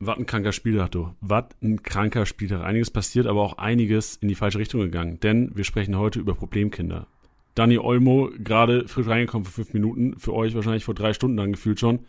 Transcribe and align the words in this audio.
Was 0.00 0.18
ein 0.18 0.26
kranker 0.26 0.52
Spieltag, 0.52 0.90
du. 0.90 1.14
Was 1.20 1.44
ein 1.62 1.82
kranker 1.82 2.26
Spieltag. 2.26 2.62
Einiges 2.64 2.90
passiert, 2.90 3.26
aber 3.26 3.42
auch 3.42 3.58
einiges 3.58 4.16
in 4.16 4.28
die 4.28 4.34
falsche 4.34 4.58
Richtung 4.58 4.80
gegangen. 4.80 5.20
Denn 5.20 5.52
wir 5.54 5.64
sprechen 5.64 5.96
heute 5.96 6.20
über 6.20 6.34
Problemkinder. 6.34 7.06
Dani 7.54 7.78
Olmo, 7.78 8.30
gerade 8.36 8.88
frisch 8.88 9.06
reingekommen 9.06 9.44
für 9.44 9.52
fünf 9.52 9.72
Minuten. 9.72 10.18
Für 10.18 10.34
euch 10.34 10.54
wahrscheinlich 10.54 10.84
vor 10.84 10.94
drei 10.94 11.12
Stunden 11.12 11.36
dann 11.36 11.52
gefühlt 11.52 11.78
schon. 11.78 12.00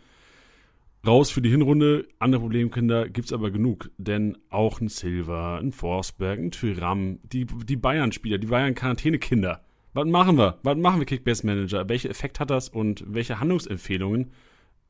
Raus 1.06 1.30
für 1.30 1.40
die 1.40 1.50
Hinrunde. 1.50 2.08
Andere 2.18 2.40
Problemkinder 2.40 3.08
gibt's 3.08 3.32
aber 3.32 3.52
genug. 3.52 3.90
Denn 3.96 4.36
auch 4.50 4.80
ein 4.80 4.88
Silva, 4.88 5.58
ein 5.58 5.70
Forsberg, 5.70 6.40
ein 6.40 6.50
Tyram, 6.50 7.20
die, 7.22 7.46
die 7.46 7.76
Bayern-Spieler, 7.76 8.38
die 8.38 8.48
Bayern-Quarantäne-Kinder. 8.48 9.60
Was 9.94 10.06
machen 10.06 10.36
wir? 10.36 10.58
Was 10.64 10.76
machen 10.76 11.00
wir, 11.00 11.06
Kickbase-Manager? 11.06 11.88
Welcher 11.88 12.10
Effekt 12.10 12.40
hat 12.40 12.50
das 12.50 12.68
und 12.68 13.04
welche 13.06 13.38
Handlungsempfehlungen 13.38 14.32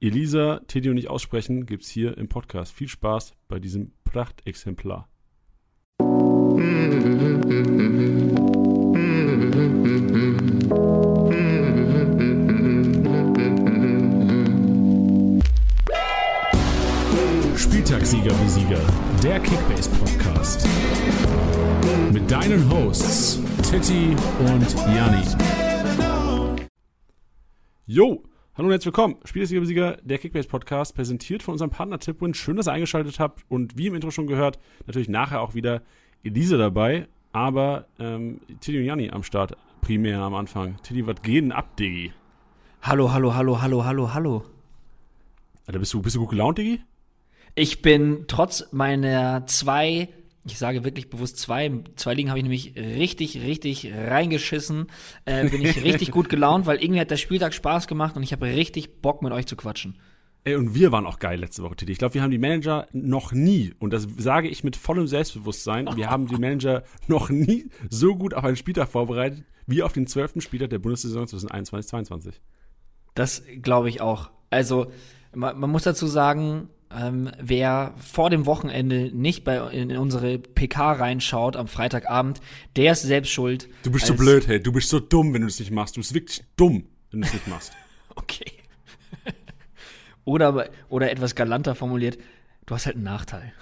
Elisa, 0.00 0.60
Teddy 0.66 0.90
und 0.90 0.98
ich 0.98 1.08
aussprechen, 1.08 1.64
gibt 1.64 1.82
es 1.82 1.88
hier 1.88 2.18
im 2.18 2.28
Podcast. 2.28 2.72
Viel 2.72 2.88
Spaß 2.88 3.32
bei 3.48 3.58
diesem 3.58 3.92
Prachtexemplar. 4.04 5.08
Spieltagssieger 17.56 18.34
Besieger, 18.34 18.80
der 19.22 19.40
Kickbase 19.40 19.88
Podcast. 19.90 20.68
Mit 22.12 22.30
deinen 22.30 22.70
Hosts 22.70 23.40
Titti 23.62 24.14
und 24.40 24.74
Janni. 24.94 25.24
Jo, 27.86 28.22
Hallo 28.56 28.68
und 28.68 28.72
herzlich 28.72 28.86
willkommen. 28.86 29.16
Spielersieger 29.26 29.98
der 30.02 30.16
Kickbase 30.16 30.48
Podcast, 30.48 30.94
präsentiert 30.94 31.42
von 31.42 31.52
unserem 31.52 31.70
Partner 31.70 31.98
Tipwin. 31.98 32.32
Schön, 32.32 32.56
dass 32.56 32.68
ihr 32.68 32.72
eingeschaltet 32.72 33.20
habt 33.20 33.44
und 33.50 33.76
wie 33.76 33.88
im 33.88 33.94
Intro 33.94 34.10
schon 34.10 34.26
gehört, 34.26 34.58
natürlich 34.86 35.10
nachher 35.10 35.42
auch 35.42 35.54
wieder 35.54 35.82
Elise 36.24 36.56
dabei, 36.56 37.06
aber 37.32 37.84
ähm, 37.98 38.40
Tilly 38.60 38.78
und 38.78 38.84
Janni 38.86 39.10
am 39.10 39.24
Start, 39.24 39.58
primär 39.82 40.20
am 40.20 40.34
Anfang. 40.34 40.78
Tilly, 40.82 41.06
was 41.06 41.20
geht 41.20 41.44
denn 41.44 41.52
ab, 41.52 41.76
Diggi? 41.76 42.14
Hallo, 42.80 43.12
hallo, 43.12 43.34
hallo, 43.34 43.60
hallo, 43.60 43.84
hallo, 43.84 44.14
hallo. 44.14 44.44
Alter, 45.66 45.78
bist 45.78 45.92
du, 45.92 46.00
bist 46.00 46.16
du 46.16 46.20
gut 46.20 46.30
gelaunt, 46.30 46.56
Diggi? 46.56 46.80
Ich 47.54 47.82
bin 47.82 48.24
trotz 48.26 48.72
meiner 48.72 49.46
zwei 49.46 50.08
ich 50.46 50.58
sage 50.58 50.84
wirklich 50.84 51.10
bewusst 51.10 51.38
zwei. 51.38 51.70
Zwei 51.96 52.14
Ligen 52.14 52.30
habe 52.30 52.38
ich 52.38 52.44
nämlich 52.44 52.74
richtig, 52.76 53.42
richtig 53.42 53.92
reingeschissen. 53.92 54.86
Äh, 55.24 55.48
bin 55.48 55.62
ich 55.62 55.82
richtig 55.82 56.10
gut 56.10 56.28
gelaunt, 56.28 56.66
weil 56.66 56.82
irgendwie 56.82 57.00
hat 57.00 57.10
der 57.10 57.16
Spieltag 57.16 57.54
Spaß 57.54 57.86
gemacht 57.86 58.16
und 58.16 58.22
ich 58.22 58.32
habe 58.32 58.46
richtig 58.46 59.02
Bock, 59.02 59.22
mit 59.22 59.32
euch 59.32 59.46
zu 59.46 59.56
quatschen. 59.56 59.98
Ey, 60.44 60.54
und 60.54 60.74
wir 60.74 60.92
waren 60.92 61.06
auch 61.06 61.18
geil 61.18 61.40
letzte 61.40 61.64
Woche, 61.64 61.74
Titi. 61.74 61.90
Ich 61.90 61.98
glaube, 61.98 62.14
wir 62.14 62.22
haben 62.22 62.30
die 62.30 62.38
Manager 62.38 62.86
noch 62.92 63.32
nie, 63.32 63.74
und 63.80 63.92
das 63.92 64.06
sage 64.16 64.48
ich 64.48 64.62
mit 64.62 64.76
vollem 64.76 65.08
Selbstbewusstsein, 65.08 65.88
wir 65.96 66.08
haben 66.08 66.28
die 66.28 66.36
Manager 66.36 66.84
noch 67.08 67.30
nie 67.30 67.68
so 67.90 68.14
gut 68.14 68.32
auf 68.32 68.44
einen 68.44 68.54
Spieltag 68.54 68.88
vorbereitet, 68.88 69.42
wie 69.66 69.82
auf 69.82 69.92
den 69.92 70.06
zwölften 70.06 70.40
Spieltag 70.40 70.70
der 70.70 70.78
Bundessaison 70.78 71.24
2021-22. 71.24 72.34
Das 73.14 73.42
glaube 73.60 73.88
ich 73.88 74.00
auch. 74.00 74.30
Also, 74.50 74.92
man, 75.34 75.58
man 75.58 75.68
muss 75.68 75.82
dazu 75.82 76.06
sagen, 76.06 76.68
ähm, 76.96 77.30
wer 77.38 77.94
vor 77.98 78.30
dem 78.30 78.46
Wochenende 78.46 79.10
nicht 79.14 79.44
bei 79.44 79.58
in 79.70 79.96
unsere 79.96 80.38
PK 80.38 80.92
reinschaut 80.92 81.56
am 81.56 81.68
Freitagabend, 81.68 82.40
der 82.76 82.92
ist 82.92 83.02
selbst 83.02 83.30
schuld. 83.30 83.68
Du 83.82 83.90
bist 83.90 84.06
so 84.06 84.14
blöd, 84.14 84.46
hey. 84.46 84.62
Du 84.62 84.72
bist 84.72 84.88
so 84.88 85.00
dumm, 85.00 85.34
wenn 85.34 85.42
du 85.42 85.48
es 85.48 85.58
nicht 85.58 85.70
machst. 85.70 85.96
Du 85.96 86.00
bist 86.00 86.14
wirklich 86.14 86.42
dumm, 86.56 86.86
wenn 87.10 87.20
du 87.20 87.26
es 87.26 87.34
nicht 87.34 87.48
machst. 87.48 87.72
okay. 88.14 88.50
oder, 90.24 90.68
oder 90.88 91.10
etwas 91.10 91.34
galanter 91.34 91.74
formuliert, 91.74 92.18
du 92.64 92.74
hast 92.74 92.86
halt 92.86 92.96
einen 92.96 93.04
Nachteil. 93.04 93.52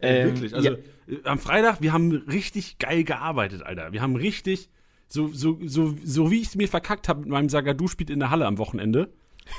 Ähm, 0.00 0.26
wirklich, 0.34 0.54
also 0.54 0.70
ja. 0.70 0.76
Äh, 1.08 1.24
am 1.24 1.38
Freitag, 1.38 1.80
wir 1.80 1.92
haben 1.92 2.12
richtig 2.12 2.78
geil 2.78 3.04
gearbeitet, 3.04 3.62
Alter. 3.62 3.92
Wir 3.92 4.02
haben 4.02 4.16
richtig, 4.16 4.68
so, 5.08 5.28
so, 5.28 5.58
so, 5.64 5.96
so 6.04 6.30
wie 6.30 6.40
ich 6.40 6.48
es 6.48 6.54
mir 6.56 6.68
verkackt 6.68 7.08
habe 7.08 7.20
mit 7.20 7.30
meinem 7.30 7.48
Sagadu 7.48 7.88
spielt 7.88 8.10
in 8.10 8.20
der 8.20 8.30
Halle 8.30 8.46
am 8.46 8.58
Wochenende 8.58 9.10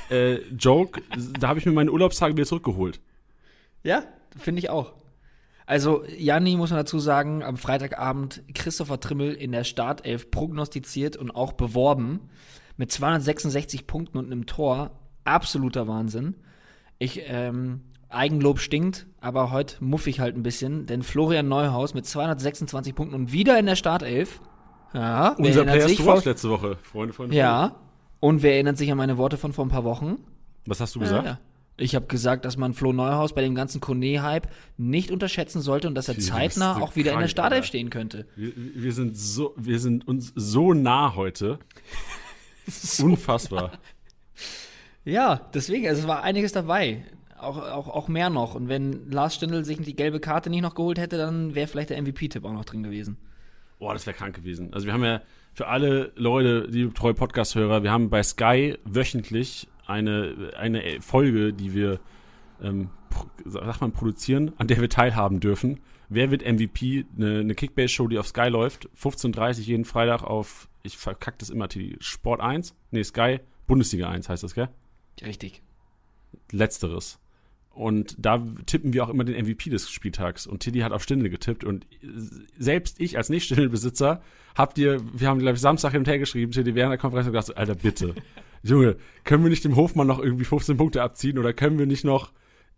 äh, 0.09 0.35
Joke, 0.57 1.01
da 1.39 1.49
habe 1.49 1.59
ich 1.59 1.65
mir 1.65 1.71
meine 1.71 1.91
Urlaubstage 1.91 2.35
wieder 2.35 2.45
zurückgeholt. 2.45 2.99
Ja, 3.83 4.03
finde 4.37 4.59
ich 4.59 4.69
auch. 4.69 4.93
Also, 5.65 6.03
Janni, 6.17 6.55
muss 6.55 6.71
man 6.71 6.79
dazu 6.79 6.99
sagen, 6.99 7.43
am 7.43 7.57
Freitagabend 7.57 8.41
Christopher 8.55 8.99
Trimmel 8.99 9.33
in 9.33 9.51
der 9.51 9.63
Startelf 9.63 10.31
prognostiziert 10.31 11.15
und 11.15 11.31
auch 11.31 11.53
beworben. 11.53 12.29
Mit 12.75 12.91
266 12.91 13.85
Punkten 13.85 14.17
und 14.17 14.25
einem 14.25 14.45
Tor. 14.45 14.91
Absoluter 15.25 15.87
Wahnsinn. 15.87 16.35
Ich, 16.97 17.21
ähm, 17.27 17.81
Eigenlob 18.09 18.59
stinkt, 18.59 19.05
aber 19.21 19.51
heute 19.51 19.75
muff 19.83 20.07
ich 20.07 20.19
halt 20.19 20.35
ein 20.35 20.41
bisschen, 20.41 20.87
denn 20.87 21.03
Florian 21.03 21.47
Neuhaus 21.47 21.93
mit 21.93 22.07
226 22.07 22.95
Punkten 22.95 23.13
und 23.13 23.31
wieder 23.31 23.59
in 23.59 23.67
der 23.67 23.75
Startelf. 23.75 24.41
Ja, 24.93 25.35
Unser 25.37 25.63
Player 25.63 25.87
sich 25.87 26.01
vor 26.01 26.19
letzte 26.23 26.49
Woche, 26.49 26.77
Freunde, 26.81 27.13
Freunde. 27.13 27.35
Ja, 27.35 27.75
und 28.19 28.43
wer 28.43 28.53
erinnert 28.53 28.77
sich 28.77 28.91
an 28.91 28.97
meine 28.97 29.17
Worte 29.17 29.37
von 29.37 29.53
vor 29.53 29.65
ein 29.65 29.69
paar 29.69 29.83
Wochen? 29.83 30.17
Was 30.65 30.79
hast 30.81 30.95
du 30.95 30.99
gesagt? 30.99 31.25
Ja, 31.25 31.39
Ich 31.77 31.95
habe 31.95 32.07
gesagt, 32.07 32.45
dass 32.45 32.57
man 32.57 32.73
Flo 32.73 32.91
Neuhaus 32.91 33.33
bei 33.33 33.41
dem 33.41 33.55
ganzen 33.55 33.81
Kone-Hype 33.81 34.47
nicht 34.77 35.11
unterschätzen 35.11 35.61
sollte 35.61 35.87
und 35.87 35.95
dass 35.95 36.09
er 36.09 36.19
zeitnah 36.19 36.77
auch 36.81 36.95
wieder 36.95 37.11
krank, 37.11 37.21
in 37.21 37.23
der 37.23 37.29
Startelf 37.29 37.65
stehen 37.65 37.89
könnte. 37.89 38.27
Wir, 38.35 38.51
wir, 38.55 38.93
sind 38.93 39.17
so, 39.17 39.53
wir 39.57 39.79
sind 39.79 40.07
uns 40.07 40.33
so 40.35 40.73
nah 40.73 41.15
heute. 41.15 41.59
so 42.67 43.05
Unfassbar. 43.05 43.71
Nah. 43.71 43.79
Ja, 45.05 45.49
deswegen, 45.53 45.87
also 45.87 46.01
es 46.01 46.07
war 46.07 46.23
einiges 46.23 46.51
dabei. 46.51 47.03
Auch, 47.37 47.57
auch, 47.57 47.87
auch 47.87 48.07
mehr 48.09 48.29
noch. 48.29 48.55
Und 48.55 48.67
wenn 48.67 49.09
Lars 49.09 49.35
Stindl 49.35 49.63
sich 49.63 49.79
die 49.79 49.95
gelbe 49.95 50.19
Karte 50.19 50.49
nicht 50.49 50.61
noch 50.61 50.75
geholt 50.75 50.99
hätte, 50.99 51.17
dann 51.17 51.55
wäre 51.55 51.67
vielleicht 51.67 51.89
der 51.89 52.01
MVP-Tipp 52.01 52.43
auch 52.43 52.51
noch 52.51 52.65
drin 52.65 52.83
gewesen. 52.83 53.17
Boah, 53.79 53.93
das 53.93 54.05
wäre 54.05 54.15
krank 54.15 54.35
gewesen. 54.35 54.73
Also 54.73 54.85
wir 54.85 54.93
haben 54.93 55.05
ja 55.05 55.21
für 55.59 55.67
alle 55.67 56.13
Leute, 56.15 56.69
die 56.71 56.89
treue 56.91 57.13
Podcast-Hörer, 57.13 57.83
wir 57.83 57.91
haben 57.91 58.09
bei 58.09 58.23
Sky 58.23 58.77
wöchentlich 58.85 59.67
eine, 59.87 60.53
eine 60.55 61.01
Folge, 61.01 61.51
die 61.51 61.73
wir, 61.73 61.99
ähm, 62.61 62.91
sag 63.43 63.81
mal, 63.81 63.91
produzieren, 63.91 64.53
an 64.55 64.69
der 64.69 64.79
wir 64.79 64.87
teilhaben 64.87 65.41
dürfen. 65.41 65.81
Wer 66.07 66.31
wird 66.31 66.49
MVP? 66.49 67.03
Eine, 67.17 67.39
eine 67.39 67.55
Kickbase-Show, 67.55 68.07
die 68.07 68.17
auf 68.19 68.27
Sky 68.27 68.47
läuft. 68.47 68.87
15.30 68.97 69.59
jeden 69.63 69.83
Freitag 69.83 70.23
auf, 70.23 70.69
ich 70.81 70.97
verkacke 70.97 71.39
das 71.39 71.49
immer, 71.49 71.67
die 71.67 71.97
Sport 71.99 72.39
1. 72.39 72.73
Nee, 72.91 73.03
Sky, 73.03 73.41
Bundesliga 73.67 74.07
1 74.07 74.29
heißt 74.29 74.43
das, 74.43 74.55
gell? 74.55 74.69
Richtig. 75.21 75.61
Letzteres. 76.53 77.19
Und 77.79 78.13
da 78.17 78.45
tippen 78.65 78.91
wir 78.91 79.05
auch 79.05 79.09
immer 79.09 79.23
den 79.23 79.41
MVP 79.41 79.69
des 79.69 79.89
Spieltags. 79.89 80.45
Und 80.45 80.59
Tiddy 80.59 80.79
hat 80.79 80.91
auf 80.91 81.01
Stindel 81.01 81.29
getippt. 81.29 81.63
Und 81.63 81.87
selbst 82.57 82.99
ich 82.99 83.15
als 83.15 83.29
Nicht-Stindel-Besitzer 83.29 84.21
habt 84.53 84.77
ihr, 84.77 84.99
wir 85.13 85.29
haben, 85.29 85.39
glaube 85.39 85.55
ich, 85.55 85.61
Samstag 85.61 85.93
hin 85.93 85.99
und 85.99 86.07
her 86.09 86.19
geschrieben, 86.19 86.51
Tiddy 86.51 86.75
während 86.75 86.91
der 86.91 86.97
Konferenz 86.97 87.27
und 87.27 87.33
gesagt, 87.33 87.57
Alter, 87.57 87.75
bitte. 87.75 88.15
Junge, 88.63 88.97
können 89.23 89.43
wir 89.43 89.49
nicht 89.49 89.63
dem 89.63 89.77
Hofmann 89.77 90.07
noch 90.07 90.19
irgendwie 90.19 90.43
15 90.43 90.75
Punkte 90.75 91.01
abziehen 91.01 91.39
oder 91.39 91.53
können 91.53 91.79
wir 91.79 91.85
nicht 91.85 92.03
noch, 92.03 92.33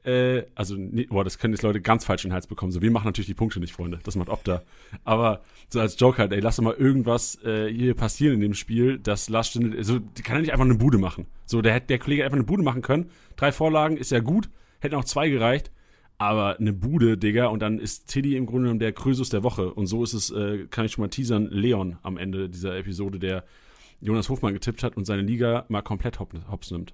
äh, 0.06 0.44
also, 0.54 0.76
nee, 0.78 1.08
boah, 1.10 1.24
das 1.24 1.40
können 1.40 1.56
jetzt 1.56 1.64
Leute 1.64 1.82
ganz 1.82 2.06
falsch 2.06 2.24
in 2.24 2.30
den 2.30 2.36
Hals 2.36 2.46
bekommen. 2.46 2.72
So, 2.72 2.84
wir 2.84 2.92
machen 2.92 3.06
natürlich 3.06 3.26
die 3.26 3.34
Punkte 3.34 3.60
nicht, 3.60 3.74
Freunde. 3.74 3.98
Das 4.04 4.16
macht 4.16 4.30
Opta. 4.30 4.62
Aber 5.04 5.42
so 5.70 5.80
als 5.80 6.00
Joke 6.00 6.20
halt, 6.20 6.32
ey, 6.32 6.42
lass 6.42 6.58
doch 6.58 6.64
mal 6.64 6.76
irgendwas 6.76 7.44
äh, 7.44 7.74
hier 7.74 7.96
passieren 7.96 8.36
in 8.36 8.42
dem 8.42 8.54
Spiel, 8.54 9.00
dass 9.00 9.30
Lars 9.30 9.48
Stindl, 9.48 9.76
also, 9.76 9.98
die 9.98 10.22
kann 10.22 10.36
ja 10.36 10.42
nicht 10.42 10.52
einfach 10.52 10.66
eine 10.66 10.76
Bude 10.76 11.00
machen. 11.00 11.26
So, 11.48 11.64
der, 11.64 11.80
der 11.80 11.98
Kollege 11.98 12.24
einfach 12.24 12.38
eine 12.38 12.46
Bude 12.46 12.62
machen 12.62 12.84
können. 12.84 13.10
Drei 13.36 13.52
Vorlagen 13.52 13.98
ist 13.98 14.12
ja 14.12 14.20
gut 14.20 14.48
Hätten 14.82 14.96
auch 14.96 15.06
zwei 15.06 15.30
gereicht. 15.30 15.72
Aber 16.18 16.60
eine 16.60 16.74
Bude, 16.74 17.18
Digga, 17.18 17.48
und 17.48 17.62
dann 17.62 17.80
ist 17.80 18.08
Tiddy 18.08 18.36
im 18.36 18.46
Grunde 18.46 18.64
genommen 18.66 18.80
der 18.80 18.94
Krösus 18.94 19.30
der 19.30 19.42
Woche. 19.42 19.74
Und 19.74 19.88
so 19.88 20.04
ist 20.04 20.14
es, 20.14 20.30
äh, 20.30 20.68
kann 20.70 20.86
ich 20.86 20.92
schon 20.92 21.02
mal 21.02 21.08
teasern, 21.08 21.48
Leon 21.50 21.98
am 22.04 22.18
Ende 22.18 22.48
dieser 22.48 22.78
Episode, 22.78 23.18
der 23.18 23.44
Jonas 24.02 24.30
Hofmann 24.30 24.54
getippt 24.54 24.84
hat 24.84 24.98
und 24.98 25.06
seine 25.06 25.24
Liga 25.24 25.66
mal 25.70 25.82
komplett 25.82 26.20
hops 26.20 26.70
nimmt. 26.70 26.94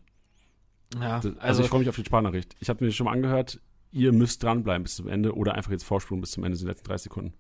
Ja, 0.96 1.16
also, 1.16 1.34
also 1.40 1.64
ich 1.64 1.70
freue 1.70 1.80
mich 1.80 1.90
auf 1.90 1.96
die 1.96 2.06
Sparnachricht. 2.06 2.56
Ich 2.60 2.70
habe 2.70 2.86
mir 2.86 2.92
schon 2.92 3.06
mal 3.06 3.12
angehört, 3.12 3.60
ihr 3.92 4.14
müsst 4.14 4.44
dranbleiben 4.44 4.84
bis 4.84 4.96
zum 4.96 5.08
Ende 5.08 5.36
oder 5.36 5.56
einfach 5.56 5.72
jetzt 5.72 5.84
vorspulen 5.84 6.22
bis 6.22 6.32
zum 6.32 6.44
Ende, 6.44 6.58
den 6.58 6.68
letzten 6.68 6.88
30 6.88 7.04
Sekunden. 7.04 7.34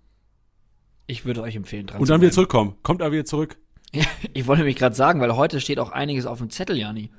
Ich 1.05 1.25
würde 1.25 1.41
euch 1.41 1.55
empfehlen, 1.55 1.87
dran 1.87 2.01
Und 2.01 2.09
dann 2.09 2.19
wieder 2.19 2.31
zurückkommen. 2.31 2.75
Kommt 2.83 3.01
aber 3.01 3.13
wieder 3.13 3.25
zurück. 3.25 3.57
Ja, 3.93 4.03
ich 4.33 4.47
wollte 4.47 4.63
mich 4.63 4.75
gerade 4.75 4.95
sagen, 4.95 5.21
weil 5.21 5.35
heute 5.35 5.61
steht 5.61 5.79
auch 5.79 5.91
einiges 5.91 6.25
auf 6.25 6.39
dem 6.39 6.49
Zettel, 6.49 6.77
Jani. 6.77 7.11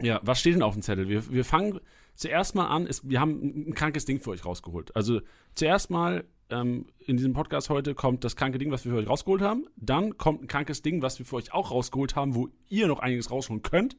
Ja, 0.00 0.20
was 0.22 0.40
steht 0.40 0.54
denn 0.54 0.62
auf 0.62 0.74
dem 0.74 0.82
Zettel? 0.82 1.08
Wir, 1.08 1.30
wir 1.30 1.44
fangen 1.44 1.80
zuerst 2.16 2.54
mal 2.54 2.66
an, 2.66 2.86
ist, 2.86 3.08
wir 3.08 3.20
haben 3.20 3.68
ein 3.68 3.74
krankes 3.74 4.04
Ding 4.04 4.20
für 4.20 4.30
euch 4.30 4.44
rausgeholt. 4.44 4.94
Also 4.96 5.20
zuerst 5.54 5.90
mal 5.90 6.24
ähm, 6.50 6.86
in 6.98 7.16
diesem 7.16 7.32
Podcast 7.32 7.70
heute 7.70 7.94
kommt 7.94 8.24
das 8.24 8.36
kranke 8.36 8.58
Ding, 8.58 8.70
was 8.70 8.84
wir 8.84 8.92
für 8.92 8.98
euch 8.98 9.08
rausgeholt 9.08 9.42
haben. 9.42 9.66
Dann 9.76 10.16
kommt 10.16 10.42
ein 10.42 10.46
krankes 10.48 10.82
Ding, 10.82 11.02
was 11.02 11.18
wir 11.18 11.26
für 11.26 11.36
euch 11.36 11.52
auch 11.52 11.70
rausgeholt 11.70 12.16
haben, 12.16 12.34
wo 12.34 12.48
ihr 12.68 12.86
noch 12.88 13.00
einiges 13.00 13.30
rausholen 13.30 13.62
könnt. 13.62 13.96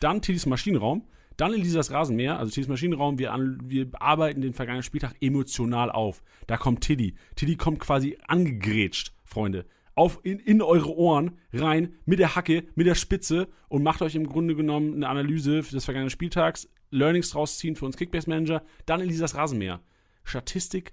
Dann 0.00 0.22
Tidis 0.22 0.46
Maschinenraum. 0.46 1.06
Dann 1.36 1.54
Elisas 1.54 1.90
Rasenmäher, 1.90 2.38
also 2.38 2.52
Tidis 2.52 2.68
Maschinenraum. 2.68 3.18
Wir, 3.18 3.32
an, 3.32 3.58
wir 3.64 3.88
arbeiten 3.94 4.42
den 4.42 4.52
vergangenen 4.52 4.82
Spieltag 4.82 5.14
emotional 5.20 5.90
auf. 5.90 6.22
Da 6.46 6.56
kommt 6.56 6.82
Tiddy. 6.82 7.14
Tiddy 7.36 7.56
kommt 7.56 7.80
quasi 7.80 8.18
angegrätscht, 8.26 9.12
Freunde 9.24 9.64
auf 10.00 10.20
in, 10.22 10.38
in 10.38 10.62
eure 10.62 10.96
Ohren 10.96 11.32
rein 11.52 11.94
mit 12.06 12.20
der 12.20 12.34
Hacke, 12.34 12.64
mit 12.74 12.86
der 12.86 12.94
Spitze 12.94 13.48
und 13.68 13.82
macht 13.82 14.00
euch 14.00 14.14
im 14.14 14.26
Grunde 14.26 14.54
genommen 14.54 14.94
eine 14.94 15.08
Analyse 15.08 15.60
des 15.60 15.84
vergangenen 15.84 16.08
Spieltags 16.08 16.68
Learnings 16.90 17.30
draus 17.30 17.58
ziehen 17.58 17.76
für 17.76 17.86
uns 17.86 17.96
Kickbase-Manager. 17.96 18.62
Dann 18.86 19.00
Elisas 19.00 19.34
Rasenmäher. 19.34 19.80
Statistik, 20.24 20.92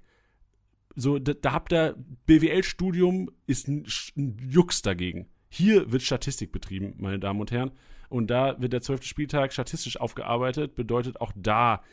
so, 0.96 1.20
da, 1.20 1.34
da 1.34 1.54
habt 1.54 1.72
ihr 1.72 1.96
BWL-Studium, 2.26 3.30
ist 3.46 3.68
ein, 3.68 3.86
ein 4.18 4.38
Jux 4.50 4.82
dagegen. 4.82 5.28
Hier 5.50 5.92
wird 5.92 6.02
Statistik 6.02 6.52
betrieben, 6.52 6.96
meine 6.98 7.20
Damen 7.20 7.40
und 7.40 7.52
Herren. 7.52 7.72
Und 8.10 8.28
da 8.32 8.60
wird 8.60 8.74
der 8.74 8.82
zwölfte 8.82 9.08
Spieltag 9.08 9.54
statistisch 9.54 10.00
aufgearbeitet. 10.00 10.76
Bedeutet 10.76 11.22
auch 11.22 11.32
da, 11.36 11.84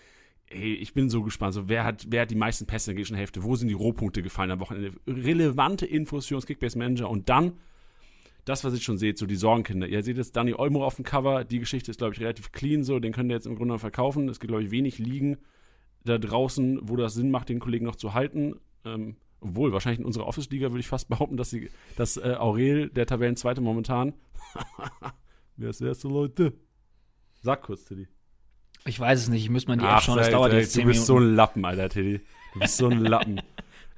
ey, 0.47 0.75
ich 0.75 0.95
bin 0.95 1.11
so 1.11 1.23
gespannt. 1.23 1.55
So, 1.55 1.69
wer 1.69 1.85
hat, 1.85 2.07
wer 2.09 2.23
hat 2.23 2.31
die 2.31 2.37
meisten 2.37 2.67
Pässe 2.67 2.91
in 2.91 2.95
der 2.95 3.03
gegnerischen 3.03 3.17
Hälfte? 3.17 3.43
Wo 3.43 3.57
sind 3.57 3.69
die 3.69 3.75
Rohpunkte 3.75 4.23
gefallen 4.23 4.51
am 4.51 4.61
Wochenende? 4.61 4.93
Relevante 5.07 5.87
Infos 5.87 6.27
für 6.27 6.37
uns 6.37 6.47
Kickbase-Manager. 6.47 7.11
Und 7.11 7.29
dann 7.29 7.59
das, 8.45 8.65
was 8.65 8.75
ihr 8.75 8.81
schon 8.81 8.99
seht, 8.99 9.19
so 9.19 9.27
die 9.27 9.37
Sorgenkinder. 9.37 9.87
Ihr 9.87 10.03
seht 10.03 10.17
jetzt 10.17 10.37
Danny 10.37 10.55
Olmo 10.55 10.85
auf 10.85 10.97
dem 10.97 11.05
Cover. 11.05 11.45
Die 11.45 11.61
Geschichte 11.61 11.91
ist, 11.91 11.99
glaube 11.99 12.15
ich, 12.15 12.21
relativ 12.21 12.53
clean 12.53 12.85
so. 12.85 12.99
Den 13.01 13.13
könnt 13.13 13.31
ihr 13.31 13.35
jetzt 13.35 13.47
im 13.47 13.57
Grunde 13.57 13.79
verkaufen. 13.79 14.29
Es 14.29 14.41
gibt, 14.41 14.51
glaube 14.51 14.63
ich, 14.65 14.71
wenig 14.71 14.99
Ligen 14.99 15.39
da 16.05 16.19
draußen, 16.19 16.81
wo 16.83 16.97
das 16.97 17.15
Sinn 17.15 17.31
macht, 17.31 17.49
den 17.49 17.61
Kollegen 17.61 17.87
noch 17.87 17.97
zu 17.97 18.13
halten. 18.13 18.57
Ähm, 18.85 19.17
obwohl, 19.41 19.73
wahrscheinlich 19.73 20.01
in 20.01 20.07
unserer 20.07 20.27
Office-Liga 20.27 20.71
würde 20.71 20.81
ich 20.81 20.89
fast 20.89 21.09
behaupten, 21.09 21.37
dass, 21.37 21.51
sie, 21.51 21.71
dass 21.97 22.17
äh, 22.17 22.35
Aurel, 22.39 22.91
der 22.91 23.07
Tabellenzweite 23.07 23.61
momentan. 23.61 24.15
Wer 25.57 25.71
ist 25.71 25.81
der 25.81 25.89
erste, 25.89 26.09
Leute? 26.09 26.53
Sag 27.43 27.63
kurz, 27.63 27.85
Teddy. 27.85 28.09
Ich 28.87 29.01
weiß 29.01 29.21
es 29.21 29.29
nicht, 29.29 29.45
ich 29.45 29.51
muss 29.51 29.67
mal 29.67 29.77
die 29.79 29.85
App 29.85 30.03
schauen, 30.03 30.19
das 30.19 30.31
dauert 30.31 30.53
jetzt 30.53 30.73
10 30.73 30.83
Du 30.83 30.89
bist 30.89 31.01
Minuten. 31.01 31.07
so 31.07 31.19
ein 31.19 31.35
Lappen, 31.35 31.65
Alter, 31.65 31.89
Teddy. 31.89 32.21
Du 32.53 32.61
bist 32.61 32.77
so 32.77 32.89
ein 32.89 33.01
Lappen. 33.01 33.41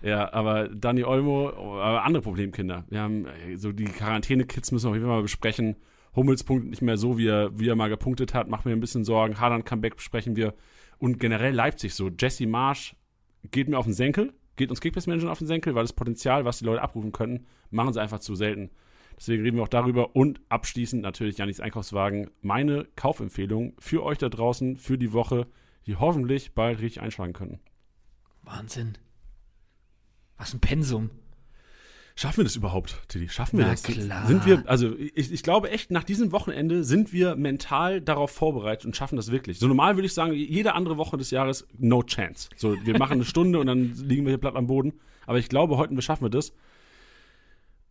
Ja, 0.02 0.32
aber 0.32 0.68
Dani 0.68 1.04
Olmo, 1.04 1.48
aber 1.48 2.04
andere 2.04 2.22
Problemkinder. 2.22 2.84
Wir 2.88 3.00
haben 3.00 3.26
äh, 3.26 3.56
so 3.56 3.72
die 3.72 3.84
Quarantäne-Kits 3.84 4.72
müssen 4.72 4.86
wir 4.86 4.90
auf 4.90 4.96
jeden 4.96 5.06
Fall 5.06 5.16
mal 5.16 5.22
besprechen. 5.22 5.76
Hummels 6.14 6.44
punktet 6.44 6.70
nicht 6.70 6.82
mehr 6.82 6.96
so, 6.96 7.18
wie 7.18 7.28
er, 7.28 7.58
wie 7.58 7.68
er 7.68 7.76
mal 7.76 7.88
gepunktet 7.88 8.34
hat, 8.34 8.48
macht 8.48 8.64
mir 8.64 8.72
ein 8.72 8.80
bisschen 8.80 9.04
Sorgen. 9.04 9.40
Haaland 9.40 9.66
Comeback 9.66 9.96
besprechen 9.96 10.36
wir. 10.36 10.54
Und 10.98 11.18
generell 11.20 11.54
Leipzig 11.54 11.94
so. 11.94 12.08
Jesse 12.08 12.46
Marsch 12.46 12.96
geht 13.50 13.68
mir 13.68 13.78
auf 13.78 13.84
den 13.84 13.94
Senkel, 13.94 14.32
geht 14.56 14.70
uns 14.70 14.80
Kickbase-Manager 14.80 15.30
auf 15.30 15.38
den 15.38 15.46
Senkel, 15.46 15.74
weil 15.74 15.84
das 15.84 15.92
Potenzial, 15.92 16.44
was 16.44 16.58
die 16.58 16.64
Leute 16.64 16.82
abrufen 16.82 17.12
könnten, 17.12 17.46
machen 17.70 17.92
sie 17.92 18.00
einfach 18.00 18.20
zu 18.20 18.34
selten. 18.34 18.70
Deswegen 19.16 19.42
reden 19.42 19.56
wir 19.56 19.62
auch 19.62 19.68
darüber 19.68 20.14
und 20.14 20.40
abschließend 20.50 21.02
natürlich 21.02 21.38
Janis 21.38 21.60
Einkaufswagen. 21.60 22.30
Meine 22.42 22.86
Kaufempfehlung 22.96 23.74
für 23.78 24.02
euch 24.02 24.18
da 24.18 24.28
draußen 24.28 24.76
für 24.76 24.98
die 24.98 25.12
Woche, 25.12 25.46
die 25.86 25.96
hoffentlich 25.96 26.54
bald 26.54 26.80
richtig 26.80 27.00
einschlagen 27.00 27.32
können. 27.32 27.60
Wahnsinn. 28.42 28.98
Was 30.38 30.54
ein 30.54 30.60
Pensum. 30.60 31.10
Schaffen 32.18 32.38
wir 32.38 32.44
das 32.44 32.56
überhaupt, 32.56 32.96
Tilly? 33.08 33.28
Schaffen 33.28 33.58
wir 33.58 33.66
Na 33.66 33.72
das? 33.72 33.82
Klar. 33.82 34.26
Sind 34.26 34.46
wir, 34.46 34.62
also 34.66 34.96
ich, 34.96 35.30
ich 35.30 35.42
glaube 35.42 35.70
echt, 35.70 35.90
nach 35.90 36.02
diesem 36.02 36.32
Wochenende 36.32 36.82
sind 36.82 37.12
wir 37.12 37.36
mental 37.36 38.00
darauf 38.00 38.30
vorbereitet 38.30 38.86
und 38.86 38.96
schaffen 38.96 39.16
das 39.16 39.30
wirklich. 39.30 39.58
So 39.58 39.68
normal 39.68 39.96
würde 39.96 40.06
ich 40.06 40.14
sagen, 40.14 40.32
jede 40.32 40.72
andere 40.72 40.96
Woche 40.96 41.18
des 41.18 41.30
Jahres, 41.30 41.66
no 41.76 42.02
chance. 42.02 42.48
So, 42.56 42.74
wir 42.84 42.98
machen 42.98 43.14
eine 43.14 43.26
Stunde 43.26 43.58
und 43.60 43.66
dann 43.66 43.92
liegen 43.96 44.24
wir 44.24 44.30
hier 44.30 44.38
platt 44.38 44.56
am 44.56 44.66
Boden. 44.66 44.94
Aber 45.26 45.38
ich 45.38 45.50
glaube, 45.50 45.76
heute 45.76 46.00
schaffen 46.00 46.24
wir 46.24 46.30
das. 46.30 46.54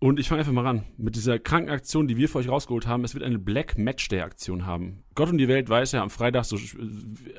Und 0.05 0.19
ich 0.19 0.29
fange 0.29 0.41
einfach 0.41 0.53
mal 0.53 0.61
ran 0.61 0.83
mit 0.97 1.15
dieser 1.15 1.39
kranken 1.39 1.71
Aktion, 1.71 2.07
die 2.07 2.15
wir 2.15 2.29
für 2.29 2.37
euch 2.37 2.47
rausgeholt 2.47 2.85
haben. 2.85 3.03
Es 3.03 3.15
wird 3.15 3.23
eine 3.23 3.39
Black 3.39 3.79
Match 3.79 4.07
Day 4.07 4.21
Aktion 4.21 4.67
haben. 4.67 5.03
Gott 5.15 5.31
und 5.31 5.39
die 5.39 5.47
Welt 5.47 5.67
weiß 5.67 5.93
ja 5.93 6.03
am 6.03 6.11
Freitag 6.11 6.45
so 6.45 6.59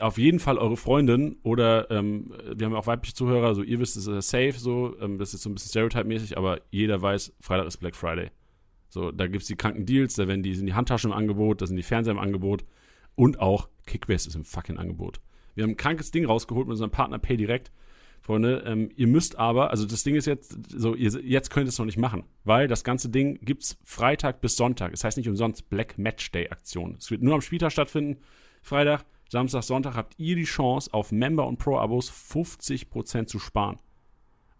auf 0.00 0.18
jeden 0.18 0.40
Fall 0.40 0.58
eure 0.58 0.76
Freundin 0.76 1.36
oder 1.44 1.88
ähm, 1.92 2.34
wir 2.56 2.66
haben 2.66 2.72
ja 2.72 2.78
auch 2.80 2.88
weibliche 2.88 3.14
Zuhörer, 3.14 3.54
so 3.54 3.62
ihr 3.62 3.78
wisst, 3.78 3.96
es 3.96 4.08
ist 4.08 4.30
safe, 4.30 4.54
so 4.54 4.98
ähm, 5.00 5.16
das 5.16 5.32
ist 5.32 5.42
so 5.42 5.48
ein 5.48 5.54
bisschen 5.54 5.68
Stereotype-mäßig, 5.68 6.36
aber 6.36 6.60
jeder 6.72 7.00
weiß, 7.00 7.36
Freitag 7.40 7.68
ist 7.68 7.76
Black 7.76 7.94
Friday. 7.94 8.32
So, 8.88 9.12
da 9.12 9.28
gibt 9.28 9.42
es 9.42 9.46
die 9.46 9.54
kranken 9.54 9.86
Deals, 9.86 10.14
da 10.14 10.26
werden 10.26 10.42
die, 10.42 10.56
sind 10.56 10.66
die 10.66 10.74
Handtaschen 10.74 11.12
im 11.12 11.16
Angebot, 11.16 11.62
da 11.62 11.68
sind 11.68 11.76
die 11.76 11.84
Fernseher 11.84 12.14
im 12.14 12.18
Angebot 12.18 12.64
und 13.14 13.38
auch 13.38 13.68
Kickbase 13.86 14.28
ist 14.28 14.34
im 14.34 14.44
fucking 14.44 14.78
Angebot. 14.78 15.20
Wir 15.54 15.62
haben 15.62 15.70
ein 15.70 15.76
krankes 15.76 16.10
Ding 16.10 16.26
rausgeholt 16.26 16.66
mit 16.66 16.72
unserem 16.72 16.90
Partner 16.90 17.20
Pay 17.20 17.36
Direct 17.36 17.70
Freunde. 18.26 18.64
Ähm, 18.66 18.90
ihr 18.96 19.06
müsst 19.06 19.36
aber, 19.36 19.70
also 19.70 19.86
das 19.86 20.02
Ding 20.02 20.16
ist 20.16 20.26
jetzt, 20.26 20.58
so, 20.68 20.96
ihr, 20.96 21.12
jetzt 21.22 21.50
könnt 21.50 21.66
ihr 21.66 21.68
es 21.68 21.78
noch 21.78 21.86
nicht 21.86 21.96
machen, 21.96 22.24
weil 22.42 22.66
das 22.66 22.82
ganze 22.82 23.08
Ding 23.08 23.38
gibt 23.40 23.62
es 23.62 23.78
Freitag 23.84 24.40
bis 24.40 24.56
Sonntag. 24.56 24.92
Es 24.92 25.00
das 25.00 25.04
heißt 25.04 25.16
nicht 25.18 25.28
umsonst 25.28 25.70
Black 25.70 25.96
Match 25.96 26.32
Day 26.32 26.50
Aktion. 26.50 26.96
Es 26.98 27.12
wird 27.12 27.22
nur 27.22 27.34
am 27.34 27.40
Spieltag 27.40 27.70
stattfinden. 27.70 28.20
Freitag, 28.62 29.04
Samstag, 29.30 29.62
Sonntag 29.62 29.94
habt 29.94 30.18
ihr 30.18 30.34
die 30.34 30.42
Chance, 30.42 30.92
auf 30.92 31.12
Member- 31.12 31.46
und 31.46 31.58
Pro-Abos 31.58 32.10
50% 32.10 33.26
zu 33.26 33.38
sparen. 33.38 33.76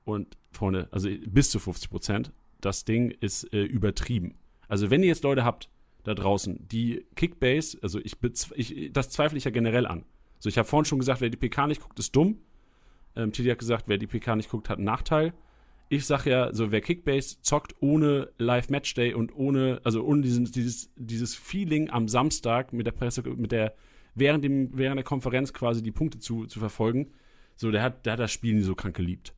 Und, 0.04 0.38
Freunde, 0.52 0.88
also 0.92 1.08
bis 1.26 1.50
zu 1.50 1.58
50%. 1.58 2.30
Das 2.60 2.84
Ding 2.84 3.10
ist 3.10 3.52
äh, 3.52 3.64
übertrieben. 3.64 4.36
Also, 4.68 4.90
wenn 4.90 5.02
ihr 5.02 5.08
jetzt 5.08 5.24
Leute 5.24 5.44
habt 5.44 5.70
da 6.04 6.14
draußen, 6.14 6.68
die 6.68 7.04
Kickbase, 7.16 7.78
also 7.82 7.98
ich, 7.98 8.16
ich 8.54 8.92
das 8.92 9.10
zweifle 9.10 9.36
ich 9.38 9.44
ja 9.44 9.50
generell 9.50 9.86
an. 9.86 10.04
So, 10.38 10.48
ich 10.48 10.56
habe 10.56 10.68
vorhin 10.68 10.84
schon 10.84 11.00
gesagt, 11.00 11.20
wer 11.20 11.30
die 11.30 11.36
PK 11.36 11.66
nicht 11.66 11.80
guckt, 11.80 11.98
ist 11.98 12.14
dumm. 12.14 12.38
Ähm, 13.16 13.32
Titi 13.32 13.48
hat 13.48 13.58
gesagt, 13.58 13.84
wer 13.86 13.98
die 13.98 14.06
PK 14.06 14.36
nicht 14.36 14.50
guckt, 14.50 14.68
hat 14.68 14.78
einen 14.78 14.86
Nachteil. 14.86 15.32
Ich 15.88 16.04
sag 16.04 16.26
ja, 16.26 16.52
so 16.52 16.72
wer 16.72 16.80
Kickbase 16.80 17.40
zockt 17.42 17.76
ohne 17.80 18.30
Live 18.38 18.70
Matchday 18.70 19.14
und 19.14 19.34
ohne, 19.36 19.80
also 19.84 20.02
ohne 20.04 20.22
diesen, 20.22 20.44
dieses, 20.46 20.90
dieses 20.96 21.34
Feeling 21.36 21.90
am 21.90 22.08
Samstag 22.08 22.72
mit 22.72 22.86
der 22.86 22.92
Presse, 22.92 23.22
mit 23.22 23.52
der, 23.52 23.74
während, 24.14 24.44
dem, 24.44 24.76
während 24.76 24.98
der 24.98 25.04
Konferenz 25.04 25.52
quasi 25.52 25.82
die 25.82 25.92
Punkte 25.92 26.18
zu, 26.18 26.46
zu 26.46 26.58
verfolgen, 26.58 27.12
so 27.54 27.70
der 27.70 27.82
hat, 27.82 28.04
der 28.04 28.14
hat 28.14 28.20
das 28.20 28.32
Spiel 28.32 28.54
nie 28.54 28.62
so 28.62 28.74
krank 28.74 28.96
geliebt. 28.96 29.32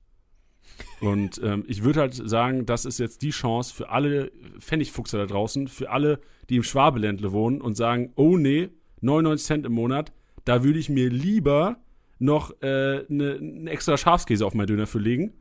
Und 1.01 1.41
ähm, 1.43 1.65
ich 1.67 1.85
würde 1.85 2.01
halt 2.01 2.15
sagen, 2.15 2.67
das 2.67 2.85
ist 2.85 2.99
jetzt 2.99 3.23
die 3.23 3.31
Chance 3.31 3.75
für 3.75 3.91
alle 3.91 4.33
Pfennigfuchser 4.59 5.19
da 5.19 5.27
draußen, 5.27 5.69
für 5.69 5.91
alle, 5.91 6.21
die 6.49 6.57
im 6.57 6.63
Schwabeländle 6.63 7.33
wohnen 7.33 7.61
und 7.61 7.77
sagen, 7.77 8.13
oh 8.17 8.37
nee, 8.37 8.71
99 9.01 9.47
Cent 9.47 9.67
im 9.67 9.73
Monat, 9.73 10.13
da 10.45 10.65
würde 10.65 10.79
ich 10.79 10.89
mir 10.89 11.11
lieber 11.11 11.79
noch 12.19 12.51
äh, 12.63 13.05
ne, 13.09 13.35
einen 13.35 13.67
extra 13.67 13.97
Schafskäse 13.97 14.45
auf 14.45 14.55
meinen 14.55 14.67
Döner 14.67 14.87
für 14.87 14.99
legen. 14.99 15.33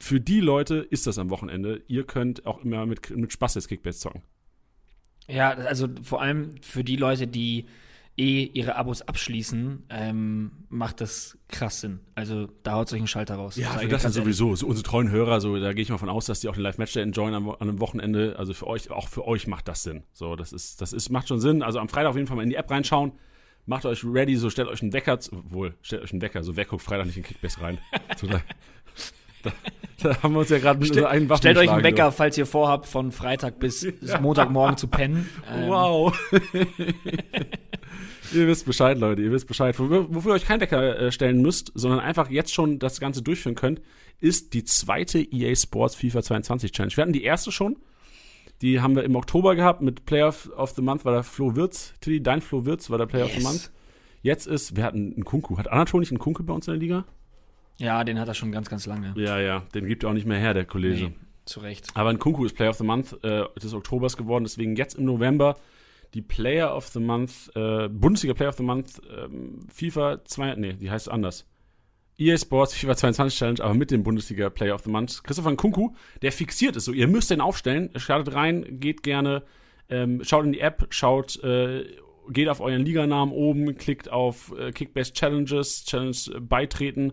Für 0.00 0.20
die 0.20 0.40
Leute 0.40 0.76
ist 0.76 1.06
das 1.06 1.18
am 1.18 1.30
Wochenende. 1.30 1.82
Ihr 1.88 2.04
könnt 2.04 2.46
auch 2.46 2.64
immer 2.64 2.86
mit, 2.86 3.10
mit 3.10 3.32
Spaß 3.32 3.56
jetzt 3.56 3.68
Kickbase 3.68 3.98
zocken. 3.98 4.22
Ja, 5.28 5.50
also 5.50 5.88
vor 6.02 6.22
allem 6.22 6.52
für 6.62 6.84
die 6.84 6.96
Leute, 6.96 7.26
die 7.26 7.66
eh 8.16 8.44
ihre 8.44 8.76
Abos 8.76 9.02
abschließen, 9.02 9.84
ähm, 9.90 10.50
macht 10.68 11.00
das 11.00 11.38
krass 11.48 11.80
Sinn. 11.80 12.00
Also 12.14 12.48
da 12.62 12.72
haut 12.72 12.88
sich 12.88 13.00
ein 13.00 13.06
Schalter 13.06 13.36
raus. 13.36 13.56
Ja, 13.56 13.70
für 13.70 13.88
das 13.88 14.02
sind 14.02 14.12
sowieso. 14.12 14.56
So 14.56 14.66
unsere 14.66 14.84
treuen 14.84 15.10
Hörer, 15.10 15.40
so 15.40 15.58
da 15.58 15.72
gehe 15.72 15.82
ich 15.82 15.90
mal 15.90 15.98
von 15.98 16.08
aus, 16.08 16.26
dass 16.26 16.40
die 16.40 16.48
auch 16.48 16.54
den 16.54 16.62
Live-Match 16.62 16.96
enjoyen 16.96 17.34
am, 17.34 17.50
an 17.50 17.56
einem 17.60 17.80
Wochenende. 17.80 18.36
Also 18.38 18.54
für 18.54 18.66
euch, 18.66 18.90
auch 18.90 19.08
für 19.08 19.26
euch 19.26 19.46
macht 19.46 19.68
das 19.68 19.82
Sinn. 19.82 20.04
So, 20.12 20.36
das 20.36 20.52
ist, 20.52 20.80
das 20.80 20.92
ist, 20.92 21.10
macht 21.10 21.28
schon 21.28 21.40
Sinn. 21.40 21.62
Also 21.62 21.78
am 21.78 21.88
Freitag 21.88 22.10
auf 22.10 22.16
jeden 22.16 22.26
Fall 22.26 22.36
mal 22.36 22.42
in 22.42 22.50
die 22.50 22.56
App 22.56 22.70
reinschauen 22.70 23.12
macht 23.68 23.84
euch 23.84 24.02
ready, 24.04 24.34
so 24.36 24.50
stellt 24.50 24.68
euch 24.68 24.82
einen 24.82 24.92
Wecker, 24.92 25.18
wohl, 25.30 25.74
stellt 25.82 26.02
euch 26.02 26.12
einen 26.12 26.22
Wecker, 26.22 26.42
so 26.42 26.56
wer 26.56 26.64
guckt 26.64 26.82
Freitag 26.82 27.06
nicht 27.06 27.18
in 27.18 27.22
Kickbase 27.22 27.60
rein. 27.60 27.78
Da, 29.40 29.52
da, 30.02 30.20
haben 30.24 30.32
wir 30.32 30.40
uns 30.40 30.48
ja 30.48 30.58
gerade 30.58 30.84
Stell, 30.84 31.06
einen 31.06 31.28
Waffen 31.28 31.42
Stellt 31.42 31.58
euch 31.58 31.70
einen 31.70 31.84
Wecker, 31.84 32.10
falls 32.10 32.36
ihr 32.36 32.44
vorhabt, 32.44 32.86
von 32.86 33.12
Freitag 33.12 33.60
bis, 33.60 33.86
bis 34.00 34.20
Montagmorgen 34.20 34.76
zu 34.76 34.88
pennen. 34.88 35.28
Ähm. 35.48 35.68
Wow. 35.68 36.12
ihr 38.32 38.48
wisst 38.48 38.66
Bescheid, 38.66 38.98
Leute, 38.98 39.22
ihr 39.22 39.30
wisst 39.30 39.46
Bescheid. 39.46 39.78
Wofür, 39.78 40.12
wofür 40.12 40.32
ihr 40.32 40.34
euch 40.34 40.44
keinen 40.44 40.60
Wecker 40.60 40.98
äh, 40.98 41.12
stellen 41.12 41.40
müsst, 41.40 41.70
sondern 41.76 42.00
einfach 42.00 42.30
jetzt 42.30 42.52
schon 42.52 42.80
das 42.80 42.98
Ganze 42.98 43.22
durchführen 43.22 43.54
könnt, 43.54 43.80
ist 44.18 44.54
die 44.54 44.64
zweite 44.64 45.20
EA 45.20 45.54
Sports 45.54 45.94
FIFA 45.94 46.24
22 46.24 46.72
Challenge. 46.72 46.96
Wir 46.96 47.02
hatten 47.02 47.12
die 47.12 47.22
erste 47.22 47.52
schon, 47.52 47.76
die 48.62 48.80
haben 48.80 48.96
wir 48.96 49.04
im 49.04 49.16
Oktober 49.16 49.54
gehabt 49.54 49.82
mit 49.82 50.04
Player 50.04 50.34
of 50.56 50.70
the 50.70 50.82
Month 50.82 51.04
war 51.04 51.12
der 51.12 51.22
Flo 51.22 51.54
Wirtz. 51.54 51.94
Tilly, 52.00 52.22
dein 52.22 52.40
Flo 52.40 52.64
Wirtz 52.64 52.90
war 52.90 52.98
der 52.98 53.06
Player 53.06 53.26
yes. 53.26 53.36
of 53.36 53.38
the 53.38 53.46
Month. 53.46 53.70
Jetzt 54.22 54.46
ist, 54.46 54.76
wir 54.76 54.84
hatten 54.84 55.12
einen 55.14 55.24
Kunku. 55.24 55.58
Hat 55.58 55.70
Anatol 55.70 56.00
nicht 56.00 56.10
einen 56.10 56.18
Kunku 56.18 56.42
bei 56.42 56.52
uns 56.52 56.66
in 56.66 56.74
der 56.74 56.80
Liga? 56.80 57.04
Ja, 57.78 58.02
den 58.02 58.18
hat 58.18 58.26
er 58.26 58.34
schon 58.34 58.50
ganz, 58.50 58.68
ganz 58.68 58.86
lange. 58.86 59.14
Ja, 59.16 59.38
ja, 59.38 59.62
den 59.74 59.86
gibt 59.86 60.02
er 60.02 60.10
auch 60.10 60.14
nicht 60.14 60.26
mehr 60.26 60.38
her, 60.38 60.54
der 60.54 60.64
Kollege. 60.64 61.10
Nee, 61.10 61.14
zu 61.44 61.60
Recht. 61.60 61.86
Aber 61.94 62.10
ein 62.10 62.18
Kunku 62.18 62.44
ist 62.44 62.54
Player 62.56 62.70
of 62.70 62.76
the 62.76 62.84
Month 62.84 63.22
äh, 63.22 63.44
des 63.62 63.72
Oktobers 63.72 64.16
geworden, 64.16 64.44
deswegen 64.44 64.74
jetzt 64.74 64.94
im 64.96 65.04
November 65.04 65.56
die 66.14 66.22
Player 66.22 66.74
of 66.74 66.86
the 66.88 67.00
Month, 67.00 67.50
äh, 67.54 67.88
Bundesliga 67.88 68.34
Player 68.34 68.48
of 68.48 68.56
the 68.56 68.62
Month, 68.62 69.00
ähm, 69.16 69.66
FIFA 69.72 70.24
2, 70.24 70.54
nee, 70.56 70.72
die 70.72 70.90
heißt 70.90 71.08
anders. 71.10 71.46
EA 72.18 72.36
Sports 72.36 72.74
FIFA 72.74 72.96
22 72.96 73.38
Challenge, 73.38 73.62
aber 73.62 73.74
mit 73.74 73.92
dem 73.92 74.02
Bundesliga 74.02 74.50
Player 74.50 74.74
of 74.74 74.82
the 74.82 74.90
Month. 74.90 75.22
Christopher 75.22 75.52
Nkunku, 75.52 75.94
der 76.20 76.32
fixiert 76.32 76.74
ist 76.74 76.86
so. 76.86 76.92
Ihr 76.92 77.06
müsst 77.06 77.30
den 77.30 77.40
aufstellen. 77.40 77.90
Startet 77.94 78.34
rein, 78.34 78.80
geht 78.80 79.04
gerne, 79.04 79.44
ähm, 79.88 80.24
schaut 80.24 80.44
in 80.44 80.52
die 80.52 80.60
App, 80.60 80.88
schaut, 80.90 81.42
äh, 81.44 81.84
geht 82.30 82.48
auf 82.48 82.60
euren 82.60 82.84
Liganamen 82.84 83.32
oben, 83.32 83.76
klickt 83.76 84.10
auf 84.10 84.52
äh, 84.58 84.72
Kickbase 84.72 85.12
Challenges, 85.12 85.84
Challenge 85.84 86.16
äh, 86.34 86.40
beitreten 86.40 87.12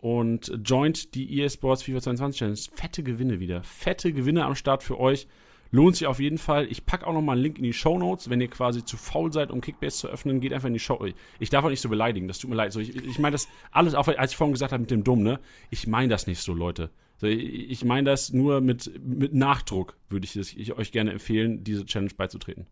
und 0.00 0.52
joint 0.64 1.14
die 1.14 1.38
EA 1.38 1.48
Sports 1.48 1.84
FIFA 1.84 2.00
22 2.00 2.38
Challenge. 2.38 2.58
Fette 2.74 3.04
Gewinne 3.04 3.38
wieder. 3.38 3.62
Fette 3.62 4.12
Gewinne 4.12 4.44
am 4.44 4.56
Start 4.56 4.82
für 4.82 4.98
euch. 4.98 5.28
Lohnt 5.74 5.96
sich 5.96 6.06
auf 6.06 6.20
jeden 6.20 6.36
Fall. 6.36 6.66
Ich 6.70 6.84
packe 6.84 7.06
auch 7.06 7.14
noch 7.14 7.22
mal 7.22 7.32
einen 7.32 7.42
Link 7.42 7.56
in 7.56 7.64
die 7.64 7.72
Show 7.72 7.98
Notes. 7.98 8.28
Wenn 8.28 8.42
ihr 8.42 8.48
quasi 8.48 8.84
zu 8.84 8.98
faul 8.98 9.32
seid, 9.32 9.50
um 9.50 9.62
Kickbase 9.62 9.96
zu 9.96 10.08
öffnen, 10.08 10.40
geht 10.40 10.52
einfach 10.52 10.68
in 10.68 10.74
die 10.74 10.80
Show. 10.80 11.02
Ich 11.40 11.48
darf 11.48 11.64
auch 11.64 11.70
nicht 11.70 11.80
so 11.80 11.88
beleidigen, 11.88 12.28
das 12.28 12.38
tut 12.38 12.50
mir 12.50 12.56
leid. 12.56 12.74
So, 12.74 12.80
ich, 12.80 12.94
ich 12.94 13.18
meine 13.18 13.32
das 13.32 13.48
alles, 13.70 13.94
auch 13.94 14.06
als 14.06 14.32
ich 14.32 14.36
vorhin 14.36 14.52
gesagt 14.52 14.72
habe 14.72 14.82
mit 14.82 14.90
dem 14.90 15.02
Dumm, 15.02 15.22
ne? 15.22 15.40
Ich 15.70 15.86
meine 15.86 16.08
das 16.08 16.26
nicht 16.26 16.40
so, 16.40 16.52
Leute. 16.52 16.90
So, 17.16 17.26
ich, 17.26 17.70
ich 17.70 17.84
meine 17.86 18.10
das 18.10 18.34
nur 18.34 18.60
mit, 18.60 18.92
mit 19.02 19.32
Nachdruck, 19.32 19.96
würde 20.10 20.26
ich, 20.26 20.36
ich 20.36 20.72
euch 20.74 20.92
gerne 20.92 21.10
empfehlen, 21.10 21.64
diese 21.64 21.86
Challenge 21.86 22.12
beizutreten. 22.14 22.66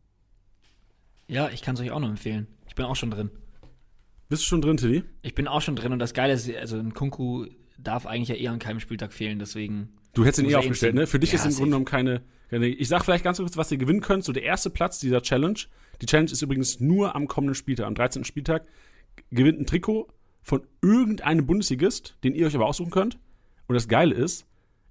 Ja, 1.27 1.49
ich 1.49 1.63
kann 1.63 1.77
es 1.77 1.81
euch 1.81 1.93
auch 1.93 2.01
noch 2.01 2.11
empfehlen. 2.11 2.49
Ich 2.69 2.75
bin 2.75 2.85
auch 2.85 2.97
schon 2.97 3.11
drin. 3.11 3.31
Bist 4.29 4.43
du 4.43 4.47
schon 4.47 4.61
drin, 4.61 4.77
Tilly? 4.77 5.05
Ich 5.23 5.35
bin 5.35 5.49
auch 5.49 5.63
schon 5.63 5.75
drin 5.75 5.93
und 5.93 6.01
das 6.01 6.13
Geile 6.13 6.35
ist, 6.35 6.55
also 6.55 6.77
ein 6.77 6.93
Kunku 6.93 7.47
darf 7.79 8.05
eigentlich 8.05 8.29
ja 8.29 8.35
eher 8.35 8.53
an 8.53 8.59
keinem 8.59 8.81
Spieltag 8.81 9.15
fehlen, 9.15 9.39
deswegen. 9.39 9.95
Du 10.13 10.25
hättest 10.25 10.43
ihn 10.43 10.51
eh 10.51 10.57
aufgestellt, 10.57 10.95
ne? 10.95 11.07
Für 11.07 11.19
dich 11.19 11.33
Ja, 11.33 11.39
ist 11.39 11.47
im. 11.47 11.53
Grunde 11.53 11.71
genommen 11.71 11.85
keine. 11.87 12.23
Ich 12.51 12.89
sag 12.89 13.05
vielleicht 13.05 13.25
ganz 13.25 13.39
kurz, 13.39 13.57
was 13.57 13.71
ihr 13.71 13.79
gewinnen 13.79 14.01
könnt. 14.01 14.25
So 14.25 14.33
der 14.33 14.43
erste 14.43 14.71
Platz 14.71 14.99
dieser 14.99 15.23
Challenge. 15.23 15.59
Die 16.01 16.07
Challenge 16.07 16.31
ist 16.31 16.43
übrigens 16.43 16.81
nur 16.81 17.15
am 17.15 17.29
kommenden 17.29 17.55
Spieltag, 17.55 17.87
am 17.87 17.95
13. 17.95 18.25
Spieltag. 18.25 18.67
Gewinnt 19.31 19.61
ein 19.61 19.67
Trikot 19.67 20.09
von 20.43 20.67
irgendeinem 20.83 21.47
Bundesligist, 21.47 22.17
den 22.25 22.35
ihr 22.35 22.47
euch 22.47 22.55
aber 22.55 22.67
aussuchen 22.67 22.91
könnt. 22.91 23.19
Und 23.67 23.75
das 23.75 23.87
Geile 23.87 24.15
ist, 24.15 24.47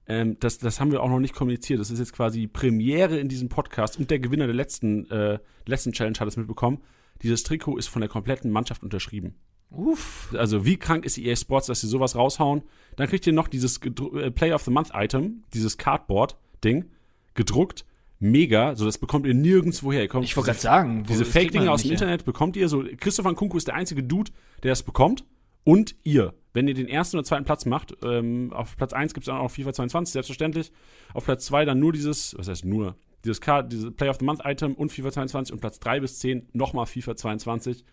ähm, 0.08 0.38
das, 0.40 0.58
das 0.58 0.80
haben 0.80 0.92
wir 0.92 1.02
auch 1.02 1.10
noch 1.10 1.20
nicht 1.20 1.36
kommuniziert. 1.36 1.80
Das 1.80 1.92
ist 1.92 2.00
jetzt 2.00 2.14
quasi 2.14 2.48
Premiere 2.48 3.20
in 3.20 3.30
diesem 3.30 3.50
Podcast 3.50 4.00
und 4.00 4.10
der 4.10 4.20
Gewinner 4.20 4.48
der 4.48 4.56
letzten, 4.56 5.10
äh, 5.12 5.40
letzten 5.66 5.92
Challenge 5.92 6.18
hat 6.20 6.28
es 6.28 6.38
mitbekommen. 6.38 6.82
Dieses 7.22 7.44
Trikot 7.44 7.78
ist 7.78 7.88
von 7.88 8.02
der 8.02 8.10
kompletten 8.10 8.52
Mannschaft 8.52 8.84
unterschrieben. 8.84 9.36
Uff. 9.70 10.34
Also 10.36 10.66
wie 10.66 10.78
krank 10.78 11.06
ist 11.06 11.18
EA 11.18 11.36
Sports, 11.36 11.68
dass 11.68 11.82
sie 11.82 11.88
sowas 11.88 12.16
raushauen? 12.16 12.64
Dann 12.96 13.08
kriegt 13.08 13.28
ihr 13.28 13.34
noch 13.34 13.48
dieses 13.48 13.80
äh, 13.84 14.32
Play 14.32 14.54
of 14.54 14.64
the 14.64 14.72
Month 14.72 14.92
Item, 14.94 15.44
dieses 15.54 15.78
Cardboard-Ding, 15.78 16.86
gedruckt, 17.34 17.86
mega. 18.20 18.76
So 18.76 18.86
das 18.86 18.98
bekommt 18.98 19.26
ihr 19.26 19.34
nirgends 19.34 19.82
her. 19.82 20.02
Ihr 20.02 20.08
kommt 20.08 20.26
Ich 20.26 20.36
wollte 20.36 20.48
gerade 20.48 20.60
sagen, 20.60 21.04
diese 21.08 21.26
Fake-Dinge 21.26 21.72
aus 21.72 21.82
dem 21.82 21.90
her. 21.90 21.94
Internet 21.94 22.26
bekommt 22.26 22.56
ihr. 22.56 22.70
So 22.70 22.84
Christopher 22.98 23.32
Nkunku 23.32 23.58
ist 23.58 23.68
der 23.68 23.76
einzige 23.76 24.04
Dude, 24.04 24.32
der 24.64 24.72
das 24.72 24.84
bekommt. 24.84 25.26
Und 25.64 25.96
ihr, 26.04 26.34
wenn 26.54 26.68
ihr 26.68 26.74
den 26.74 26.88
ersten 26.88 27.18
oder 27.18 27.24
zweiten 27.24 27.46
Platz 27.46 27.66
macht, 27.66 27.96
ähm, 28.04 28.52
auf 28.54 28.76
Platz 28.78 28.94
1 28.94 29.14
gibt 29.14 29.24
es 29.24 29.28
dann 29.28 29.38
auch 29.38 29.52
FIFA 29.52 29.74
22, 29.74 30.14
selbstverständlich. 30.14 30.72
Auf 31.14 31.26
Platz 31.26 31.46
2 31.46 31.66
dann 31.66 31.80
nur 31.80 31.92
dieses, 31.92 32.36
was 32.38 32.48
heißt 32.48 32.66
nur, 32.66 32.96
dieses, 33.24 33.42
Card, 33.42 33.72
dieses 33.72 33.94
Play 33.94 34.10
of 34.10 34.18
the 34.20 34.26
Month 34.26 34.42
Item 34.46 34.74
und 34.74 34.92
FIFA 34.92 35.12
22 35.12 35.54
und 35.54 35.60
Platz 35.60 35.80
3 35.80 36.00
bis 36.00 36.20
10 36.20 36.50
nochmal 36.54 36.86
FIFA 36.86 37.16
22. 37.16 37.84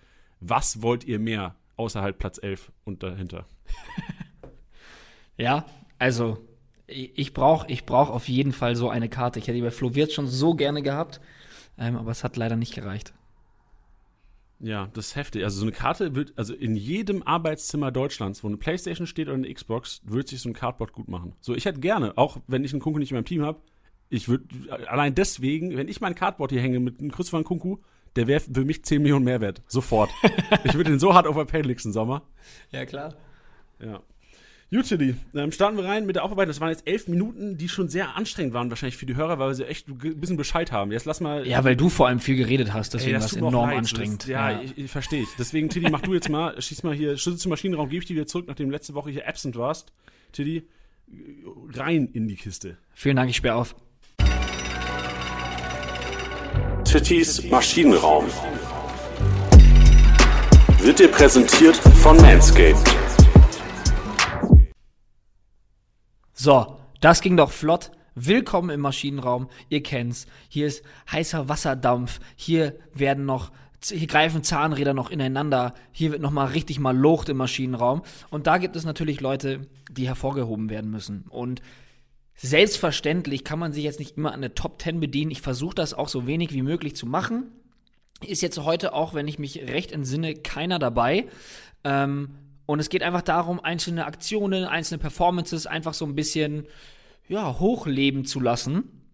Was 0.40 0.83
wollt 0.83 1.05
ihr 1.05 1.19
mehr? 1.19 1.57
Außer 1.76 2.00
halt 2.00 2.19
Platz 2.19 2.38
11 2.40 2.73
und 2.85 3.02
dahinter. 3.02 3.47
Ja, 5.38 5.66
also 5.99 6.46
ich 6.87 7.33
brauche 7.33 7.66
ich 7.69 7.85
brauch 7.85 8.11
auf 8.11 8.28
jeden 8.28 8.52
Fall 8.52 8.76
so 8.76 8.88
eine 8.88 9.09
Karte. 9.09 9.38
Ich 9.38 9.47
hätte 9.47 9.57
die 9.57 9.62
bei 9.62 9.71
Flo 9.71 9.95
Wirtz 9.95 10.12
schon 10.12 10.26
so 10.26 10.55
gerne 10.55 10.83
gehabt, 10.83 11.21
ähm, 11.78 11.97
aber 11.97 12.11
es 12.11 12.25
hat 12.25 12.37
leider 12.37 12.57
nicht 12.57 12.75
gereicht. 12.75 13.12
Ja, 14.59 14.88
das 14.95 15.09
ist 15.09 15.16
heftig. 15.16 15.45
Also 15.45 15.59
so 15.59 15.64
eine 15.64 15.73
Karte 15.73 16.14
wird, 16.14 16.33
also 16.37 16.55
in 16.55 16.76
jedem 16.76 17.23
Arbeitszimmer 17.23 17.90
Deutschlands, 17.90 18.43
wo 18.43 18.49
eine 18.49 18.57
Playstation 18.57 19.07
steht 19.07 19.28
oder 19.28 19.37
eine 19.37 19.52
Xbox, 19.52 20.00
wird 20.05 20.28
sich 20.28 20.40
so 20.40 20.49
ein 20.49 20.55
Cardboard 20.55 20.93
gut 20.93 21.09
machen. 21.09 21.35
So, 21.40 21.55
ich 21.55 21.66
hätte 21.66 21.81
gerne, 21.81 22.16
auch 22.16 22.38
wenn 22.47 22.64
ich 22.64 22.73
einen 22.73 22.81
Kunku 22.81 22.99
nicht 22.99 23.11
in 23.11 23.16
meinem 23.16 23.26
Team 23.26 23.43
habe, 23.43 23.61
ich 24.09 24.28
würde, 24.28 24.47
allein 24.88 25.14
deswegen, 25.14 25.76
wenn 25.76 25.88
ich 25.88 26.00
mein 26.00 26.14
Cardboard 26.14 26.52
hier 26.52 26.62
hänge 26.62 26.81
mit 26.81 27.00
einem 27.00 27.11
Christopher 27.11 27.45
Kunku, 27.45 27.78
der 28.14 28.26
wäre 28.26 28.40
für 28.40 28.64
mich 28.64 28.83
10 28.83 29.02
Millionen 29.02 29.25
Mehrwert. 29.25 29.62
Sofort. 29.66 30.11
ich 30.64 30.75
würde 30.75 30.90
den 30.90 30.99
so 30.99 31.12
hart 31.12 31.26
overpayen 31.26 31.66
nächsten 31.66 31.93
Sommer. 31.93 32.23
Ja, 32.71 32.87
klar. 32.87 33.14
Ja. 33.78 34.00
Gut, 34.73 34.88
Tilly, 34.88 35.14
ähm, 35.32 35.52
starten 35.52 35.76
wir 35.76 35.85
rein 35.85 36.06
mit 36.06 36.16
der 36.16 36.25
Aufarbeitung. 36.25 36.49
Das 36.49 36.61
waren 36.61 36.70
jetzt 36.70 36.88
elf 36.88 37.06
Minuten, 37.06 37.56
die 37.56 37.68
schon 37.68 37.88
sehr 37.88 38.16
anstrengend 38.16 38.52
waren, 38.52 38.68
wahrscheinlich 38.68 38.96
für 38.96 39.06
die 39.06 39.14
Hörer, 39.14 39.38
weil 39.38 39.54
sie 39.54 39.64
echt 39.64 39.87
ein 39.87 40.20
bisschen 40.20 40.37
Bescheid 40.37 40.73
haben. 40.73 40.90
Jetzt 40.90 41.04
lass 41.04 41.20
mal. 41.20 41.46
Ja, 41.46 41.62
weil 41.62 41.76
du 41.76 41.88
vor 41.88 42.08
allem 42.08 42.18
viel 42.18 42.35
geredet 42.37 42.73
hast, 42.73 42.92
deswegen 42.92 43.12
war 43.12 43.20
das 43.20 43.30
es 43.30 43.37
enorm 43.38 43.68
leid. 43.70 43.78
anstrengend. 43.78 44.23
Das, 44.23 44.28
ja, 44.28 44.61
ich, 44.61 44.76
ich 44.76 44.90
verstehe. 44.90 45.25
Deswegen, 45.38 45.68
Tilly, 45.68 45.88
mach 45.88 46.00
du 46.00 46.14
jetzt 46.14 46.28
mal, 46.28 46.61
schieß 46.61 46.82
mal 46.82 46.94
hier, 46.94 47.16
Schlüssel 47.16 47.38
zum 47.38 47.50
Maschinenraum, 47.50 47.88
gebe 47.88 48.02
ich 48.02 48.08
dir 48.08 48.16
wieder 48.16 48.26
zurück, 48.26 48.46
nachdem 48.49 48.66
du 48.66 48.73
letzte 48.73 48.94
Woche 48.94 49.11
hier 49.11 49.28
absent 49.28 49.54
warst. 49.54 49.92
Tilly, 50.32 50.64
rein 51.73 52.08
in 52.12 52.26
die 52.26 52.35
Kiste. 52.35 52.76
Vielen 52.92 53.14
Dank, 53.14 53.30
ich 53.30 53.37
sperre 53.37 53.54
auf. 53.54 53.76
Tittys 56.85 57.49
Maschinenraum 57.50 58.26
wird 60.80 60.99
dir 60.99 61.08
präsentiert 61.08 61.76
von 61.76 62.16
Manscaped. 62.16 63.06
So, 66.38 66.76
das 67.00 67.23
ging 67.23 67.38
doch 67.38 67.50
flott. 67.50 67.90
Willkommen 68.14 68.69
im 68.69 68.83
Maschinenraum. 68.83 69.49
Ihr 69.71 69.83
kennt's. 69.83 70.26
Hier 70.50 70.66
ist 70.66 70.85
heißer 71.11 71.49
Wasserdampf. 71.49 72.21
Hier 72.37 72.78
werden 72.93 73.25
noch, 73.25 73.52
hier 73.83 74.07
greifen 74.07 74.43
Zahnräder 74.43 74.93
noch 74.93 75.11
ineinander. 75.11 75.73
Hier 75.93 76.12
wird 76.12 76.21
noch 76.21 76.31
mal 76.31 76.49
richtig 76.49 76.78
mal 76.78 76.95
Lucht 76.95 77.31
im 77.31 77.38
Maschinenraum. 77.38 78.02
Und 78.28 78.47
da 78.47 78.59
gibt 78.59 78.76
es 78.76 78.85
natürlich 78.85 79.23
Leute, 79.23 79.62
die 79.90 80.09
hervorgehoben 80.09 80.69
werden 80.69 80.90
müssen. 80.90 81.25
Und 81.31 81.62
selbstverständlich 82.35 83.43
kann 83.43 83.59
man 83.59 83.73
sich 83.73 83.85
jetzt 83.85 83.99
nicht 83.99 84.19
immer 84.19 84.35
an 84.35 84.43
der 84.43 84.55
Top 84.55 84.83
10 84.83 85.00
bedienen. 85.00 85.31
Ich 85.31 85.40
versuche 85.40 85.75
das 85.75 85.95
auch 85.95 86.09
so 86.09 86.26
wenig 86.26 86.52
wie 86.52 86.61
möglich 86.61 86.97
zu 86.97 87.07
machen. 87.07 87.45
Ist 88.21 88.43
jetzt 88.43 88.59
heute 88.59 88.93
auch, 88.93 89.14
wenn 89.14 89.26
ich 89.26 89.38
mich 89.38 89.62
recht 89.62 89.90
entsinne, 89.90 90.35
keiner 90.35 90.78
dabei. 90.78 91.28
Ähm, 91.83 92.28
und 92.66 92.80
es 92.80 92.88
geht 92.88 93.02
einfach 93.02 93.23
darum, 93.23 93.61
einzelne 93.61 94.06
Aktionen, 94.06 94.64
einzelne 94.64 94.99
Performances 94.99 95.66
einfach 95.66 95.94
so 95.94 96.04
ein 96.04 96.14
bisschen 96.14 96.66
ja, 97.28 97.58
hochleben 97.58 98.25
zu 98.25 98.40
lassen. 98.40 99.06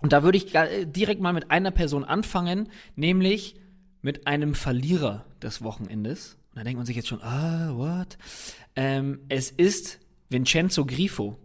Und 0.00 0.12
da 0.12 0.22
würde 0.22 0.38
ich 0.38 0.54
äh, 0.54 0.86
direkt 0.86 1.20
mal 1.20 1.32
mit 1.32 1.50
einer 1.50 1.70
Person 1.70 2.04
anfangen, 2.04 2.68
nämlich 2.96 3.56
mit 4.02 4.26
einem 4.26 4.54
Verlierer 4.54 5.24
des 5.42 5.62
Wochenendes. 5.62 6.36
Und 6.50 6.58
da 6.58 6.64
denkt 6.64 6.78
man 6.78 6.86
sich 6.86 6.96
jetzt 6.96 7.08
schon, 7.08 7.22
ah, 7.22 7.72
what? 7.74 8.18
Ähm, 8.76 9.20
es 9.28 9.50
ist 9.50 10.00
Vincenzo 10.28 10.84
Grifo. 10.84 11.38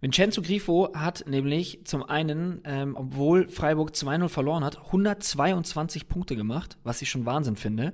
Vincenzo 0.00 0.40
Grifo 0.40 0.92
hat 0.94 1.24
nämlich 1.26 1.84
zum 1.84 2.02
einen, 2.02 2.62
ähm, 2.64 2.96
obwohl 2.96 3.48
Freiburg 3.48 3.90
2-0 3.90 4.28
verloren 4.28 4.64
hat, 4.64 4.78
122 4.86 6.08
Punkte 6.08 6.36
gemacht, 6.36 6.78
was 6.84 7.02
ich 7.02 7.10
schon 7.10 7.26
Wahnsinn 7.26 7.56
finde. 7.56 7.92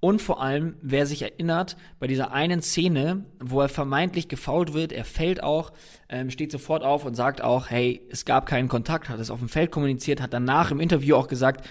Und 0.00 0.20
vor 0.20 0.42
allem, 0.42 0.76
wer 0.82 1.06
sich 1.06 1.22
erinnert, 1.22 1.76
bei 1.98 2.06
dieser 2.06 2.32
einen 2.32 2.60
Szene, 2.60 3.24
wo 3.40 3.60
er 3.60 3.68
vermeintlich 3.68 4.28
gefault 4.28 4.74
wird, 4.74 4.92
er 4.92 5.04
fällt 5.04 5.42
auch, 5.42 5.72
ähm, 6.08 6.30
steht 6.30 6.52
sofort 6.52 6.82
auf 6.82 7.04
und 7.04 7.14
sagt 7.14 7.40
auch, 7.40 7.70
hey, 7.70 8.02
es 8.10 8.24
gab 8.24 8.46
keinen 8.46 8.68
Kontakt, 8.68 9.08
hat 9.08 9.20
es 9.20 9.30
auf 9.30 9.38
dem 9.38 9.48
Feld 9.48 9.70
kommuniziert, 9.70 10.20
hat 10.20 10.34
danach 10.34 10.70
im 10.70 10.80
Interview 10.80 11.16
auch 11.16 11.28
gesagt, 11.28 11.66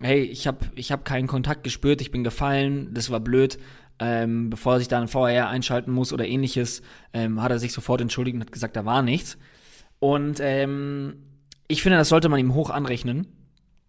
hey, 0.00 0.22
ich 0.22 0.46
habe 0.46 0.58
ich 0.76 0.92
hab 0.92 1.04
keinen 1.04 1.26
Kontakt 1.26 1.64
gespürt, 1.64 2.00
ich 2.00 2.12
bin 2.12 2.24
gefallen, 2.24 2.94
das 2.94 3.10
war 3.10 3.20
blöd. 3.20 3.58
Ähm, 4.00 4.48
bevor 4.48 4.74
er 4.74 4.78
sich 4.78 4.86
da 4.86 5.00
ein 5.00 5.08
VR 5.08 5.48
einschalten 5.48 5.90
muss 5.90 6.12
oder 6.12 6.24
ähnliches, 6.24 6.82
ähm, 7.12 7.42
hat 7.42 7.50
er 7.50 7.58
sich 7.58 7.72
sofort 7.72 8.00
entschuldigt 8.00 8.36
und 8.36 8.42
hat 8.42 8.52
gesagt, 8.52 8.76
da 8.76 8.84
war 8.84 9.02
nichts. 9.02 9.36
Und 9.98 10.38
ähm, 10.40 11.16
ich 11.66 11.82
finde, 11.82 11.98
das 11.98 12.08
sollte 12.08 12.28
man 12.28 12.38
ihm 12.38 12.54
hoch 12.54 12.70
anrechnen 12.70 13.26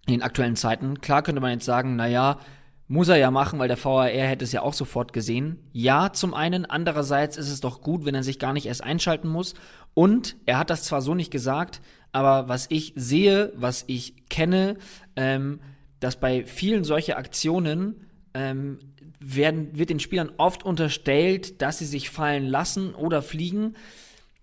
in 0.07 0.13
den 0.13 0.21
aktuellen 0.23 0.55
Zeiten. 0.55 0.99
Klar 1.01 1.21
könnte 1.21 1.41
man 1.41 1.51
jetzt 1.51 1.65
sagen, 1.65 1.95
na 1.95 2.07
ja, 2.07 2.39
muss 2.89 3.07
er 3.07 3.17
ja 3.17 3.29
machen, 3.29 3.59
weil 3.59 3.67
der 3.67 3.81
VAR 3.81 4.07
hätte 4.07 4.43
es 4.43 4.51
ja 4.51 4.63
auch 4.63 4.73
sofort 4.73 5.13
gesehen. 5.13 5.59
Ja, 5.71 6.11
zum 6.11 6.33
einen. 6.33 6.65
Andererseits 6.65 7.37
ist 7.37 7.49
es 7.49 7.61
doch 7.61 7.81
gut, 7.81 8.03
wenn 8.03 8.15
er 8.15 8.23
sich 8.23 8.39
gar 8.39 8.51
nicht 8.51 8.65
erst 8.65 8.83
einschalten 8.83 9.29
muss. 9.29 9.53
Und 9.93 10.35
er 10.47 10.57
hat 10.57 10.71
das 10.71 10.83
zwar 10.83 11.01
so 11.01 11.13
nicht 11.13 11.29
gesagt, 11.29 11.81
aber 12.11 12.49
was 12.49 12.65
ich 12.69 12.93
sehe, 12.95 13.53
was 13.55 13.83
ich 13.85 14.27
kenne, 14.29 14.75
ähm, 15.15 15.59
dass 15.99 16.19
bei 16.19 16.45
vielen 16.45 16.83
solcher 16.83 17.17
Aktionen 17.17 18.07
ähm, 18.33 18.79
werden, 19.19 19.77
wird 19.77 19.91
den 19.91 19.99
Spielern 19.99 20.31
oft 20.37 20.63
unterstellt, 20.63 21.61
dass 21.61 21.77
sie 21.77 21.85
sich 21.85 22.09
fallen 22.09 22.47
lassen 22.47 22.95
oder 22.95 23.21
fliegen. 23.21 23.75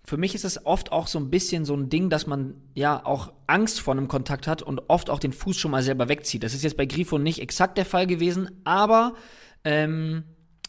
Für 0.09 0.15
mich 0.15 0.33
ist 0.35 0.45
es 0.45 0.65
oft 0.65 0.93
auch 0.93 1.05
so 1.05 1.19
ein 1.19 1.29
bisschen 1.29 1.65
so 1.65 1.75
ein 1.75 1.89
Ding, 1.89 2.09
dass 2.09 2.27
man 2.27 2.55
ja 2.73 3.05
auch 3.05 3.33
Angst 3.45 3.81
vor 3.81 3.93
einem 3.93 4.07
Kontakt 4.07 4.47
hat 4.47 4.61
und 4.61 4.83
oft 4.87 5.09
auch 5.09 5.19
den 5.19 5.33
Fuß 5.33 5.57
schon 5.57 5.71
mal 5.71 5.83
selber 5.83 6.07
wegzieht. 6.07 6.43
Das 6.43 6.53
ist 6.53 6.63
jetzt 6.63 6.77
bei 6.77 6.85
Grifo 6.85 7.17
nicht 7.17 7.41
exakt 7.41 7.77
der 7.77 7.83
Fall 7.83 8.07
gewesen, 8.07 8.49
aber 8.63 9.15
ähm, 9.65 10.23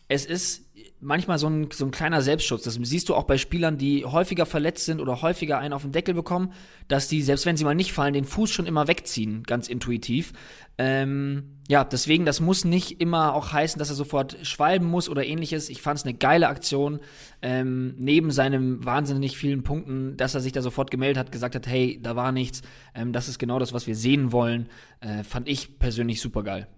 es 0.08 0.26
ist 0.26 0.64
manchmal 1.00 1.38
so 1.38 1.48
ein, 1.48 1.68
so 1.72 1.84
ein 1.84 1.90
kleiner 1.90 2.22
Selbstschutz. 2.22 2.62
Das 2.62 2.74
siehst 2.74 3.08
du 3.08 3.14
auch 3.14 3.24
bei 3.24 3.38
Spielern, 3.38 3.78
die 3.78 4.04
häufiger 4.04 4.46
verletzt 4.46 4.84
sind 4.84 5.00
oder 5.00 5.22
häufiger 5.22 5.58
einen 5.58 5.72
auf 5.72 5.82
den 5.82 5.92
Deckel 5.92 6.14
bekommen, 6.14 6.52
dass 6.88 7.08
die, 7.08 7.22
selbst 7.22 7.46
wenn 7.46 7.56
sie 7.56 7.64
mal 7.64 7.74
nicht 7.74 7.92
fallen, 7.92 8.14
den 8.14 8.24
Fuß 8.24 8.50
schon 8.50 8.66
immer 8.66 8.88
wegziehen, 8.88 9.42
ganz 9.44 9.68
intuitiv. 9.68 10.32
Ähm, 10.76 11.58
ja, 11.68 11.84
deswegen, 11.84 12.24
das 12.24 12.40
muss 12.40 12.64
nicht 12.64 13.00
immer 13.00 13.34
auch 13.34 13.52
heißen, 13.52 13.78
dass 13.78 13.90
er 13.90 13.96
sofort 13.96 14.36
schwalben 14.42 14.86
muss 14.86 15.08
oder 15.08 15.24
ähnliches. 15.24 15.68
Ich 15.68 15.82
fand 15.82 15.98
es 15.98 16.04
eine 16.04 16.14
geile 16.14 16.48
Aktion, 16.48 17.00
ähm, 17.42 17.94
neben 17.98 18.30
seinem 18.30 18.84
wahnsinnig 18.84 19.36
vielen 19.36 19.62
Punkten, 19.62 20.16
dass 20.16 20.34
er 20.34 20.40
sich 20.40 20.52
da 20.52 20.62
sofort 20.62 20.90
gemeldet 20.90 21.18
hat, 21.18 21.32
gesagt 21.32 21.54
hat, 21.54 21.66
hey, 21.66 22.00
da 22.02 22.16
war 22.16 22.32
nichts, 22.32 22.62
ähm, 22.94 23.12
das 23.12 23.28
ist 23.28 23.38
genau 23.38 23.58
das, 23.58 23.72
was 23.72 23.86
wir 23.86 23.96
sehen 23.96 24.32
wollen, 24.32 24.68
äh, 25.00 25.24
fand 25.24 25.48
ich 25.48 25.78
persönlich 25.78 26.20
super 26.20 26.42
geil. 26.42 26.68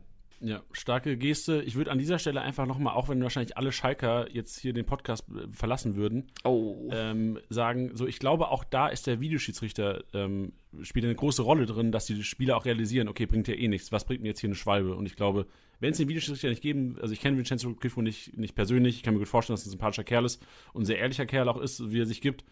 Ja, 0.43 0.63
starke 0.73 1.19
Geste. 1.19 1.61
Ich 1.67 1.75
würde 1.75 1.91
an 1.91 1.99
dieser 1.99 2.19
Stelle 2.19 2.41
einfach 2.41 2.65
nochmal, 2.67 2.95
auch 2.95 3.11
wenn 3.11 3.23
wahrscheinlich 3.23 3.59
alle 3.59 3.73
Schalker 3.73 4.27
jetzt 4.33 4.59
hier 4.59 4.73
den 4.73 4.87
Podcast 4.87 5.27
äh, 5.29 5.47
verlassen 5.53 5.97
würden, 5.97 6.29
Oh. 6.45 6.89
ähm, 6.93 7.39
sagen, 7.51 7.91
so 7.95 8.07
ich 8.07 8.19
glaube 8.19 8.49
auch 8.49 8.65
da 8.65 8.89
ist 8.89 9.07
der 9.07 9.21
Videoschiedsrichter 9.21 10.03
ähm, 10.15 10.53
spielt 10.83 11.05
eine 11.05 11.15
große 11.15 11.43
Rolle 11.43 11.67
drin, 11.67 11.93
dass 11.93 12.07
die 12.07 12.23
Spieler 12.25 12.57
auch 12.57 12.65
realisieren, 12.65 13.07
okay, 13.09 13.27
bringt 13.27 13.49
ja 13.49 13.55
eh 13.55 13.69
nichts, 13.69 13.93
was 13.93 14.07
bringt 14.07 14.23
mir 14.23 14.29
jetzt 14.29 14.41
hier 14.41 14.49
eine 14.49 14.55
Schwalbe? 14.55 14.95
Und 14.95 15.05
ich 15.05 15.15
glaube, 15.15 15.47
wenn 15.79 15.93
es 15.93 15.99
den 15.99 16.09
Videoschiedsrichter 16.09 16.49
nicht 16.49 16.63
geben, 16.63 16.97
also 17.03 17.13
ich 17.13 17.21
kenne 17.21 17.37
Vincenzo 17.37 17.75
Grifo 17.75 18.01
nicht, 18.01 18.37
nicht 18.39 18.55
persönlich, 18.55 18.97
ich 18.97 19.03
kann 19.03 19.13
mir 19.13 19.21
gut 19.21 19.29
vorstellen, 19.29 19.57
dass 19.57 19.65
er 19.65 19.69
ein 19.69 19.73
sympathischer 19.73 20.05
Kerl 20.05 20.25
ist 20.25 20.43
und 20.73 20.83
ein 20.83 20.87
sehr 20.87 20.99
ehrlicher 20.99 21.27
Kerl 21.27 21.51
auch 21.51 21.59
ist, 21.61 21.91
wie 21.91 22.01
er 22.01 22.07
sich 22.07 22.23
gibt, 22.23 22.45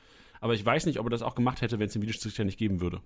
aber 0.42 0.52
ich 0.52 0.64
weiß 0.64 0.84
nicht, 0.84 0.98
ob 1.00 1.06
er 1.06 1.10
das 1.10 1.22
auch 1.22 1.34
gemacht 1.34 1.62
hätte, 1.62 1.78
wenn 1.78 1.86
es 1.86 1.94
den 1.94 2.02
Videoschiedsrichter 2.02 2.44
nicht 2.44 2.58
geben 2.58 2.82
würde. 2.82 3.00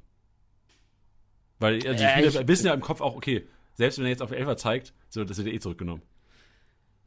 Weil 1.60 1.74
also 1.74 1.92
die 1.92 2.02
Ja, 2.02 2.10
Spieler 2.30 2.48
wissen 2.48 2.66
ja 2.66 2.74
im 2.74 2.80
Kopf 2.80 3.00
auch, 3.00 3.14
okay, 3.14 3.46
selbst 3.74 3.98
wenn 3.98 4.06
er 4.06 4.10
jetzt 4.10 4.22
auf 4.22 4.32
Elfer 4.32 4.56
zeigt, 4.56 4.92
so, 5.08 5.24
das 5.24 5.38
wird 5.38 5.48
eh 5.48 5.60
zurückgenommen. 5.60 6.02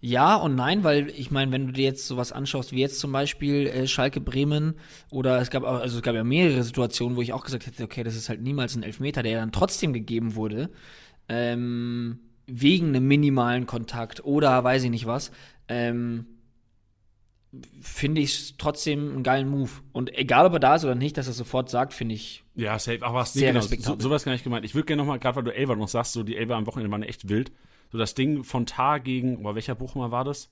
Ja 0.02 0.36
und 0.36 0.56
nein, 0.56 0.84
weil 0.84 1.10
ich 1.10 1.32
meine, 1.32 1.52
wenn 1.52 1.68
du 1.68 1.74
dir 1.74 1.86
jetzt 1.86 2.06
sowas 2.06 2.32
anschaust, 2.32 2.74
wie 2.74 2.80
jetzt 2.80 3.00
zum 3.00 3.12
Beispiel 3.12 3.66
äh, 3.68 3.88
Schalke 3.88 4.22
Bremen 4.22 4.76
oder 5.10 5.40
es 5.40 5.50
gab 5.50 5.64
auch, 5.64 5.80
also 5.80 5.98
es 5.98 6.04
gab 6.04 6.14
ja 6.14 6.24
mehrere 6.24 6.62
Situationen, 6.62 7.18
wo 7.18 7.22
ich 7.22 7.34
auch 7.34 7.44
gesagt 7.44 7.66
hätte, 7.66 7.84
okay, 7.84 8.04
das 8.04 8.16
ist 8.16 8.30
halt 8.30 8.42
niemals 8.42 8.76
ein 8.76 8.84
Elfmeter, 8.84 9.24
der 9.24 9.40
dann 9.40 9.52
trotzdem 9.52 9.94
gegeben 9.94 10.36
wurde, 10.36 10.70
ähm, 11.28 12.20
wegen 12.46 12.90
einem 12.90 13.08
minimalen 13.08 13.66
Kontakt 13.66 14.24
oder 14.24 14.64
weiß 14.64 14.84
ich 14.84 14.92
nicht 14.92 15.08
was, 15.08 15.32
ähm, 15.68 16.28
finde 17.82 18.22
ich 18.22 18.56
trotzdem 18.58 19.14
einen 19.14 19.24
geilen 19.24 19.50
Move. 19.50 19.70
Und 19.92 20.16
egal, 20.18 20.46
ob 20.46 20.54
er 20.54 20.60
da 20.60 20.76
ist 20.76 20.84
oder 20.84 20.96
nicht, 20.96 21.18
dass 21.18 21.28
er 21.28 21.34
sofort 21.34 21.70
sagt, 21.70 21.94
finde 21.94 22.16
ich. 22.16 22.44
Ja, 22.56 22.78
safe. 22.80 23.06
Aber 23.06 23.20
was 23.20 23.34
Sehr 23.34 23.54
genau, 23.54 23.66
so, 23.66 24.00
sowas 24.00 24.24
gar 24.24 24.32
nicht 24.32 24.44
gemeint. 24.44 24.66
Ich 24.66 24.76
würde 24.76 24.86
gerne 24.86 25.02
nochmal, 25.02 25.20
gerade 25.20 25.36
weil 25.38 25.44
du 25.44 25.54
Elber 25.54 25.76
noch 25.76 25.88
sagst, 25.88 26.14
so 26.14 26.24
die 26.24 26.38
Elber 26.38 26.56
am 26.56 26.68
Wochenende 26.68 26.92
waren 26.92 27.04
echt 27.04 27.30
wild. 27.30 27.52
So 27.92 27.98
das 27.98 28.16
Ding 28.16 28.44
von 28.44 28.66
Tar 28.66 29.00
gegen, 29.00 29.38
oder 29.38 29.56
welcher 29.56 29.76
Bochumer 29.76 30.12
war 30.12 30.24
das? 30.24 30.50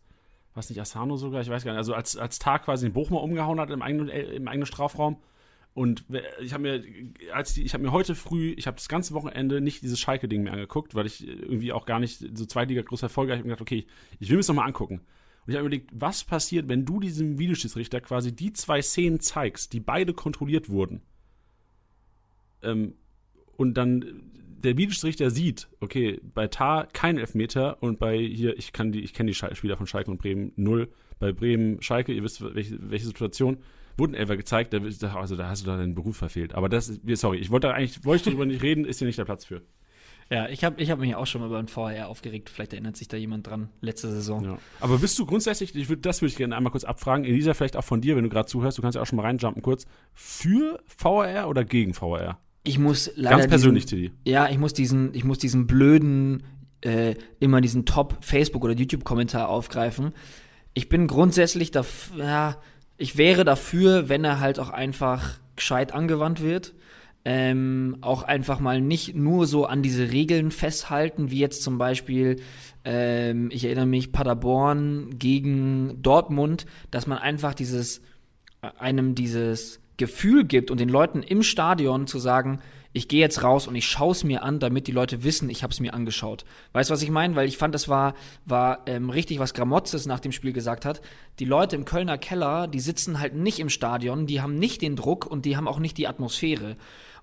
War 0.53 0.62
es 0.62 0.69
nicht 0.69 0.79
Asano 0.79 1.17
sogar? 1.17 1.41
Ich 1.41 1.50
weiß 1.50 1.63
gar 1.63 1.72
nicht. 1.72 1.79
Also 1.79 1.93
als, 1.93 2.15
als 2.15 2.39
Tar 2.39 2.60
quasi 2.60 2.86
den 2.86 2.93
Bochumer 2.93 3.22
umgehauen 3.22 3.60
hat 3.60 3.69
im 3.69 3.81
eigenen, 3.81 4.10
im 4.10 4.48
eigenen 4.48 4.65
Strafraum. 4.65 5.17
Und 5.74 6.05
ich 6.39 6.53
habe 6.53 6.62
mir, 6.62 6.83
als 7.33 7.55
die, 7.55 7.63
ich 7.63 7.74
habe 7.74 7.83
mir 7.83 7.91
heute 7.91 8.13
früh, 8.13 8.53
ich 8.57 8.67
habe 8.67 8.77
das 8.77 8.88
ganze 8.88 9.15
Wochenende 9.15 9.60
nicht 9.60 9.81
dieses 9.81 10.00
Schalke-Ding 10.00 10.43
mehr 10.43 10.53
angeguckt, 10.53 10.93
weil 10.93 11.07
ich 11.07 11.27
irgendwie 11.27 11.74
auch 11.74 11.88
gar 11.88 12.00
nicht 12.00 12.19
so 12.38 12.45
Zweitliga 12.45 12.83
groß 12.83 13.00
verfolge. 13.00 13.33
Ich 13.33 13.39
habe 13.39 13.48
mir 13.48 13.55
gedacht, 13.55 13.62
okay, 13.62 13.88
ich 14.19 14.29
will 14.29 14.36
mir 14.36 14.41
das 14.41 14.48
nochmal 14.50 14.67
angucken. 14.67 15.01
Und 15.45 15.51
ich 15.51 15.55
habe 15.57 15.67
überlegt, 15.67 15.89
was 15.93 16.23
passiert, 16.23 16.69
wenn 16.69 16.85
du 16.85 17.00
diesem 17.00 17.38
Videoschiedsrichter 17.38 18.01
quasi 18.01 18.33
die 18.33 18.53
zwei 18.53 18.81
Szenen 18.81 19.19
zeigst, 19.19 19.73
die 19.73 19.79
beide 19.79 20.13
kontrolliert 20.13 20.69
wurden. 20.69 21.01
Ähm, 22.62 22.95
und 23.57 23.75
dann 23.75 24.23
der 24.63 24.77
Videoschiedsrichter 24.77 25.29
sieht, 25.29 25.67
okay, 25.81 26.21
bei 26.23 26.47
Tar 26.47 26.88
kein 26.88 27.17
Elfmeter 27.17 27.83
und 27.83 28.00
bei 28.00 28.17
hier, 28.17 28.57
ich 28.57 28.71
kann 28.71 28.91
die, 28.93 29.01
ich 29.01 29.13
kenne 29.13 29.31
die 29.31 29.35
Spieler 29.35 29.75
von 29.75 29.88
Schalke 29.88 30.09
und 30.09 30.17
Bremen 30.17 30.53
null. 30.55 30.89
Bei 31.19 31.33
Bremen, 31.33 31.81
Schalke, 31.81 32.13
ihr 32.13 32.23
wisst, 32.23 32.41
welche, 32.41 32.77
welche 32.89 33.05
Situation, 33.05 33.57
wurden 33.97 34.13
Elfer 34.13 34.38
gezeigt, 34.38 34.73
da, 34.73 34.79
also 35.15 35.35
da 35.35 35.50
hast 35.50 35.63
du 35.63 35.67
da 35.67 35.77
deinen 35.77 35.95
Beruf 35.95 36.17
verfehlt. 36.17 36.55
Aber 36.55 36.69
das, 36.69 37.00
sorry, 37.13 37.38
ich 37.38 37.51
wollte 37.51 37.73
eigentlich, 37.73 38.03
wollte 38.05 38.21
ich 38.21 38.25
darüber 38.25 38.45
nicht 38.45 38.63
reden, 38.63 38.85
ist 38.85 39.00
hier 39.00 39.05
nicht 39.05 39.19
der 39.19 39.25
Platz 39.25 39.45
für. 39.45 39.62
Ja, 40.30 40.48
ich 40.48 40.63
habe 40.63 40.82
ich 40.82 40.89
hab 40.89 41.00
mich 41.00 41.15
auch 41.15 41.27
schon 41.27 41.42
mal 41.42 41.48
über 41.48 41.62
den 41.62 41.68
VR 41.68 42.08
aufgeregt. 42.08 42.50
Vielleicht 42.50 42.74
erinnert 42.74 42.98
sich 42.98 43.08
da 43.08 43.18
jemand 43.18 43.48
dran. 43.48 43.70
Letzte 43.82 44.10
Saison. 44.10 44.44
Ja. 44.44 44.58
Aber 44.80 44.98
bist 44.98 45.18
du 45.20 45.25
grundsätzlich, 45.25 45.75
ich 45.75 45.89
würd, 45.89 46.06
das 46.06 46.22
würde 46.22 46.32
ich 46.32 46.38
gerne 46.38 46.56
einmal 46.56 46.72
kurz 46.72 46.84
abfragen, 46.84 47.25
Elisa, 47.25 47.53
vielleicht 47.53 47.75
auch 47.75 47.84
von 47.84 48.01
dir, 48.01 48.15
wenn 48.15 48.24
du 48.24 48.30
gerade 48.30 48.48
zuhörst, 48.48 48.77
du 48.77 48.82
kannst 48.82 48.96
ja 48.96 49.01
auch 49.01 49.06
schon 49.06 49.18
mal 49.18 49.24
reinjumpen 49.24 49.62
kurz, 49.62 49.86
für 50.13 50.82
VR 50.86 51.48
oder 51.48 51.63
gegen 51.63 51.94
VR? 51.94 52.39
Ich 52.63 52.80
muss 52.80 53.12
leider. 53.15 53.38
Ganz 53.38 53.50
persönlich, 53.50 53.86
Tilly. 53.86 54.12
Ja, 54.25 54.50
ich 54.50 54.58
muss 54.58 54.74
diesen, 54.74 55.13
ich 55.13 55.25
muss 55.25 55.38
diesen 55.38 55.68
blöden, 55.68 56.44
äh, 56.82 57.15
immer 57.39 57.62
diesen 57.62 57.86
Top-Facebook- 57.86 58.63
oder 58.63 58.74
YouTube-Kommentar 58.74 59.50
aufgreifen. 59.50 60.13
Ich 60.74 60.89
bin 60.89 61.08
grundsätzlich 61.08 61.72
dafür, 61.72 62.24
ja, 62.24 62.58
ich 62.98 63.18
wäre 63.18 63.44
dafür, 63.44 64.08
wenn 64.08 64.24
er 64.24 64.39
halt 64.39 64.60
auch 64.60 64.70
einfach 64.70 65.39
gescheit 65.56 65.94
angewandt 65.94 66.42
wird. 66.42 66.74
Ähm, 67.25 67.98
auch 68.01 68.24
einfach 68.24 68.60
mal 68.60 68.82
nicht 68.82 69.15
nur 69.15 69.48
so 69.48 69.65
an 69.65 69.82
diese 69.82 70.12
Regeln 70.12 70.51
festhalten, 70.51 71.32
wie 71.32 71.39
jetzt 71.39 71.63
zum 71.63 71.77
Beispiel, 71.77 72.42
ähm, 72.84 73.50
ich 73.51 73.63
erinnere 73.63 73.86
mich, 73.86 74.12
Paderborn 74.12 75.18
gegen 75.18 76.01
Dortmund, 76.01 76.65
dass 76.92 77.08
man 77.08 77.18
einfach 77.20 77.53
dieses, 77.53 78.01
einem 78.77 79.15
dieses 79.15 79.80
Gefühl 79.96 80.44
gibt 80.44 80.70
und 80.70 80.80
den 80.80 80.89
Leuten 80.89 81.24
im 81.24 81.44
Stadion 81.44 82.08
zu 82.08 82.20
sagen, 82.20 82.60
ich 82.94 83.08
gehe 83.08 83.20
jetzt 83.20 83.44
raus 83.44 83.68
und 83.68 83.75
ich 83.75 83.88
schaue 83.88 84.12
es 84.12 84.24
mir 84.24 84.44
an, 84.44 84.60
damit 84.60 84.86
die 84.86 84.92
Leute 84.92 85.24
wissen, 85.24 85.50
ich 85.50 85.63
habe 85.63 85.74
es 85.74 85.80
mir 85.80 85.96
angeschaut. 85.96 86.46
Weißt 86.74 86.89
du, 86.89 86.94
was 86.94 87.01
ich 87.01 87.10
meine? 87.10 87.36
Weil 87.36 87.48
ich 87.48 87.58
fand, 87.58 87.74
das 87.74 87.89
war, 87.89 88.13
war 88.46 88.84
ähm, 88.86 89.10
richtig, 89.10 89.39
was 89.39 89.56
Gramotzes 89.56 90.06
nach 90.06 90.20
dem 90.20 90.32
Spiel 90.32 90.53
gesagt 90.53 90.86
hat. 90.86 91.01
Die 91.39 91.46
Leute 91.46 91.75
im 91.75 91.86
Kölner 91.86 92.20
Keller, 92.20 92.68
die 92.68 92.80
sitzen 92.80 93.20
halt 93.20 93.34
nicht 93.34 93.60
im 93.60 93.70
Stadion, 93.70 94.27
die 94.27 94.42
haben 94.42 94.56
nicht 94.56 94.84
den 94.84 94.96
Druck 94.96 95.25
und 95.25 95.46
die 95.46 95.57
haben 95.57 95.68
auch 95.68 95.79
nicht 95.79 95.98
die 95.98 96.07
Atmosphäre. 96.07 96.77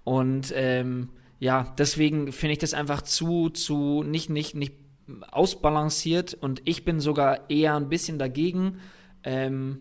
Und 0.04 0.52
ähm, 0.54 1.10
ja, 1.38 1.74
deswegen 1.78 2.32
finde 2.32 2.52
ich 2.52 2.58
das 2.58 2.74
einfach 2.74 3.02
zu, 3.02 3.50
zu 3.50 4.02
nicht, 4.02 4.30
nicht, 4.30 4.54
nicht 4.54 4.74
ausbalanciert 5.30 6.34
und 6.34 6.62
ich 6.64 6.84
bin 6.84 7.00
sogar 7.00 7.50
eher 7.50 7.74
ein 7.74 7.88
bisschen 7.88 8.18
dagegen. 8.18 8.78
Ähm, 9.24 9.80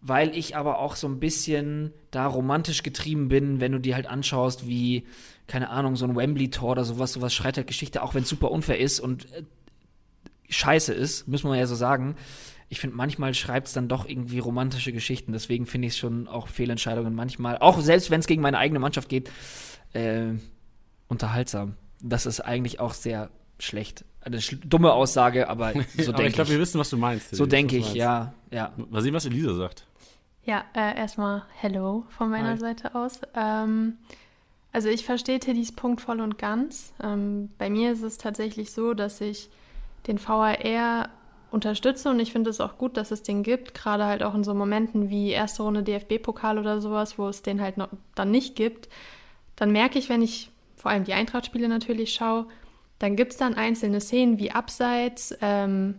weil 0.00 0.34
ich 0.36 0.56
aber 0.56 0.78
auch 0.78 0.96
so 0.96 1.06
ein 1.06 1.20
bisschen 1.20 1.92
da 2.10 2.26
romantisch 2.26 2.82
getrieben 2.82 3.28
bin, 3.28 3.60
wenn 3.60 3.72
du 3.72 3.78
dir 3.78 3.94
halt 3.94 4.06
anschaust, 4.06 4.66
wie, 4.66 5.06
keine 5.46 5.68
Ahnung, 5.70 5.96
so 5.96 6.06
ein 6.06 6.16
Wembley-Tor 6.16 6.70
oder 6.70 6.84
sowas, 6.84 7.12
sowas 7.12 7.34
schreit 7.34 7.56
halt 7.58 7.66
Geschichte, 7.66 8.02
auch 8.02 8.14
wenn 8.14 8.22
es 8.22 8.28
super 8.28 8.50
unfair 8.50 8.78
ist 8.78 9.00
und 9.00 9.30
äh, 9.32 9.42
scheiße 10.48 10.94
ist, 10.94 11.28
müssen 11.28 11.50
wir 11.50 11.56
ja 11.56 11.66
so 11.66 11.74
sagen. 11.74 12.16
Ich 12.72 12.80
finde, 12.80 12.96
manchmal 12.96 13.34
schreibt 13.34 13.66
es 13.66 13.72
dann 13.74 13.88
doch 13.88 14.06
irgendwie 14.08 14.38
romantische 14.38 14.92
Geschichten, 14.92 15.32
deswegen 15.32 15.66
finde 15.66 15.88
ich 15.88 15.94
es 15.94 15.98
schon 15.98 16.26
auch 16.28 16.46
Fehlentscheidungen 16.48 17.14
manchmal, 17.14 17.58
auch 17.58 17.80
selbst 17.80 18.10
wenn 18.10 18.20
es 18.20 18.26
gegen 18.28 18.40
meine 18.42 18.58
eigene 18.58 18.78
Mannschaft 18.78 19.08
geht, 19.08 19.28
äh, 19.92 20.28
unterhaltsam. 21.08 21.74
Das 22.00 22.26
ist 22.26 22.40
eigentlich 22.40 22.80
auch 22.80 22.94
sehr 22.94 23.28
schlecht. 23.58 24.04
Eine 24.22 24.38
sch- 24.38 24.58
dumme 24.64 24.92
Aussage, 24.92 25.48
aber 25.48 25.72
so 25.98 26.12
denke 26.12 26.22
ich 26.22 26.28
ich. 26.28 26.34
glaube, 26.34 26.50
wir 26.50 26.58
wissen, 26.60 26.78
was 26.78 26.90
du 26.90 26.96
meinst. 26.96 27.34
so 27.34 27.44
denke 27.44 27.76
ich, 27.76 27.92
ja, 27.94 28.32
ja. 28.50 28.72
Mal 28.88 29.02
sehen, 29.02 29.14
was 29.14 29.26
Elisa 29.26 29.54
sagt. 29.54 29.86
Ja, 30.44 30.64
äh, 30.74 30.96
erstmal 30.96 31.42
Hello 31.60 32.04
von 32.10 32.30
meiner 32.30 32.50
Hi. 32.52 32.58
Seite 32.58 32.94
aus. 32.94 33.20
Ähm, 33.34 33.94
also 34.72 34.88
ich 34.88 35.04
verstehe 35.04 35.40
Tiddys 35.40 35.72
Punkt 35.72 36.00
voll 36.00 36.20
und 36.20 36.38
ganz. 36.38 36.92
Ähm, 37.02 37.50
bei 37.58 37.68
mir 37.68 37.92
ist 37.92 38.02
es 38.02 38.16
tatsächlich 38.16 38.70
so, 38.70 38.94
dass 38.94 39.20
ich 39.20 39.50
den 40.06 40.18
VAR 40.24 41.08
unterstütze 41.50 42.10
und 42.10 42.20
ich 42.20 42.32
finde 42.32 42.50
es 42.50 42.60
auch 42.60 42.78
gut, 42.78 42.96
dass 42.96 43.10
es 43.10 43.22
den 43.22 43.42
gibt, 43.42 43.74
gerade 43.74 44.06
halt 44.06 44.22
auch 44.22 44.34
in 44.34 44.44
so 44.44 44.54
Momenten 44.54 45.10
wie 45.10 45.30
erste 45.30 45.62
Runde 45.62 45.82
DFB-Pokal 45.82 46.58
oder 46.58 46.80
sowas, 46.80 47.18
wo 47.18 47.28
es 47.28 47.42
den 47.42 47.60
halt 47.60 47.76
noch 47.76 47.88
dann 48.14 48.30
nicht 48.30 48.56
gibt. 48.56 48.88
Dann 49.56 49.72
merke 49.72 49.98
ich, 49.98 50.08
wenn 50.08 50.22
ich 50.22 50.50
vor 50.76 50.90
allem 50.90 51.04
die 51.04 51.12
Eintracht-Spiele 51.12 51.68
natürlich 51.68 52.14
schaue, 52.14 52.46
dann 52.98 53.16
gibt 53.16 53.32
es 53.32 53.38
dann 53.38 53.54
einzelne 53.54 54.00
Szenen 54.00 54.38
wie 54.38 54.52
Abseits 54.52 55.36
ähm, 55.40 55.96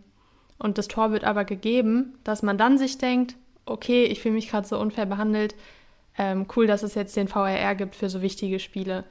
und 0.58 0.78
das 0.78 0.88
Tor 0.88 1.12
wird 1.12 1.24
aber 1.24 1.46
gegeben, 1.46 2.14
dass 2.24 2.44
man 2.44 2.58
dann 2.58 2.78
sich 2.78 2.98
denkt, 2.98 3.36
okay, 3.66 4.06
ich 4.06 4.22
fühle 4.22 4.36
mich 4.36 4.50
gerade 4.50 4.68
so 4.68 4.80
unfair 4.80 5.06
behandelt, 5.06 5.56
ähm, 6.18 6.46
cool, 6.56 6.68
dass 6.68 6.84
es 6.84 6.96
jetzt 6.96 7.16
den 7.16 7.28
VRR 7.28 7.76
gibt 7.76 7.96
für 7.96 8.10
so 8.10 8.22
wichtige 8.22 8.60
Spiele. 8.60 9.06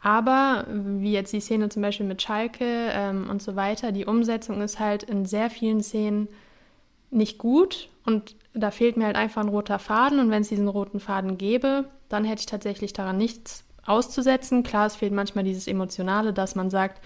Aber 0.00 0.64
wie 0.68 1.12
jetzt 1.12 1.32
die 1.32 1.40
Szene 1.40 1.68
zum 1.68 1.82
Beispiel 1.82 2.06
mit 2.06 2.22
Schalke 2.22 2.90
ähm, 2.92 3.28
und 3.28 3.42
so 3.42 3.56
weiter, 3.56 3.90
die 3.90 4.06
Umsetzung 4.06 4.60
ist 4.62 4.78
halt 4.78 5.02
in 5.02 5.26
sehr 5.26 5.50
vielen 5.50 5.82
Szenen 5.82 6.28
nicht 7.10 7.38
gut 7.38 7.88
und 8.04 8.36
da 8.54 8.70
fehlt 8.70 8.96
mir 8.96 9.06
halt 9.06 9.16
einfach 9.16 9.42
ein 9.42 9.48
roter 9.48 9.78
Faden 9.78 10.20
und 10.20 10.30
wenn 10.30 10.42
es 10.42 10.48
diesen 10.48 10.68
roten 10.68 11.00
Faden 11.00 11.38
gäbe, 11.38 11.84
dann 12.08 12.24
hätte 12.24 12.40
ich 12.40 12.46
tatsächlich 12.46 12.92
daran 12.92 13.16
nichts 13.16 13.64
auszusetzen. 13.86 14.62
Klar, 14.62 14.86
es 14.86 14.96
fehlt 14.96 15.12
manchmal 15.12 15.44
dieses 15.44 15.66
Emotionale, 15.66 16.32
dass 16.32 16.54
man 16.54 16.70
sagt, 16.70 17.00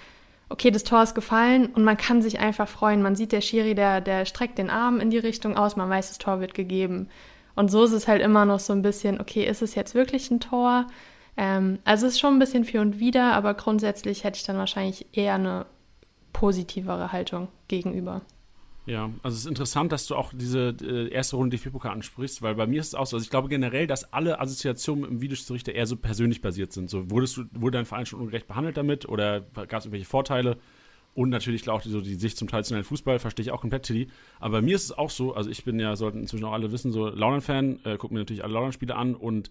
okay, 0.49 0.71
das 0.71 0.85
Tor 0.85 1.03
ist 1.03 1.15
gefallen 1.15 1.67
und 1.67 1.85
man 1.85 1.97
kann 1.97 2.21
sich 2.21 2.41
einfach 2.41 2.69
freuen. 2.69 3.03
Man 3.03 3.17
sieht, 3.17 3.33
der 3.33 3.41
Schiri, 3.41 3.75
der, 3.75 4.01
der 4.01 4.27
streckt 4.27 4.59
den 4.59 4.71
Arm 4.71 5.01
in 5.01 5.11
die 5.11 5.19
Richtung 5.19 5.57
aus, 5.57 5.77
man 5.77 5.89
weiß, 5.89 6.09
das 6.09 6.19
Tor 6.19 6.41
wird 6.41 6.55
gegeben. 6.55 7.09
Und 7.55 7.71
so 7.71 7.85
ist 7.85 7.93
es 7.93 8.09
halt 8.09 8.23
immer 8.23 8.45
noch 8.45 8.61
so 8.61 8.73
ein 8.73 8.83
bisschen, 8.83 9.21
okay, 9.21 9.45
ist 9.45 9.63
es 9.63 9.75
jetzt 9.75 9.95
wirklich 9.95 10.31
ein 10.31 10.41
Tor? 10.41 10.87
Ähm, 11.37 11.79
also 11.85 12.07
es 12.07 12.15
ist 12.15 12.21
schon 12.21 12.35
ein 12.35 12.39
bisschen 12.39 12.65
für 12.65 12.81
und 12.81 12.99
wider, 12.99 13.33
aber 13.33 13.55
grundsätzlich 13.55 14.25
hätte 14.25 14.37
ich 14.37 14.45
dann 14.45 14.57
wahrscheinlich 14.57 15.07
eher 15.13 15.35
eine 15.35 15.67
positivere 16.33 17.13
Haltung 17.13 17.49
gegenüber. 17.69 18.23
Ja, 18.85 19.11
also 19.23 19.37
es 19.37 19.43
ist 19.43 19.47
interessant, 19.47 19.93
dass 19.93 20.07
du 20.07 20.17
auch 20.17 20.33
diese 20.35 20.75
äh, 20.83 21.09
erste 21.09 21.37
Runde 21.37 21.57
DFB-Pokal 21.57 21.93
ansprichst, 21.93 22.43
weil 22.43 22.57
bei 22.57 22.67
mir 22.67 22.81
ist 22.81 22.89
es 22.89 22.95
auch 22.97 23.07
so, 23.07 23.17
also 23.17 23.23
ich 23.23 23.31
glaube 23.31 23.49
generell, 23.49 23.87
dass 23.87 24.13
alle 24.13 24.41
Assoziationen 24.41 25.05
im 25.05 25.21
Videoschiedsrichter 25.21 25.73
eher 25.73 25.87
so 25.87 25.97
persönlich 25.97 26.43
basiert 26.43 26.73
sind. 26.73 26.91
So, 26.91 27.09
wurdest 27.09 27.37
du, 27.37 27.45
wurde 27.53 27.79
dein 27.79 27.87
Verein 27.87 28.07
schon 28.07 28.21
ungerecht 28.21 28.49
behandelt 28.49 28.77
damit 28.77 29.09
oder 29.09 29.41
gab 29.41 29.75
es 29.75 29.85
irgendwelche 29.85 30.07
Vorteile? 30.07 30.59
Und 31.15 31.29
natürlich 31.29 31.69
auch 31.69 31.83
die, 31.83 31.91
so 31.91 32.01
die 32.01 32.15
Sicht 32.15 32.39
zum 32.39 32.49
traditionellen 32.49 32.87
Fußball, 32.87 33.19
verstehe 33.19 33.45
ich 33.45 33.53
auch 33.53 33.61
komplett, 33.61 33.83
Tilly. 33.83 34.09
Aber 34.41 34.59
bei 34.59 34.63
mir 34.63 34.75
ist 34.75 34.85
es 34.85 34.93
auch 34.93 35.11
so, 35.11 35.35
also 35.35 35.51
ich 35.51 35.63
bin 35.63 35.79
ja, 35.79 35.95
sollten 35.95 36.21
inzwischen 36.21 36.45
auch 36.47 36.53
alle 36.53 36.73
wissen, 36.73 36.91
so 36.91 37.09
Launen-Fan, 37.09 37.81
äh, 37.85 37.97
gucke 37.99 38.15
mir 38.15 38.21
natürlich 38.21 38.43
alle 38.43 38.55
Launen-Spiele 38.55 38.97
an 38.97 39.15
und 39.15 39.51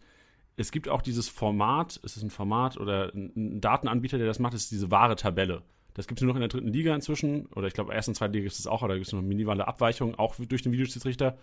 es 0.61 0.71
gibt 0.71 0.87
auch 0.89 1.01
dieses 1.01 1.29
Format, 1.29 1.99
es 2.03 2.17
ist 2.17 2.23
ein 2.23 2.29
Format 2.29 2.77
oder 2.77 3.11
ein, 3.13 3.59
Datenanbieter, 3.59 4.17
der 4.17 4.27
das 4.27 4.39
macht, 4.39 4.53
ist 4.53 4.71
diese 4.71 4.91
wahre 4.91 5.15
Tabelle. 5.15 5.63
Das 5.93 6.07
gibt 6.07 6.19
es 6.19 6.23
nur 6.23 6.29
noch 6.29 6.37
in 6.37 6.41
der 6.41 6.49
dritten 6.49 6.69
Liga 6.69 6.95
inzwischen. 6.95 7.47
Oder 7.47 7.67
ich 7.67 7.73
glaube, 7.73 7.93
ersten 7.93 8.11
und 8.11 8.15
zweiten 8.15 8.33
Liga 8.33 8.45
gibt 8.45 8.57
es 8.57 8.67
auch, 8.67 8.81
oder 8.81 8.93
da 8.93 8.97
gibt 8.97 9.07
es 9.07 9.13
noch 9.13 9.21
minimale 9.21 9.67
Abweichungen, 9.67 10.15
auch 10.15 10.35
durch 10.35 10.61
den 10.61 10.71
Videoschiedsrichter. 10.71 11.37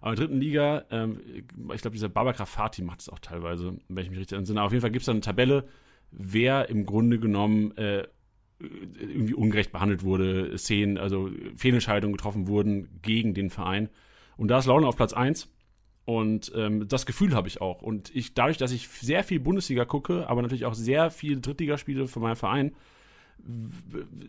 Aber 0.00 0.12
in 0.12 0.16
der 0.16 0.26
dritten 0.26 0.40
Liga, 0.40 0.84
ähm, 0.90 1.20
ich 1.74 1.82
glaube, 1.82 1.94
dieser 1.94 2.08
Babakar 2.08 2.46
Fatih 2.46 2.82
macht 2.82 3.00
es 3.00 3.08
auch 3.10 3.18
teilweise, 3.18 3.76
wenn 3.88 4.04
ich 4.04 4.10
mich 4.10 4.18
richtig 4.18 4.38
entsinne. 4.38 4.60
Aber 4.60 4.66
auf 4.66 4.72
jeden 4.72 4.80
Fall 4.80 4.90
gibt 4.90 5.02
es 5.02 5.06
da 5.06 5.12
eine 5.12 5.20
Tabelle, 5.20 5.68
wer 6.10 6.70
im 6.70 6.86
Grunde 6.86 7.18
genommen 7.18 7.76
äh, 7.76 8.06
irgendwie 8.58 9.34
ungerecht 9.34 9.72
behandelt 9.72 10.02
wurde, 10.02 10.56
Szenen, 10.58 10.98
also 10.98 11.30
Fehlentscheidungen 11.56 12.16
getroffen 12.16 12.46
wurden 12.46 13.00
gegen 13.02 13.34
den 13.34 13.50
Verein. 13.50 13.88
Und 14.36 14.48
da 14.48 14.58
ist 14.58 14.66
Laune 14.66 14.86
auf 14.86 14.96
Platz 14.96 15.12
1. 15.12 15.48
Und 16.04 16.50
ähm, 16.56 16.88
das 16.88 17.06
Gefühl 17.06 17.34
habe 17.34 17.48
ich 17.48 17.60
auch. 17.60 17.82
Und 17.82 18.14
ich, 18.14 18.34
dadurch, 18.34 18.56
dass 18.56 18.72
ich 18.72 18.88
sehr 18.88 19.22
viel 19.22 19.38
Bundesliga 19.38 19.84
gucke, 19.84 20.28
aber 20.28 20.42
natürlich 20.42 20.64
auch 20.64 20.74
sehr 20.74 21.10
viele 21.10 21.40
Drittligaspiele 21.40 22.08
von 22.08 22.22
meinem 22.22 22.36
Verein, 22.36 22.72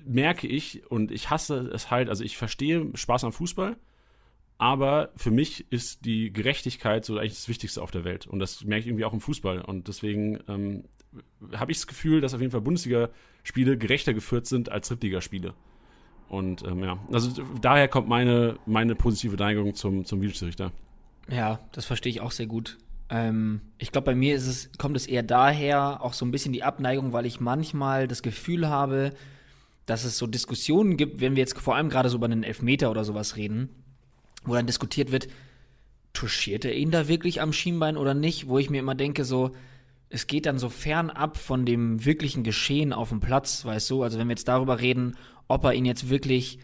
merke 0.06 0.48
ich 0.48 0.90
und 0.90 1.12
ich 1.12 1.30
hasse 1.30 1.70
es 1.74 1.92
halt, 1.92 2.10
also 2.10 2.24
ich 2.24 2.38
verstehe 2.38 2.90
Spaß 2.94 3.24
am 3.24 3.34
Fußball, 3.34 3.78
aber 4.58 5.12
für 5.16 5.32
mich 5.32 5.72
ist 5.72 6.06
die 6.06 6.32
Gerechtigkeit 6.32 7.04
so 7.04 7.18
eigentlich 7.18 7.34
das 7.34 7.50
Wichtigste 7.50 7.82
auf 7.82 7.92
der 7.92 8.04
Welt 8.04 8.28
und 8.28 8.40
das 8.40 8.64
merke 8.64 8.82
ich 8.82 8.88
irgendwie 8.88 9.06
auch 9.06 9.14
im 9.14 9.22
Fußball 9.22 9.62
und 9.62 9.88
deswegen 9.88 10.40
ähm, 10.48 10.84
habe 11.54 11.72
ich 11.72 11.80
das 11.80 11.88
Gefühl, 11.88 12.22
dass 12.22 12.34
auf 12.34 12.42
jeden 12.42 12.52
Fall 12.52 12.62
Bundesligaspiele 12.62 13.78
gerechter 13.78 14.14
geführt 14.14 14.46
sind 14.46 14.72
als 14.72 14.88
Drittligaspiele. 14.88 15.54
Und 16.30 16.64
ähm, 16.66 16.84
ja, 16.84 16.98
also 17.12 17.44
daher 17.62 17.90
kommt 17.90 18.08
meine, 18.08 18.58
meine 18.66 18.96
positive 18.96 19.36
Neigung 19.36 19.74
zum, 19.74 20.06
zum 20.06 20.22
Videoschiedsrichter. 20.22 20.72
Ja, 21.32 21.60
das 21.72 21.86
verstehe 21.86 22.12
ich 22.12 22.22
auch 22.22 22.32
sehr 22.32 22.46
gut. 22.46 22.78
Ähm, 23.10 23.62
ich 23.78 23.92
glaube, 23.92 24.06
bei 24.06 24.16
mir 24.16 24.36
es, 24.36 24.70
kommt 24.78 24.98
es 24.98 25.08
eher 25.08 25.24
daher, 25.24 26.04
auch 26.04 26.14
so 26.14 26.26
ein 26.26 26.32
bisschen 26.32 26.54
die 26.54 26.64
Abneigung, 26.64 27.14
weil 27.14 27.26
ich 27.26 27.40
manchmal 27.40 28.08
das 28.08 28.22
Gefühl 28.22 28.68
habe, 28.68 29.14
dass 29.86 30.04
es 30.04 30.18
so 30.18 30.28
Diskussionen 30.28 30.98
gibt, 30.98 31.22
wenn 31.22 31.36
wir 31.36 31.42
jetzt 31.42 31.58
vor 31.58 31.76
allem 31.76 31.90
gerade 31.90 32.10
so 32.10 32.18
über 32.18 32.26
einen 32.26 32.44
Elfmeter 32.44 32.92
oder 32.92 33.06
sowas 33.06 33.38
reden, 33.38 33.70
wo 34.44 34.54
dann 34.54 34.68
diskutiert 34.68 35.12
wird, 35.12 35.30
touchiert 36.14 36.66
er 36.66 36.76
ihn 36.76 36.92
da 36.92 37.08
wirklich 37.08 37.42
am 37.42 37.54
Schienbein 37.54 37.98
oder 37.98 38.14
nicht, 38.14 38.48
wo 38.48 38.60
ich 38.60 38.70
mir 38.70 38.80
immer 38.80 38.96
denke, 38.96 39.24
so, 39.24 39.52
es 40.10 40.28
geht 40.28 40.46
dann 40.46 40.60
so 40.60 40.70
fern 40.70 41.10
ab 41.10 41.38
von 41.38 41.66
dem 41.66 42.04
wirklichen 42.04 42.44
Geschehen 42.44 42.92
auf 42.92 43.10
dem 43.10 43.22
Platz, 43.22 43.64
weißt 43.64 43.90
du? 43.90 44.04
Also 44.04 44.20
wenn 44.20 44.28
wir 44.28 44.34
jetzt 44.34 44.50
darüber 44.50 44.82
reden, 44.82 45.16
ob 45.48 45.64
er 45.64 45.74
ihn 45.74 45.86
jetzt 45.86 46.10
wirklich 46.10 46.60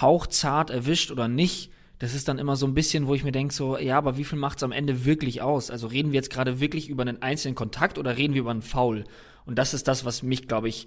hauchzart 0.00 0.70
erwischt 0.70 1.12
oder 1.12 1.28
nicht, 1.28 1.70
das 2.04 2.14
ist 2.14 2.28
dann 2.28 2.38
immer 2.38 2.54
so 2.54 2.66
ein 2.66 2.74
bisschen, 2.74 3.06
wo 3.06 3.14
ich 3.14 3.24
mir 3.24 3.32
denke, 3.32 3.54
so, 3.54 3.78
ja, 3.78 3.96
aber 3.96 4.18
wie 4.18 4.24
viel 4.24 4.38
macht 4.38 4.58
es 4.58 4.62
am 4.62 4.72
Ende 4.72 5.06
wirklich 5.06 5.40
aus? 5.40 5.70
Also 5.70 5.86
reden 5.86 6.12
wir 6.12 6.16
jetzt 6.16 6.28
gerade 6.28 6.60
wirklich 6.60 6.90
über 6.90 7.00
einen 7.00 7.22
einzelnen 7.22 7.54
Kontakt 7.54 7.96
oder 7.96 8.18
reden 8.18 8.34
wir 8.34 8.42
über 8.42 8.50
einen 8.50 8.60
Foul? 8.60 9.04
Und 9.46 9.58
das 9.58 9.72
ist 9.72 9.88
das, 9.88 10.04
was 10.04 10.22
mich, 10.22 10.46
glaube 10.46 10.68
ich, 10.68 10.86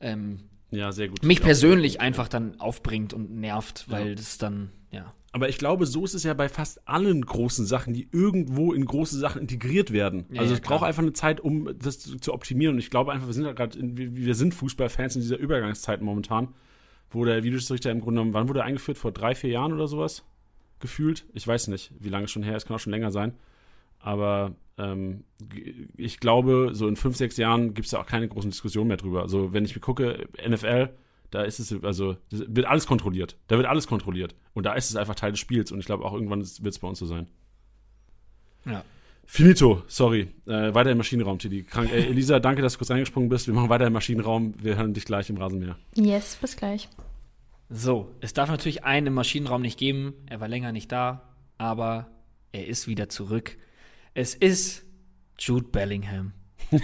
ähm, 0.00 0.40
ja, 0.72 0.90
sehr 0.90 1.06
gut. 1.06 1.22
mich 1.22 1.40
persönlich 1.40 2.00
einfach 2.00 2.26
dann 2.26 2.58
aufbringt 2.58 3.14
und 3.14 3.30
nervt, 3.30 3.84
weil 3.88 4.08
ja. 4.08 4.14
das 4.16 4.38
dann, 4.38 4.70
ja. 4.90 5.12
Aber 5.30 5.48
ich 5.48 5.58
glaube, 5.58 5.86
so 5.86 6.04
ist 6.04 6.14
es 6.14 6.24
ja 6.24 6.34
bei 6.34 6.48
fast 6.48 6.88
allen 6.88 7.24
großen 7.24 7.64
Sachen, 7.64 7.94
die 7.94 8.08
irgendwo 8.10 8.72
in 8.72 8.84
große 8.84 9.16
Sachen 9.16 9.42
integriert 9.42 9.92
werden. 9.92 10.26
Ja, 10.32 10.40
also 10.40 10.54
es 10.54 10.60
braucht 10.60 10.82
einfach 10.82 11.02
eine 11.02 11.12
Zeit, 11.12 11.40
um 11.40 11.78
das 11.78 12.00
zu, 12.00 12.18
zu 12.18 12.34
optimieren. 12.34 12.74
Und 12.74 12.80
ich 12.80 12.90
glaube 12.90 13.12
einfach, 13.12 13.28
wir 13.28 13.34
sind 13.34 13.44
ja 13.44 13.52
gerade, 13.52 13.78
wir 13.80 14.34
sind 14.34 14.52
Fußballfans 14.52 15.14
in 15.14 15.22
dieser 15.22 15.38
Übergangszeit 15.38 16.02
momentan, 16.02 16.48
wo 17.08 17.24
der 17.24 17.44
Videoschiedsrichter 17.44 17.92
im 17.92 18.00
Grunde 18.00 18.18
genommen, 18.18 18.34
wann 18.34 18.48
wurde 18.48 18.60
er 18.60 18.64
eingeführt? 18.64 18.98
Vor 18.98 19.12
drei, 19.12 19.36
vier 19.36 19.50
Jahren 19.50 19.72
oder 19.72 19.86
sowas? 19.86 20.24
Gefühlt. 20.80 21.24
Ich 21.32 21.46
weiß 21.46 21.68
nicht, 21.68 21.92
wie 21.98 22.08
lange 22.08 22.24
es 22.24 22.30
schon 22.30 22.42
her 22.42 22.56
ist, 22.56 22.66
kann 22.66 22.76
auch 22.76 22.80
schon 22.80 22.92
länger 22.92 23.10
sein. 23.10 23.34
Aber 24.00 24.54
ähm, 24.78 25.24
ich 25.96 26.20
glaube, 26.20 26.70
so 26.72 26.88
in 26.88 26.96
fünf, 26.96 27.16
sechs 27.16 27.36
Jahren 27.36 27.74
gibt 27.74 27.86
es 27.86 27.92
da 27.92 28.00
auch 28.00 28.06
keine 28.06 28.28
großen 28.28 28.50
Diskussionen 28.50 28.88
mehr 28.88 28.96
drüber. 28.96 29.22
Also 29.22 29.52
wenn 29.52 29.64
ich 29.64 29.74
mir 29.74 29.80
gucke, 29.80 30.26
NFL, 30.46 30.90
da 31.30 31.42
ist 31.42 31.60
es, 31.60 31.72
also 31.84 32.16
wird 32.30 32.66
alles 32.66 32.86
kontrolliert. 32.86 33.36
Da 33.46 33.56
wird 33.56 33.68
alles 33.68 33.86
kontrolliert. 33.86 34.34
Und 34.54 34.64
da 34.66 34.74
ist 34.74 34.90
es 34.90 34.96
einfach 34.96 35.14
Teil 35.14 35.32
des 35.32 35.40
Spiels. 35.40 35.70
Und 35.70 35.78
ich 35.78 35.86
glaube 35.86 36.04
auch 36.04 36.14
irgendwann 36.14 36.40
wird 36.40 36.74
es 36.74 36.78
bei 36.78 36.88
uns 36.88 36.98
so 36.98 37.06
sein. 37.06 37.28
Ja. 38.66 38.84
Finito, 39.26 39.82
sorry. 39.86 40.28
Äh, 40.46 40.74
weiter 40.74 40.90
im 40.90 40.98
Maschinenraum, 40.98 41.38
Tidi. 41.38 41.62
Krank. 41.62 41.92
Äh, 41.92 42.06
Elisa, 42.06 42.40
danke, 42.40 42.62
dass 42.62 42.72
du 42.72 42.78
kurz 42.78 42.90
reingesprungen 42.90 43.28
bist. 43.28 43.46
Wir 43.46 43.54
machen 43.54 43.68
weiter 43.68 43.86
im 43.86 43.92
Maschinenraum. 43.92 44.54
Wir 44.60 44.76
hören 44.76 44.92
dich 44.92 45.04
gleich 45.04 45.30
im 45.30 45.36
Rasenmäher. 45.36 45.76
Yes, 45.94 46.36
bis 46.40 46.56
gleich. 46.56 46.88
So, 47.72 48.16
es 48.20 48.32
darf 48.32 48.50
natürlich 48.50 48.82
einen 48.82 49.06
im 49.06 49.14
Maschinenraum 49.14 49.62
nicht 49.62 49.78
geben. 49.78 50.14
Er 50.28 50.40
war 50.40 50.48
länger 50.48 50.72
nicht 50.72 50.90
da, 50.90 51.36
aber 51.56 52.10
er 52.50 52.66
ist 52.66 52.88
wieder 52.88 53.08
zurück. 53.08 53.56
Es 54.12 54.34
ist 54.34 54.84
Jude 55.38 55.68
Bellingham. 55.68 56.32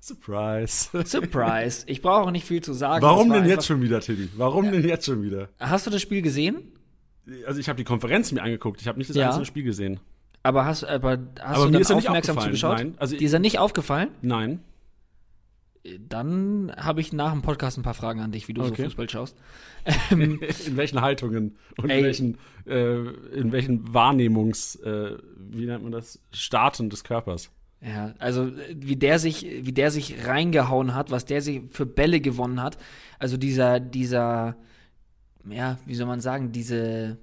Surprise. 0.00 0.90
Surprise. 1.06 1.84
Ich 1.86 2.02
brauche 2.02 2.30
nicht 2.30 2.46
viel 2.46 2.62
zu 2.62 2.74
sagen. 2.74 3.02
Warum 3.02 3.32
denn 3.32 3.46
jetzt 3.46 3.66
schon 3.66 3.80
wieder, 3.80 4.00
Tilly? 4.00 4.28
Warum 4.36 4.66
ja. 4.66 4.72
denn 4.72 4.86
jetzt 4.86 5.06
schon 5.06 5.22
wieder? 5.22 5.48
Hast 5.58 5.86
du 5.86 5.90
das 5.90 6.02
Spiel 6.02 6.20
gesehen? 6.20 6.72
Also 7.46 7.58
ich 7.58 7.70
habe 7.70 7.78
die 7.78 7.84
Konferenz 7.84 8.32
mir 8.32 8.42
angeguckt. 8.42 8.82
Ich 8.82 8.88
habe 8.88 8.98
nicht 8.98 9.08
das 9.08 9.16
ja. 9.16 9.28
einzelne 9.28 9.46
Spiel 9.46 9.64
gesehen. 9.64 9.98
Aber 10.42 10.66
hast, 10.66 10.84
aber 10.84 11.18
hast 11.40 11.56
aber 11.56 11.70
du 11.70 11.78
dann 11.78 11.96
aufmerksam 11.96 12.38
zugeschaut? 12.38 12.76
Nein. 12.76 12.94
Also 12.98 13.16
Dir 13.16 13.24
ist 13.24 13.32
er 13.32 13.38
nicht 13.38 13.58
aufgefallen? 13.58 14.10
Nein 14.20 14.60
dann 15.98 16.72
habe 16.76 17.00
ich 17.00 17.12
nach 17.12 17.32
dem 17.32 17.42
Podcast 17.42 17.76
ein 17.76 17.82
paar 17.82 17.94
Fragen 17.94 18.20
an 18.20 18.30
dich, 18.30 18.46
wie 18.46 18.54
du 18.54 18.62
okay. 18.62 18.74
so 18.76 18.82
Fußball 18.84 19.10
schaust. 19.10 19.36
in 20.10 20.40
welchen 20.76 21.00
Haltungen 21.00 21.56
und 21.76 21.90
in 21.90 22.04
welchen, 22.04 22.38
äh, 22.66 23.00
in 23.34 23.50
welchen 23.50 23.92
Wahrnehmungs, 23.92 24.76
äh, 24.76 25.16
wie 25.36 25.66
nennt 25.66 25.82
man 25.82 25.92
das, 25.92 26.20
Starten 26.30 26.88
des 26.88 27.02
Körpers? 27.02 27.50
Ja, 27.80 28.14
also 28.18 28.52
wie 28.72 28.94
der 28.94 29.18
sich, 29.18 29.44
wie 29.44 29.72
der 29.72 29.90
sich 29.90 30.24
reingehauen 30.24 30.94
hat, 30.94 31.10
was 31.10 31.24
der 31.24 31.42
sich 31.42 31.62
für 31.70 31.84
Bälle 31.84 32.20
gewonnen 32.20 32.62
hat. 32.62 32.78
Also 33.18 33.36
dieser, 33.36 33.80
dieser, 33.80 34.56
ja, 35.48 35.78
wie 35.84 35.96
soll 35.96 36.06
man 36.06 36.20
sagen, 36.20 36.52
diese 36.52 37.18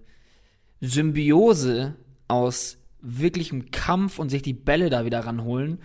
Symbiose 0.81 1.95
aus 2.27 2.77
wirklichem 3.01 3.71
Kampf 3.71 4.19
und 4.19 4.27
sich 4.27 4.41
die 4.41 4.53
Bälle 4.53 4.89
da 4.89 5.05
wieder 5.05 5.21
ranholen 5.21 5.79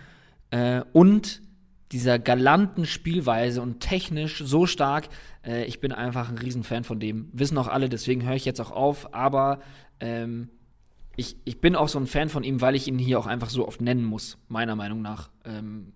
äh, 0.51 0.83
und 0.93 1.41
dieser 1.93 2.19
galanten 2.19 2.87
Spielweise 2.87 3.63
und 3.63 3.81
technisch 3.81 4.43
so 4.45 4.67
stark. 4.67 5.09
Äh, 5.45 5.65
ich 5.65 5.81
bin 5.81 5.93
einfach 5.93 6.29
ein 6.29 6.39
Riesenfan 6.39 6.85
von 6.85 7.01
dem. 7.01 7.29
Wissen 7.33 7.59
auch 7.59 7.69
alle, 7.69 7.89
deswegen 7.89 8.25
höre 8.25 8.35
ich 8.35 8.45
jetzt 8.45 8.61
auch 8.61 8.73
auf. 8.73 9.15
Aber 9.15 9.61
ähm, 10.01 10.51
ich, 11.17 11.37
ich 11.45 11.61
bin 11.61 11.77
auch 11.77 11.89
so 11.89 11.99
ein 11.99 12.07
Fan 12.07 12.29
von 12.29 12.43
ihm, 12.43 12.61
weil 12.61 12.75
ich 12.75 12.89
ihn 12.89 12.99
hier 12.99 13.19
auch 13.19 13.27
einfach 13.27 13.51
so 13.51 13.67
oft 13.67 13.81
nennen 13.81 14.05
muss, 14.05 14.39
meiner 14.49 14.77
Meinung 14.77 15.03
nach. 15.03 15.31
Ähm, 15.45 15.93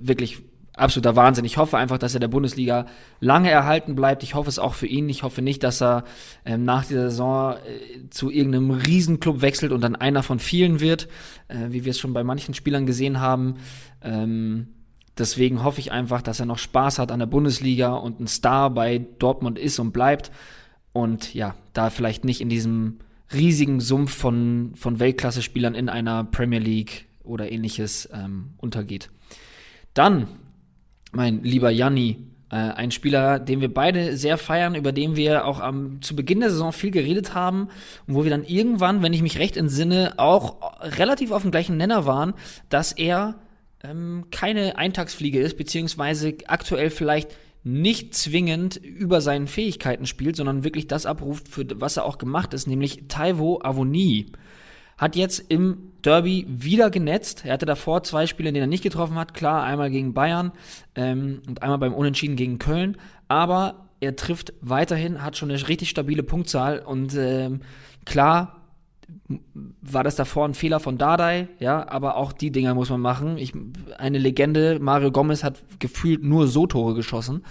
wirklich 0.00 0.42
absoluter 0.76 1.16
Wahnsinn. 1.16 1.44
Ich 1.44 1.56
hoffe 1.56 1.78
einfach, 1.78 1.98
dass 1.98 2.14
er 2.14 2.20
der 2.20 2.28
Bundesliga 2.28 2.86
lange 3.20 3.50
erhalten 3.50 3.94
bleibt. 3.94 4.22
Ich 4.22 4.34
hoffe 4.34 4.48
es 4.48 4.58
auch 4.58 4.74
für 4.74 4.86
ihn. 4.86 5.08
Ich 5.08 5.22
hoffe 5.22 5.40
nicht, 5.40 5.62
dass 5.62 5.80
er 5.80 6.04
ähm, 6.44 6.64
nach 6.64 6.84
dieser 6.84 7.10
Saison 7.10 7.54
äh, 7.54 8.10
zu 8.10 8.30
irgendeinem 8.30 8.72
Riesenclub 8.72 9.40
wechselt 9.40 9.72
und 9.72 9.80
dann 9.80 9.96
einer 9.96 10.22
von 10.22 10.38
vielen 10.38 10.80
wird, 10.80 11.08
äh, 11.48 11.68
wie 11.70 11.84
wir 11.84 11.90
es 11.90 12.00
schon 12.00 12.12
bei 12.12 12.24
manchen 12.24 12.54
Spielern 12.54 12.86
gesehen 12.86 13.20
haben. 13.20 13.56
Ähm, 14.02 14.68
Deswegen 15.16 15.62
hoffe 15.62 15.80
ich 15.80 15.92
einfach, 15.92 16.22
dass 16.22 16.40
er 16.40 16.46
noch 16.46 16.58
Spaß 16.58 16.98
hat 16.98 17.12
an 17.12 17.20
der 17.20 17.26
Bundesliga 17.26 17.94
und 17.94 18.20
ein 18.20 18.26
Star 18.26 18.70
bei 18.70 18.98
Dortmund 19.18 19.58
ist 19.58 19.78
und 19.78 19.92
bleibt. 19.92 20.32
Und 20.92 21.34
ja, 21.34 21.54
da 21.72 21.90
vielleicht 21.90 22.24
nicht 22.24 22.40
in 22.40 22.48
diesem 22.48 22.98
riesigen 23.32 23.80
Sumpf 23.80 24.14
von, 24.14 24.72
von 24.74 25.00
Weltklasse-Spielern 25.00 25.74
in 25.74 25.88
einer 25.88 26.24
Premier 26.24 26.58
League 26.58 27.06
oder 27.22 27.50
ähnliches 27.50 28.08
ähm, 28.12 28.54
untergeht. 28.58 29.10
Dann, 29.94 30.26
mein 31.12 31.42
lieber 31.42 31.70
Janni, 31.70 32.18
äh, 32.50 32.56
ein 32.56 32.90
Spieler, 32.90 33.38
den 33.38 33.60
wir 33.60 33.72
beide 33.72 34.16
sehr 34.16 34.38
feiern, 34.38 34.74
über 34.74 34.92
den 34.92 35.16
wir 35.16 35.46
auch 35.46 35.60
am, 35.60 36.02
zu 36.02 36.14
Beginn 36.14 36.40
der 36.40 36.50
Saison 36.50 36.72
viel 36.72 36.90
geredet 36.90 37.34
haben 37.34 37.68
und 38.06 38.14
wo 38.14 38.24
wir 38.24 38.30
dann 38.30 38.44
irgendwann, 38.44 39.02
wenn 39.02 39.12
ich 39.12 39.22
mich 39.22 39.38
recht 39.38 39.56
entsinne, 39.56 40.14
auch 40.18 40.56
relativ 40.80 41.30
auf 41.30 41.42
dem 41.42 41.50
gleichen 41.50 41.76
Nenner 41.76 42.06
waren, 42.06 42.34
dass 42.68 42.92
er 42.92 43.36
ähm, 43.84 44.26
keine 44.30 44.76
Eintagsfliege 44.76 45.40
ist, 45.40 45.56
beziehungsweise 45.56 46.34
aktuell 46.46 46.90
vielleicht 46.90 47.30
nicht 47.62 48.14
zwingend 48.14 48.76
über 48.76 49.20
seinen 49.20 49.46
Fähigkeiten 49.46 50.06
spielt, 50.06 50.36
sondern 50.36 50.64
wirklich 50.64 50.86
das 50.86 51.06
abruft, 51.06 51.48
für 51.48 51.66
was 51.80 51.96
er 51.96 52.04
auch 52.04 52.18
gemacht 52.18 52.52
ist, 52.52 52.66
nämlich 52.66 53.04
Taiwo 53.08 53.60
Avoni. 53.62 54.26
Hat 54.98 55.16
jetzt 55.16 55.44
im 55.48 55.92
Derby 56.04 56.46
wieder 56.48 56.90
genetzt. 56.90 57.44
Er 57.44 57.54
hatte 57.54 57.66
davor 57.66 58.02
zwei 58.04 58.26
Spiele, 58.26 58.50
in 58.50 58.54
denen 58.54 58.64
er 58.64 58.68
nicht 58.68 58.82
getroffen 58.82 59.16
hat. 59.16 59.34
Klar, 59.34 59.64
einmal 59.64 59.90
gegen 59.90 60.14
Bayern 60.14 60.52
ähm, 60.94 61.42
und 61.48 61.62
einmal 61.62 61.78
beim 61.78 61.94
Unentschieden 61.94 62.36
gegen 62.36 62.58
Köln. 62.58 62.96
Aber 63.26 63.88
er 64.00 64.14
trifft 64.14 64.52
weiterhin, 64.60 65.22
hat 65.22 65.36
schon 65.36 65.50
eine 65.50 65.66
richtig 65.66 65.88
stabile 65.90 66.22
Punktzahl 66.22 66.80
und 66.80 67.14
ähm, 67.16 67.60
klar 68.04 68.63
war 69.82 70.04
das 70.04 70.16
davor 70.16 70.46
ein 70.46 70.54
Fehler 70.54 70.80
von 70.80 70.98
Dardai, 70.98 71.48
ja, 71.58 71.88
aber 71.88 72.16
auch 72.16 72.32
die 72.32 72.50
Dinger 72.50 72.74
muss 72.74 72.90
man 72.90 73.00
machen. 73.00 73.38
Ich, 73.38 73.52
eine 73.98 74.18
Legende, 74.18 74.78
Mario 74.80 75.12
Gomez 75.12 75.44
hat 75.44 75.62
gefühlt 75.78 76.22
nur 76.22 76.48
so 76.48 76.66
Tore 76.66 76.94
geschossen. 76.94 77.44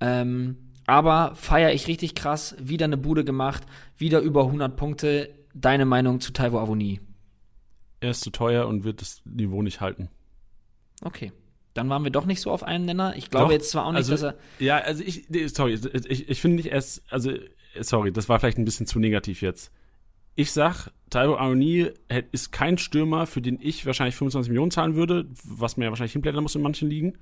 Ähm, 0.00 0.56
aber 0.86 1.34
feiere 1.34 1.72
ich 1.72 1.86
richtig 1.86 2.14
krass, 2.14 2.56
wieder 2.58 2.84
eine 2.84 2.96
Bude 2.96 3.24
gemacht, 3.24 3.64
wieder 3.96 4.20
über 4.20 4.44
100 4.44 4.76
Punkte. 4.76 5.30
Deine 5.54 5.84
Meinung 5.84 6.20
zu 6.20 6.32
Taiwo 6.32 6.58
Avoni? 6.58 7.00
Er 8.00 8.10
ist 8.10 8.22
zu 8.22 8.30
teuer 8.30 8.66
und 8.66 8.84
wird 8.84 9.00
das 9.02 9.20
Niveau 9.24 9.62
nicht 9.62 9.80
halten. 9.80 10.08
Okay. 11.02 11.30
Dann 11.74 11.88
waren 11.88 12.04
wir 12.04 12.10
doch 12.10 12.26
nicht 12.26 12.40
so 12.40 12.50
auf 12.50 12.62
einen 12.62 12.84
Nenner. 12.84 13.14
Ich 13.16 13.30
glaube 13.30 13.46
doch, 13.46 13.52
jetzt 13.52 13.70
zwar 13.70 13.86
auch 13.86 13.92
nicht, 13.92 13.98
also, 13.98 14.12
dass 14.12 14.22
er. 14.22 14.34
Ja, 14.58 14.78
also 14.78 15.02
ich, 15.04 15.26
sorry, 15.54 15.78
ich, 16.08 16.28
ich 16.28 16.40
finde 16.40 16.56
nicht 16.56 16.68
erst, 16.68 17.02
also, 17.10 17.32
sorry, 17.80 18.12
das 18.12 18.28
war 18.28 18.40
vielleicht 18.40 18.58
ein 18.58 18.64
bisschen 18.64 18.86
zu 18.86 18.98
negativ 18.98 19.42
jetzt 19.42 19.70
ich 20.34 20.52
sag, 20.52 20.90
Taiwo 21.10 21.36
Aroni 21.36 21.90
ist 22.32 22.52
kein 22.52 22.78
Stürmer, 22.78 23.26
für 23.26 23.42
den 23.42 23.58
ich 23.60 23.84
wahrscheinlich 23.84 24.16
25 24.16 24.50
Millionen 24.50 24.70
zahlen 24.70 24.94
würde, 24.94 25.26
was 25.44 25.76
mir 25.76 25.84
ja 25.84 25.90
wahrscheinlich 25.90 26.12
hinblättern 26.12 26.42
muss 26.42 26.54
in 26.54 26.62
manchen 26.62 26.88
Ligen. 26.88 27.18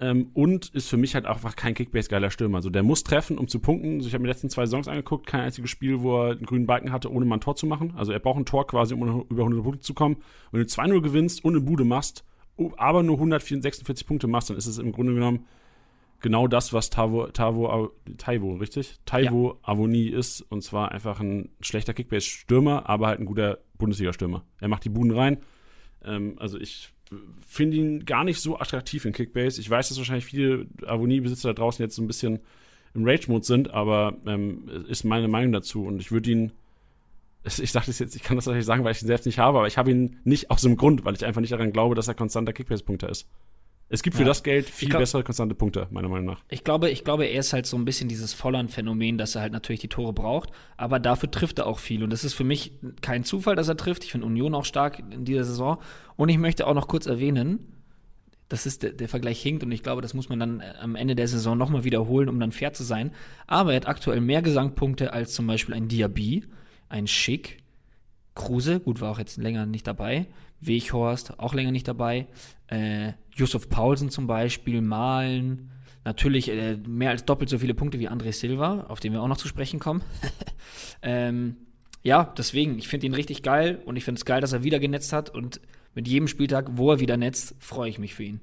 Ähm, 0.00 0.30
und 0.34 0.70
ist 0.70 0.88
für 0.88 0.96
mich 0.96 1.14
halt 1.14 1.26
einfach 1.26 1.54
kein 1.54 1.74
Kickbase-geiler 1.74 2.30
Stürmer. 2.30 2.56
Also 2.56 2.70
der 2.70 2.82
muss 2.82 3.04
treffen, 3.04 3.38
um 3.38 3.46
zu 3.46 3.60
punkten. 3.60 3.96
Also 3.96 4.08
ich 4.08 4.14
habe 4.14 4.22
mir 4.22 4.28
die 4.28 4.32
letzten 4.32 4.50
zwei 4.50 4.66
Saisons 4.66 4.88
angeguckt, 4.88 5.26
kein 5.26 5.40
einziges 5.40 5.70
Spiel, 5.70 6.00
wo 6.00 6.22
er 6.22 6.32
einen 6.32 6.46
grünen 6.46 6.66
Balken 6.66 6.90
hatte, 6.90 7.12
ohne 7.12 7.26
mal 7.26 7.36
ein 7.36 7.40
Tor 7.40 7.54
zu 7.54 7.66
machen. 7.66 7.92
Also 7.94 8.10
er 8.10 8.18
braucht 8.18 8.38
ein 8.38 8.46
Tor 8.46 8.66
quasi, 8.66 8.94
um 8.94 9.26
über 9.28 9.42
100 9.42 9.62
Punkte 9.62 9.80
zu 9.80 9.94
kommen. 9.94 10.16
Wenn 10.50 10.62
du 10.62 10.66
2-0 10.66 11.00
gewinnst 11.00 11.44
und 11.44 11.54
eine 11.54 11.64
Bude 11.64 11.84
machst, 11.84 12.24
aber 12.76 13.02
nur 13.02 13.16
146 13.16 14.06
Punkte 14.06 14.26
machst, 14.26 14.50
dann 14.50 14.56
ist 14.56 14.66
es 14.66 14.78
im 14.78 14.90
Grunde 14.90 15.14
genommen 15.14 15.46
genau 16.24 16.48
das, 16.48 16.72
was 16.72 16.88
Tavo, 16.88 17.26
Tavo, 17.28 17.92
Taivo, 18.16 18.54
richtig? 18.54 18.96
Taivo 19.04 19.58
Avoni 19.62 20.06
ist. 20.06 20.40
Und 20.40 20.62
zwar 20.62 20.90
einfach 20.90 21.20
ein 21.20 21.50
schlechter 21.60 21.92
Kickbase-Stürmer, 21.92 22.88
aber 22.88 23.08
halt 23.08 23.20
ein 23.20 23.26
guter 23.26 23.58
Bundesliga-Stürmer. 23.76 24.42
Er 24.58 24.68
macht 24.68 24.86
die 24.86 24.88
Buden 24.88 25.12
rein. 25.12 25.36
Ähm, 26.02 26.36
also 26.38 26.58
ich 26.58 26.94
finde 27.46 27.76
ihn 27.76 28.06
gar 28.06 28.24
nicht 28.24 28.40
so 28.40 28.58
attraktiv 28.58 29.04
in 29.04 29.12
Kickbase. 29.12 29.60
Ich 29.60 29.68
weiß, 29.68 29.90
dass 29.90 29.98
wahrscheinlich 29.98 30.24
viele 30.24 30.66
Avonie-Besitzer 30.86 31.50
da 31.50 31.52
draußen 31.52 31.84
jetzt 31.84 31.94
so 31.94 32.02
ein 32.02 32.06
bisschen 32.06 32.40
im 32.94 33.04
Rage-Mode 33.04 33.44
sind, 33.44 33.74
aber 33.74 34.16
ähm, 34.26 34.66
ist 34.88 35.04
meine 35.04 35.28
Meinung 35.28 35.52
dazu. 35.52 35.84
Und 35.84 36.00
ich 36.00 36.10
würde 36.10 36.30
ihn 36.30 36.52
ich 37.44 37.72
sage 37.72 37.84
das 37.86 37.98
jetzt, 37.98 38.16
ich 38.16 38.22
kann 38.22 38.36
das 38.36 38.46
natürlich 38.46 38.64
sagen, 38.64 38.84
weil 38.84 38.92
ich 38.92 39.02
ihn 39.02 39.06
selbst 39.06 39.26
nicht 39.26 39.38
habe, 39.38 39.58
aber 39.58 39.66
ich 39.66 39.76
habe 39.76 39.90
ihn 39.90 40.18
nicht 40.24 40.50
aus 40.50 40.62
dem 40.62 40.78
Grund, 40.78 41.04
weil 41.04 41.14
ich 41.14 41.26
einfach 41.26 41.42
nicht 41.42 41.52
daran 41.52 41.72
glaube, 41.72 41.94
dass 41.94 42.08
er 42.08 42.14
konstanter 42.14 42.54
Kickbase-Punkter 42.54 43.10
ist. 43.10 43.28
Es 43.90 44.02
gibt 44.02 44.16
für 44.16 44.22
Ja. 44.22 44.28
das 44.28 44.42
Geld 44.42 44.68
viel 44.68 44.88
glaub- 44.88 45.00
bessere 45.00 45.22
konstante 45.22 45.54
Punkte, 45.54 45.86
meiner 45.90 46.08
Meinung 46.08 46.24
nach. 46.26 46.40
Ich 46.48 46.64
glaube, 46.64 46.90
ich 46.90 47.04
glaube, 47.04 47.26
er 47.26 47.38
ist 47.38 47.52
halt 47.52 47.66
so 47.66 47.76
ein 47.76 47.84
bisschen 47.84 48.08
dieses 48.08 48.32
Volland-Phänomen, 48.32 49.18
dass 49.18 49.34
er 49.34 49.42
halt 49.42 49.52
natürlich 49.52 49.80
die 49.80 49.88
Tore 49.88 50.12
braucht, 50.12 50.50
aber 50.76 50.98
dafür 50.98 51.30
trifft 51.30 51.58
er 51.58 51.66
auch 51.66 51.78
viel. 51.78 52.02
Und 52.02 52.10
das 52.10 52.24
ist 52.24 52.34
für 52.34 52.44
mich 52.44 52.72
kein 53.02 53.24
Zufall, 53.24 53.56
dass 53.56 53.68
er 53.68 53.76
trifft. 53.76 54.02
Ich 54.04 54.12
finde 54.12 54.26
Union 54.26 54.54
auch 54.54 54.64
stark 54.64 54.98
in 55.12 55.24
dieser 55.24 55.44
Saison. 55.44 55.78
Und 56.16 56.28
ich 56.30 56.38
möchte 56.38 56.66
auch 56.66 56.74
noch 56.74 56.88
kurz 56.88 57.06
erwähnen, 57.06 57.70
das 58.48 58.66
ist 58.66 58.82
der, 58.82 58.92
der 58.92 59.08
Vergleich 59.08 59.40
hinkt 59.40 59.62
und 59.64 59.72
ich 59.72 59.82
glaube, 59.82 60.02
das 60.02 60.12
muss 60.14 60.28
man 60.28 60.38
dann 60.38 60.60
äh, 60.60 60.74
am 60.80 60.96
Ende 60.96 61.14
der 61.14 61.28
Saison 61.28 61.56
nochmal 61.56 61.84
wiederholen, 61.84 62.28
um 62.28 62.38
dann 62.40 62.52
fair 62.52 62.72
zu 62.72 62.84
sein. 62.84 63.10
Aber 63.46 63.72
er 63.72 63.76
hat 63.76 63.88
aktuell 63.88 64.20
mehr 64.20 64.42
Gesangpunkte 64.42 65.12
als 65.12 65.34
zum 65.34 65.46
Beispiel 65.46 65.74
ein 65.74 65.88
Diaby, 65.88 66.44
ein 66.88 67.06
Schick, 67.06 67.58
Kruse, 68.34 68.80
gut, 68.80 69.00
war 69.00 69.10
auch 69.12 69.18
jetzt 69.18 69.36
länger 69.38 69.64
nicht 69.66 69.86
dabei, 69.86 70.26
Weghorst, 70.60 71.38
auch 71.38 71.54
länger 71.54 71.70
nicht 71.70 71.86
dabei, 71.88 72.26
äh, 72.68 73.12
Yusuf 73.36 73.68
Paulsen 73.68 74.10
zum 74.10 74.26
Beispiel, 74.26 74.80
Malen, 74.80 75.70
natürlich 76.04 76.50
äh, 76.50 76.76
mehr 76.76 77.10
als 77.10 77.24
doppelt 77.24 77.50
so 77.50 77.58
viele 77.58 77.74
Punkte 77.74 77.98
wie 77.98 78.08
André 78.08 78.32
Silva, 78.32 78.86
auf 78.88 79.00
den 79.00 79.12
wir 79.12 79.22
auch 79.22 79.28
noch 79.28 79.36
zu 79.36 79.48
sprechen 79.48 79.80
kommen. 79.80 80.02
ähm, 81.02 81.56
ja, 82.02 82.32
deswegen, 82.36 82.78
ich 82.78 82.88
finde 82.88 83.06
ihn 83.06 83.14
richtig 83.14 83.42
geil 83.42 83.80
und 83.86 83.96
ich 83.96 84.04
finde 84.04 84.18
es 84.18 84.24
geil, 84.24 84.40
dass 84.40 84.52
er 84.52 84.62
wieder 84.62 84.78
genetzt 84.78 85.12
hat 85.12 85.30
und 85.30 85.60
mit 85.94 86.06
jedem 86.06 86.28
Spieltag, 86.28 86.70
wo 86.72 86.90
er 86.90 87.00
wieder 87.00 87.16
netzt, 87.16 87.54
freue 87.58 87.88
ich 87.88 87.98
mich 87.98 88.14
für 88.14 88.24
ihn. 88.24 88.40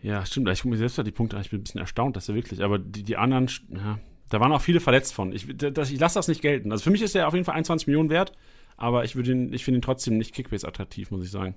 Ja, 0.00 0.24
stimmt. 0.24 0.48
Ich 0.50 0.60
gucke 0.60 0.70
mir 0.70 0.76
selbst 0.76 0.98
die 0.98 1.10
Punkte 1.10 1.36
an. 1.36 1.42
Ich 1.42 1.50
bin 1.50 1.60
ein 1.60 1.64
bisschen 1.64 1.80
erstaunt, 1.80 2.16
dass 2.16 2.28
er 2.28 2.34
wirklich, 2.34 2.62
aber 2.62 2.78
die, 2.78 3.02
die 3.02 3.16
anderen, 3.16 3.50
ja, 3.70 3.98
da 4.28 4.40
waren 4.40 4.52
auch 4.52 4.60
viele 4.60 4.80
verletzt 4.80 5.14
von. 5.14 5.32
Ich, 5.32 5.46
das, 5.56 5.90
ich 5.90 5.98
lasse 5.98 6.18
das 6.18 6.28
nicht 6.28 6.42
gelten. 6.42 6.70
Also 6.70 6.84
für 6.84 6.90
mich 6.90 7.02
ist 7.02 7.16
er 7.16 7.26
auf 7.26 7.34
jeden 7.34 7.44
Fall 7.44 7.54
21 7.54 7.86
Millionen 7.86 8.10
wert, 8.10 8.32
aber 8.76 9.04
ich, 9.04 9.16
ihn, 9.16 9.52
ich 9.52 9.64
finde 9.64 9.78
ihn 9.78 9.82
trotzdem 9.82 10.18
nicht 10.18 10.34
Kickbase 10.34 10.68
attraktiv, 10.68 11.10
muss 11.10 11.24
ich 11.24 11.30
sagen. 11.30 11.54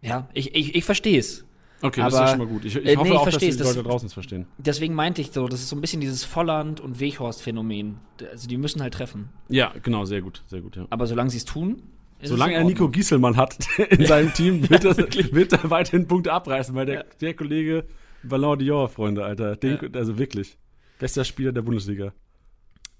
Ja, 0.00 0.28
ich, 0.32 0.54
ich, 0.54 0.74
ich 0.74 0.84
verstehe 0.84 1.18
es. 1.18 1.44
Okay, 1.82 2.00
das 2.00 2.12
ist 2.12 2.18
ja 2.18 2.24
Aber, 2.24 2.30
schon 2.30 2.38
mal 2.38 2.46
gut. 2.46 2.64
Ich, 2.64 2.76
ich 2.76 2.86
äh, 2.86 2.96
hoffe 2.96 3.08
nee, 3.08 3.14
ich 3.14 3.20
auch, 3.20 3.24
dass 3.28 3.38
die 3.38 3.48
das- 3.56 3.74
Leute 3.76 3.82
draußen 3.88 4.06
es 4.06 4.12
verstehen. 4.14 4.46
Deswegen 4.58 4.94
meinte 4.94 5.20
ich 5.20 5.32
so, 5.32 5.48
das 5.48 5.60
ist 5.60 5.68
so 5.68 5.76
ein 5.76 5.80
bisschen 5.80 6.00
dieses 6.00 6.24
Volland- 6.24 6.80
und 6.80 7.00
Weghorst-Phänomen. 7.00 7.98
Also 8.30 8.48
die 8.48 8.56
müssen 8.56 8.80
halt 8.82 8.94
treffen. 8.94 9.28
Ja, 9.48 9.72
genau, 9.82 10.04
sehr 10.04 10.22
gut, 10.22 10.42
sehr 10.46 10.60
gut, 10.60 10.76
ja. 10.76 10.86
Aber 10.90 11.06
solange 11.06 11.30
sie 11.30 11.38
es 11.38 11.44
tun, 11.44 11.82
ist 12.20 12.28
Solange 12.28 12.54
er 12.54 12.62
Nico. 12.64 12.88
Gieselmann 12.88 13.36
hat 13.36 13.58
in 13.90 14.06
seinem 14.06 14.32
Team, 14.32 14.70
wird, 14.70 14.84
er, 14.84 14.96
wird 14.96 15.52
er 15.52 15.70
weiterhin 15.70 16.06
Punkte 16.06 16.32
abreißen, 16.32 16.72
weil 16.74 16.86
der, 16.86 16.94
Ja. 16.94 17.04
der 17.20 17.34
Kollege 17.34 17.84
Ballon 18.22 18.58
d'Or, 18.60 18.86
Freunde, 18.88 19.24
Alter. 19.24 19.56
Den, 19.56 19.78
Ja. 19.82 19.88
Also 19.98 20.18
wirklich. 20.18 20.56
Bester 21.00 21.24
Spieler 21.24 21.50
der 21.50 21.62
Bundesliga. 21.62 22.12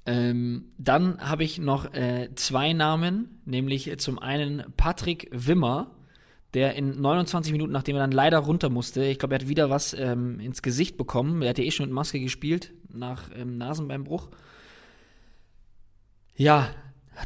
Ähm, 0.05 0.64
dann 0.79 1.18
habe 1.21 1.45
ich 1.45 1.59
noch 1.61 1.95
äh, 1.95 2.31
zwei 2.35 2.73
Namen, 2.73 3.40
nämlich 3.45 3.88
äh, 3.88 3.97
zum 3.97 4.18
einen 4.18 4.64
Patrick 4.77 5.29
Wimmer, 5.31 5.92
der 6.54 6.74
in 6.74 7.00
29 7.00 7.52
Minuten, 7.52 7.72
nachdem 7.72 7.96
er 7.96 8.00
dann 8.00 8.12
leider 8.12 8.38
runter 8.38 8.68
musste, 8.68 9.04
ich 9.04 9.18
glaube, 9.18 9.34
er 9.34 9.40
hat 9.40 9.48
wieder 9.48 9.70
was 9.70 9.94
ähm, 9.94 10.38
ins 10.40 10.62
Gesicht 10.62 10.96
bekommen. 10.96 11.42
Er 11.42 11.50
hat 11.50 11.58
ja 11.58 11.64
eh 11.64 11.70
schon 11.70 11.86
mit 11.86 11.94
Maske 11.94 12.20
gespielt, 12.20 12.72
nach 12.92 13.30
ähm, 13.34 13.56
Nasenbeinbruch. 13.56 14.28
Ja, 16.36 16.68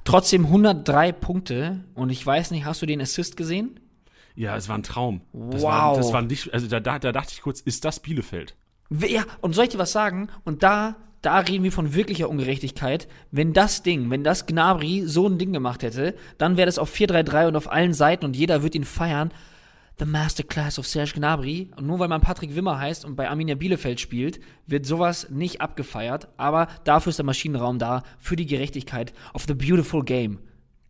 trotzdem 0.05 0.47
103 0.47 1.13
Punkte 1.13 1.85
und 1.95 2.11
ich 2.11 2.25
weiß 2.25 2.51
nicht, 2.51 2.65
hast 2.65 2.83
du 2.83 2.87
den 2.87 3.01
Assist 3.01 3.37
gesehen? 3.37 3.81
Ja, 4.35 4.57
es 4.57 4.69
war 4.69 4.77
ein 4.77 4.83
Traum. 4.83 5.23
Das 5.33 5.63
Wow. 5.63 5.71
War, 5.71 5.97
das 5.97 6.13
war 6.13 6.23
nicht, 6.23 6.53
also 6.53 6.67
da, 6.69 6.79
da, 6.81 6.99
da 6.99 7.13
dachte 7.13 7.33
ich 7.33 7.41
kurz, 7.41 7.61
ist 7.61 7.85
das 7.85 8.01
Bielefeld? 8.01 8.55
Ja, 8.91 9.25
und 9.41 9.55
soll 9.55 9.65
ich 9.65 9.71
dir 9.71 9.79
was 9.79 9.93
sagen? 9.93 10.29
Und 10.45 10.63
da, 10.63 10.97
da 11.27 11.41
reden 11.41 11.65
wir 11.65 11.73
von 11.73 11.93
wirklicher 11.93 12.31
Ungerechtigkeit. 12.31 13.09
Wenn 13.33 13.53
das 13.53 13.83
Ding, 13.83 14.11
wenn 14.11 14.23
das 14.23 14.47
Gnabry 14.47 15.03
so 15.07 15.27
ein 15.27 15.39
Ding 15.39 15.53
gemacht 15.53 15.83
hätte, 15.83 16.15
dann 16.39 16.57
wäre 16.57 16.67
das 16.67 16.79
auf 16.79 16.95
4-3-3 16.95 17.49
und 17.49 17.57
auf 17.57 17.71
allen 17.71 17.95
Seiten 17.95 18.25
und 18.25 18.37
jeder 18.37 18.63
wird 18.63 18.77
ihn 18.77 18.85
feiern. 18.85 19.33
The 19.99 20.05
Masterclass 20.05 20.79
of 20.79 20.87
Serge 20.87 21.15
Gnabry. 21.17 21.73
Und 21.75 21.87
nur 21.89 21.99
weil 21.99 22.07
man 22.07 22.21
Patrick 22.21 22.55
Wimmer 22.55 22.79
heißt 22.79 23.05
und 23.05 23.17
bei 23.17 23.29
Arminia 23.29 23.57
Bielefeld 23.57 23.99
spielt, 23.99 24.39
wird 24.69 24.87
sowas 24.87 25.29
nicht 25.29 25.61
abgefeiert. 25.61 26.29
Aber 26.37 26.69
dafür 26.85 27.11
ist 27.11 27.19
der 27.19 27.27
Maschinenraum 27.27 27.81
da, 27.81 28.05
für 28.21 28.37
die 28.37 28.47
Gerechtigkeit 28.47 29.13
of 29.35 29.47
the 29.49 29.55
beautiful 29.55 30.05
game. 30.05 30.39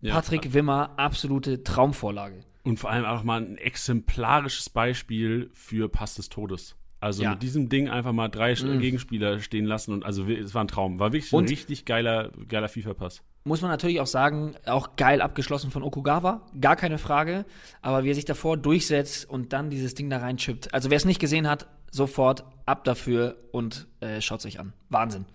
Ja. 0.02 0.12
Patrick 0.12 0.52
Wimmer, 0.52 0.90
absolute 0.98 1.64
Traumvorlage. 1.64 2.40
Und 2.62 2.78
vor 2.78 2.90
allem 2.90 3.06
auch 3.06 3.22
mal 3.22 3.40
ein 3.40 3.56
exemplarisches 3.56 4.68
Beispiel 4.68 5.48
für 5.54 5.88
Pass 5.88 6.16
des 6.16 6.28
Todes. 6.28 6.76
Also 6.98 7.22
Ja. 7.22 7.30
mit 7.32 7.42
diesem 7.42 7.68
Ding 7.68 7.88
einfach 7.90 8.12
mal 8.12 8.28
drei 8.28 8.54
Mm. 8.54 8.78
Gegenspieler 8.80 9.40
stehen 9.40 9.66
lassen 9.66 9.92
und 9.92 10.04
also 10.04 10.24
es 10.26 10.54
war 10.54 10.64
ein 10.64 10.68
Traum. 10.68 10.98
War 10.98 11.12
wirklich 11.12 11.32
Und- 11.32 11.44
ein 11.44 11.48
richtig 11.48 11.84
geiler, 11.84 12.30
geiler 12.48 12.68
FIFA-Pass. 12.68 13.22
muss 13.44 13.60
man 13.60 13.70
natürlich 13.70 14.00
auch 14.00 14.06
sagen, 14.08 14.54
auch 14.64 14.96
geil 14.96 15.20
abgeschlossen 15.20 15.70
von 15.70 15.82
Okugawa, 15.84 16.42
gar 16.60 16.74
keine 16.74 16.98
Frage. 16.98 17.44
Aber 17.82 18.02
wie 18.02 18.10
er 18.10 18.14
sich 18.14 18.24
davor 18.24 18.56
durchsetzt 18.56 19.28
und 19.28 19.52
dann 19.52 19.70
dieses 19.70 19.94
Ding 19.94 20.10
da 20.10 20.18
reinchippt. 20.18 20.72
Also 20.74 20.90
wer 20.90 20.96
es 20.96 21.04
nicht 21.04 21.20
gesehen 21.20 21.46
hat, 21.48 21.68
sofort 21.92 22.44
ab 22.64 22.82
dafür 22.84 23.36
und 23.52 23.86
äh, 24.00 24.20
schaut 24.20 24.40
sich 24.40 24.58
an. 24.58 24.72
Wahnsinn. 24.88 25.26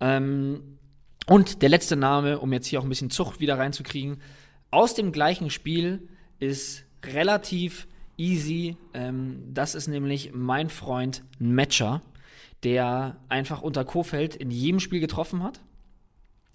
Ähm, 0.00 0.78
und 1.26 1.62
der 1.62 1.68
letzte 1.68 1.96
Name, 1.96 2.38
um 2.38 2.52
jetzt 2.52 2.66
hier 2.66 2.80
auch 2.80 2.84
ein 2.84 2.88
bisschen 2.88 3.10
Zucht 3.10 3.40
wieder 3.40 3.58
reinzukriegen, 3.58 4.20
aus 4.70 4.94
dem 4.94 5.12
gleichen 5.12 5.48
Spiel 5.50 6.08
ist 6.38 6.84
relativ 7.04 7.86
easy. 8.16 8.76
Ähm, 8.94 9.42
das 9.52 9.74
ist 9.74 9.88
nämlich 9.88 10.32
mein 10.34 10.68
Freund 10.68 11.22
Matcher, 11.38 12.02
der 12.62 13.16
einfach 13.28 13.62
unter 13.62 13.84
Kofeld 13.84 14.36
in 14.36 14.50
jedem 14.50 14.80
Spiel 14.80 15.00
getroffen 15.00 15.42
hat. 15.42 15.60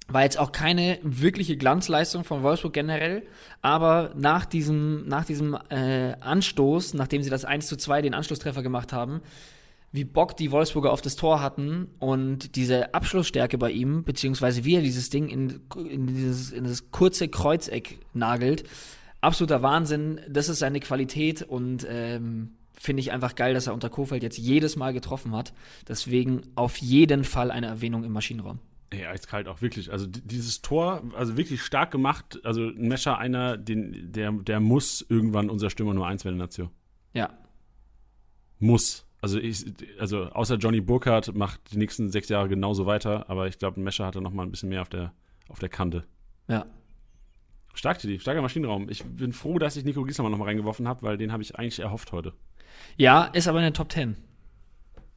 War 0.08 0.24
jetzt 0.24 0.38
auch 0.38 0.52
keine 0.52 1.00
wirkliche 1.04 1.56
Glanzleistung 1.56 2.24
von 2.24 2.44
Wolfsburg 2.44 2.74
generell, 2.74 3.24
aber 3.62 4.12
nach 4.16 4.46
diesem, 4.46 5.08
nach 5.08 5.24
diesem 5.24 5.58
äh, 5.70 6.14
Anstoß, 6.20 6.96
nachdem 6.96 7.24
sie 7.24 7.30
das 7.30 7.46
1 7.46 7.68
zu 7.68 7.78
2 7.78 8.02
den 8.02 8.14
Anschlusstreffer 8.14 8.62
gemacht 8.62 8.92
haben, 8.92 9.22
wie 9.94 10.04
Bock 10.04 10.38
die 10.38 10.52
Wolfsburger 10.52 10.92
auf 10.92 11.02
das 11.02 11.16
Tor 11.16 11.42
hatten 11.42 11.88
und 12.00 12.56
diese 12.56 12.94
Abschlussstärke 12.94 13.58
bei 13.58 13.72
ihm, 13.72 14.04
beziehungsweise 14.04 14.64
wie 14.64 14.76
er 14.76 14.82
dieses 14.82 15.10
Ding 15.10 15.28
in, 15.28 15.62
in, 15.76 16.08
dieses, 16.08 16.52
in 16.52 16.64
das 16.64 16.92
kurze 16.92 17.28
Kreuzeck 17.28 18.00
nagelt. 18.14 18.64
Absoluter 19.22 19.62
Wahnsinn, 19.62 20.20
das 20.28 20.50
ist 20.50 20.60
seine 20.60 20.80
Qualität 20.80 21.44
und 21.44 21.86
ähm, 21.88 22.54
finde 22.74 23.02
ich 23.02 23.12
einfach 23.12 23.36
geil, 23.36 23.54
dass 23.54 23.68
er 23.68 23.74
unter 23.74 23.90
Kofeld 23.90 24.24
jetzt 24.24 24.38
jedes 24.38 24.76
Mal 24.76 24.94
getroffen 24.94 25.36
hat. 25.36 25.54
Deswegen 25.88 26.42
auf 26.56 26.78
jeden 26.78 27.24
Fall 27.24 27.52
eine 27.52 27.68
Erwähnung 27.68 28.04
im 28.04 28.12
Maschinenraum. 28.14 28.60
Ja, 28.94 29.12
eiskalt 29.12 29.48
auch 29.48 29.62
wirklich. 29.62 29.92
Also 29.92 30.06
di- 30.08 30.22
dieses 30.22 30.62
Tor, 30.62 31.04
also 31.16 31.38
wirklich 31.38 31.62
stark 31.62 31.92
gemacht. 31.92 32.40
Also 32.44 32.62
ein 32.68 32.88
Mescher, 32.88 33.18
einer, 33.20 33.58
den, 33.58 34.12
der, 34.12 34.32
der 34.32 34.60
muss 34.60 35.06
irgendwann 35.08 35.50
unser 35.50 35.70
Stürmer 35.70 35.94
Nummer 35.94 36.08
eins 36.08 36.26
werden 36.26 36.36
in 36.36 36.40
der 36.40 36.48
Nation. 36.48 36.70
Ja, 37.14 37.30
Muss. 38.60 39.06
Also 39.22 39.38
ich, 39.38 39.66
also 40.00 40.26
außer 40.26 40.56
Johnny 40.56 40.82
Burkhardt 40.82 41.36
macht 41.36 41.72
die 41.72 41.78
nächsten 41.78 42.10
sechs 42.10 42.28
Jahre 42.30 42.50
genauso 42.50 42.86
weiter, 42.88 43.30
aber 43.30 43.48
ich 43.48 43.60
glaube, 43.60 43.80
ein 43.80 43.84
Mescher 43.84 44.06
hatte 44.08 44.20
noch 44.20 44.32
mal 44.34 44.44
ein 44.44 44.52
bisschen 44.52 44.70
mehr 44.70 44.82
auf 44.82 44.90
der, 44.90 45.14
auf 45.48 45.60
der 45.60 45.70
Kante. 45.70 46.06
ja. 46.48 46.66
Stark, 47.74 48.00
Titi, 48.00 48.20
starker 48.20 48.42
Maschinenraum. 48.42 48.90
Ich 48.90 49.04
bin 49.04 49.34
froh, 49.34 49.60
dass 49.60 49.76
ich 49.76 49.86
Nico 49.86 50.04
Gieselmann 50.04 50.32
noch 50.32 50.40
mal 50.40 50.46
reingeworfen 50.46 50.88
habe, 50.88 51.04
weil 51.04 51.18
den 51.18 51.32
habe 51.32 51.44
ich 51.44 51.56
eigentlich 51.56 51.80
erhofft 51.80 52.12
heute. 52.12 52.34
Ja, 52.98 53.26
ist 53.26 53.48
aber 53.48 53.60
in 53.60 53.64
der 53.64 53.74
Top 53.74 53.92
10. 53.92 54.16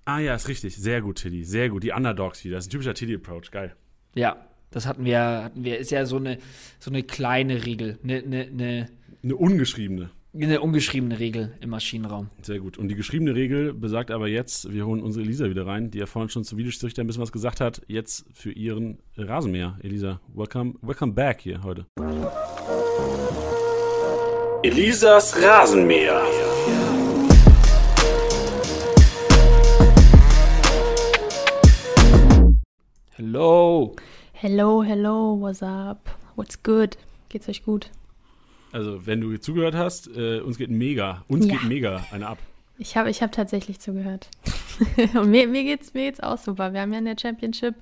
Ah 0.04 0.18
ja, 0.18 0.34
ist 0.34 0.48
richtig. 0.48 0.76
Sehr 0.76 1.00
gut, 1.00 1.16
Tiddy. 1.16 1.44
Sehr 1.44 1.70
gut. 1.70 1.82
Die 1.82 1.92
Underdogs 1.92 2.44
wieder. 2.44 2.56
Das 2.56 2.64
ist 2.64 2.68
ein 2.68 2.72
typischer 2.72 2.94
Tiddy-Approach. 2.94 3.50
Geil. 3.50 3.74
Ja, 4.14 4.36
das 4.70 4.86
hatten 4.86 5.04
wir, 5.04 5.20
hatten 5.20 5.64
wir, 5.64 5.78
ist 5.78 5.90
ja 5.90 6.04
so 6.04 6.16
eine, 6.16 6.38
so 6.78 6.90
eine 6.90 7.02
kleine 7.02 7.64
Regel, 7.64 7.98
eine, 8.02 8.18
eine, 8.18 8.42
eine, 8.42 8.88
Eine 9.22 9.36
ungeschriebene. 9.36 10.10
Eine 10.42 10.60
ungeschriebene 10.60 11.20
Regel 11.20 11.52
im 11.60 11.70
Maschinenraum. 11.70 12.28
Sehr 12.42 12.58
gut. 12.58 12.76
Und 12.76 12.88
die 12.88 12.96
geschriebene 12.96 13.36
Regel 13.36 13.72
besagt 13.72 14.10
aber 14.10 14.26
jetzt, 14.26 14.72
wir 14.72 14.84
holen 14.84 15.00
unsere 15.00 15.24
Elisa 15.24 15.48
wieder 15.48 15.64
rein, 15.64 15.92
die 15.92 15.98
ja 15.98 16.06
vorhin 16.06 16.28
schon 16.28 16.42
zu 16.42 16.56
Videostrichter 16.56 17.02
ein 17.02 17.06
bisschen 17.06 17.22
was 17.22 17.30
gesagt 17.30 17.60
hat, 17.60 17.82
jetzt 17.86 18.26
für 18.32 18.50
ihren 18.50 18.98
Rasenmäher. 19.16 19.78
Elisa, 19.82 20.20
welcome, 20.34 20.74
welcome 20.82 21.12
back 21.12 21.40
hier 21.40 21.62
heute. 21.62 21.86
Elisas 24.64 25.40
Rasenmäher. 25.40 26.20
Hello! 33.12 33.94
Hello, 34.32 34.82
hello, 34.82 35.38
what's 35.40 35.62
up? 35.62 36.10
What's 36.34 36.60
good? 36.60 36.98
Geht's 37.28 37.48
euch 37.48 37.64
gut? 37.64 37.90
Also, 38.74 39.06
wenn 39.06 39.20
du 39.20 39.36
zugehört 39.38 39.76
hast, 39.76 40.08
äh, 40.08 40.40
uns 40.40 40.58
geht 40.58 40.68
mega, 40.70 41.24
uns 41.28 41.46
Ja. 41.46 41.52
geht 41.52 41.64
mega 41.68 42.04
eine 42.10 42.26
ab. 42.26 42.38
Ich 42.76 42.96
habe 42.96 43.08
ich 43.08 43.22
hab 43.22 43.30
tatsächlich 43.30 43.78
zugehört. 43.78 44.28
Und 45.14 45.30
mir, 45.30 45.46
mir 45.46 45.62
geht 45.62 45.82
es 45.82 45.94
mir 45.94 46.06
geht's 46.06 46.18
auch 46.18 46.38
super. 46.38 46.72
Wir 46.72 46.80
haben 46.80 46.92
ja 46.92 46.98
in 46.98 47.04
der 47.04 47.16
Championship 47.16 47.76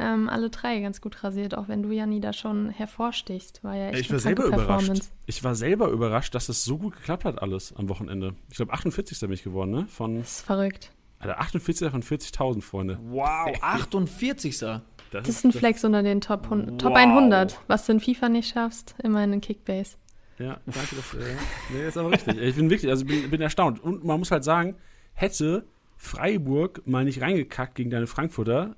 ähm, 0.00 0.28
alle 0.28 0.50
drei 0.50 0.80
ganz 0.80 1.00
gut 1.00 1.22
rasiert, 1.22 1.56
auch 1.56 1.68
wenn 1.68 1.84
du, 1.84 1.92
Janni, 1.92 2.20
da 2.20 2.32
schon 2.32 2.70
hervorstichst. 2.70 3.62
War 3.62 3.76
ja 3.76 3.90
echt 3.90 4.00
ich 4.00 4.10
war 4.10 4.18
selber 4.18 4.46
überrascht. 4.46 4.90
Ich 5.26 5.44
war 5.44 5.54
selber 5.54 5.90
überrascht, 5.90 6.34
dass 6.34 6.46
das 6.46 6.64
so 6.64 6.76
gut 6.76 6.96
geklappt 6.96 7.24
hat 7.24 7.40
alles 7.40 7.72
am 7.76 7.88
Wochenende. 7.88 8.34
Ich 8.50 8.56
glaube, 8.56 8.72
48. 8.72 9.20
bin 9.20 9.32
ich 9.32 9.44
geworden, 9.44 9.70
ne? 9.70 9.86
Von, 9.86 10.18
das 10.18 10.38
ist 10.38 10.46
verrückt. 10.46 10.90
Alter, 11.20 11.38
48 11.38 11.88
von 11.88 12.02
40.000, 12.02 12.62
Freunde. 12.62 12.98
Wow, 13.10 13.56
48. 13.60 14.58
Das, 14.58 14.80
das 15.12 15.28
ist 15.28 15.44
ein 15.44 15.52
Flex 15.52 15.84
unter 15.84 16.02
den 16.02 16.20
Top, 16.20 16.50
wow. 16.50 16.76
Top 16.78 16.96
100. 16.96 17.60
Was 17.68 17.86
du 17.86 17.92
in 17.92 18.00
FIFA 18.00 18.28
nicht 18.30 18.52
schaffst, 18.52 18.96
immerhin 19.04 19.34
in 19.34 19.40
Kickbase. 19.40 19.98
Ja, 20.42 20.60
danke 20.66 20.96
dafür. 20.96 21.20
Ja. 21.20 21.36
Nee, 21.72 21.86
ist 21.86 21.96
aber 21.96 22.10
richtig. 22.10 22.36
Ich 22.38 22.56
bin 22.56 22.68
wirklich, 22.68 22.90
also 22.90 23.04
bin, 23.04 23.30
bin 23.30 23.40
erstaunt. 23.40 23.82
Und 23.82 24.04
man 24.04 24.18
muss 24.18 24.30
halt 24.30 24.44
sagen, 24.44 24.76
hätte 25.14 25.66
Freiburg 25.96 26.86
mal 26.86 27.04
nicht 27.04 27.20
reingekackt 27.20 27.74
gegen 27.74 27.90
deine 27.90 28.06
Frankfurter, 28.06 28.76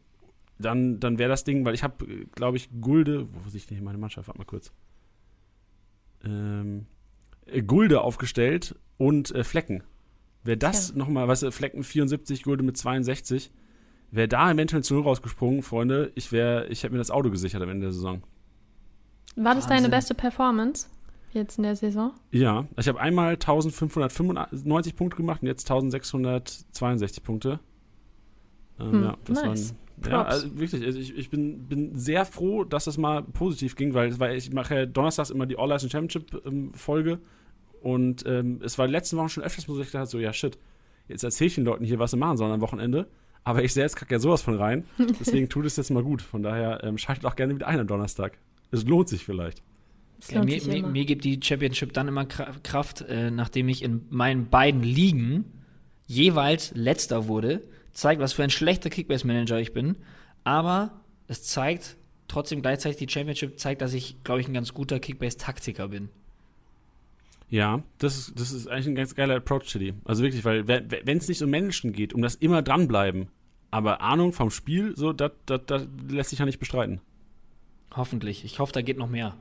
dann, 0.58 1.00
dann 1.00 1.18
wäre 1.18 1.30
das 1.30 1.44
Ding, 1.44 1.64
weil 1.64 1.74
ich 1.74 1.82
habe, 1.82 2.06
glaube 2.34 2.56
ich, 2.56 2.68
Gulde, 2.80 3.26
wo 3.32 3.48
sehe 3.48 3.58
ich 3.58 3.66
denn 3.66 3.82
meine 3.82 3.98
Mannschaft? 3.98 4.28
Warte 4.28 4.38
mal 4.38 4.44
kurz. 4.44 4.72
Ähm, 6.24 6.86
äh, 7.46 7.62
Gulde 7.62 8.02
aufgestellt 8.02 8.76
und 8.98 9.34
äh, 9.34 9.42
Flecken. 9.42 9.82
Wäre 10.42 10.58
das 10.58 10.90
ja. 10.90 10.96
nochmal, 10.96 11.26
weißt 11.26 11.44
du, 11.44 11.50
Flecken 11.50 11.82
74, 11.82 12.42
Gulde 12.42 12.62
mit 12.62 12.76
62, 12.76 13.50
wäre 14.10 14.28
da 14.28 14.50
eventuell 14.50 14.84
zu 14.84 14.94
Null 14.94 15.04
rausgesprungen, 15.04 15.62
Freunde, 15.62 16.12
ich 16.14 16.30
wäre, 16.30 16.66
ich 16.68 16.82
hätte 16.82 16.92
mir 16.92 16.98
das 16.98 17.10
Auto 17.10 17.30
gesichert 17.30 17.62
am 17.62 17.70
Ende 17.70 17.86
der 17.86 17.92
Saison. 17.92 18.22
War 19.36 19.54
das 19.54 19.64
Wahnsinn. 19.64 19.70
deine 19.70 19.88
beste 19.88 20.14
Performance? 20.14 20.88
Jetzt 21.34 21.58
in 21.58 21.64
der 21.64 21.76
Saison? 21.76 22.12
Ja, 22.30 22.66
ich 22.76 22.88
habe 22.88 23.00
einmal 23.00 23.34
1595 23.34 24.96
Punkte 24.96 25.16
gemacht 25.16 25.42
und 25.42 25.48
jetzt 25.48 25.70
1662 25.70 27.22
Punkte. 27.22 27.60
Ähm, 28.80 28.92
hm, 28.92 29.02
ja, 29.02 29.16
das 29.24 29.42
nice. 29.42 29.74
waren, 29.96 30.10
ja, 30.10 30.22
also 30.24 30.58
wirklich, 30.58 30.84
also 30.84 30.98
ich, 30.98 31.16
ich 31.16 31.30
bin, 31.30 31.66
bin 31.68 31.94
sehr 31.94 32.24
froh, 32.24 32.64
dass 32.64 32.84
das 32.84 32.98
mal 32.98 33.22
positiv 33.22 33.76
ging, 33.76 33.94
weil, 33.94 34.18
weil 34.18 34.36
ich 34.36 34.52
mache 34.52 34.74
ja 34.74 34.86
donnerstags 34.86 35.30
immer 35.30 35.46
die 35.46 35.56
All-License 35.56 35.90
Championship-Folge 35.90 37.10
ähm, 37.12 37.20
und 37.80 38.24
ähm, 38.26 38.60
es 38.62 38.78
war 38.78 38.88
letzten 38.88 39.16
Wochen 39.18 39.28
schon 39.28 39.44
öfters, 39.44 39.68
wo 39.68 39.78
ich 39.78 39.90
dachte, 39.90 40.06
so, 40.06 40.18
ja 40.18 40.32
shit, 40.32 40.58
jetzt 41.06 41.22
erzähle 41.22 41.48
ich 41.48 41.54
den 41.54 41.64
Leuten 41.64 41.84
hier, 41.84 41.98
was 41.98 42.12
sie 42.12 42.16
machen 42.16 42.36
sollen 42.36 42.52
am 42.52 42.60
Wochenende. 42.60 43.06
Aber 43.44 43.62
ich 43.62 43.74
selbst 43.74 43.96
kacke 43.96 44.14
ja 44.14 44.18
sowas 44.18 44.40
von 44.40 44.56
rein. 44.56 44.84
Deswegen 45.20 45.50
tut 45.50 45.66
es 45.66 45.76
jetzt 45.76 45.90
mal 45.90 46.02
gut. 46.02 46.22
Von 46.22 46.42
daher 46.42 46.82
ähm, 46.82 46.96
schaltet 46.96 47.26
auch 47.26 47.36
gerne 47.36 47.54
wieder 47.54 47.66
ein 47.66 47.78
am 47.78 47.86
Donnerstag. 47.86 48.38
Es 48.70 48.86
lohnt 48.86 49.10
sich 49.10 49.22
vielleicht. 49.22 49.62
Ja, 50.28 50.42
mir, 50.42 50.62
mir, 50.64 50.86
mir, 50.86 51.04
gibt 51.04 51.24
die 51.24 51.38
Championship 51.42 51.92
dann 51.92 52.08
immer 52.08 52.24
Kraft, 52.24 53.02
äh, 53.02 53.30
nachdem 53.30 53.68
ich 53.68 53.82
in 53.82 54.06
meinen 54.10 54.48
beiden 54.48 54.82
Ligen 54.82 55.44
jeweils 56.06 56.72
letzter 56.74 57.28
wurde. 57.28 57.62
Zeigt, 57.92 58.20
was 58.20 58.32
für 58.32 58.42
ein 58.42 58.50
schlechter 58.50 58.90
Kickbase-Manager 58.90 59.60
ich 59.60 59.72
bin. 59.72 59.96
Aber 60.42 61.00
es 61.28 61.42
zeigt 61.42 61.96
trotzdem 62.28 62.62
gleichzeitig 62.62 62.96
die 62.98 63.12
Championship, 63.12 63.58
zeigt, 63.58 63.82
dass 63.82 63.92
ich, 63.92 64.22
glaube 64.24 64.40
ich, 64.40 64.48
ein 64.48 64.54
ganz 64.54 64.72
guter 64.72 64.98
Kickbase-Taktiker 64.98 65.88
bin. 65.88 66.08
Ja, 67.50 67.82
das 67.98 68.16
ist, 68.16 68.40
das 68.40 68.50
ist 68.50 68.66
eigentlich 68.66 68.88
ein 68.88 68.94
ganz 68.94 69.14
geiler 69.14 69.36
Approach 69.36 69.66
zu 69.66 69.78
dir. 69.78 69.94
Also 70.04 70.22
wirklich, 70.22 70.44
weil 70.44 70.66
wenn 70.66 71.18
es 71.18 71.28
nicht 71.28 71.42
um 71.42 71.50
Menschen 71.50 71.92
geht, 71.92 72.12
um 72.12 72.22
das 72.22 72.34
immer 72.34 72.62
dranbleiben, 72.62 73.28
aber 73.70 74.00
Ahnung 74.00 74.32
vom 74.32 74.50
Spiel, 74.50 74.96
so, 74.96 75.12
das 75.12 75.32
lässt 76.08 76.30
sich 76.30 76.38
ja 76.38 76.46
nicht 76.46 76.58
bestreiten. 76.58 77.00
Hoffentlich. 77.94 78.44
Ich 78.44 78.58
hoffe, 78.58 78.72
da 78.72 78.82
geht 78.82 78.98
noch 78.98 79.08
mehr. 79.08 79.36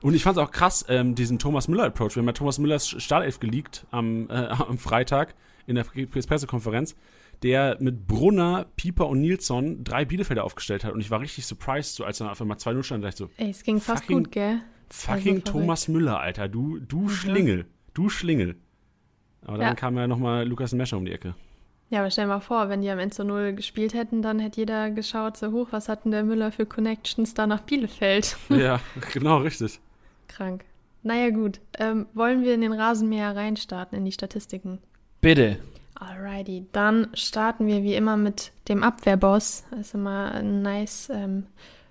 Und 0.00 0.14
ich 0.14 0.22
fand 0.22 0.36
es 0.36 0.42
auch 0.42 0.50
krass, 0.50 0.84
ähm, 0.88 1.14
diesen 1.14 1.38
Thomas 1.38 1.68
Müller-Approach. 1.68 2.14
Wir 2.14 2.20
haben 2.20 2.28
ja 2.28 2.32
Thomas 2.32 2.58
Müllers 2.58 2.88
Startelf 2.88 3.40
geleakt 3.40 3.86
am, 3.90 4.30
äh, 4.30 4.46
am 4.46 4.78
Freitag 4.78 5.34
in 5.66 5.74
der 5.74 5.84
Pressekonferenz, 5.84 6.94
der 7.42 7.76
mit 7.80 8.06
Brunner, 8.06 8.66
Pieper 8.76 9.08
und 9.08 9.20
Nilsson 9.20 9.84
drei 9.84 10.04
Bielefelder 10.04 10.44
aufgestellt 10.44 10.84
hat. 10.84 10.92
Und 10.92 11.00
ich 11.00 11.10
war 11.10 11.20
richtig 11.20 11.46
surprised, 11.46 11.94
so 11.94 12.04
als 12.04 12.20
er 12.20 12.30
auf 12.30 12.40
einmal 12.40 12.58
2-0 12.58 12.82
stand, 12.82 13.04
dachte 13.04 13.24
ich 13.24 13.30
so. 13.30 13.42
Ey, 13.42 13.50
es 13.50 13.62
ging 13.62 13.80
fast 13.80 14.04
fucking, 14.04 14.24
gut, 14.24 14.32
gell? 14.32 14.60
Fucking 14.90 15.40
also 15.40 15.52
Thomas 15.52 15.88
Müller, 15.88 16.20
Alter. 16.20 16.48
Du, 16.48 16.78
du 16.78 17.02
mhm. 17.02 17.10
Schlingel. 17.10 17.66
Du 17.92 18.08
Schlingel. 18.08 18.56
Aber 19.42 19.58
dann 19.58 19.68
ja. 19.68 19.74
kam 19.74 19.96
ja 19.96 20.06
nochmal 20.06 20.46
Lukas 20.46 20.72
Mescher 20.72 20.96
um 20.96 21.04
die 21.04 21.12
Ecke. 21.12 21.34
Ja, 21.90 22.00
aber 22.00 22.10
stell 22.10 22.24
dir 22.24 22.28
mal 22.28 22.40
vor, 22.40 22.68
wenn 22.68 22.82
die 22.82 22.90
am 22.90 22.98
Ende 22.98 23.14
zu 23.14 23.24
Null 23.24 23.54
gespielt 23.54 23.94
hätten, 23.94 24.20
dann 24.20 24.40
hätte 24.40 24.60
jeder 24.60 24.90
geschaut, 24.90 25.36
so 25.38 25.52
hoch, 25.52 25.68
was 25.70 25.88
hat 25.88 26.04
denn 26.04 26.12
der 26.12 26.22
Müller 26.22 26.52
für 26.52 26.66
Connections 26.66 27.32
da 27.34 27.46
nach 27.46 27.60
Bielefeld? 27.60 28.36
Ja, 28.50 28.80
genau, 29.12 29.38
richtig. 29.38 29.80
Krank. 30.28 30.64
Naja, 31.02 31.30
gut. 31.30 31.60
Ähm, 31.78 32.06
wollen 32.14 32.42
wir 32.42 32.54
in 32.54 32.60
den 32.60 32.72
Rasenmäher 32.72 33.34
reinstarten, 33.34 33.96
in 33.96 34.04
die 34.04 34.12
Statistiken? 34.12 34.78
Bitte. 35.20 35.58
Alrighty, 35.94 36.66
dann 36.72 37.08
starten 37.14 37.66
wir 37.66 37.82
wie 37.82 37.94
immer 37.94 38.16
mit 38.16 38.52
dem 38.68 38.82
Abwehrboss. 38.82 39.64
Das 39.70 39.80
ist 39.80 39.94
immer 39.94 40.42
nice 40.42 41.10
ähm, 41.12 41.46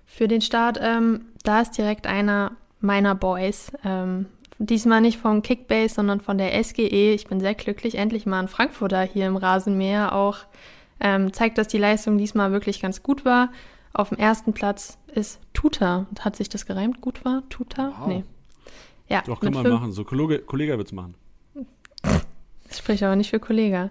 für 0.06 0.28
den 0.28 0.40
Start. 0.40 0.78
Ähm, 0.80 1.26
da 1.44 1.60
ist 1.60 1.76
direkt 1.76 2.06
einer 2.06 2.52
meiner 2.80 3.14
Boys. 3.14 3.70
Ähm, 3.84 4.26
diesmal 4.58 5.00
nicht 5.00 5.18
vom 5.18 5.42
Kickbase, 5.42 5.94
sondern 5.94 6.20
von 6.20 6.38
der 6.38 6.62
SGE. 6.62 7.14
Ich 7.14 7.26
bin 7.26 7.40
sehr 7.40 7.54
glücklich, 7.54 7.96
endlich 7.96 8.26
mal 8.26 8.40
ein 8.40 8.48
Frankfurter 8.48 9.02
hier 9.02 9.26
im 9.26 9.36
Rasenmäher. 9.36 10.14
Auch 10.14 10.38
ähm, 11.00 11.32
zeigt, 11.32 11.58
dass 11.58 11.68
die 11.68 11.78
Leistung 11.78 12.18
diesmal 12.18 12.52
wirklich 12.52 12.80
ganz 12.80 13.02
gut 13.02 13.24
war. 13.24 13.50
Auf 13.92 14.10
dem 14.10 14.18
ersten 14.18 14.52
Platz 14.52 14.97
ist 15.08 15.40
Tuta. 15.52 16.06
Hat 16.20 16.36
sich 16.36 16.48
das 16.48 16.66
gereimt? 16.66 17.00
Gut 17.00 17.24
war? 17.24 17.42
Tuta? 17.48 17.92
Wow. 17.98 18.08
Nee. 18.08 18.24
Ja, 19.08 19.22
Doch, 19.22 19.40
kann 19.40 19.54
man 19.54 19.68
machen. 19.68 19.92
So 19.92 20.04
Kollege, 20.04 20.40
Kollege 20.40 20.76
wird 20.76 20.88
es 20.88 20.92
machen. 20.92 21.14
Das 22.68 22.80
spricht 22.80 23.02
aber 23.02 23.16
nicht 23.16 23.30
für 23.30 23.40
Kollege. 23.40 23.88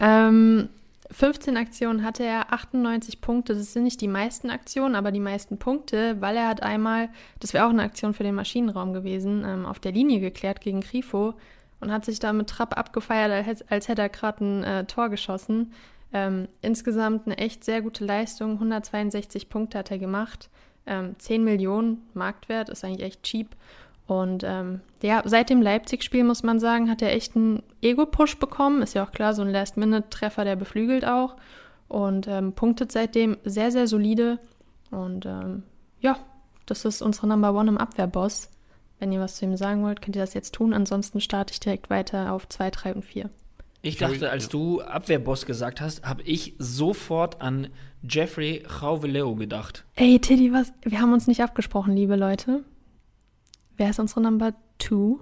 Ähm, 0.00 0.68
15 1.10 1.56
Aktionen 1.56 2.02
hatte 2.02 2.24
er, 2.24 2.52
98 2.52 3.20
Punkte. 3.20 3.54
Das 3.54 3.72
sind 3.72 3.84
nicht 3.84 4.00
die 4.00 4.08
meisten 4.08 4.50
Aktionen, 4.50 4.96
aber 4.96 5.12
die 5.12 5.20
meisten 5.20 5.58
Punkte, 5.58 6.20
weil 6.20 6.36
er 6.36 6.48
hat 6.48 6.62
einmal, 6.62 7.08
das 7.38 7.54
wäre 7.54 7.66
auch 7.66 7.70
eine 7.70 7.84
Aktion 7.84 8.14
für 8.14 8.24
den 8.24 8.34
Maschinenraum 8.34 8.92
gewesen, 8.92 9.44
ähm, 9.46 9.64
auf 9.64 9.78
der 9.78 9.92
Linie 9.92 10.20
geklärt 10.20 10.60
gegen 10.60 10.80
Grifo 10.80 11.34
und 11.80 11.92
hat 11.92 12.04
sich 12.04 12.18
da 12.18 12.32
mit 12.32 12.48
Trapp 12.48 12.76
abgefeiert, 12.76 13.30
als, 13.46 13.62
als 13.70 13.88
hätte 13.88 14.02
er 14.02 14.08
gerade 14.08 14.44
ein 14.44 14.64
äh, 14.64 14.84
Tor 14.86 15.08
geschossen. 15.08 15.72
Ähm, 16.16 16.48
insgesamt 16.62 17.26
eine 17.26 17.36
echt 17.36 17.62
sehr 17.62 17.82
gute 17.82 18.02
Leistung. 18.02 18.52
162 18.52 19.50
Punkte 19.50 19.76
hat 19.78 19.90
er 19.90 19.98
gemacht. 19.98 20.48
Ähm, 20.86 21.14
10 21.18 21.44
Millionen 21.44 22.08
Marktwert 22.14 22.70
ist 22.70 22.84
eigentlich 22.84 23.06
echt 23.06 23.22
cheap. 23.22 23.54
Und 24.06 24.42
ähm, 24.42 24.80
ja, 25.02 25.20
seit 25.26 25.50
dem 25.50 25.60
Leipzig-Spiel 25.60 26.24
muss 26.24 26.42
man 26.42 26.58
sagen, 26.58 26.88
hat 26.88 27.02
er 27.02 27.12
echt 27.12 27.36
einen 27.36 27.62
Ego-Push 27.82 28.38
bekommen. 28.38 28.80
Ist 28.80 28.94
ja 28.94 29.04
auch 29.04 29.10
klar, 29.10 29.34
so 29.34 29.42
ein 29.42 29.50
Last-Minute-Treffer, 29.50 30.44
der 30.44 30.56
beflügelt 30.56 31.04
auch. 31.04 31.36
Und 31.86 32.28
ähm, 32.28 32.54
punktet 32.54 32.92
seitdem 32.92 33.36
sehr, 33.44 33.70
sehr 33.70 33.86
solide. 33.86 34.38
Und 34.90 35.26
ähm, 35.26 35.64
ja, 36.00 36.16
das 36.64 36.86
ist 36.86 37.02
unsere 37.02 37.26
Number 37.26 37.52
One 37.52 37.68
im 37.68 37.78
Abwehrboss. 37.78 38.48
Wenn 38.98 39.12
ihr 39.12 39.20
was 39.20 39.36
zu 39.36 39.44
ihm 39.44 39.58
sagen 39.58 39.82
wollt, 39.82 40.00
könnt 40.00 40.16
ihr 40.16 40.22
das 40.22 40.32
jetzt 40.32 40.54
tun. 40.54 40.72
Ansonsten 40.72 41.20
starte 41.20 41.52
ich 41.52 41.60
direkt 41.60 41.90
weiter 41.90 42.32
auf 42.32 42.48
2, 42.48 42.70
3 42.70 42.94
und 42.94 43.04
4. 43.04 43.28
Ich 43.86 43.98
dachte, 43.98 44.30
als 44.30 44.48
du 44.48 44.80
Abwehrboss 44.80 45.46
gesagt 45.46 45.80
hast, 45.80 46.04
habe 46.04 46.22
ich 46.22 46.54
sofort 46.58 47.40
an 47.40 47.68
Jeffrey 48.02 48.64
Rauveleo 48.82 49.36
gedacht. 49.36 49.84
Ey, 49.94 50.18
Tiddy, 50.18 50.52
was? 50.52 50.72
Wir 50.82 51.00
haben 51.00 51.12
uns 51.12 51.28
nicht 51.28 51.40
abgesprochen, 51.40 51.94
liebe 51.94 52.16
Leute. 52.16 52.64
Wer 53.76 53.90
ist 53.90 54.00
unsere 54.00 54.22
Number 54.22 54.54
Two? 54.78 55.20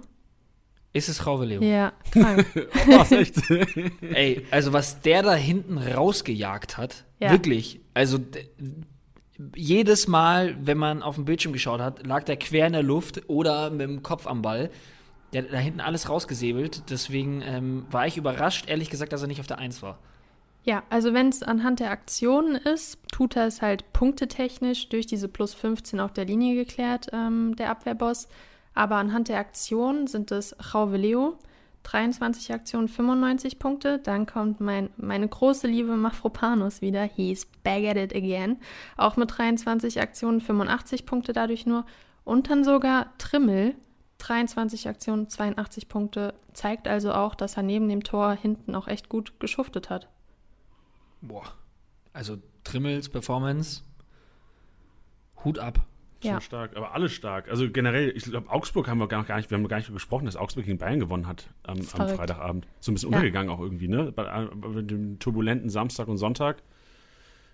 Ist 0.93 1.09
es 1.09 1.27
Rauveleo? 1.27 1.61
Ja, 1.61 1.93
krank. 2.11 2.45
was, 2.87 3.11
echt? 3.11 3.35
Ey, 4.01 4.45
also 4.49 4.73
was 4.73 5.01
der 5.01 5.21
da 5.21 5.35
hinten 5.35 5.77
rausgejagt 5.77 6.77
hat, 6.77 7.05
ja. 7.19 7.31
wirklich, 7.31 7.81
also 7.93 8.17
jedes 9.55 10.07
Mal, 10.07 10.55
wenn 10.59 10.77
man 10.77 11.03
auf 11.03 11.15
dem 11.15 11.25
Bildschirm 11.25 11.53
geschaut 11.53 11.81
hat, 11.81 12.07
lag 12.07 12.23
der 12.23 12.37
quer 12.37 12.65
in 12.65 12.73
der 12.73 12.83
Luft 12.83 13.29
oder 13.29 13.69
mit 13.69 13.81
dem 13.81 14.01
Kopf 14.01 14.25
am 14.25 14.41
Ball. 14.41 14.71
Der 15.35 15.43
hat 15.43 15.51
da 15.51 15.57
hinten 15.57 15.81
alles 15.81 16.07
rausgesäbelt. 16.07 16.89
Deswegen 16.89 17.41
ähm, 17.41 17.85
war 17.91 18.07
ich 18.07 18.15
überrascht, 18.15 18.69
ehrlich 18.69 18.89
gesagt, 18.89 19.11
dass 19.11 19.21
er 19.21 19.27
nicht 19.27 19.41
auf 19.41 19.47
der 19.47 19.59
Eins 19.59 19.83
war. 19.83 19.99
Ja, 20.63 20.83
also 20.89 21.13
wenn 21.13 21.27
es 21.27 21.43
anhand 21.43 21.81
der 21.81 21.91
Aktionen 21.91 22.55
ist, 22.55 22.97
tut 23.11 23.35
er 23.35 23.45
es 23.45 23.61
halt 23.61 23.91
punktetechnisch 23.91 24.87
durch 24.87 25.07
diese 25.07 25.27
plus 25.27 25.53
15 25.53 25.99
auf 25.99 26.13
der 26.13 26.23
Linie 26.23 26.55
geklärt, 26.55 27.09
ähm, 27.11 27.53
der 27.57 27.69
Abwehrboss. 27.69 28.29
Aber 28.75 28.95
anhand 28.95 29.27
der 29.27 29.39
Aktionen 29.39 30.07
sind 30.07 30.31
es 30.31 30.55
Rauveleo, 30.73 31.37
23 31.83 32.53
Aktionen, 32.53 32.87
95 32.87 33.59
Punkte. 33.59 33.99
Dann 33.99 34.27
kommt 34.27 34.61
mein, 34.61 34.89
meine 34.95 35.27
große 35.27 35.67
Liebe 35.67 35.97
Mafropanus 35.97 36.79
wieder. 36.79 37.03
He's 37.03 37.45
back 37.65 37.85
at 37.85 37.97
it 37.97 38.15
again. 38.15 38.55
Auch 38.95 39.17
mit 39.17 39.37
23 39.37 39.99
Aktionen, 39.99 40.39
85 40.39 41.05
Punkte 41.05 41.33
dadurch 41.33 41.65
nur. 41.65 41.85
Und 42.23 42.49
dann 42.49 42.63
sogar 42.63 43.11
Trimmel, 43.17 43.75
23 44.17 44.87
Aktionen, 44.87 45.29
82 45.29 45.87
Punkte. 45.87 46.33
Zeigt 46.53 46.87
also 46.87 47.13
auch, 47.13 47.35
dass 47.35 47.57
er 47.57 47.63
neben 47.63 47.89
dem 47.89 48.03
Tor 48.03 48.33
hinten 48.33 48.75
auch 48.75 48.87
echt 48.87 49.09
gut 49.09 49.39
geschuftet 49.39 49.89
hat 49.89 50.07
boah, 51.27 51.53
also 52.13 52.37
Trimmels 52.63 53.09
Performance, 53.09 53.83
Hut 55.43 55.59
ab. 55.59 55.85
Ja. 56.21 56.33
Schon 56.33 56.41
stark, 56.41 56.75
aber 56.75 56.93
alle 56.93 57.09
stark. 57.09 57.49
Also 57.49 57.69
generell, 57.69 58.09
ich 58.15 58.23
glaube, 58.23 58.49
Augsburg 58.49 58.87
haben 58.87 58.97
wir 58.97 59.07
gar, 59.07 59.21
nicht, 59.37 59.51
wir 59.51 59.57
haben 59.57 59.67
gar 59.67 59.77
nicht 59.77 59.93
gesprochen, 59.93 60.25
dass 60.25 60.35
Augsburg 60.35 60.65
gegen 60.65 60.79
Bayern 60.79 60.99
gewonnen 60.99 61.27
hat 61.27 61.49
am, 61.63 61.77
am. 61.77 61.83
Freitagabend. 61.83 62.67
So 62.79 62.91
ein 62.91 62.95
bisschen 62.95 63.11
Ja. 63.11 63.17
untergegangen 63.17 63.51
auch 63.51 63.59
irgendwie, 63.59 63.87
ne? 63.87 64.11
Bei, 64.11 64.45
bei 64.45 64.81
dem 64.81 65.19
turbulenten 65.19 65.69
Samstag 65.69 66.07
und 66.07 66.17
Sonntag 66.17 66.63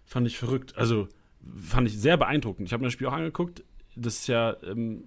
fand 0.05 0.25
ich 0.27 0.37
verrückt. 0.37 0.77
Also 0.77 1.09
fand 1.57 1.87
ich 1.87 1.99
sehr 1.99 2.15
beeindruckend. 2.15 2.67
Ich 2.67 2.71
habe 2.71 2.81
mir 2.81 2.87
das 2.87 2.93
Spiel 2.93 3.07
auch 3.07 3.13
angeguckt. 3.13 3.63
Das 3.97 4.19
ist 4.19 4.27
ja, 4.27 4.55
ähm, 4.63 5.03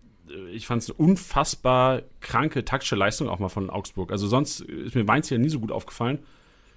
ich 0.52 0.66
fand 0.66 0.82
es 0.82 0.90
eine 0.90 0.96
unfassbar 0.98 2.02
kranke 2.20 2.64
taktische 2.64 2.96
Leistung 2.96 3.28
auch 3.28 3.38
mal 3.38 3.48
von 3.48 3.70
Augsburg. 3.70 4.10
Also 4.12 4.26
sonst 4.26 4.60
ist 4.60 4.94
mir 4.94 5.04
Mainz 5.04 5.30
ja 5.30 5.38
nie 5.38 5.48
so 5.48 5.60
gut 5.60 5.70
aufgefallen. 5.72 6.18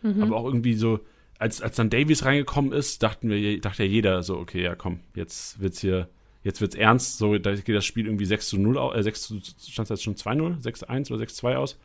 Mhm. 0.01 0.21
Aber 0.23 0.35
auch 0.37 0.45
irgendwie 0.45 0.73
so, 0.75 0.99
als, 1.39 1.61
als 1.61 1.75
dann 1.75 1.89
Davies 1.89 2.25
reingekommen 2.25 2.71
ist, 2.71 3.01
dachten 3.03 3.29
wir, 3.29 3.61
dachte 3.61 3.83
ja 3.83 3.89
jeder 3.89 4.23
so, 4.23 4.37
okay, 4.37 4.61
ja 4.63 4.75
komm, 4.75 4.99
jetzt 5.15 5.59
wird's 5.59 5.79
hier, 5.81 6.07
jetzt 6.43 6.61
wird's 6.61 6.75
ernst. 6.75 7.17
So, 7.17 7.37
da 7.37 7.55
geht 7.55 7.75
das 7.75 7.85
Spiel 7.85 8.05
irgendwie 8.05 8.25
6 8.25 8.49
zu 8.49 8.57
0, 8.59 8.77
au- 8.77 8.93
äh, 8.93 9.01
6 9.03 9.21
zu, 9.23 9.39
stand 9.69 9.89
jetzt 9.89 10.03
schon 10.03 10.15
2-0, 10.15 10.61
6-1 10.61 11.11
oder 11.11 11.23
6-2 11.23 11.55
aus. 11.55 11.79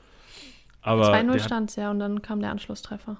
Aber 0.81 1.11
2-0 1.13 1.23
der 1.27 1.33
hat- 1.35 1.41
stand 1.43 1.71
es 1.71 1.77
ja 1.77 1.91
und 1.91 1.99
dann 2.01 2.23
kam 2.23 2.41
der 2.41 2.51
Anschlusstreffer. 2.51 3.17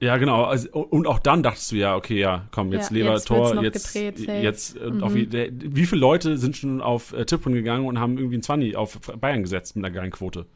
Ja, 0.00 0.16
genau. 0.16 0.44
Also, 0.44 0.70
und 0.70 1.06
auch 1.06 1.18
dann 1.18 1.42
dachtest 1.42 1.72
du 1.72 1.76
ja, 1.76 1.96
okay, 1.96 2.18
ja, 2.18 2.46
komm, 2.50 2.72
jetzt 2.72 2.90
Ja, 2.90 2.96
Leber, 2.96 3.14
jetzt 3.14 3.94
jetzt, 3.94 3.94
gedreht, 3.94 4.42
jetzt, 4.42 4.76
äh, 4.76 4.90
Mhm. 4.90 5.02
auf, 5.02 5.14
wie, 5.14 5.26
der, 5.26 5.48
wie 5.52 5.86
viele 5.86 6.00
Leute 6.00 6.38
sind 6.38 6.56
schon 6.56 6.80
auf 6.80 7.12
äh, 7.12 7.24
Tippun 7.24 7.52
gegangen 7.52 7.86
und 7.86 7.98
haben 7.98 8.16
irgendwie 8.16 8.38
ein 8.38 8.42
20 8.42 8.76
auf 8.76 9.00
Bayern 9.20 9.42
gesetzt 9.42 9.76
mit 9.76 9.84
einer 9.84 9.94
geilen 9.94 10.10
Quote? 10.10 10.46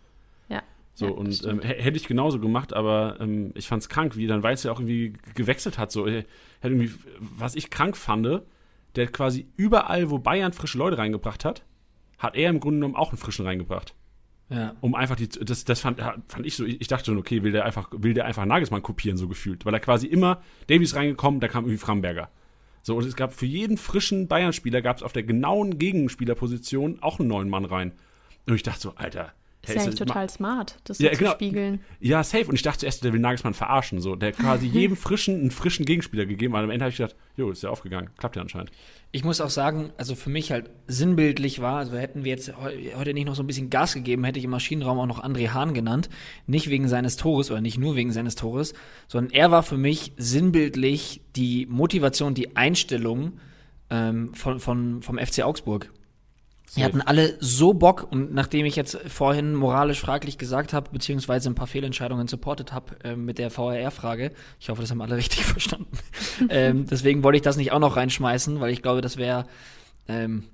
Ja. 0.49 0.63
So, 0.95 1.07
Ja, 1.07 1.13
und 1.13 1.45
ähm, 1.47 1.61
hätte 1.61 1.97
ich 1.97 2.07
genauso 2.07 2.39
gemacht, 2.39 2.73
aber 2.73 3.17
ähm, 3.21 3.53
ich 3.55 3.67
fand's 3.67 3.89
krank, 3.89 4.17
wie 4.17 4.27
dann 4.27 4.43
Weiß 4.43 4.63
ja 4.63 4.73
auch 4.73 4.79
irgendwie 4.81 5.15
gewechselt 5.35 5.79
hat. 5.79 5.91
So, 5.91 6.07
hat 6.07 6.25
irgendwie, 6.63 6.93
was 7.19 7.55
ich 7.55 7.71
krank 7.71 7.97
fand, 7.97 8.27
der 8.95 9.07
hat 9.07 9.13
quasi 9.13 9.47
überall, 9.57 10.11
wo 10.11 10.19
Bayern 10.19 10.53
frische 10.53 10.79
Leute 10.79 10.99
reingebracht 10.99 11.45
hat, 11.45 11.65
hat 12.19 12.37
er 12.37 12.51
im 12.51 12.61
Grunde 12.61 12.77
genommen 12.81 12.95
auch 12.97 13.09
einen 13.11 13.19
frischen 13.19 13.45
reingebracht. 13.47 13.95
Ja. 14.53 14.75
Um 14.81 14.95
einfach 14.95 15.17
die, 15.17 15.29
das, 15.29 15.65
das 15.65 15.81
fand, 15.81 16.01
fand 16.01 16.47
ich 16.47 16.57
so, 16.57 16.65
ich 16.65 16.87
dachte 16.89 17.07
schon, 17.07 17.19
okay, 17.19 17.43
will 17.43 17.53
der 17.53 17.65
einfach, 17.65 17.89
will 17.93 18.15
der 18.15 18.27
einfach 18.27 18.45
Nagelsmann 18.45 18.83
kopieren, 18.83 19.17
so 19.17 19.29
gefühlt. 19.29 19.65
Weil 19.65 19.75
er 19.75 19.81
quasi 19.81 20.07
immer, 20.07 20.43
Davies 20.67 20.95
reingekommen, 20.95 21.41
da 21.41 21.49
kam 21.49 21.65
irgendwie 21.65 21.79
Framberger. 21.79 22.29
So, 22.83 22.97
und 22.97 23.07
es 23.07 23.17
gab 23.17 23.33
für 23.33 23.47
jeden 23.47 23.79
frischen 23.79 24.27
Bayern-Spieler 24.27 24.83
gab 24.83 24.97
es 24.97 25.03
auf 25.03 25.13
der 25.13 25.23
genauen 25.23 25.79
Gegenspielerposition 25.79 26.99
auch 27.01 27.21
einen 27.21 27.29
neuen 27.29 27.49
Mann 27.49 27.65
rein. 27.65 27.93
Und 28.47 28.55
ich 28.55 28.63
dachte 28.63 28.81
so, 28.81 28.95
Alter, 28.97 29.33
Ist 29.65 29.69
hey, 29.69 29.77
ja 29.77 29.81
ist 29.83 29.87
eigentlich 29.87 29.99
das- 30.01 30.09
total 30.09 30.29
smart, 30.29 30.79
das 30.85 30.99
so 30.99 31.05
Ja, 31.05 31.13
zu 31.13 31.19
genau. 31.19 31.31
spiegeln. 31.33 31.81
ja, 32.01 32.25
safe. 32.25 32.47
Und 32.47 32.57
ich 32.57 32.63
dachte 32.63 32.81
zuerst, 32.81 33.05
der 33.05 33.13
will 33.13 33.21
Nagelsmann 33.21 33.55
verarschen. 33.55 34.01
So, 34.01 34.17
der 34.17 34.31
hat 34.31 34.39
quasi 34.39 34.67
jedem 34.73 34.97
frischen, 34.97 35.37
einen 35.39 35.51
frischen 35.53 35.85
Gegenspieler 35.87 36.27
gegeben. 36.27 36.55
Aber 36.57 36.65
am 36.65 36.71
Ende 36.71 36.85
habe 36.85 36.91
ich 36.91 36.97
gedacht, 36.97 37.15
jo, 37.37 37.51
ist 37.51 37.63
ja 37.63 37.71
aufgegangen. 37.71 38.11
Klappt 38.19 38.35
ja 38.35 38.43
anscheinend. 38.43 38.73
Ich 39.13 39.23
muss 39.25 39.41
auch 39.41 39.51
sagen, 39.51 39.91
also 39.99 40.15
für 40.17 40.31
mich 40.31 40.51
halt 40.51 40.71
sinnbildlich 40.89 41.61
war, 41.61 41.77
also 41.79 41.97
hätten 41.97 42.25
wir 42.25 42.31
jetzt 42.33 42.57
heu 42.57 42.73
heute 42.97 43.15
nicht 43.15 43.27
noch 43.27 43.35
so 43.37 43.43
ein 43.43 43.47
bisschen 43.47 43.69
Gas 43.71 43.95
gegeben, 43.95 44.25
hätte 44.25 44.39
ich 44.41 44.47
im 44.47 44.51
Maschinenraum 44.51 44.99
auch 44.99 45.07
noch 45.07 45.23
André 45.23 45.51
Hahn 45.51 45.75
genannt. 45.75 46.09
Nicht 46.47 46.69
wegen 46.69 46.89
seines 46.89 47.17
Tores 47.17 47.51
oder 47.51 47.61
nicht 47.61 47.79
nur 47.79 47.95
wegen 47.95 48.11
seines 48.11 48.35
Tores, 48.35 48.73
sondern 49.07 49.33
er 49.33 49.51
war 49.53 49.63
für 49.63 49.77
mich 49.77 50.13
sinnbildlich 50.17 51.21
die 51.37 51.67
Motivation, 51.67 52.35
die 52.35 52.57
Einstellung 52.57 53.35
ähm, 53.91 54.35
von, 54.35 54.59
von, 54.61 55.03
vom 55.03 55.19
FC 55.19 55.43
Augsburg. 55.45 55.93
Die 56.75 56.81
Safe. 56.81 56.85
hatten 56.85 57.01
alle 57.03 57.37
so 57.39 57.75
Bock 57.75 58.07
und 58.11 58.33
nachdem 58.33 58.65
ich 58.65 58.77
jetzt 58.77 58.99
vorhin 59.07 59.55
moralisch 59.55 60.01
fraglich 60.01 60.39
gesagt 60.39 60.73
habe, 60.73 60.89
beziehungsweise 60.91 61.51
ein 61.51 61.55
paar 61.55 61.67
Fehlentscheidungen 61.67 62.29
supportet 62.29 62.73
habe 62.73 62.97
äh, 63.05 63.15
mit 63.15 63.39
der 63.39 63.51
VRR-Frage, 63.51 64.33
ich 64.59 64.71
hoffe, 64.71 64.81
das 64.81 64.91
haben 64.91 65.03
alle 65.03 65.17
richtig 65.19 65.45
verstanden. 65.45 65.99
ähm, 66.49 66.87
deswegen 66.91 67.23
wollte 67.23 67.37
ich 67.37 67.43
das 67.43 67.57
nicht 67.57 67.73
auch 67.73 67.79
noch 67.79 67.97
reinschmeißen, 67.97 68.59
weil 68.61 68.71
ich 68.71 68.81
glaube, 68.81 69.03
das 69.03 69.19
wäre, 69.19 69.45
ähm, 70.09 70.45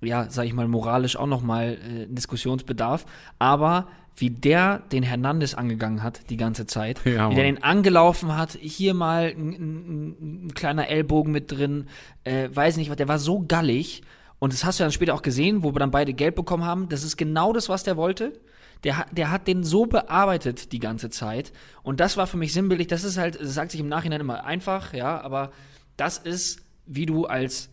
ja, 0.00 0.30
sag 0.30 0.46
ich 0.46 0.54
mal, 0.54 0.66
moralisch 0.66 1.16
auch 1.16 1.26
nochmal 1.26 1.74
äh, 1.74 2.06
Diskussionsbedarf. 2.08 3.04
Aber 3.38 3.88
wie 4.16 4.30
der 4.30 4.78
den 4.92 5.02
Hernandez 5.02 5.52
angegangen 5.52 6.02
hat 6.02 6.30
die 6.30 6.38
ganze 6.38 6.66
Zeit, 6.66 7.00
Ja, 7.04 7.30
wie 7.30 7.34
der 7.34 7.44
den 7.44 7.62
angelaufen 7.62 8.34
hat, 8.34 8.52
hier 8.52 8.94
mal 8.94 9.34
ein, 9.36 9.50
ein, 9.52 10.46
ein 10.46 10.54
kleiner 10.54 10.88
Ellbogen 10.88 11.32
mit 11.32 11.52
drin, 11.52 11.88
äh, 12.24 12.48
weiß 12.50 12.78
nicht 12.78 12.88
was, 12.88 12.96
der 12.96 13.08
war 13.08 13.18
so 13.18 13.44
gallig. 13.46 14.02
Und 14.38 14.52
das 14.52 14.64
hast 14.64 14.78
du 14.78 14.84
dann 14.84 14.92
später 14.92 15.14
auch 15.14 15.22
gesehen, 15.22 15.62
wo 15.62 15.74
wir 15.74 15.78
dann 15.78 15.90
beide 15.90 16.12
Geld 16.12 16.34
bekommen 16.34 16.64
haben. 16.64 16.88
Das 16.88 17.02
ist 17.04 17.16
genau 17.16 17.52
das, 17.52 17.68
was 17.68 17.84
der 17.84 17.96
wollte. 17.96 18.38
Der, 18.84 18.98
hat- 18.98 19.08
der 19.16 19.30
hat 19.30 19.46
den 19.48 19.64
so 19.64 19.86
bearbeitet 19.86 20.72
die 20.72 20.78
ganze 20.78 21.08
Zeit. 21.10 21.52
Und 21.82 22.00
das 22.00 22.16
war 22.16 22.26
für 22.26 22.36
mich 22.36 22.52
sinnbildlich. 22.52 22.88
Das 22.88 23.04
ist 23.04 23.16
halt, 23.16 23.40
das 23.40 23.54
sagt 23.54 23.70
sich 23.70 23.80
im 23.80 23.88
Nachhinein 23.88 24.20
immer 24.20 24.44
einfach, 24.44 24.92
ja, 24.92 25.20
aber 25.20 25.52
das 25.96 26.18
ist, 26.18 26.60
wie 26.84 27.06
du 27.06 27.24
als 27.24 27.70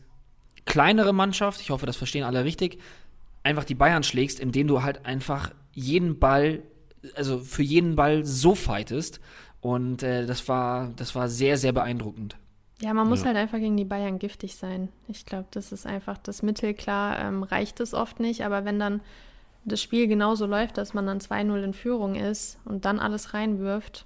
kleinere 0.66 1.14
Mannschaft, 1.14 1.60
ich 1.60 1.70
hoffe, 1.72 1.86
das 1.86 1.98
verstehen 1.98 2.24
alle 2.24 2.46
richtig, 2.46 2.80
einfach 3.44 3.66
die 3.66 3.76
Bayern 3.76 4.04
schlägst, 4.04 4.40
indem 4.40 4.68
du 4.68 4.82
halt 4.84 5.06
einfach 5.06 5.52
jeden 5.74 6.20
Ball, 6.20 6.62
also 7.16 7.40
für 7.40 7.64
jeden 7.64 7.98
Ball 7.98 8.24
so 8.24 8.56
fightest. 8.56 9.20
Und 9.60 10.04
äh, 10.04 10.26
das 10.26 10.48
war, 10.48 10.92
das 10.96 11.16
war 11.16 11.28
sehr, 11.28 11.58
sehr 11.58 11.74
beeindruckend. 11.74 12.38
Ja, 12.84 12.94
man 12.94 13.08
muss 13.08 13.22
Ja. 13.22 13.28
halt 13.28 13.38
einfach 13.38 13.60
gegen 13.60 13.78
die 13.78 13.86
Bayern 13.86 14.20
giftig 14.20 14.56
sein. 14.56 14.90
Ich 15.08 15.26
glaube, 15.26 15.46
das 15.52 15.72
ist 15.72 15.86
einfach 15.86 16.18
das 16.18 16.44
Mittel. 16.44 16.74
Klar 16.74 17.18
ähm, 17.20 17.44
reicht 17.44 17.80
es 17.80 17.94
oft 17.94 18.20
nicht, 18.20 18.44
aber 18.44 18.66
wenn 18.66 18.78
dann 18.78 19.00
das 19.64 19.82
Spiel 19.82 20.08
genauso 20.08 20.46
läuft, 20.46 20.78
dass 20.78 20.94
man 20.94 21.06
dann 21.06 21.20
2-0 21.20 21.64
in 21.64 21.74
Führung 21.74 22.16
ist 22.16 22.60
und 22.66 22.84
dann 22.84 23.00
alles 23.00 23.34
reinwirft, 23.34 24.06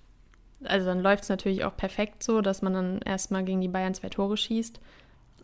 also 0.63 0.86
dann 0.86 1.01
läuft 1.01 1.23
es 1.23 1.30
natürlich 1.30 1.63
auch 1.65 1.75
perfekt 1.75 2.21
so, 2.21 2.41
dass 2.41 2.61
man 2.61 2.73
dann 2.73 2.99
erstmal 3.03 3.43
gegen 3.43 3.61
die 3.61 3.67
Bayern 3.67 3.95
zwei 3.95 4.09
Tore 4.09 4.38
schießt. 4.38 4.80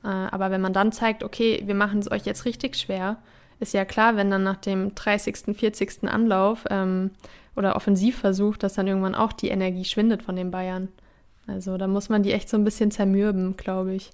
Äh, 0.03 0.07
aber 0.07 0.51
wenn 0.51 0.61
man 0.61 0.73
dann 0.73 0.91
zeigt, 0.91 1.23
okay, 1.23 1.63
wir 1.65 1.75
machen 1.75 1.99
es 1.99 2.11
euch 2.11 2.25
jetzt 2.25 2.45
richtig 2.45 2.75
schwer, 2.75 3.17
ist 3.59 3.73
ja 3.73 3.86
klar, 3.86 4.15
wenn 4.15 4.29
dann 4.29 4.43
nach 4.43 4.57
dem 4.57 4.93
30., 4.93 5.55
40. 5.57 6.03
Anlauf 6.07 6.65
ähm, 6.69 7.11
oder 7.55 7.75
Offensivversuch, 7.75 8.57
dass 8.57 8.73
dann 8.73 8.88
irgendwann 8.88 9.15
auch 9.15 9.34
die 9.34 9.49
Energie 9.49 9.86
schwindet 9.86 10.21
von 10.21 10.36
den 10.36 10.51
Bayern. 10.51 10.89
Also 11.47 11.77
da 11.77 11.87
muss 11.87 12.09
man 12.09 12.23
die 12.23 12.31
echt 12.31 12.49
so 12.49 12.57
ein 12.57 12.63
bisschen 12.63 12.91
zermürben, 12.91 13.57
glaube 13.57 13.93
ich. 13.93 14.11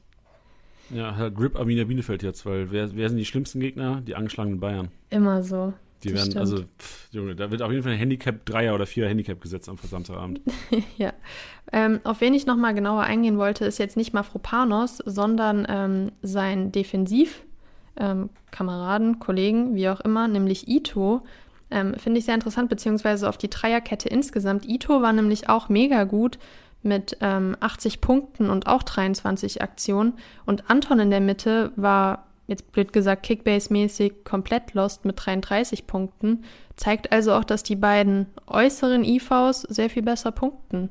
Ja, 0.90 1.16
halt 1.16 1.36
Grip 1.36 1.56
Arminia 1.56 1.84
Bielefeld 1.84 2.24
jetzt, 2.24 2.46
weil 2.46 2.72
wer, 2.72 2.96
wer 2.96 3.10
sind 3.10 3.18
die 3.18 3.26
schlimmsten 3.26 3.60
Gegner? 3.60 4.02
Die 4.02 4.16
angeschlagenen 4.16 4.60
Bayern. 4.60 4.90
Immer 5.10 5.44
so. 5.44 5.74
Die 6.04 6.14
werden, 6.14 6.32
stimmt. 6.32 6.38
also, 6.38 6.64
pff, 6.80 7.10
Junge, 7.12 7.36
da 7.36 7.52
wird 7.52 7.62
auf 7.62 7.72
jeden 7.72 7.84
Fall 7.84 7.92
ein 7.92 7.98
Handicap, 7.98 8.46
Dreier 8.46 8.74
oder 8.74 8.86
Vierer 8.86 9.10
Handicap 9.10 9.42
gesetzt 9.42 9.68
am 9.68 9.78
Samstagabend. 9.78 10.40
ja. 10.98 11.14
Ähm, 11.72 12.00
auf 12.06 12.22
wen 12.22 12.34
ich 12.34 12.46
nochmal 12.46 12.74
genauer 12.74 13.04
eingehen 13.04 13.38
wollte, 13.38 13.66
ist 13.66 13.80
jetzt 13.80 13.98
nicht 13.98 14.14
Mafropanos, 14.14 14.98
sondern 15.06 15.68
ähm, 15.70 16.12
sein 16.22 16.72
Defensiv, 16.72 17.44
ähm, 17.98 18.30
Kollegen, 19.20 19.76
wie 19.76 19.90
auch 19.90 20.00
immer, 20.00 20.28
nämlich 20.28 20.70
Ito. 20.70 21.22
Ähm, 21.70 21.94
Finde 21.96 22.20
ich 22.20 22.26
sehr 22.26 22.34
interessant, 22.34 22.70
beziehungsweise 22.70 23.28
auf 23.28 23.38
die 23.38 23.50
Dreierkette 23.50 24.10
insgesamt. 24.10 24.68
Ito 24.68 25.02
war 25.02 25.14
nämlich 25.14 25.50
auch 25.50 25.70
mega 25.70 26.06
gut 26.06 26.40
mit 26.82 27.18
ähm, 27.22 27.56
80 27.60 28.02
Punkten 28.02 28.50
und 28.50 28.68
auch 28.68 28.84
23 28.84 29.62
Aktionen. 29.62 30.14
Und 30.46 30.70
Anton 30.70 31.00
in 31.00 31.10
der 31.10 31.20
Mitte 31.20 31.72
war, 31.76 32.28
jetzt 32.48 32.72
blöd 32.72 32.94
gesagt, 32.94 33.26
Kickbase-mäßig 33.26 34.24
komplett 34.24 34.74
lost 34.74 35.06
mit 35.06 35.16
33 35.24 35.88
Punkten. 35.88 36.44
Zeigt 36.78 37.12
also 37.12 37.34
auch, 37.34 37.44
dass 37.44 37.64
die 37.64 37.76
beiden 37.76 38.28
äußeren 38.48 39.04
IVs 39.04 39.62
sehr 39.64 39.90
viel 39.90 40.04
besser 40.04 40.32
punkten. 40.32 40.90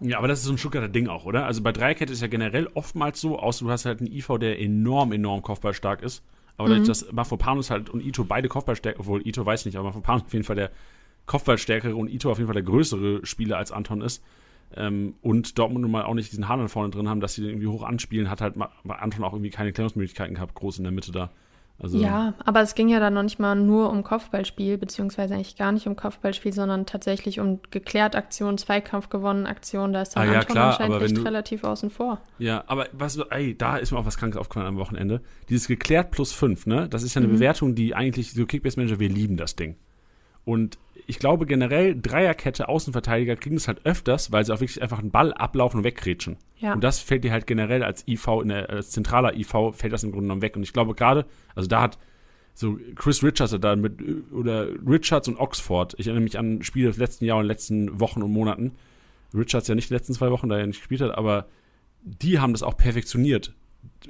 Ja, 0.00 0.16
aber 0.18 0.28
das 0.28 0.38
ist 0.38 0.46
so 0.46 0.52
ein 0.52 0.58
Stuttgarter 0.58 0.88
Ding 0.88 1.08
auch, 1.08 1.26
oder? 1.26 1.44
Also 1.44 1.62
bei 1.62 1.72
Dreierkette 1.72 2.12
ist 2.12 2.22
ja 2.22 2.28
generell 2.28 2.68
oftmals 2.74 3.20
so, 3.20 3.38
außer 3.38 3.64
du 3.66 3.70
hast 3.70 3.84
halt 3.84 4.00
einen 4.00 4.10
IV, 4.10 4.38
der 4.40 4.58
enorm, 4.58 5.12
enorm 5.12 5.42
kopfballstark 5.42 6.02
ist. 6.02 6.22
Aber 6.56 6.68
Mhm. 6.68 6.72
dadurch, 6.72 6.88
dass 6.88 7.12
Mafropanus 7.12 7.70
halt 7.70 7.90
und 7.90 8.00
Ito 8.02 8.24
beide 8.24 8.48
Kopfballstärke, 8.48 9.00
obwohl 9.00 9.26
Ito 9.26 9.44
weiß 9.44 9.66
nicht, 9.66 9.76
aber 9.76 9.88
Mafropanus 9.88 10.22
auf 10.24 10.32
jeden 10.32 10.44
Fall 10.44 10.56
der 10.56 10.70
Kopfballstärkere 11.26 11.94
und 11.94 12.08
Ito 12.10 12.30
auf 12.30 12.38
jeden 12.38 12.48
Fall 12.48 12.54
der 12.54 12.62
größere 12.62 13.24
Spieler 13.26 13.58
als 13.58 13.72
Anton 13.72 14.00
ist. 14.00 14.22
Ähm, 14.76 15.14
und 15.22 15.58
Dortmund 15.58 15.82
nun 15.82 15.90
mal 15.90 16.04
auch 16.04 16.14
nicht 16.14 16.30
diesen 16.30 16.48
Hahn 16.48 16.68
vorne 16.68 16.90
drin 16.90 17.08
haben, 17.08 17.20
dass 17.20 17.34
sie 17.34 17.40
den 17.42 17.50
irgendwie 17.50 17.66
hoch 17.66 17.82
anspielen, 17.82 18.30
hat 18.30 18.40
halt 18.40 18.56
Ma- 18.56 18.70
Anton 18.88 19.24
auch 19.24 19.32
irgendwie 19.32 19.50
keine 19.50 19.72
Klärungsmöglichkeiten 19.72 20.34
gehabt, 20.36 20.54
groß 20.54 20.78
in 20.78 20.84
der 20.84 20.92
Mitte 20.92 21.10
da. 21.12 21.30
Also, 21.82 21.96
Ja, 21.98 22.34
aber 22.44 22.60
es 22.60 22.74
ging 22.74 22.88
ja 22.88 23.00
dann 23.00 23.14
noch 23.14 23.22
nicht 23.22 23.38
mal 23.40 23.54
nur 23.56 23.88
um 23.90 24.04
Kopfballspiel, 24.04 24.76
beziehungsweise 24.76 25.32
eigentlich 25.34 25.56
gar 25.56 25.72
nicht 25.72 25.86
um 25.86 25.96
Kopfballspiel, 25.96 26.52
sondern 26.52 26.84
tatsächlich 26.84 27.40
um 27.40 27.58
geklärt 27.70 28.14
Aktionen, 28.14 28.58
Zweikampf 28.58 29.08
gewonnen 29.08 29.46
Aktionen. 29.46 29.94
Da 29.94 30.02
ist 30.02 30.14
dann 30.14 30.28
Ah 30.28 30.32
ja, 30.32 30.38
Anton 30.40 30.52
klar, 30.52 30.72
anscheinend 30.78 31.02
echt 31.02 31.16
du- 31.16 31.22
relativ 31.22 31.64
außen 31.64 31.88
vor. 31.88 32.20
Ja, 32.38 32.64
aber 32.66 32.86
was, 32.92 33.16
ey, 33.30 33.56
da 33.56 33.78
ist 33.78 33.92
mir 33.92 33.98
auch 33.98 34.04
was 34.04 34.18
Krankes 34.18 34.36
aufgefallen 34.38 34.66
am 34.66 34.76
Wochenende. 34.76 35.22
Dieses 35.48 35.68
geklärt 35.68 36.10
plus 36.10 36.32
fünf, 36.32 36.66
ne? 36.66 36.86
Das 36.88 37.02
ist 37.02 37.14
ja 37.14 37.20
eine 37.20 37.28
Mhm. 37.28 37.36
Bewertung, 37.36 37.74
die 37.74 37.94
eigentlich, 37.94 38.32
so 38.34 38.44
Kickbase 38.44 38.78
Manager, 38.78 39.00
wir 39.00 39.08
lieben 39.08 39.38
das 39.38 39.56
Ding. 39.56 39.76
Und 40.44 40.78
ich 41.10 41.18
glaube 41.18 41.44
generell, 41.44 42.00
Dreierkette 42.00 42.68
Außenverteidiger 42.68 43.34
kriegen 43.34 43.56
es 43.56 43.66
halt 43.66 43.84
öfters, 43.84 44.30
weil 44.30 44.44
sie 44.44 44.54
auch 44.54 44.60
wirklich 44.60 44.80
einfach 44.80 45.00
einen 45.00 45.10
Ball 45.10 45.34
ablaufen 45.34 45.78
und 45.78 45.84
wegrätschen. 45.84 46.36
Ja. 46.58 46.72
Und 46.72 46.84
das 46.84 47.00
fällt 47.00 47.24
dir 47.24 47.32
halt 47.32 47.48
generell 47.48 47.82
als 47.82 48.06
IV, 48.06 48.28
in 48.42 48.48
der, 48.48 48.70
als 48.70 48.90
zentraler 48.90 49.36
IV, 49.36 49.72
fällt 49.72 49.92
das 49.92 50.04
im 50.04 50.12
Grunde 50.12 50.26
genommen 50.26 50.42
weg. 50.42 50.56
Und 50.56 50.62
ich 50.62 50.72
glaube 50.72 50.94
gerade, 50.94 51.26
also 51.56 51.68
da 51.68 51.82
hat 51.82 51.98
so 52.54 52.78
Chris 52.94 53.24
Richards 53.24 53.56
da 53.60 53.74
mit, 53.74 54.00
oder 54.32 54.68
Richards 54.86 55.26
und 55.26 55.36
Oxford, 55.36 55.94
ich 55.98 56.06
erinnere 56.06 56.22
mich 56.22 56.38
an 56.38 56.62
Spiele 56.62 56.88
des 56.88 56.96
letzten 56.96 57.24
Jahr 57.24 57.38
und 57.38 57.46
letzten 57.46 57.98
Wochen 57.98 58.22
und 58.22 58.30
Monaten. 58.30 58.76
Richards 59.34 59.66
ja 59.66 59.74
nicht 59.74 59.90
die 59.90 59.94
letzten 59.94 60.14
zwei 60.14 60.30
Wochen, 60.30 60.48
da 60.48 60.58
er 60.58 60.66
nicht 60.66 60.78
gespielt 60.78 61.00
hat, 61.00 61.16
aber 61.16 61.48
die 62.02 62.38
haben 62.38 62.52
das 62.52 62.62
auch 62.62 62.76
perfektioniert. 62.76 63.52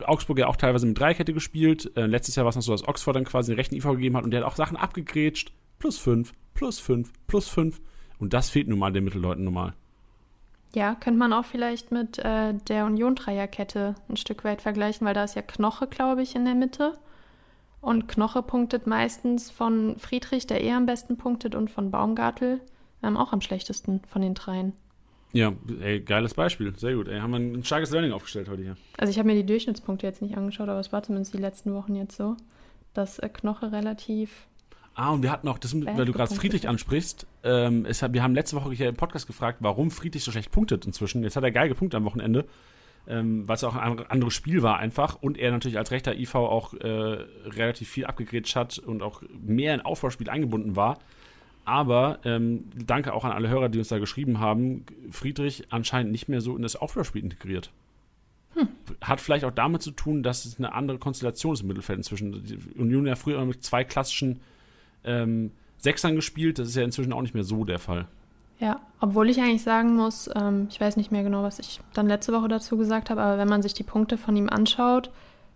Augsburg 0.04 0.38
ja 0.38 0.48
auch 0.48 0.56
teilweise 0.56 0.86
mit 0.86 0.98
Dreikette 0.98 1.32
gespielt. 1.32 1.92
Äh, 1.96 2.06
letztes 2.06 2.36
Jahr 2.36 2.44
war 2.44 2.50
es 2.50 2.56
noch 2.56 2.62
so, 2.62 2.72
dass 2.72 2.86
Oxford 2.86 3.16
dann 3.16 3.24
quasi 3.24 3.52
den 3.52 3.56
rechten 3.56 3.76
IV 3.76 3.84
gegeben 3.84 4.16
hat 4.16 4.24
und 4.24 4.32
der 4.32 4.40
hat 4.40 4.46
auch 4.46 4.56
Sachen 4.56 4.76
abgegrätscht. 4.76 5.52
Plus 5.78 5.96
5, 5.98 6.32
plus 6.60 6.78
5, 6.78 7.10
plus 7.26 7.48
5. 7.48 7.80
Und 8.18 8.34
das 8.34 8.50
fehlt 8.50 8.68
nun 8.68 8.78
mal 8.78 8.92
den 8.92 9.04
Mittelleuten 9.04 9.44
normal. 9.44 9.72
Ja, 10.74 10.94
könnte 10.94 11.18
man 11.18 11.32
auch 11.32 11.46
vielleicht 11.46 11.90
mit 11.90 12.18
äh, 12.18 12.52
der 12.52 12.84
Union-Dreierkette 12.84 13.94
ein 14.10 14.18
Stück 14.18 14.44
weit 14.44 14.60
vergleichen, 14.60 15.06
weil 15.06 15.14
da 15.14 15.24
ist 15.24 15.36
ja 15.36 15.40
Knoche, 15.42 15.86
glaube 15.86 16.20
ich, 16.20 16.36
in 16.36 16.44
der 16.44 16.54
Mitte. 16.54 16.98
Und 17.80 18.08
Knoche 18.08 18.42
punktet 18.42 18.86
meistens 18.86 19.50
von 19.50 19.98
Friedrich, 19.98 20.46
der 20.46 20.60
eher 20.60 20.76
am 20.76 20.84
besten 20.84 21.16
punktet, 21.16 21.54
und 21.54 21.70
von 21.70 21.90
Baumgartel 21.90 22.60
ähm, 23.02 23.16
auch 23.16 23.32
am 23.32 23.40
schlechtesten 23.40 24.02
von 24.06 24.20
den 24.20 24.34
dreien. 24.34 24.74
Ja, 25.32 25.54
ey, 25.80 26.00
geiles 26.00 26.34
Beispiel. 26.34 26.76
Sehr 26.76 26.94
gut. 26.94 27.08
Ey, 27.08 27.20
haben 27.20 27.30
wir 27.30 27.38
ein 27.38 27.64
starkes 27.64 27.90
Learning 27.90 28.12
aufgestellt 28.12 28.50
heute 28.50 28.62
hier. 28.62 28.76
Also 28.98 29.10
ich 29.10 29.18
habe 29.18 29.28
mir 29.28 29.34
die 29.34 29.46
Durchschnittspunkte 29.46 30.06
jetzt 30.06 30.20
nicht 30.20 30.36
angeschaut, 30.36 30.68
aber 30.68 30.80
es 30.80 30.92
war 30.92 31.02
zumindest 31.02 31.32
die 31.32 31.38
letzten 31.38 31.72
Wochen 31.72 31.96
jetzt 31.96 32.18
so, 32.18 32.36
dass 32.92 33.18
äh, 33.18 33.30
Knoche 33.30 33.72
relativ 33.72 34.46
Ah, 34.94 35.10
und 35.10 35.22
wir 35.22 35.30
hatten 35.30 35.48
auch, 35.48 35.58
das, 35.58 35.74
weil 35.74 36.04
du 36.04 36.12
gerade 36.12 36.34
Friedrich 36.34 36.68
ansprichst, 36.68 37.26
ähm, 37.44 37.86
es, 37.86 38.02
wir 38.02 38.22
haben 38.22 38.34
letzte 38.34 38.56
Woche 38.56 38.72
hier 38.72 38.88
im 38.88 38.96
Podcast 38.96 39.26
gefragt, 39.26 39.58
warum 39.60 39.90
Friedrich 39.90 40.24
so 40.24 40.30
schlecht 40.30 40.50
punktet 40.50 40.84
inzwischen. 40.84 41.22
Jetzt 41.22 41.36
hat 41.36 41.44
er 41.44 41.52
geil 41.52 41.68
gepunktet 41.68 41.96
am 41.96 42.04
Wochenende, 42.04 42.44
ähm, 43.06 43.46
weil 43.48 43.56
es 43.56 43.64
auch 43.64 43.76
ein 43.76 44.06
anderes 44.06 44.34
Spiel 44.34 44.62
war 44.62 44.78
einfach 44.78 45.16
und 45.22 45.38
er 45.38 45.52
natürlich 45.52 45.78
als 45.78 45.90
rechter 45.90 46.18
IV 46.18 46.34
auch 46.34 46.74
äh, 46.74 46.86
relativ 46.86 47.88
viel 47.88 48.04
abgegrätscht 48.04 48.56
hat 48.56 48.78
und 48.78 49.02
auch 49.02 49.22
mehr 49.40 49.74
in 49.74 49.80
Aufbauspiel 49.80 50.28
eingebunden 50.28 50.76
war. 50.76 50.98
Aber 51.64 52.18
ähm, 52.24 52.64
danke 52.74 53.14
auch 53.14 53.24
an 53.24 53.32
alle 53.32 53.48
Hörer, 53.48 53.68
die 53.68 53.78
uns 53.78 53.88
da 53.88 53.98
geschrieben 53.98 54.40
haben, 54.40 54.84
Friedrich 55.10 55.64
anscheinend 55.70 56.10
nicht 56.10 56.28
mehr 56.28 56.40
so 56.40 56.56
in 56.56 56.62
das 56.62 56.74
Aufbauspiel 56.74 57.22
integriert. 57.22 57.70
Hm. 58.54 58.68
Hat 59.00 59.20
vielleicht 59.20 59.44
auch 59.44 59.52
damit 59.52 59.82
zu 59.82 59.92
tun, 59.92 60.22
dass 60.22 60.44
es 60.44 60.58
eine 60.58 60.72
andere 60.72 60.98
Konstellation 60.98 61.52
ist 61.52 61.60
im 61.60 61.68
Mittelfeld 61.68 61.98
inzwischen. 61.98 62.44
Die 62.44 62.58
Union 62.76 63.06
ja 63.06 63.14
früher 63.14 63.44
mit 63.44 63.62
zwei 63.62 63.84
klassischen 63.84 64.40
ähm, 65.04 65.52
Sechsern 65.78 66.16
gespielt. 66.16 66.58
Das 66.58 66.68
ist 66.68 66.76
ja 66.76 66.82
inzwischen 66.82 67.12
auch 67.12 67.22
nicht 67.22 67.34
mehr 67.34 67.44
so 67.44 67.64
der 67.64 67.78
Fall. 67.78 68.06
Ja, 68.58 68.80
obwohl 69.00 69.30
ich 69.30 69.40
eigentlich 69.40 69.62
sagen 69.62 69.96
muss, 69.96 70.28
ähm, 70.34 70.68
ich 70.70 70.80
weiß 70.80 70.96
nicht 70.96 71.10
mehr 71.10 71.22
genau, 71.22 71.42
was 71.42 71.58
ich 71.58 71.80
dann 71.94 72.08
letzte 72.08 72.32
Woche 72.34 72.48
dazu 72.48 72.76
gesagt 72.76 73.08
habe, 73.08 73.22
aber 73.22 73.38
wenn 73.38 73.48
man 73.48 73.62
sich 73.62 73.72
die 73.72 73.84
Punkte 73.84 74.18
von 74.18 74.36
ihm 74.36 74.50
anschaut, 74.50 75.10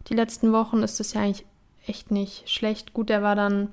die 0.08 0.14
letzten 0.14 0.52
Wochen, 0.52 0.82
ist 0.82 1.00
das 1.00 1.12
ja 1.12 1.20
eigentlich 1.20 1.44
echt 1.86 2.10
nicht 2.10 2.48
schlecht. 2.48 2.94
Gut, 2.94 3.10
der 3.10 3.22
war 3.22 3.36
dann 3.36 3.68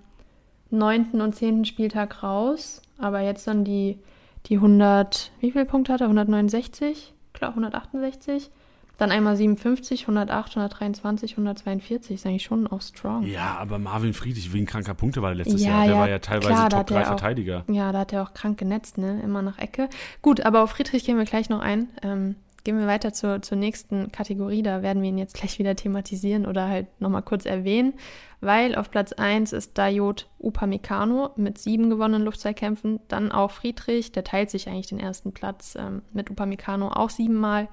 neunten 0.69 1.22
und 1.22 1.34
zehnten 1.34 1.63
Spieltag 1.63 2.24
raus, 2.24 2.82
aber 2.97 3.22
jetzt 3.22 3.47
dann 3.47 3.63
die, 3.63 3.99
die 4.47 4.55
100, 4.55 5.32
wie 5.39 5.51
viele 5.51 5.65
Punkte 5.65 5.93
hat 5.93 6.01
er? 6.01 6.07
169? 6.07 7.13
Klar, 7.34 7.51
168. 7.51 8.51
Dann 8.98 9.12
einmal 9.12 9.36
57, 9.36 10.02
108, 10.02 10.52
123, 10.52 11.32
142. 11.32 12.16
Ist 12.16 12.26
eigentlich 12.26 12.44
schon 12.44 12.68
auch 12.68 12.82
strong. 12.82 13.24
Ja, 13.24 13.58
aber 13.60 13.80
Marvin 13.80 14.14
Friedrich 14.14 14.54
wegen 14.54 14.66
kranker 14.66 14.94
Punkte 14.94 15.22
war 15.22 15.30
der 15.30 15.38
letztes 15.38 15.64
ja, 15.64 15.70
Jahr. 15.70 15.86
Der 15.86 15.94
ja, 15.94 16.00
war 16.00 16.10
ja 16.10 16.20
teilweise 16.20 16.54
klar, 16.54 16.70
Top 16.70 16.88
3 16.88 17.06
Verteidiger. 17.06 17.64
ja, 17.68 17.92
da 17.92 18.00
hat 18.00 18.14
er 18.14 18.24
auch 18.24 18.34
krank 18.34 18.60
genetzt, 18.60 18.98
ne? 18.98 19.20
Immer 19.24 19.42
nach 19.42 19.58
Ecke. 19.58 19.89
Gut, 20.22 20.42
aber 20.46 20.64
auf 20.64 20.72
Friedrich 20.72 21.04
gehen 21.04 21.18
wir 21.18 21.26
gleich 21.26 21.50
noch 21.50 21.62
ein. 21.62 21.89
Ähm, 22.04 22.36
gehen 22.64 22.78
wir 22.78 22.88
weiter 22.88 23.14
zur, 23.14 23.42
zur 23.42 23.58
nächsten 23.58 24.12
Kategorie. 24.12 24.62
Da 24.62 24.82
werden 24.82 25.02
wir 25.02 25.10
ihn 25.10 25.18
jetzt 25.18 25.36
gleich 25.36 25.60
wieder 25.60 25.76
thematisieren 25.76 26.46
oder 26.46 26.68
halt 26.68 26.88
nochmal 27.02 27.24
kurz 27.24 27.46
erwähnen. 27.46 27.94
Weil 28.39 28.76
auf 28.76 28.89
Platz 28.89 29.14
1 29.14 29.54
ist 29.54 29.78
Dayot 29.78 30.28
Upamecano 30.39 31.32
mit 31.36 31.58
sieben 31.58 31.89
gewonnenen 31.89 32.26
Luftzweikämpfen. 32.26 33.00
Dann 33.08 33.32
auch 33.32 33.52
Friedrich, 33.52 34.12
der 34.12 34.24
teilt 34.24 34.50
sich 34.50 34.68
eigentlich 34.68 34.88
den 34.88 35.00
ersten 35.00 35.32
Platz 35.32 35.76
ähm, 35.80 36.02
mit 36.12 36.30
Upamecano 36.32 36.89
auch 36.89 37.10
siebenmal. 37.10 37.68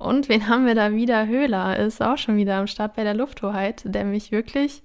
Und 0.00 0.30
wen 0.30 0.48
haben 0.48 0.64
wir 0.64 0.74
da 0.74 0.92
wieder? 0.92 1.26
Höhler 1.26 1.78
ist 1.78 2.00
auch 2.00 2.16
schon 2.16 2.38
wieder 2.38 2.56
am 2.56 2.66
Start 2.66 2.96
bei 2.96 3.04
der 3.04 3.12
Lufthoheit, 3.12 3.82
der 3.84 4.06
mich 4.06 4.32
wirklich, 4.32 4.82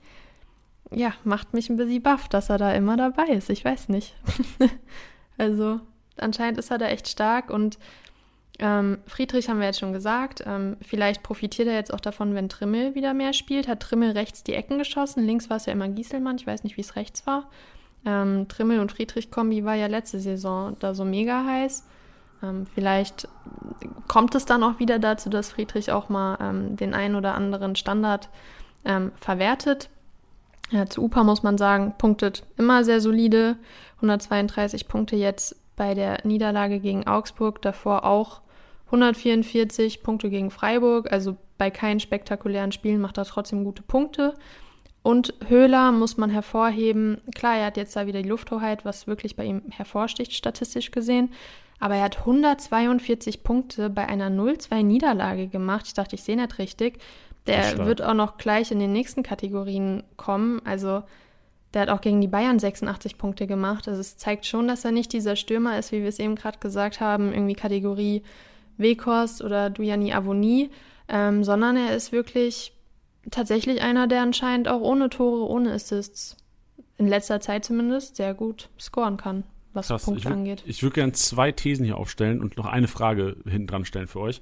ja, 0.91 1.13
macht 1.23 1.53
mich 1.53 1.69
ein 1.69 1.77
bisschen 1.77 2.03
baff, 2.03 2.27
dass 2.27 2.49
er 2.49 2.57
da 2.57 2.73
immer 2.73 2.97
dabei 2.97 3.27
ist. 3.27 3.49
Ich 3.49 3.63
weiß 3.63 3.87
nicht. 3.87 4.13
also 5.37 5.79
anscheinend 6.17 6.59
ist 6.59 6.69
er 6.69 6.79
da 6.79 6.87
echt 6.87 7.07
stark 7.07 7.49
und 7.49 7.79
ähm, 8.59 8.97
Friedrich 9.07 9.47
haben 9.47 9.59
wir 9.59 9.67
jetzt 9.67 9.79
schon 9.79 9.93
gesagt. 9.93 10.43
Ähm, 10.45 10.75
vielleicht 10.81 11.23
profitiert 11.23 11.69
er 11.69 11.75
jetzt 11.75 11.93
auch 11.93 12.01
davon, 12.01 12.35
wenn 12.35 12.49
Trimmel 12.49 12.93
wieder 12.93 13.13
mehr 13.13 13.31
spielt. 13.31 13.69
Hat 13.69 13.79
Trimmel 13.79 14.11
rechts 14.11 14.43
die 14.43 14.53
Ecken 14.53 14.77
geschossen. 14.77 15.25
Links 15.25 15.49
war 15.49 15.57
es 15.57 15.65
ja 15.65 15.71
immer 15.71 15.87
Gieselmann. 15.87 16.35
Ich 16.35 16.47
weiß 16.47 16.65
nicht, 16.65 16.75
wie 16.75 16.81
es 16.81 16.97
rechts 16.97 17.25
war. 17.25 17.49
Ähm, 18.05 18.49
Trimmel 18.49 18.81
und 18.81 18.91
Friedrich-Kombi 18.91 19.63
war 19.63 19.75
ja 19.75 19.87
letzte 19.87 20.19
Saison 20.19 20.75
da 20.79 20.93
so 20.93 21.05
mega 21.05 21.45
heiß. 21.45 21.85
Ähm, 22.45 22.67
vielleicht 22.73 23.27
kommt 24.07 24.35
es 24.35 24.45
dann 24.45 24.63
auch 24.63 24.79
wieder 24.79 24.99
dazu, 24.99 25.29
dass 25.29 25.51
Friedrich 25.51 25.91
auch 25.91 26.09
mal 26.09 26.37
ähm, 26.39 26.75
den 26.75 26.93
einen 26.93 27.15
oder 27.15 27.35
anderen 27.35 27.75
Standard 27.75 28.29
ähm, 28.85 29.11
verwertet. 29.15 29.89
Ja, 30.71 30.85
zu 30.87 31.03
UPA 31.03 31.23
muss 31.23 31.43
man 31.43 31.57
sagen, 31.57 31.93
punktet 31.97 32.43
immer 32.57 32.83
sehr 32.83 33.01
solide. 33.01 33.57
132 33.97 34.87
Punkte 34.87 35.15
jetzt 35.15 35.55
bei 35.75 35.93
der 35.93 36.19
Niederlage 36.25 36.79
gegen 36.79 37.07
Augsburg, 37.07 37.61
davor 37.61 38.05
auch 38.05 38.41
144 38.87 40.03
Punkte 40.03 40.29
gegen 40.29 40.51
Freiburg. 40.51 41.11
Also 41.11 41.37
bei 41.57 41.69
keinen 41.69 41.99
spektakulären 41.99 42.71
Spielen 42.71 43.01
macht 43.01 43.17
er 43.17 43.25
trotzdem 43.25 43.63
gute 43.63 43.83
Punkte. 43.83 44.35
Und 45.03 45.35
Höhler 45.47 45.91
muss 45.91 46.17
man 46.17 46.31
hervorheben. 46.31 47.21
Klar, 47.35 47.57
er 47.57 47.67
hat 47.67 47.77
jetzt 47.77 47.95
da 47.95 48.07
wieder 48.07 48.23
die 48.23 48.29
Lufthoheit, 48.29 48.85
was 48.85 49.05
wirklich 49.05 49.35
bei 49.35 49.45
ihm 49.45 49.61
hervorsticht, 49.69 50.33
statistisch 50.33 50.89
gesehen. 50.89 51.31
Aber 51.79 51.95
er 51.95 52.03
hat 52.03 52.19
142 52.19 53.43
Punkte 53.43 53.89
bei 53.89 54.07
einer 54.07 54.29
0-2-Niederlage 54.29 55.47
gemacht. 55.47 55.87
Ich 55.87 55.93
dachte, 55.93 56.15
ich 56.15 56.23
sehe 56.23 56.37
nicht 56.37 56.57
richtig. 56.57 56.99
Der 57.47 57.85
wird 57.85 58.01
auch 58.01 58.15
noch 58.15 58.37
gleich 58.37 58.71
in 58.71 58.79
den 58.79 58.91
nächsten 58.91 59.21
Kategorien 59.21 60.03
kommen. 60.17 60.61
Also 60.65 61.03
der 61.73 61.83
hat 61.83 61.89
auch 61.89 62.01
gegen 62.01 62.21
die 62.21 62.27
Bayern 62.27 62.57
86 62.57 63.17
Punkte 63.17 63.45
gemacht. 63.45 63.87
Also 63.87 64.01
es 64.01 64.17
zeigt 64.17 64.45
schon, 64.45 64.67
dass 64.67 64.85
er 64.85 64.91
nicht 64.91 65.13
dieser 65.13 65.35
Stürmer 65.35 65.77
ist, 65.77 65.91
wie 65.91 66.01
wir 66.01 66.09
es 66.09 66.19
eben 66.19 66.35
gerade 66.35 66.57
gesagt 66.57 67.01
haben, 67.01 67.33
irgendwie 67.33 67.53
Kategorie 67.53 68.23
Weghorst 68.77 69.43
oder 69.43 69.69
Dujani 69.69 70.13
Avoni, 70.13 70.71
ähm, 71.07 71.43
sondern 71.43 71.77
er 71.77 71.95
ist 71.95 72.11
wirklich 72.11 72.73
tatsächlich 73.29 73.81
einer, 73.81 74.07
der 74.07 74.21
anscheinend 74.21 74.67
auch 74.67 74.81
ohne 74.81 75.09
Tore, 75.09 75.47
ohne 75.47 75.71
Assists, 75.73 76.37
in 76.97 77.07
letzter 77.07 77.41
Zeit 77.41 77.63
zumindest, 77.65 78.15
sehr 78.15 78.33
gut 78.33 78.69
scoren 78.79 79.17
kann 79.17 79.43
was 79.75 79.87
Krass. 79.87 80.05
Punkte 80.05 80.27
ich 80.27 80.33
angeht. 80.33 80.63
Ich 80.65 80.83
würde 80.83 80.95
gerne 80.95 81.13
zwei 81.13 81.51
Thesen 81.51 81.85
hier 81.85 81.97
aufstellen 81.97 82.41
und 82.41 82.57
noch 82.57 82.65
eine 82.65 82.87
Frage 82.87 83.37
hinten 83.45 83.67
dran 83.67 83.85
stellen 83.85 84.07
für 84.07 84.19
euch. 84.19 84.41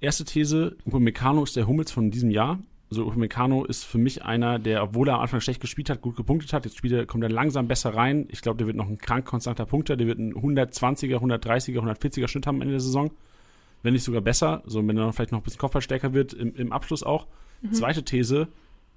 Erste 0.00 0.24
These, 0.24 0.76
Upamecano 0.86 1.42
ist 1.42 1.56
der 1.56 1.66
Hummels 1.66 1.92
von 1.92 2.10
diesem 2.10 2.30
Jahr. 2.30 2.58
Also 2.90 3.06
Upamecano 3.06 3.64
ist 3.64 3.84
für 3.84 3.98
mich 3.98 4.24
einer, 4.24 4.58
der, 4.58 4.82
obwohl 4.82 5.08
er 5.08 5.14
am 5.14 5.20
Anfang 5.20 5.40
schlecht 5.40 5.60
gespielt 5.60 5.90
hat, 5.90 6.00
gut 6.00 6.16
gepunktet 6.16 6.52
hat, 6.52 6.64
jetzt 6.64 6.76
spielt 6.76 6.92
er, 6.92 7.06
kommt 7.06 7.22
er 7.22 7.30
langsam 7.30 7.68
besser 7.68 7.94
rein. 7.94 8.26
Ich 8.30 8.40
glaube, 8.40 8.58
der 8.58 8.66
wird 8.66 8.76
noch 8.76 8.88
ein 8.88 8.98
krank 8.98 9.26
konstanter 9.26 9.66
Punkter, 9.66 9.96
der 9.96 10.06
wird 10.06 10.18
einen 10.18 10.34
120er, 10.34 11.18
130er, 11.18 11.78
140er 11.78 12.26
Schnitt 12.28 12.46
haben 12.46 12.56
am 12.56 12.62
Ende 12.62 12.72
der 12.72 12.80
Saison. 12.80 13.10
Wenn 13.82 13.92
nicht 13.92 14.04
sogar 14.04 14.20
besser, 14.20 14.62
so 14.66 14.86
wenn 14.86 14.96
er 14.96 15.12
vielleicht 15.12 15.32
noch 15.32 15.40
ein 15.40 15.44
bisschen 15.44 15.60
Kopfballstärker 15.60 16.12
wird, 16.14 16.32
im, 16.32 16.54
im 16.56 16.72
Abschluss 16.72 17.02
auch. 17.02 17.26
Mhm. 17.62 17.72
Zweite 17.72 18.04
These, 18.04 18.48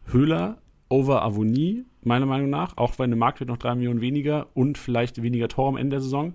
Höhler 0.06 0.58
over 0.90 1.22
Avonie, 1.22 1.86
meiner 2.06 2.26
Meinung 2.26 2.50
nach, 2.50 2.78
auch 2.78 3.00
weil 3.00 3.08
der 3.08 3.18
Marktwert 3.18 3.50
noch 3.50 3.58
drei 3.58 3.76
Millionen 3.76 4.02
weniger 4.02 4.48
und 4.54 4.78
vielleicht 4.78 5.22
weniger 5.22 5.48
Tor 5.48 5.70
amEnde 5.70 5.96
der 5.96 6.02
Saison. 6.02 6.34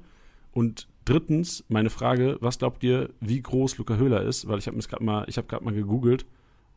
Und 0.52 0.88
drittens, 1.04 1.64
meine 1.68 1.90
Frage, 1.90 2.36
was 2.40 2.58
glaubt 2.58 2.82
ihr, 2.84 3.10
wie 3.20 3.40
groß 3.40 3.78
Luca 3.78 3.96
Höhler 3.96 4.22
ist? 4.22 4.48
Weil 4.48 4.58
ich 4.58 4.66
habe 4.66 4.78
gerade 4.78 5.04
mal, 5.04 5.24
ich 5.28 5.36
habe 5.36 5.46
gerade 5.46 5.64
mal 5.64 5.74
gegoogelt 5.74 6.26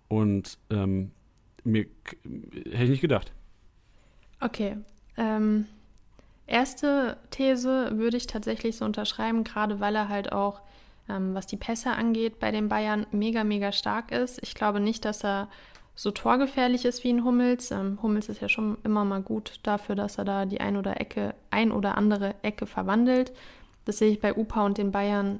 und 0.07 0.57
ähm, 0.69 1.11
mir 1.63 1.85
hätte 2.71 2.83
ich 2.83 2.89
nicht 2.89 3.01
gedacht. 3.01 3.33
Okay. 4.39 4.77
Ähm, 5.17 5.65
erste 6.47 7.17
These 7.29 7.97
würde 7.97 8.17
ich 8.17 8.27
tatsächlich 8.27 8.77
so 8.77 8.85
unterschreiben, 8.85 9.43
gerade 9.43 9.79
weil 9.79 9.95
er 9.95 10.09
halt 10.09 10.31
auch, 10.31 10.61
ähm, 11.09 11.33
was 11.33 11.47
die 11.47 11.57
Pässe 11.57 11.91
angeht, 11.91 12.39
bei 12.39 12.51
den 12.51 12.69
Bayern 12.69 13.05
mega, 13.11 13.43
mega 13.43 13.71
stark 13.71 14.11
ist. 14.11 14.39
Ich 14.41 14.55
glaube 14.55 14.79
nicht, 14.79 15.05
dass 15.05 15.23
er 15.23 15.49
so 15.95 16.11
torgefährlich 16.11 16.85
ist 16.85 17.03
wie 17.03 17.11
ein 17.11 17.23
Hummels. 17.23 17.71
Ähm, 17.71 17.99
Hummels 18.01 18.29
ist 18.29 18.41
ja 18.41 18.49
schon 18.49 18.77
immer 18.83 19.05
mal 19.05 19.21
gut 19.21 19.59
dafür, 19.63 19.95
dass 19.95 20.17
er 20.17 20.25
da 20.25 20.45
die 20.45 20.61
ein 20.61 20.77
oder, 20.77 20.99
Ecke, 20.99 21.35
ein 21.49 21.71
oder 21.71 21.97
andere 21.97 22.35
Ecke 22.41 22.65
verwandelt. 22.65 23.31
Das 23.85 23.97
sehe 23.97 24.11
ich 24.11 24.21
bei 24.21 24.35
UPA 24.35 24.65
und 24.65 24.77
den 24.77 24.91
Bayern 24.91 25.39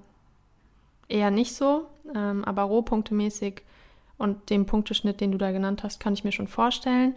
eher 1.08 1.32
nicht 1.32 1.56
so. 1.56 1.86
Ähm, 2.16 2.44
aber 2.46 2.64
rohpunktemäßig 2.64 3.62
und 4.18 4.50
dem 4.50 4.66
Punkteschnitt, 4.66 5.22
den 5.22 5.32
du 5.32 5.38
da 5.38 5.52
genannt 5.52 5.84
hast, 5.84 6.00
kann 6.00 6.14
ich 6.14 6.24
mir 6.24 6.32
schon 6.32 6.48
vorstellen. 6.48 7.16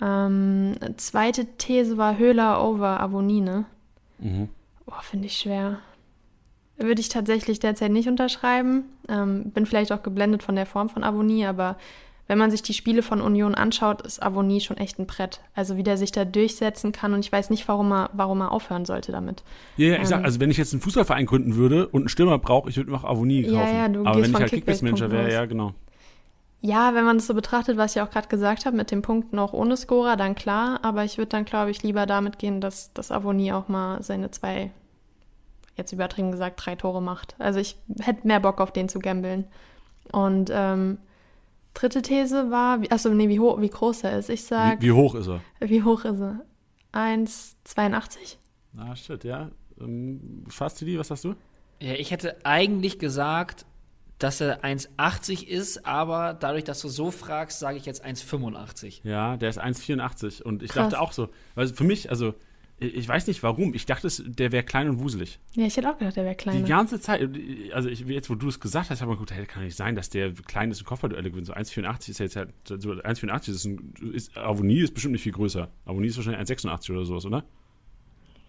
Ähm, 0.00 0.74
zweite 0.96 1.46
These 1.58 1.96
war 1.96 2.18
Höhler 2.18 2.64
over 2.64 3.00
Avonine. 3.00 3.66
Mhm. 4.18 4.48
Oh, 4.86 5.00
finde 5.02 5.26
ich 5.26 5.36
schwer. 5.38 5.78
Würde 6.76 7.00
ich 7.00 7.08
tatsächlich 7.08 7.60
derzeit 7.60 7.92
nicht 7.92 8.08
unterschreiben. 8.08 8.84
Ähm, 9.08 9.50
bin 9.50 9.66
vielleicht 9.66 9.92
auch 9.92 10.02
geblendet 10.02 10.42
von 10.42 10.56
der 10.56 10.66
Form 10.66 10.88
von 10.88 11.04
Avonie, 11.04 11.46
aber 11.46 11.76
wenn 12.28 12.38
man 12.38 12.50
sich 12.50 12.62
die 12.62 12.72
Spiele 12.72 13.02
von 13.02 13.20
Union 13.20 13.54
anschaut, 13.54 14.02
ist 14.02 14.22
Avonie 14.22 14.60
schon 14.60 14.76
echt 14.76 14.98
ein 14.98 15.06
Brett. 15.06 15.40
Also 15.54 15.76
wie 15.76 15.82
der 15.82 15.96
sich 15.96 16.12
da 16.12 16.24
durchsetzen 16.24 16.92
kann 16.92 17.14
und 17.14 17.20
ich 17.20 17.32
weiß 17.32 17.50
nicht, 17.50 17.66
warum 17.68 17.92
er, 17.92 18.10
warum 18.12 18.40
er 18.40 18.52
aufhören 18.52 18.84
sollte 18.84 19.12
damit. 19.12 19.42
Ja, 19.76 19.88
ja 19.88 19.94
ich 19.94 20.00
ähm, 20.00 20.06
sag, 20.06 20.24
also 20.24 20.40
wenn 20.40 20.50
ich 20.50 20.56
jetzt 20.56 20.72
einen 20.72 20.82
Fußballverein 20.82 21.26
gründen 21.26 21.56
würde 21.56 21.88
und 21.88 22.02
einen 22.02 22.08
Stürmer 22.08 22.38
brauche, 22.38 22.70
ich 22.70 22.76
würde 22.76 22.90
noch 22.90 23.04
Avonie 23.04 23.42
kaufen. 23.42 23.54
Ja, 23.54 23.72
ja, 23.72 23.88
du 23.88 24.06
Aber 24.06 24.22
wenn 24.22 24.30
ich 24.30 24.34
halt 24.34 24.50
Kickbase-Manager 24.50 25.10
wäre, 25.10 25.32
ja, 25.32 25.44
genau. 25.46 25.74
Ja, 26.64 26.94
wenn 26.94 27.04
man 27.04 27.16
es 27.16 27.26
so 27.26 27.34
betrachtet, 27.34 27.76
was 27.76 27.96
ich 27.96 28.02
auch 28.02 28.10
gerade 28.10 28.28
gesagt 28.28 28.66
habe, 28.66 28.76
mit 28.76 28.92
dem 28.92 29.02
Punkt 29.02 29.32
noch 29.32 29.52
ohne 29.52 29.76
Scorer, 29.76 30.16
dann 30.16 30.36
klar. 30.36 30.78
Aber 30.82 31.04
ich 31.04 31.18
würde 31.18 31.30
dann, 31.30 31.44
glaube 31.44 31.72
ich, 31.72 31.82
lieber 31.82 32.06
damit 32.06 32.38
gehen, 32.38 32.60
dass, 32.60 32.92
dass 32.92 33.10
Avonie 33.10 33.52
auch 33.52 33.66
mal 33.66 34.00
seine 34.04 34.30
zwei, 34.30 34.70
jetzt 35.76 35.90
übertrieben 35.90 36.30
gesagt, 36.30 36.64
drei 36.64 36.76
Tore 36.76 37.02
macht. 37.02 37.34
Also 37.40 37.58
ich 37.58 37.76
hätte 38.00 38.28
mehr 38.28 38.38
Bock 38.38 38.60
auf 38.60 38.70
den 38.70 38.88
zu 38.88 39.00
gambeln. 39.00 39.46
Und 40.12 40.50
ähm, 40.54 40.98
dritte 41.74 42.02
These 42.02 42.50
war, 42.50 42.80
achso, 42.90 43.10
nee, 43.10 43.28
wie, 43.28 43.40
hoch, 43.40 43.60
wie 43.60 43.68
groß 43.70 44.04
er 44.04 44.18
ist. 44.18 44.30
Ich 44.30 44.44
sag. 44.44 44.80
Wie, 44.80 44.86
wie 44.86 44.92
hoch 44.92 45.14
ist 45.14 45.28
er? 45.28 45.40
Wie 45.60 45.82
hoch 45.82 46.04
ist 46.04 46.20
er? 46.20 46.44
1,82? 46.92 48.36
Ah, 48.76 48.94
shit, 48.94 49.24
ja. 49.24 49.50
Ähm, 49.80 50.44
Fasti, 50.48 50.98
was 50.98 51.10
hast 51.10 51.24
du? 51.24 51.34
Ja, 51.80 51.94
ich 51.94 52.10
hätte 52.10 52.36
eigentlich 52.44 52.98
gesagt, 52.98 53.66
dass 54.18 54.40
er 54.40 54.62
1,80 54.62 55.46
ist, 55.46 55.84
aber 55.84 56.34
dadurch, 56.34 56.64
dass 56.64 56.80
du 56.80 56.88
so 56.88 57.10
fragst, 57.10 57.58
sage 57.58 57.76
ich 57.76 57.86
jetzt 57.86 58.04
1,85. 58.04 59.00
Ja, 59.02 59.36
der 59.36 59.50
ist 59.50 59.60
1,84 59.60 60.42
und 60.42 60.62
ich 60.62 60.70
Krass. 60.70 60.90
dachte 60.90 61.00
auch 61.00 61.12
so, 61.12 61.28
weil 61.54 61.68
für 61.68 61.84
mich, 61.84 62.08
also 62.10 62.34
ich 62.82 63.08
weiß 63.08 63.26
nicht 63.26 63.42
warum, 63.42 63.74
ich 63.74 63.86
dachte, 63.86 64.08
der 64.24 64.52
wäre 64.52 64.62
klein 64.64 64.88
und 64.88 64.98
wuselig. 65.00 65.38
Ja, 65.54 65.66
ich 65.66 65.76
hätte 65.76 65.90
auch 65.90 65.98
gedacht, 65.98 66.16
der 66.16 66.24
wäre 66.24 66.34
Die 66.34 66.42
kleiner. 66.42 66.66
ganze 66.68 67.00
Zeit, 67.00 67.20
also 67.72 67.88
ich, 67.88 68.00
jetzt 68.00 68.28
wo 68.30 68.34
du 68.34 68.48
es 68.48 68.60
gesagt 68.60 68.90
hast, 68.90 69.00
habe 69.00 69.12
ich 69.12 69.18
mir 69.18 69.24
gedacht, 69.24 69.38
hey, 69.38 69.46
kann 69.46 69.64
nicht 69.64 69.76
sein, 69.76 69.94
dass 69.94 70.10
der 70.10 70.32
klein 70.32 70.70
ist 70.70 70.80
und 70.80 70.86
Kopfballduelle 70.86 71.30
gewinnt. 71.30 71.46
So 71.46 71.54
1,84 71.54 72.10
ist 72.10 72.18
ja 72.18 72.24
jetzt 72.24 72.36
halt, 72.36 72.50
so 72.66 72.74
1,84 72.92 73.50
ist, 73.50 73.64
ein, 73.64 73.94
ist 74.12 74.36
Avonie 74.36 74.80
ist 74.80 74.94
bestimmt 74.94 75.12
nicht 75.12 75.22
viel 75.22 75.32
größer. 75.32 75.68
Avonie 75.84 76.08
ist 76.08 76.16
wahrscheinlich 76.16 76.48
1,86 76.50 76.90
oder 76.92 77.04
sowas, 77.04 77.24
oder? 77.26 77.44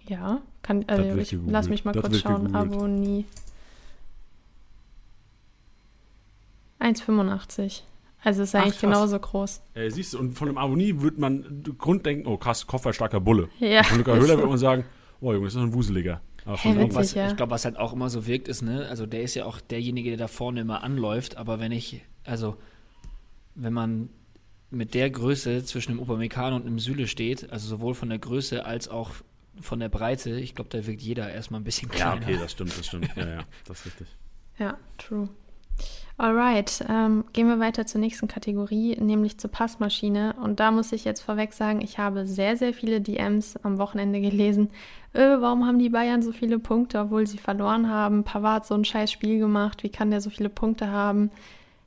Ja, 0.07 0.41
kann, 0.61 0.83
also 0.87 1.17
ich, 1.17 1.37
lass 1.47 1.69
mich 1.69 1.85
mal 1.85 1.93
Das 1.93 2.01
kurz 2.03 2.19
schauen. 2.19 2.53
Avonie. 2.55 3.25
1,85. 6.79 7.81
Also 8.23 8.43
ist 8.43 8.55
Ach, 8.55 8.61
eigentlich 8.61 8.79
krass. 8.79 8.81
genauso 8.81 9.19
groß. 9.19 9.61
Äh, 9.73 9.89
siehst 9.89 10.13
du, 10.13 10.19
und 10.19 10.31
von 10.31 10.47
einem 10.47 10.57
Avonie 10.57 11.01
würde 11.01 11.19
man 11.19 11.63
grunddenken, 11.77 12.25
oh 12.25 12.37
krass, 12.37 12.65
Kopfballstarker 12.65 13.19
Bulle. 13.19 13.49
Ja. 13.59 13.83
Von 13.83 13.97
Luca 13.97 14.13
ist 14.15 14.23
Höhler 14.23 14.37
würde 14.37 14.47
man 14.49 14.57
sagen, 14.57 14.85
oh 15.19 15.33
Junge, 15.33 15.47
ist 15.47 15.55
das 15.55 15.63
ein 15.63 15.73
Wuseliger. 15.73 16.21
Aber 16.45 16.57
von 16.57 16.71
Hä, 16.71 16.77
Avonie- 16.77 16.85
witzig. 16.85 16.97
Was, 16.99 17.13
ja. 17.13 17.27
Ich 17.29 17.35
glaube, 17.35 17.51
was 17.51 17.65
halt 17.65 17.77
auch 17.77 17.93
immer 17.93 18.09
so 18.09 18.25
wirkt, 18.25 18.47
ist, 18.47 18.61
ne, 18.61 18.87
also 18.89 19.05
der 19.05 19.21
ist 19.23 19.35
ja 19.35 19.45
auch 19.45 19.59
derjenige, 19.61 20.09
der 20.09 20.17
da 20.17 20.27
vorne 20.27 20.61
immer 20.61 20.83
anläuft, 20.83 21.37
aber 21.37 21.59
wenn 21.59 21.71
ich, 21.71 22.01
also, 22.23 22.55
wenn 23.55 23.73
man 23.73 24.09
mit 24.71 24.93
der 24.95 25.09
Größe 25.09 25.63
zwischen 25.65 25.91
dem 25.91 25.99
Upamecano 25.99 26.55
und 26.55 26.65
dem 26.65 26.79
Süle 26.79 27.07
steht, 27.07 27.51
also 27.51 27.67
sowohl 27.67 27.93
von 27.93 28.09
der 28.09 28.19
Größe 28.19 28.65
als 28.65 28.87
auch 28.87 29.11
von 29.61 29.79
der 29.79 29.89
Breite, 29.89 30.31
ich 30.39 30.55
glaube, 30.55 30.69
da 30.71 30.87
wirkt 30.87 31.01
jeder 31.01 31.31
erstmal 31.31 31.61
ein 31.61 31.63
bisschen 31.63 31.89
ja, 31.89 31.95
kleiner. 31.95 32.21
okay, 32.25 32.37
das 32.39 32.51
stimmt, 32.53 32.77
das 32.79 32.87
stimmt. 32.87 33.09
Ja, 33.15 33.27
ja, 33.27 33.43
das 33.67 33.79
ist 33.79 33.85
richtig. 33.85 34.07
Ja, 34.57 34.77
true. 34.97 35.29
Alright, 36.15 36.85
ähm, 36.89 37.25
gehen 37.33 37.47
wir 37.47 37.59
weiter 37.59 37.87
zur 37.87 37.99
nächsten 37.99 38.27
Kategorie, 38.27 38.95
nämlich 38.99 39.39
zur 39.39 39.49
Passmaschine. 39.49 40.35
Und 40.41 40.59
da 40.59 40.69
muss 40.69 40.91
ich 40.91 41.05
jetzt 41.05 41.21
vorweg 41.21 41.53
sagen, 41.53 41.81
ich 41.81 41.97
habe 41.97 42.27
sehr, 42.27 42.55
sehr 42.55 42.73
viele 42.73 43.01
DMs 43.01 43.57
am 43.63 43.79
Wochenende 43.79 44.21
gelesen. 44.21 44.69
Äh, 45.13 45.37
warum 45.39 45.65
haben 45.65 45.79
die 45.79 45.89
Bayern 45.89 46.21
so 46.21 46.31
viele 46.31 46.59
Punkte, 46.59 46.99
obwohl 46.99 47.25
sie 47.25 47.39
verloren 47.39 47.89
haben? 47.89 48.23
Pavard 48.23 48.65
so 48.67 48.75
ein 48.75 48.85
scheiß 48.85 49.11
Spiel 49.11 49.39
gemacht. 49.39 49.81
Wie 49.81 49.89
kann 49.89 50.11
der 50.11 50.21
so 50.21 50.29
viele 50.29 50.49
Punkte 50.49 50.89
haben? 50.89 51.31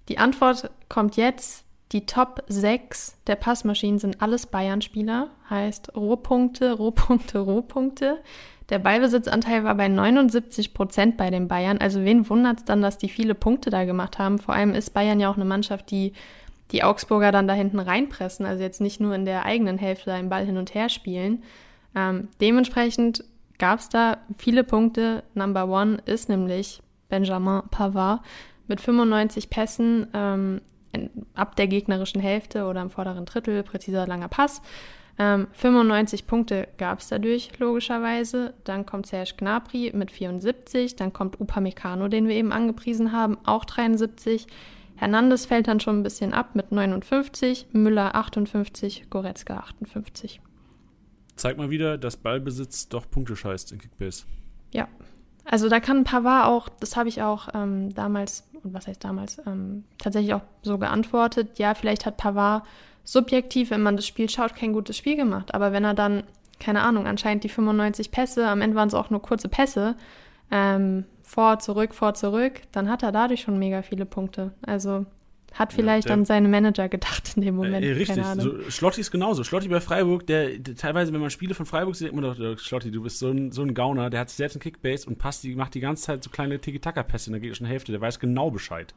Die 0.08 0.18
Antwort 0.18 0.70
kommt 0.88 1.16
jetzt. 1.16 1.64
Die 1.92 2.04
Top 2.04 2.42
6 2.48 3.16
der 3.28 3.36
Passmaschinen 3.36 4.00
sind 4.00 4.20
alles 4.20 4.46
Bayern-Spieler. 4.46 5.30
Heißt 5.48 5.94
Rohpunkte, 5.94 6.72
Rohpunkte, 6.72 7.38
Rohpunkte. 7.38 8.18
Der 8.68 8.80
Ballbesitzanteil 8.80 9.62
war 9.64 9.74
bei 9.76 9.88
79 9.88 10.74
Prozent 10.74 11.16
bei 11.16 11.30
den 11.30 11.46
Bayern. 11.46 11.78
Also 11.78 12.04
wen 12.04 12.28
wundert 12.28 12.58
es 12.58 12.64
dann, 12.64 12.82
dass 12.82 12.98
die 12.98 13.08
viele 13.08 13.34
Punkte 13.34 13.70
da 13.70 13.84
gemacht 13.84 14.18
haben? 14.18 14.38
Vor 14.38 14.54
allem 14.54 14.74
ist 14.74 14.90
Bayern 14.90 15.20
ja 15.20 15.30
auch 15.30 15.36
eine 15.36 15.44
Mannschaft, 15.44 15.90
die 15.90 16.12
die 16.72 16.82
Augsburger 16.82 17.30
dann 17.30 17.46
da 17.46 17.54
hinten 17.54 17.78
reinpressen. 17.78 18.44
Also 18.44 18.62
jetzt 18.62 18.80
nicht 18.80 19.00
nur 19.00 19.14
in 19.14 19.24
der 19.24 19.44
eigenen 19.44 19.78
Hälfte 19.78 20.12
einen 20.12 20.28
Ball 20.28 20.44
hin 20.44 20.56
und 20.56 20.74
her 20.74 20.88
spielen. 20.88 21.44
Ähm, 21.94 22.28
dementsprechend 22.40 23.24
gab 23.58 23.78
es 23.78 23.88
da 23.88 24.18
viele 24.36 24.64
Punkte. 24.64 25.22
Number 25.34 25.68
one 25.68 25.98
ist 26.06 26.28
nämlich 26.28 26.82
Benjamin 27.08 27.62
Pavard 27.70 28.20
mit 28.66 28.80
95 28.80 29.48
Pässen 29.48 30.08
ähm, 30.12 30.60
ab 31.34 31.56
der 31.56 31.68
gegnerischen 31.68 32.20
Hälfte 32.20 32.64
oder 32.64 32.82
im 32.82 32.90
vorderen 32.90 33.26
Drittel, 33.26 33.62
präziser 33.62 34.06
langer 34.06 34.28
Pass. 34.28 34.60
Ähm, 35.18 35.46
95 35.52 36.26
Punkte 36.26 36.68
gab 36.76 37.00
es 37.00 37.08
dadurch, 37.08 37.58
logischerweise. 37.58 38.54
Dann 38.64 38.84
kommt 38.84 39.06
Serge 39.06 39.34
Gnabry 39.36 39.92
mit 39.94 40.10
74. 40.10 40.96
Dann 40.96 41.12
kommt 41.12 41.40
Upamecano, 41.40 42.08
den 42.08 42.28
wir 42.28 42.34
eben 42.34 42.52
angepriesen 42.52 43.12
haben, 43.12 43.38
auch 43.44 43.64
73. 43.64 44.46
Hernandez 44.96 45.46
fällt 45.46 45.68
dann 45.68 45.80
schon 45.80 46.00
ein 46.00 46.02
bisschen 46.02 46.32
ab 46.32 46.54
mit 46.54 46.72
59. 46.72 47.68
Müller 47.72 48.14
58. 48.14 49.08
Goretzka 49.10 49.58
58. 49.58 50.40
Zeig 51.36 51.58
mal 51.58 51.70
wieder, 51.70 51.98
dass 51.98 52.16
Ballbesitz 52.16 52.88
doch 52.88 53.08
Punkte 53.08 53.36
scheißt 53.36 53.72
in 53.72 53.78
Kickbase. 53.78 54.24
Ja. 54.72 54.88
Also 55.44 55.68
da 55.68 55.80
kann 55.80 56.04
Pavard 56.04 56.46
auch, 56.46 56.68
das 56.80 56.96
habe 56.96 57.08
ich 57.08 57.22
auch 57.22 57.48
ähm, 57.54 57.94
damals, 57.94 58.48
und 58.64 58.74
was 58.74 58.88
heißt 58.88 59.04
damals, 59.04 59.40
ähm, 59.46 59.84
tatsächlich 59.98 60.34
auch 60.34 60.42
so 60.62 60.76
geantwortet, 60.78 61.58
ja, 61.58 61.74
vielleicht 61.74 62.04
hat 62.04 62.16
Pavard 62.16 62.64
subjektiv, 63.06 63.70
wenn 63.70 63.82
man 63.82 63.96
das 63.96 64.06
Spiel 64.06 64.28
schaut, 64.28 64.54
kein 64.54 64.72
gutes 64.74 64.96
Spiel 64.98 65.16
gemacht. 65.16 65.54
Aber 65.54 65.72
wenn 65.72 65.84
er 65.84 65.94
dann, 65.94 66.24
keine 66.60 66.82
Ahnung, 66.82 67.06
anscheinend 67.06 67.44
die 67.44 67.48
95 67.48 68.10
Pässe, 68.10 68.46
am 68.48 68.60
Ende 68.60 68.76
waren 68.76 68.88
es 68.88 68.94
auch 68.94 69.08
nur 69.10 69.22
kurze 69.22 69.48
Pässe, 69.48 69.94
ähm, 70.50 71.04
vor, 71.22 71.58
zurück, 71.60 71.94
vor, 71.94 72.14
zurück, 72.14 72.60
dann 72.72 72.90
hat 72.90 73.02
er 73.02 73.12
dadurch 73.12 73.40
schon 73.42 73.58
mega 73.58 73.82
viele 73.82 74.06
Punkte. 74.06 74.52
Also 74.66 75.06
hat 75.54 75.72
Ja, 75.72 75.76
vielleicht 75.76 76.08
der- 76.08 76.14
an 76.14 76.24
seine 76.24 76.48
Manager 76.48 76.88
gedacht 76.88 77.32
in 77.36 77.42
dem 77.42 77.56
Moment. 77.56 77.84
Äh, 77.84 77.92
richtig, 77.92 78.22
so, 78.36 78.70
Schlotti 78.70 79.00
ist 79.00 79.10
genauso. 79.10 79.42
Schlotti 79.42 79.68
bei 79.68 79.80
Freiburg, 79.80 80.26
der, 80.26 80.58
der 80.58 80.74
teilweise, 80.76 81.12
wenn 81.12 81.20
man 81.20 81.30
Spiele 81.30 81.54
von 81.54 81.64
Freiburg 81.64 81.96
sieht, 81.96 82.08
denkt 82.08 82.20
man 82.20 82.30
doch, 82.30 82.38
äh, 82.38 82.58
Schlotti, 82.58 82.90
du 82.90 83.02
bist 83.02 83.18
so 83.20 83.28
ein, 83.30 83.52
so 83.52 83.62
ein 83.62 83.72
Gauner, 83.72 84.10
der 84.10 84.20
hat 84.20 84.28
sich 84.28 84.36
selbst 84.36 84.56
einen 84.56 84.62
Kickbase 84.62 85.08
und 85.08 85.16
passt 85.18 85.44
die, 85.44 85.54
macht 85.54 85.74
die 85.74 85.80
ganze 85.80 86.02
Zeit 86.04 86.22
so 86.24 86.30
kleine 86.30 86.60
Tiki-Taka-Pässe 86.60 87.28
in 87.30 87.32
der 87.32 87.40
gegnerischen 87.40 87.66
Hälfte, 87.66 87.90
der 87.92 88.00
weiß 88.00 88.18
genau 88.20 88.50
Bescheid. 88.50 88.94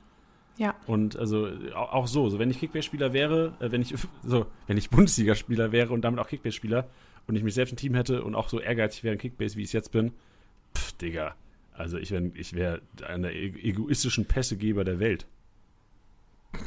Ja. 0.60 0.76
Und 0.88 1.16
also 1.16 1.47
auch, 1.74 1.93
auch 1.93 2.07
so, 2.07 2.30
so 2.30 2.38
wenn 2.38 2.51
ich 2.51 2.60
Kickbase-Spieler 2.60 3.14
wäre, 3.14 3.53
äh, 3.62 3.72
wenn 3.72 3.82
ich 3.82 3.95
so, 4.24 4.45
wenn 4.68 4.78
ich 4.78 4.89
Bundesligaspieler 4.89 5.72
wäre 5.72 5.93
und 5.93 6.01
damit 6.01 6.20
auch 6.20 6.28
Kickbase-Spieler 6.28 6.88
und 7.28 7.36
ich 7.36 7.43
mich 7.43 7.53
selbst 7.53 7.74
ein 7.74 7.78
Team 7.78 7.95
hätte 7.95 8.24
und 8.24 8.36
auch 8.36 8.49
so 8.49 8.60
ehrgeizig 8.60 9.03
wäre 9.03 9.14
in 9.14 9.20
Kickbase, 9.20 9.55
wie 9.55 9.62
ich 9.62 9.70
es 9.70 9.74
jetzt 9.74 9.91
bin, 9.93 10.12
pff, 10.76 10.91
Digga. 10.93 11.36
Also 11.74 11.97
ich 11.97 12.12
wäre 12.12 12.30
ich 12.34 12.53
wär 12.53 12.82
einer 13.07 13.32
e- 13.32 13.55
egoistischen 13.62 14.26
Pässegeber 14.26 14.84
der 14.84 14.99
Welt. 14.99 15.26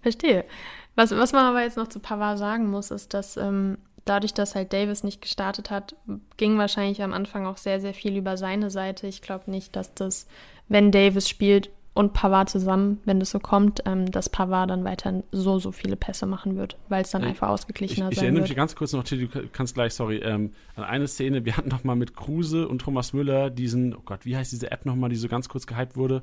Verstehe. 0.00 0.46
Was, 0.94 1.10
was 1.10 1.32
man 1.32 1.44
aber 1.44 1.62
jetzt 1.62 1.76
noch 1.76 1.88
zu 1.88 2.00
Pavard 2.00 2.38
sagen 2.38 2.70
muss, 2.70 2.90
ist, 2.90 3.12
dass 3.12 3.36
ähm, 3.36 3.76
dadurch, 4.06 4.32
dass 4.32 4.54
halt 4.54 4.72
Davis 4.72 5.04
nicht 5.04 5.20
gestartet 5.20 5.70
hat, 5.70 5.94
ging 6.38 6.56
wahrscheinlich 6.56 7.02
am 7.02 7.12
Anfang 7.12 7.44
auch 7.44 7.58
sehr, 7.58 7.80
sehr 7.80 7.92
viel 7.92 8.16
über 8.16 8.38
seine 8.38 8.70
Seite. 8.70 9.06
Ich 9.06 9.20
glaube 9.20 9.50
nicht, 9.50 9.76
dass 9.76 9.92
das, 9.92 10.26
wenn 10.68 10.90
Davis 10.90 11.28
spielt 11.28 11.70
und 11.94 12.12
Pavard 12.12 12.50
zusammen, 12.50 13.00
wenn 13.06 13.20
das 13.20 13.30
so 13.30 13.38
kommt, 13.38 13.82
ähm, 13.86 14.10
dass 14.10 14.28
Pavard 14.28 14.68
dann 14.68 14.84
weiterhin 14.84 15.22
so, 15.32 15.58
so 15.58 15.72
viele 15.72 15.96
Pässe 15.96 16.26
machen 16.26 16.56
wird, 16.56 16.76
weil 16.90 17.02
es 17.02 17.10
dann 17.10 17.22
Äh, 17.22 17.28
einfach 17.28 17.46
Ich, 17.48 17.52
ausgeglichener 17.54 18.10
ich 18.10 18.16
sein 18.16 18.24
erinnere 18.26 18.42
wird. 18.42 18.50
mich 18.50 18.56
ganz 18.56 18.74
kurz 18.76 18.92
noch, 18.92 19.02
du 19.04 19.28
kannst 19.52 19.74
gleich, 19.74 19.94
sorry, 19.94 20.18
ähm, 20.18 20.52
an 20.74 20.84
eine 20.84 21.08
Szene, 21.08 21.44
wir 21.46 21.56
hatten 21.56 21.70
noch 21.70 21.84
mal 21.84 21.96
mit 21.96 22.14
Kruse 22.14 22.68
und 22.68 22.80
Thomas 22.82 23.12
Müller 23.14 23.48
diesen, 23.48 23.94
oh 23.94 24.02
Gott, 24.04 24.26
wie 24.26 24.36
heißt 24.36 24.52
diese 24.52 24.70
App 24.70 24.84
nochmal, 24.84 25.08
die 25.08 25.16
so 25.16 25.28
ganz 25.28 25.48
kurz 25.48 25.66
gehypt 25.66 25.96
wurde? 25.96 26.22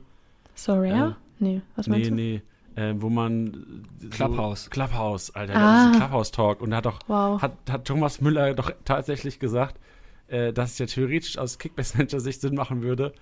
Sorry, 0.54 0.90
Äh, 0.90 0.96
ja? 0.96 1.16
Nee, 1.40 1.62
was 1.76 1.88
nee, 1.88 1.92
meinst 1.96 2.10
du? 2.12 2.14
nee, 2.16 2.42
äh, 2.76 2.94
wo 2.98 3.10
man 3.10 3.86
so- 4.00 4.10
Clubhouse. 4.10 4.70
Clubhouse, 4.70 5.34
Alter, 5.36 5.56
Ah. 5.56 5.88
diesen 5.88 6.00
Clubhouse-Talk 6.00 6.62
und 6.62 6.70
da 6.70 6.78
hat 6.78 6.86
doch, 6.86 7.00
Wow. 7.08 7.42
hat, 7.42 7.54
hat 7.70 7.86
Thomas 7.86 8.22
Müller 8.22 8.54
doch 8.54 8.72
tatsächlich 8.86 9.40
gesagt, 9.40 9.80
äh, 10.28 10.54
dass 10.54 10.74
es 10.74 10.78
ja 10.78 10.86
theoretisch 10.86 11.40
aus 11.40 11.58
Kickbase-Manager-Sicht 11.58 12.42
Sinn 12.42 12.54
machen 12.54 12.84
würde, 12.84 13.14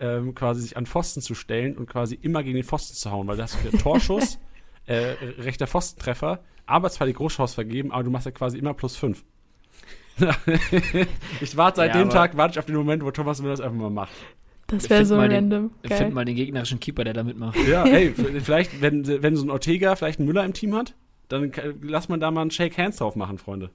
ähm, 0.00 0.34
quasi 0.34 0.62
sich 0.62 0.76
an 0.76 0.86
Pfosten 0.86 1.20
zu 1.20 1.34
stellen 1.34 1.76
und 1.76 1.86
quasi 1.88 2.18
immer 2.20 2.42
gegen 2.42 2.54
den 2.56 2.64
Pfosten 2.64 2.94
zu 2.96 3.10
hauen, 3.10 3.26
weil 3.26 3.36
da 3.36 3.44
hast 3.44 3.58
du 3.62 3.68
ja 3.68 3.78
Torschuss, 3.78 4.38
äh, 4.86 5.14
rechter 5.38 5.66
Pfostentreffer, 5.66 6.40
aber 6.66 6.90
zwar 6.90 7.06
die 7.06 7.12
Großchance 7.14 7.54
vergeben, 7.54 7.92
aber 7.92 8.04
du 8.04 8.10
machst 8.10 8.26
ja 8.26 8.32
quasi 8.32 8.58
immer 8.58 8.74
plus 8.74 8.96
fünf. 8.96 9.24
ich 11.40 11.56
warte 11.56 11.76
seit 11.76 11.94
Ja, 11.94 12.00
dem 12.02 12.10
Tag, 12.10 12.36
warte 12.36 12.52
ich 12.52 12.58
auf 12.58 12.66
den 12.66 12.74
Moment, 12.76 13.04
wo 13.04 13.10
Thomas 13.10 13.40
Müller 13.40 13.52
das 13.54 13.60
einfach 13.60 13.76
mal 13.78 13.90
macht. 13.90 14.12
Das 14.66 14.90
wäre 14.90 15.04
so 15.06 15.16
mal 15.16 15.28
den- 15.28 15.50
random. 15.52 15.70
Geil. 15.82 15.98
Find 15.98 16.14
mal 16.14 16.24
den 16.24 16.36
gegnerischen 16.36 16.78
Keeper, 16.80 17.04
der 17.04 17.14
da 17.14 17.22
mitmacht. 17.24 17.56
Ja, 17.68 17.84
ey, 17.86 18.10
v- 18.12 18.40
vielleicht, 18.42 18.80
wenn, 18.82 19.06
wenn 19.22 19.36
so 19.36 19.44
ein 19.46 19.50
Ortega 19.50 19.96
vielleicht 19.96 20.18
einen 20.18 20.26
Müller 20.28 20.44
im 20.44 20.52
Team 20.52 20.74
hat, 20.74 20.94
dann 21.28 21.52
lass 21.82 22.08
man 22.08 22.20
da 22.20 22.30
mal 22.30 22.42
einen 22.42 22.50
Shake 22.50 22.76
Hands 22.78 22.96
drauf 22.96 23.16
machen, 23.16 23.38
Freunde. 23.38 23.70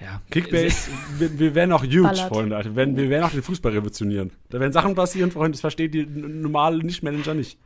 Ja. 0.00 0.20
Kickbase, 0.30 0.90
wir, 1.18 1.38
wir 1.38 1.54
werden 1.54 1.72
auch 1.72 1.82
huge, 1.82 2.02
Ballert. 2.02 2.28
Freunde. 2.28 2.56
Alter. 2.56 2.70
Wir 2.70 2.76
werden, 2.76 2.96
wir 2.96 3.10
werden 3.10 3.24
auch 3.24 3.30
den 3.30 3.42
Fußball 3.42 3.72
revolutionieren. 3.72 4.32
Da 4.48 4.58
werden 4.58 4.72
Sachen 4.72 4.94
passieren, 4.94 5.30
Freunde, 5.30 5.52
das 5.52 5.60
versteht 5.60 5.92
die 5.92 6.06
normale 6.06 6.78
Nicht-Manager 6.78 7.34
nicht. 7.34 7.58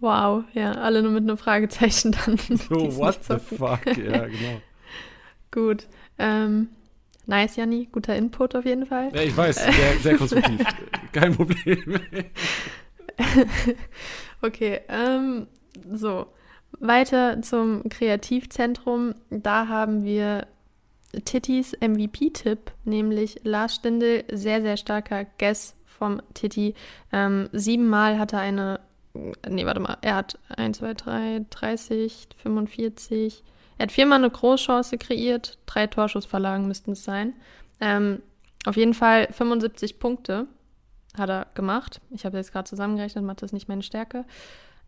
Wow, 0.00 0.44
ja, 0.54 0.72
alle 0.72 1.02
nur 1.02 1.12
mit 1.12 1.22
einem 1.22 1.36
Fragezeichen 1.36 2.12
dann. 2.12 2.36
So, 2.38 2.74
what 2.96 3.20
the 3.22 3.36
fuck? 3.38 3.86
Ja, 3.86 4.26
genau. 4.26 4.60
Gut. 5.52 5.86
Ähm, 6.18 6.68
nice, 7.26 7.56
Janni. 7.56 7.88
Guter 7.92 8.16
Input 8.16 8.56
auf 8.56 8.64
jeden 8.64 8.86
Fall. 8.86 9.10
Ja, 9.14 9.22
ich 9.22 9.36
weiß, 9.36 9.56
sehr, 9.64 9.98
sehr 10.02 10.16
konstruktiv. 10.16 10.60
Kein 11.12 11.36
Problem. 11.36 12.00
okay, 14.40 14.80
ähm, 14.88 15.46
so. 15.92 16.26
Weiter 16.80 17.42
zum 17.42 17.88
Kreativzentrum. 17.88 19.14
Da 19.30 19.68
haben 19.68 20.04
wir 20.04 20.46
Tittis 21.24 21.72
MVP-Tipp, 21.80 22.72
nämlich 22.84 23.40
Lars 23.44 23.76
Stindl, 23.76 24.24
sehr, 24.30 24.62
sehr 24.62 24.76
starker 24.76 25.24
Guess 25.38 25.76
vom 25.84 26.22
Titti. 26.34 26.74
Ähm, 27.12 27.48
siebenmal 27.52 28.18
hat 28.18 28.32
er 28.32 28.40
eine, 28.40 28.80
nee, 29.48 29.66
warte 29.66 29.80
mal, 29.80 29.98
er 30.00 30.16
hat 30.16 30.38
1, 30.56 30.78
2, 30.78 30.94
3, 30.94 31.46
30, 31.50 32.28
45, 32.36 33.44
er 33.78 33.84
hat 33.84 33.92
viermal 33.92 34.18
eine 34.18 34.30
Großchance 34.30 34.98
kreiert, 34.98 35.58
drei 35.66 35.86
Torschussverlagen 35.86 36.66
müssten 36.66 36.92
es 36.92 37.04
sein. 37.04 37.34
Ähm, 37.80 38.22
auf 38.64 38.76
jeden 38.76 38.94
Fall 38.94 39.28
75 39.32 39.98
Punkte 39.98 40.46
hat 41.16 41.28
er 41.28 41.46
gemacht. 41.54 42.00
Ich 42.10 42.24
habe 42.24 42.36
jetzt 42.36 42.52
gerade 42.52 42.68
zusammengerechnet, 42.68 43.24
Mathe 43.24 43.44
ist 43.44 43.52
nicht 43.52 43.68
meine 43.68 43.82
Stärke. 43.82 44.24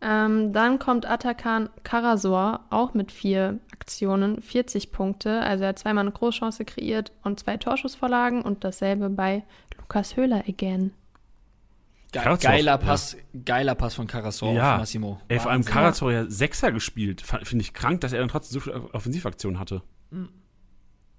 Ähm, 0.01 0.53
dann 0.53 0.77
kommt 0.77 1.05
Atakan 1.05 1.69
Karasor, 1.83 2.61
auch 2.69 2.93
mit 2.93 3.11
vier 3.11 3.59
Aktionen, 3.71 4.41
40 4.41 4.91
Punkte. 4.91 5.41
Also 5.41 5.63
er 5.63 5.69
hat 5.69 5.79
zweimal 5.79 6.03
eine 6.03 6.11
Großchance 6.11 6.65
kreiert 6.65 7.11
und 7.23 7.39
zwei 7.39 7.57
Torschussvorlagen 7.57 8.41
und 8.41 8.63
dasselbe 8.63 9.09
bei 9.09 9.43
Lukas 9.77 10.15
Höhler 10.15 10.43
again. 10.47 10.91
Ge 12.11 12.21
geiler 12.39 12.77
Pass, 12.77 13.13
ja. 13.13 13.39
geiler 13.43 13.75
Pass 13.75 13.95
von 13.95 14.07
Karasor 14.07 14.53
ja. 14.53 14.73
auf 14.73 14.79
Massimo. 14.79 15.19
Ey, 15.27 15.39
vor 15.39 15.51
allem 15.51 15.65
Karasor 15.65 16.11
ja 16.11 16.25
Sechser 16.29 16.71
gespielt. 16.71 17.21
Finde 17.21 17.63
ich 17.63 17.73
krank, 17.73 18.01
dass 18.01 18.13
er 18.13 18.19
dann 18.19 18.29
trotzdem 18.29 18.53
so 18.53 18.59
viele 18.61 18.93
Offensivaktionen 18.93 19.59
hatte. 19.59 19.81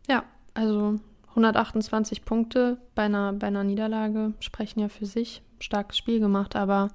Ja, 0.09 0.25
also 0.55 0.99
128 1.31 2.25
Punkte 2.25 2.79
bei 2.95 3.03
einer, 3.03 3.35
bei 3.35 3.49
einer 3.49 3.65
Niederlage 3.65 4.33
sprechen 4.41 4.81
ja 4.81 4.89
für 4.89 5.07
sich. 5.07 5.43
Starkes 5.59 5.99
Spiel 5.99 6.21
gemacht, 6.21 6.57
aber 6.57 6.89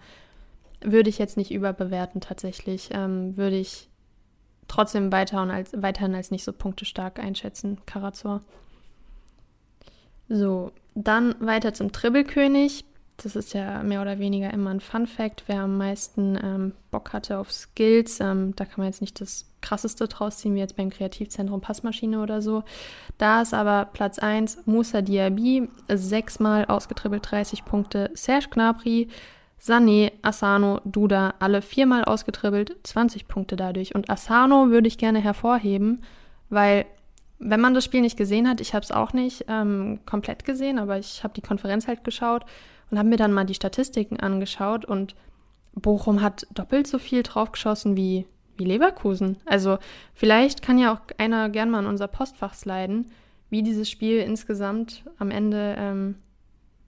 würde 0.83 1.09
ich 1.09 1.17
jetzt 1.17 1.37
nicht 1.37 1.51
überbewerten 1.51 2.21
tatsächlich. 2.21 2.89
Ähm, 2.91 3.37
würde 3.37 3.57
ich 3.57 3.89
trotzdem 4.67 5.11
weiter 5.11 5.39
als, 5.39 5.71
weiterhin 5.75 6.15
als 6.15 6.31
nicht 6.31 6.43
so 6.43 6.53
punktestark 6.53 7.19
einschätzen, 7.19 7.79
Karazor. 7.85 8.41
So, 10.29 10.71
dann 10.95 11.35
weiter 11.39 11.73
zum 11.73 11.91
Tribbelkönig. 11.91 12.85
Das 13.17 13.35
ist 13.35 13.53
ja 13.53 13.83
mehr 13.83 14.01
oder 14.01 14.17
weniger 14.17 14.51
immer 14.51 14.71
ein 14.71 14.79
Fun 14.79 15.05
Fact, 15.05 15.43
wer 15.47 15.61
am 15.61 15.77
meisten 15.77 16.39
ähm, 16.41 16.73
Bock 16.89 17.13
hatte 17.13 17.37
auf 17.37 17.51
Skills. 17.51 18.19
Ähm, 18.19 18.55
da 18.55 18.65
kann 18.65 18.75
man 18.77 18.87
jetzt 18.87 19.01
nicht 19.01 19.19
das 19.21 19.45
krasseste 19.61 20.07
draus 20.07 20.37
ziehen, 20.37 20.55
wie 20.55 20.59
jetzt 20.59 20.77
beim 20.77 20.89
Kreativzentrum 20.89 21.61
Passmaschine 21.61 22.21
oder 22.21 22.41
so. 22.41 22.63
Da 23.17 23.41
ist 23.41 23.53
aber 23.53 23.85
Platz 23.85 24.17
1 24.17 24.65
Musa 24.65 25.01
Diaby, 25.01 25.69
sechsmal 25.87 26.65
ausgetribbelt, 26.65 27.29
30 27.29 27.65
Punkte. 27.65 28.09
Serge 28.13 28.47
Gnabry, 28.49 29.09
Sané, 29.61 30.11
Asano, 30.23 30.81
Duda, 30.85 31.35
alle 31.37 31.61
viermal 31.61 32.03
ausgetribbelt, 32.03 32.75
20 32.83 33.27
Punkte 33.27 33.55
dadurch. 33.55 33.93
Und 33.93 34.09
Asano 34.09 34.71
würde 34.71 34.87
ich 34.87 34.97
gerne 34.97 35.19
hervorheben, 35.19 36.01
weil 36.49 36.85
wenn 37.37 37.61
man 37.61 37.75
das 37.75 37.85
Spiel 37.85 38.01
nicht 38.01 38.17
gesehen 38.17 38.49
hat, 38.49 38.59
ich 38.59 38.73
habe 38.73 38.83
es 38.83 38.91
auch 38.91 39.13
nicht 39.13 39.45
ähm, 39.47 39.99
komplett 40.05 40.45
gesehen, 40.45 40.79
aber 40.79 40.97
ich 40.97 41.23
habe 41.23 41.35
die 41.35 41.41
Konferenz 41.41 41.87
halt 41.87 42.03
geschaut 42.03 42.45
und 42.89 42.97
habe 42.97 43.09
mir 43.09 43.17
dann 43.17 43.33
mal 43.33 43.45
die 43.45 43.53
Statistiken 43.53 44.19
angeschaut 44.19 44.83
und 44.83 45.15
Bochum 45.73 46.21
hat 46.21 46.47
doppelt 46.51 46.87
so 46.87 46.97
viel 46.97 47.23
draufgeschossen 47.23 47.95
wie, 47.95 48.25
wie 48.57 48.65
Leverkusen. 48.65 49.37
Also 49.45 49.77
vielleicht 50.13 50.61
kann 50.63 50.79
ja 50.79 50.93
auch 50.93 50.99
einer 51.17 51.49
gern 51.49 51.69
mal 51.69 51.79
in 51.79 51.85
unser 51.85 52.07
Postfach 52.07 52.55
sliden, 52.55 53.11
wie 53.49 53.61
dieses 53.61 53.89
Spiel 53.89 54.19
insgesamt 54.19 55.03
am 55.17 55.29
Ende 55.29 55.75
ähm, 55.77 56.15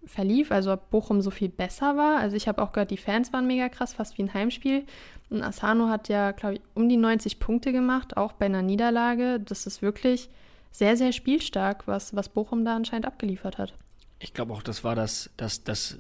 verlief, 0.06 0.52
also 0.52 0.74
ob 0.74 0.90
Bochum 0.90 1.22
so 1.22 1.32
viel 1.32 1.50
besser 1.50 1.96
war. 1.98 2.20
Also 2.20 2.36
ich 2.36 2.48
habe 2.48 2.62
auch 2.62 2.72
gehört, 2.72 2.92
die 2.92 2.98
Fans 2.98 3.34
waren 3.34 3.48
mega 3.48 3.70
krass, 3.70 3.94
fast 3.94 4.18
wie 4.18 4.24
ein 4.24 4.34
Heimspiel. 4.34 4.86
Und 5.30 5.44
Asano 5.44 5.88
hat 5.88 6.10
ja, 6.10 6.32
glaube 6.32 6.56
ich, 6.56 6.62
um 6.74 6.90
die 6.90 6.98
90 6.98 7.40
Punkte 7.40 7.72
gemacht, 7.72 8.18
auch 8.18 8.34
bei 8.34 8.46
einer 8.46 8.62
Niederlage. 8.62 9.40
Das 9.40 9.66
ist 9.66 9.82
wirklich 9.82 10.30
sehr, 10.72 10.98
sehr 10.98 11.12
spielstark, 11.12 11.88
was, 11.88 12.16
was 12.16 12.30
Bochum 12.30 12.66
da 12.66 12.76
anscheinend 12.76 13.06
abgeliefert 13.06 13.58
hat. 13.58 13.74
Ich 14.20 14.34
glaube 14.34 14.54
auch, 14.54 14.64
das 14.64 14.84
war 14.84 14.96
das, 14.96 15.30
das, 15.38 15.64
das, 15.64 15.98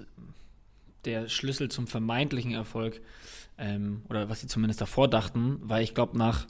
der 1.05 1.29
Schlüssel 1.29 1.69
zum 1.69 1.87
vermeintlichen 1.87 2.53
Erfolg, 2.53 3.01
ähm, 3.57 4.03
oder 4.09 4.29
was 4.29 4.41
sie 4.41 4.47
zumindest 4.47 4.81
davor 4.81 5.07
dachten, 5.07 5.59
weil 5.61 5.83
ich 5.83 5.93
glaube, 5.93 6.17
nach 6.17 6.47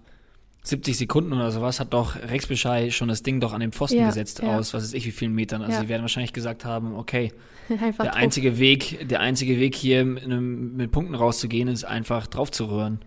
70 0.64 0.98
Sekunden 0.98 1.34
oder 1.34 1.52
sowas 1.52 1.80
hat 1.82 1.94
doch 1.94 2.16
Rex 2.16 2.48
Bescheid 2.48 2.94
schon 2.94 3.10
das 3.10 3.22
Ding 3.22 3.42
doch 3.42 3.52
an 3.52 3.60
den 3.60 3.74
Pfosten 3.74 4.00
ja, 4.00 4.08
gesetzt 4.08 4.42
ja. 4.42 4.58
aus, 4.58 4.74
was 4.74 4.84
weiß 4.84 4.94
ich, 4.94 5.06
wie 5.06 5.12
vielen 5.12 5.34
Metern. 5.34 5.62
Also 5.62 5.74
ja. 5.74 5.82
sie 5.82 5.90
werden 5.90 6.04
wahrscheinlich 6.04 6.32
gesagt 6.32 6.64
haben, 6.64 6.96
okay, 6.96 7.34
einfach 7.70 8.06
der 8.06 8.14
drauf. 8.14 8.22
einzige 8.22 8.58
Weg, 8.60 9.08
der 9.10 9.20
einzige 9.20 9.60
Weg 9.60 9.76
hier 9.76 10.06
mit, 10.06 10.26
mit, 10.26 10.92
Punkten 10.92 11.16
rauszugehen, 11.16 11.68
ist 11.68 11.84
einfach 11.84 12.28
drauf 12.28 12.50
zu 12.50 12.66
rühren. 12.66 13.00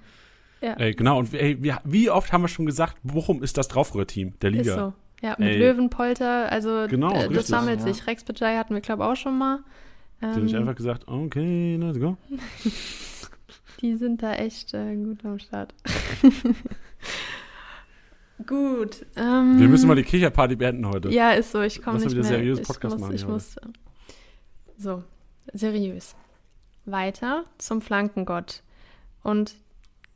Ja. 0.60 0.74
Ey, 0.74 0.94
genau, 0.94 1.18
und 1.18 1.32
ey, 1.32 1.62
wie, 1.62 1.72
wie, 1.84 2.10
oft 2.10 2.32
haben 2.32 2.42
wir 2.42 2.48
schon 2.48 2.66
gesagt, 2.66 2.96
Bochum 3.02 3.42
ist 3.42 3.56
das 3.56 3.68
Draufrührteam 3.68 4.34
der 4.40 4.50
Liga. 4.50 4.72
Ist 4.72 4.78
so. 4.78 4.92
Ja, 5.22 5.34
mit 5.38 5.48
Ey. 5.48 5.58
Löwenpolter, 5.58 6.52
also 6.52 6.86
genau, 6.88 7.12
äh, 7.12 7.30
das 7.30 7.46
sammelt 7.46 7.80
ja. 7.80 7.86
sich. 7.86 8.06
Rex 8.06 8.22
Bajai 8.24 8.56
hatten 8.56 8.74
wir, 8.74 8.82
glaube 8.82 9.02
ich, 9.02 9.08
auch 9.08 9.16
schon 9.16 9.38
mal. 9.38 9.60
Ähm, 10.20 10.32
die 10.32 10.40
haben 10.40 10.46
ich 10.46 10.56
einfach 10.56 10.74
gesagt, 10.74 11.08
okay, 11.08 11.76
let's 11.76 11.98
go. 11.98 12.18
die 13.80 13.96
sind 13.96 14.22
da 14.22 14.34
echt 14.34 14.74
äh, 14.74 14.94
gut 14.94 15.24
am 15.24 15.38
Start. 15.38 15.74
gut. 18.46 19.06
Ähm, 19.16 19.58
wir 19.58 19.68
müssen 19.68 19.88
mal 19.88 19.94
die 19.94 20.02
Kicherparty 20.02 20.56
beenden 20.56 20.86
heute. 20.86 21.10
Ja, 21.10 21.32
ist 21.32 21.52
so, 21.52 21.60
ich 21.60 21.82
komme 21.82 21.98
nicht 21.98 22.10
wieder 22.10 22.22
mehr. 22.22 22.30
seriös 22.30 22.62
Podcast 22.62 22.94
ich 22.94 23.00
muss, 23.00 23.00
machen. 23.00 23.14
Ich 23.14 23.26
muss, 23.26 23.56
so, 24.78 25.02
seriös. 25.52 26.14
Weiter 26.84 27.44
zum 27.58 27.80
Flankengott. 27.80 28.62
Und 29.22 29.56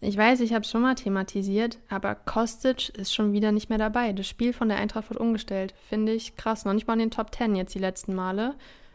ich 0.01 0.17
weiß, 0.17 0.41
ich 0.41 0.55
habe 0.55 0.63
es 0.65 0.71
schon 0.71 0.83
mal 0.83 0.95
thematisiert, 0.95 1.79
aber 1.89 2.15
Kostic 2.15 2.89
ist 2.91 3.13
schon 3.13 3.33
wieder 3.33 3.53
nicht 3.53 3.69
mehr 3.69 3.79
dabei. 3.79 4.13
Das 4.13 4.27
Spiel 4.27 4.53
von 4.53 4.69
der 4.69 4.79
Eintracht 4.79 5.11
wird 5.11 5.21
umgestellt. 5.21 5.75
Finde 5.89 6.13
ich 6.13 6.37
krass. 6.37 6.65
Noch 6.65 6.73
nicht 6.73 6.87
mal 6.87 6.95
in 6.95 7.01
den 7.01 7.11
Top 7.11 7.33
Ten 7.33 7.55
jetzt 7.55 7.75
die 7.75 7.81
letzten 7.81 8.15
Male. 8.15 8.55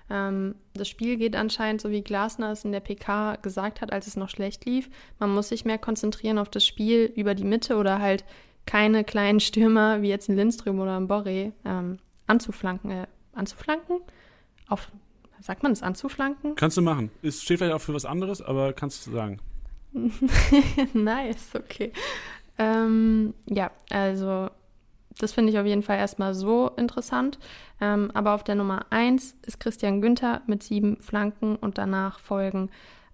Ähm, 0.09 0.55
das 0.73 0.87
Spiel 0.87 1.17
geht 1.17 1.35
anscheinend, 1.35 1.81
so 1.81 1.91
wie 1.91 2.01
Glasner 2.01 2.51
es 2.51 2.65
in 2.65 2.71
der 2.71 2.79
PK 2.79 3.35
gesagt 3.37 3.81
hat, 3.81 3.93
als 3.93 4.07
es 4.07 4.15
noch 4.15 4.29
schlecht 4.29 4.65
lief. 4.65 4.89
Man 5.19 5.33
muss 5.33 5.49
sich 5.49 5.65
mehr 5.65 5.77
konzentrieren 5.77 6.39
auf 6.39 6.49
das 6.49 6.65
Spiel 6.65 7.11
über 7.15 7.35
die 7.35 7.43
Mitte 7.43 7.77
oder 7.77 7.99
halt 7.99 8.23
keine 8.65 9.03
kleinen 9.03 9.39
Stürmer 9.39 10.01
wie 10.01 10.09
jetzt 10.09 10.29
ein 10.29 10.35
Lindström 10.35 10.79
oder 10.79 10.97
ein 10.97 11.07
Boré 11.07 11.51
ähm, 11.65 11.99
anzuflanken. 12.27 12.91
Äh, 12.91 13.07
anzuflanken? 13.33 13.99
Auf, 14.67 14.91
sagt 15.39 15.63
man 15.63 15.71
das 15.71 15.83
anzuflanken? 15.83 16.55
Kannst 16.55 16.77
du 16.77 16.81
machen. 16.81 17.11
Es 17.21 17.43
steht 17.43 17.59
vielleicht 17.59 17.75
auch 17.75 17.81
für 17.81 17.93
was 17.93 18.05
anderes, 18.05 18.41
aber 18.41 18.73
kannst 18.73 19.05
du 19.05 19.11
sagen. 19.11 19.39
nice, 20.93 21.55
okay. 21.55 21.91
Ähm, 22.57 23.33
ja, 23.45 23.71
also 23.89 24.49
das 25.17 25.33
finde 25.33 25.51
ich 25.51 25.59
auf 25.59 25.65
jeden 25.65 25.83
Fall 25.83 25.97
erstmal 25.97 26.33
so 26.33 26.69
interessant. 26.75 27.39
Ähm, 27.79 28.11
aber 28.13 28.33
auf 28.33 28.43
der 28.43 28.55
Nummer 28.55 28.85
1 28.89 29.35
ist 29.43 29.59
Christian 29.59 30.01
Günther 30.01 30.41
mit 30.47 30.63
sieben 30.63 31.01
Flanken 31.01 31.55
und 31.55 31.77
danach 31.77 32.19
folgen 32.19 32.69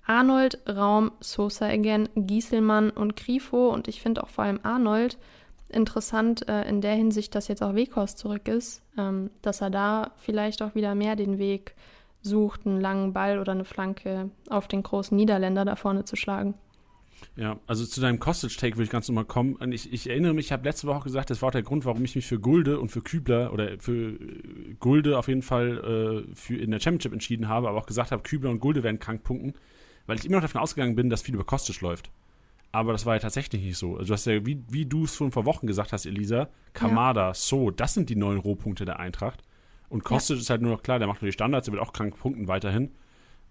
Arnold, 0.05 0.59
Raum, 0.67 1.11
Sosa 1.19 1.67
again, 1.67 2.09
Gieselmann 2.15 2.89
und 2.89 3.15
Grifo. 3.15 3.69
Und 3.69 3.87
ich 3.87 4.01
finde 4.01 4.23
auch 4.23 4.29
vor 4.29 4.45
allem 4.45 4.59
Arnold 4.63 5.17
interessant 5.71 6.47
äh, 6.47 6.67
in 6.67 6.81
der 6.81 6.95
Hinsicht, 6.95 7.35
dass 7.35 7.47
jetzt 7.47 7.63
auch 7.63 7.75
Weghorst 7.75 8.17
zurück 8.17 8.47
ist, 8.47 8.83
ähm, 8.97 9.31
dass 9.41 9.61
er 9.61 9.69
da 9.69 10.11
vielleicht 10.17 10.61
auch 10.61 10.75
wieder 10.75 10.95
mehr 10.95 11.15
den 11.15 11.37
Weg 11.37 11.75
sucht, 12.21 12.65
einen 12.65 12.79
langen 12.79 13.13
Ball 13.13 13.39
oder 13.39 13.51
eine 13.51 13.65
Flanke 13.65 14.29
auf 14.49 14.67
den 14.67 14.83
großen 14.83 15.15
Niederländer 15.15 15.65
da 15.65 15.75
vorne 15.75 16.05
zu 16.05 16.15
schlagen. 16.15 16.53
Ja, 17.35 17.59
also 17.67 17.85
zu 17.85 18.01
deinem 18.01 18.19
Costage-Take 18.19 18.75
würde 18.75 18.85
ich 18.85 18.89
ganz 18.89 19.07
normal 19.07 19.25
kommen. 19.25 19.55
Und 19.55 19.71
ich, 19.71 19.93
ich 19.93 20.09
erinnere 20.09 20.33
mich, 20.33 20.47
ich 20.47 20.51
habe 20.51 20.63
letzte 20.63 20.87
Woche 20.87 20.97
auch 20.97 21.03
gesagt, 21.03 21.29
das 21.29 21.41
war 21.41 21.47
auch 21.47 21.53
der 21.53 21.63
Grund, 21.63 21.85
warum 21.85 22.03
ich 22.03 22.15
mich 22.15 22.25
für 22.25 22.39
Gulde 22.39 22.79
und 22.79 22.89
für 22.89 23.01
Kübler 23.01 23.53
oder 23.53 23.79
für 23.79 24.13
äh, 24.13 24.75
Gulde 24.79 25.17
auf 25.17 25.27
jeden 25.27 25.41
Fall 25.41 26.25
äh, 26.29 26.35
für 26.35 26.55
in 26.57 26.71
der 26.71 26.79
Championship 26.79 27.13
entschieden 27.13 27.47
habe, 27.47 27.69
aber 27.69 27.77
auch 27.77 27.85
gesagt 27.85 28.11
habe, 28.11 28.23
Kübler 28.23 28.49
und 28.49 28.59
Gulde 28.59 28.83
werden 28.83 28.99
krank 28.99 29.23
punkten, 29.23 29.53
weil 30.07 30.17
ich 30.17 30.25
immer 30.25 30.37
noch 30.37 30.41
davon 30.41 30.61
ausgegangen 30.61 30.95
bin, 30.95 31.09
dass 31.09 31.21
viel 31.21 31.35
über 31.35 31.45
Costage 31.45 31.79
läuft. 31.81 32.09
Aber 32.71 32.93
das 32.93 33.05
war 33.05 33.15
ja 33.15 33.19
tatsächlich 33.19 33.61
nicht 33.61 33.77
so. 33.77 33.97
Also 33.97 34.07
du 34.07 34.13
hast 34.13 34.25
ja, 34.25 34.45
wie, 34.45 34.63
wie 34.69 34.85
du 34.85 35.03
es 35.03 35.15
schon 35.15 35.31
vor 35.31 35.45
Wochen 35.45 35.67
gesagt 35.67 35.91
hast, 35.91 36.05
Elisa, 36.05 36.49
Kamada, 36.73 37.27
ja. 37.27 37.33
So, 37.33 37.69
das 37.69 37.93
sind 37.93 38.09
die 38.09 38.15
neuen 38.15 38.39
Rohpunkte 38.39 38.85
der 38.85 38.99
Eintracht. 38.99 39.43
Und 39.89 40.05
Kostic 40.05 40.37
ja. 40.37 40.41
ist 40.41 40.49
halt 40.49 40.61
nur 40.61 40.71
noch 40.71 40.83
klar, 40.83 40.99
der 40.99 41.07
macht 41.07 41.21
nur 41.21 41.27
die 41.27 41.33
Standards, 41.33 41.65
der 41.65 41.73
wird 41.73 41.83
auch 41.83 41.91
krank 41.91 42.17
punkten 42.17 42.47
weiterhin. 42.47 42.91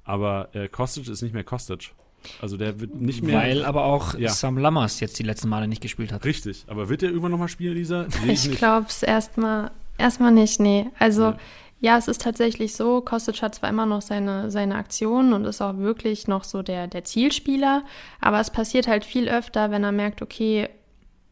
Aber 0.04 0.48
äh, 0.54 0.68
Kostic 0.68 1.06
ist 1.06 1.20
nicht 1.20 1.34
mehr 1.34 1.44
Kostic. 1.44 1.92
Also 2.40 2.56
der 2.56 2.80
wird 2.80 2.94
nicht 2.94 3.22
mehr. 3.22 3.38
Weil 3.38 3.64
aber 3.64 3.84
auch 3.84 4.14
ja. 4.14 4.30
Sam 4.30 4.58
Lammers 4.58 5.00
jetzt 5.00 5.18
die 5.18 5.22
letzten 5.22 5.48
Male 5.48 5.68
nicht 5.68 5.82
gespielt 5.82 6.12
hat. 6.12 6.24
Richtig. 6.24 6.64
Aber 6.66 6.88
wird 6.88 7.02
der 7.02 7.10
irgendwann 7.10 7.30
nochmal 7.30 7.48
spielen, 7.48 7.74
Lisa? 7.74 8.06
Ich, 8.26 8.48
ich 8.48 8.58
glaube 8.58 8.86
es 8.88 9.02
erstmal 9.02 9.70
erstmal 9.98 10.32
nicht, 10.32 10.60
nee. 10.60 10.86
Also 10.98 11.22
ja. 11.22 11.38
Ja. 11.80 11.98
es 11.98 12.08
ist 12.08 12.22
tatsächlich 12.22 12.74
so, 12.74 13.00
Kostic 13.00 13.42
hat 13.42 13.54
zwar 13.54 13.70
immer 13.70 13.86
noch 13.86 14.02
seine, 14.02 14.50
seine 14.50 14.76
Aktionen 14.76 15.32
und 15.32 15.44
ist 15.44 15.60
auch 15.60 15.78
wirklich 15.78 16.28
noch 16.28 16.44
so 16.44 16.62
der, 16.62 16.86
der 16.86 17.04
Zielspieler, 17.04 17.82
aber 18.20 18.40
es 18.40 18.50
passiert 18.50 18.86
halt 18.86 19.04
viel 19.04 19.28
öfter, 19.28 19.70
wenn 19.70 19.84
er 19.84 19.92
merkt, 19.92 20.22
okay, 20.22 20.68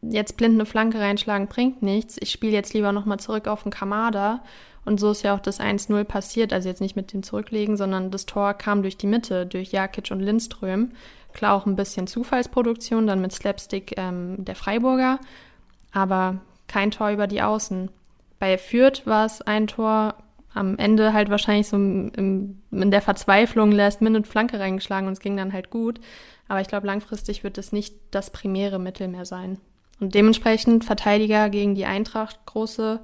jetzt 0.01 0.37
blind 0.37 0.55
eine 0.55 0.65
Flanke 0.65 0.99
reinschlagen 0.99 1.47
bringt 1.47 1.81
nichts. 1.81 2.17
Ich 2.19 2.31
spiele 2.31 2.53
jetzt 2.53 2.73
lieber 2.73 2.91
nochmal 2.91 3.19
zurück 3.19 3.47
auf 3.47 3.63
den 3.63 3.71
Kamada. 3.71 4.41
Und 4.85 4.99
so 4.99 5.11
ist 5.11 5.23
ja 5.23 5.35
auch 5.35 5.39
das 5.39 5.59
1-0 5.59 6.03
passiert. 6.05 6.53
Also 6.53 6.69
jetzt 6.69 6.81
nicht 6.81 6.95
mit 6.95 7.13
dem 7.13 7.23
Zurücklegen, 7.23 7.77
sondern 7.77 8.11
das 8.11 8.25
Tor 8.25 8.53
kam 8.53 8.81
durch 8.81 8.97
die 8.97 9.07
Mitte, 9.07 9.45
durch 9.45 9.71
Jakic 9.71 10.09
und 10.11 10.21
Lindström. 10.21 10.91
Klar 11.33 11.53
auch 11.55 11.65
ein 11.65 11.75
bisschen 11.75 12.07
Zufallsproduktion, 12.07 13.05
dann 13.05 13.21
mit 13.21 13.31
Slapstick 13.31 13.93
ähm, 13.97 14.35
der 14.39 14.55
Freiburger. 14.55 15.19
Aber 15.91 16.39
kein 16.67 16.91
Tor 16.91 17.11
über 17.11 17.27
die 17.27 17.41
Außen. 17.41 17.91
Bei 18.39 18.57
Fürth 18.57 19.05
war 19.05 19.25
es 19.25 19.41
ein 19.41 19.67
Tor, 19.67 20.15
am 20.53 20.77
Ende 20.77 21.13
halt 21.13 21.29
wahrscheinlich 21.29 21.67
so 21.67 21.75
im, 21.75 22.61
in 22.71 22.91
der 22.91 23.01
Verzweiflung 23.01 23.71
Last-Minute-Flanke 23.71 24.59
reingeschlagen 24.59 25.07
und 25.07 25.13
es 25.13 25.19
ging 25.19 25.37
dann 25.37 25.53
halt 25.53 25.69
gut. 25.69 25.99
Aber 26.47 26.61
ich 26.61 26.67
glaube, 26.67 26.87
langfristig 26.87 27.43
wird 27.43 27.57
es 27.57 27.71
nicht 27.71 27.95
das 28.11 28.31
primäre 28.31 28.79
Mittel 28.79 29.07
mehr 29.07 29.25
sein. 29.25 29.59
Und 29.99 30.15
dementsprechend 30.15 30.85
Verteidiger 30.85 31.49
gegen 31.49 31.75
die 31.75 31.85
Eintracht 31.85 32.45
große, 32.45 32.99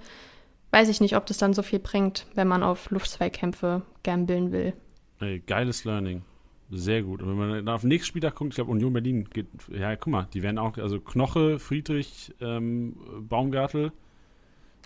weiß 0.72 0.89
ich 0.89 1.02
nicht, 1.02 1.16
ob 1.16 1.26
das 1.26 1.38
dann 1.38 1.54
so 1.54 1.62
viel 1.62 1.80
bringt, 1.80 2.26
wenn 2.34 2.48
man 2.48 2.64
auf 2.64 2.89
Luftzweikämpfe 2.89 3.84
gambeln 4.04 4.52
will. 4.52 4.74
Ey, 5.20 5.39
geiles 5.46 5.84
Learning. 5.84 6.24
Sehr 6.72 7.04
gut. 7.04 7.22
Und 7.22 7.30
wenn 7.30 7.38
man 7.38 7.70
auf 7.70 7.82
den 7.82 7.89
nächsten 7.89 8.08
Spieltag 8.08 8.36
guckt, 8.36 8.50
ich 8.52 8.56
glaube, 8.56 8.72
Union 8.72 8.93
Berlin 8.93 9.30
geht, 9.32 9.48
ja, 9.72 9.96
guck 9.96 10.12
mal, 10.12 10.28
die 10.34 10.41
werden 10.41 10.58
auch, 10.58 10.78
also 10.78 11.00
Knoche, 11.00 11.60
Friedrich, 11.60 12.34
ähm, 12.41 12.96
Baumgartel 13.30 13.91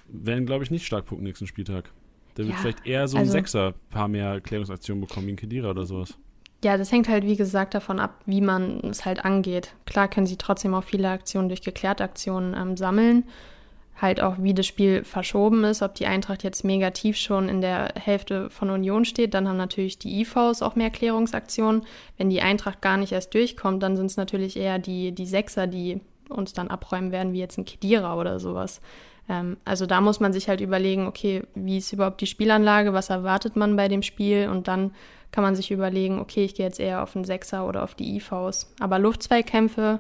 werden, 0.10 0.46
glaube 0.46 0.64
ich, 0.64 0.72
nicht 0.72 0.86
stark 0.86 1.06
punkten 1.06 1.26
nächsten 1.26 1.48
Spieltag. 1.48 1.92
Der 2.40 2.46
wird 2.48 2.56
Ja, 2.56 2.62
vielleicht 2.62 2.88
eher 2.88 3.08
so 3.10 3.18
ein 3.18 3.22
also- 3.24 3.34
Sechser 3.34 3.74
paar 3.90 4.08
mehr 4.08 4.40
Klärungsaktionen 4.40 5.02
bekommen 5.02 5.28
wie 5.28 5.34
ein 5.34 5.36
Kedira 5.36 5.72
oder 5.72 5.86
sowas. 5.86 6.18
Ja, 6.64 6.78
das 6.78 6.90
hängt 6.90 7.10
halt, 7.10 7.26
wie 7.26 7.36
gesagt, 7.36 7.74
davon 7.74 8.00
ab, 8.00 8.22
wie 8.26 8.40
man 8.40 8.80
es 8.90 9.04
halt 9.04 9.26
angeht. 9.26 9.74
Klar 9.86 10.08
können 10.08 10.26
sie 10.26 10.38
trotzdem 10.38 10.74
auch 10.74 10.86
viele 10.86 11.10
Aktionen 11.10 11.50
durch 11.50 11.62
geklärte 11.62 12.02
Aktionen 12.04 12.54
ähm, 12.54 12.78
sammeln. 12.78 13.26
Halt 14.02 14.22
auch, 14.22 14.36
wie 14.40 14.54
das 14.54 14.68
Spiel 14.68 15.04
verschoben 15.04 15.66
ist, 15.66 15.82
ob 15.82 15.96
die 15.96 16.06
Eintracht 16.06 16.44
jetzt 16.44 16.64
mega 16.64 16.92
tief 16.92 17.18
schon 17.18 17.50
in 17.50 17.60
der 17.60 17.90
Hälfte 18.00 18.50
von 18.50 18.70
Union 18.70 19.04
steht, 19.04 19.34
dann 19.34 19.50
haben 19.50 19.58
natürlich 19.58 20.00
die 20.00 20.22
IVs 20.22 20.62
auch 20.62 20.76
mehr 20.76 20.92
Klärungsaktionen. 20.92 21.82
Wenn 22.18 22.30
die 22.30 22.42
Eintracht 22.42 22.82
gar 22.82 22.96
nicht 22.96 23.12
erst 23.12 23.34
durchkommt, 23.34 23.84
dann 23.84 23.98
sind 23.98 24.06
es 24.06 24.16
natürlich 24.16 24.56
eher 24.56 24.80
die, 24.80 25.12
die 25.12 25.26
Sechser, 25.26 25.68
die 25.68 26.00
uns 26.30 26.54
dann 26.54 26.70
abräumen 26.70 27.12
werden, 27.12 27.34
wie 27.34 27.40
jetzt 27.40 27.58
ein 27.58 27.66
Kedira 27.66 28.18
oder 28.18 28.40
sowas. 28.40 28.80
Ähm, 29.30 29.58
also 29.64 29.86
da 29.86 30.02
muss 30.02 30.20
man 30.20 30.34
sich 30.34 30.50
halt 30.50 30.60
überlegen, 30.60 31.08
okay, 31.08 31.44
wie 31.56 31.78
ist 31.78 31.94
überhaupt 31.94 32.20
die 32.20 32.28
Spielanlage, 32.28 32.92
was 32.92 33.10
erwartet 33.10 33.56
man 33.56 33.76
bei 33.76 33.88
dem 33.88 34.02
Spiel 34.02 34.50
und 34.50 34.68
dann 34.68 34.92
kann 35.32 35.44
man 35.44 35.56
sich 35.56 35.70
überlegen, 35.70 36.20
okay, 36.20 36.44
ich 36.44 36.56
gehe 36.56 36.66
jetzt 36.66 36.80
eher 36.80 37.04
auf 37.04 37.16
einen 37.16 37.24
Sechser 37.24 37.68
oder 37.68 37.84
auf 37.84 37.94
die 37.94 38.16
IVs. 38.16 38.74
Aber 38.80 38.98
Luftzweikämpfe, 38.98 40.00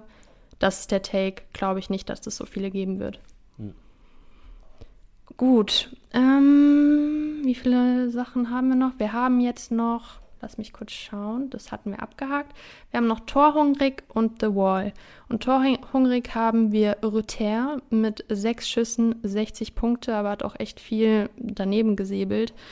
das 0.58 0.82
ist 0.82 0.92
der 0.92 1.04
Take, 1.04 1.44
glaube 1.54 1.80
ich 1.80 1.92
nicht, 1.92 2.10
dass 2.10 2.20
das 2.20 2.36
so 2.36 2.46
viele 2.46 2.72
geben 2.72 3.00
wird. 3.00 3.20
Hm. 3.58 3.76
Gut, 5.38 5.96
ähm, 6.14 7.42
wie 7.44 7.54
viele 7.54 8.10
Sachen 8.10 8.50
haben 8.50 8.70
wir 8.70 8.76
noch? 8.76 8.98
Wir 8.98 9.14
haben 9.14 9.40
jetzt 9.40 9.72
noch, 9.72 10.20
lass 10.42 10.58
mich 10.58 10.74
kurz 10.74 10.92
schauen, 10.92 11.50
das 11.50 11.72
hatten 11.72 11.92
wir 11.92 12.02
abgehakt. 12.02 12.56
Wir 12.92 12.98
haben 12.98 13.08
noch 13.08 13.22
Torhungrig 13.22 14.04
und 14.10 14.42
The 14.42 14.56
Wall. 14.56 14.94
Und 15.28 15.44
Torhungrig 15.44 16.34
haben 16.36 16.72
wir 16.72 16.98
Rüther 17.04 17.82
mit 17.90 18.26
sechs 18.30 18.70
Schüssen, 18.70 19.16
60 19.24 19.76
Punkte, 19.76 20.16
aber 20.16 20.30
hat 20.30 20.44
auch 20.44 20.56
echt 20.60 20.80
viel 20.80 21.30
daneben 21.38 21.96
gesäbelt. 21.96 22.54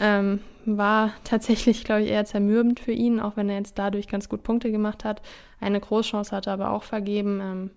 Ähm, 0.00 0.40
war 0.64 1.12
tatsächlich, 1.22 1.84
glaube 1.84 2.02
ich, 2.02 2.08
eher 2.08 2.24
zermürbend 2.24 2.80
für 2.80 2.92
ihn, 2.92 3.20
auch 3.20 3.36
wenn 3.36 3.50
er 3.50 3.56
jetzt 3.56 3.78
dadurch 3.78 4.08
ganz 4.08 4.28
gut 4.28 4.42
Punkte 4.42 4.70
gemacht 4.70 5.04
hat. 5.04 5.20
Eine 5.60 5.80
Großchance 5.80 6.34
hat 6.34 6.46
er 6.46 6.54
aber 6.54 6.70
auch 6.70 6.82
vergeben. 6.82 7.40
Ähm, 7.40 7.70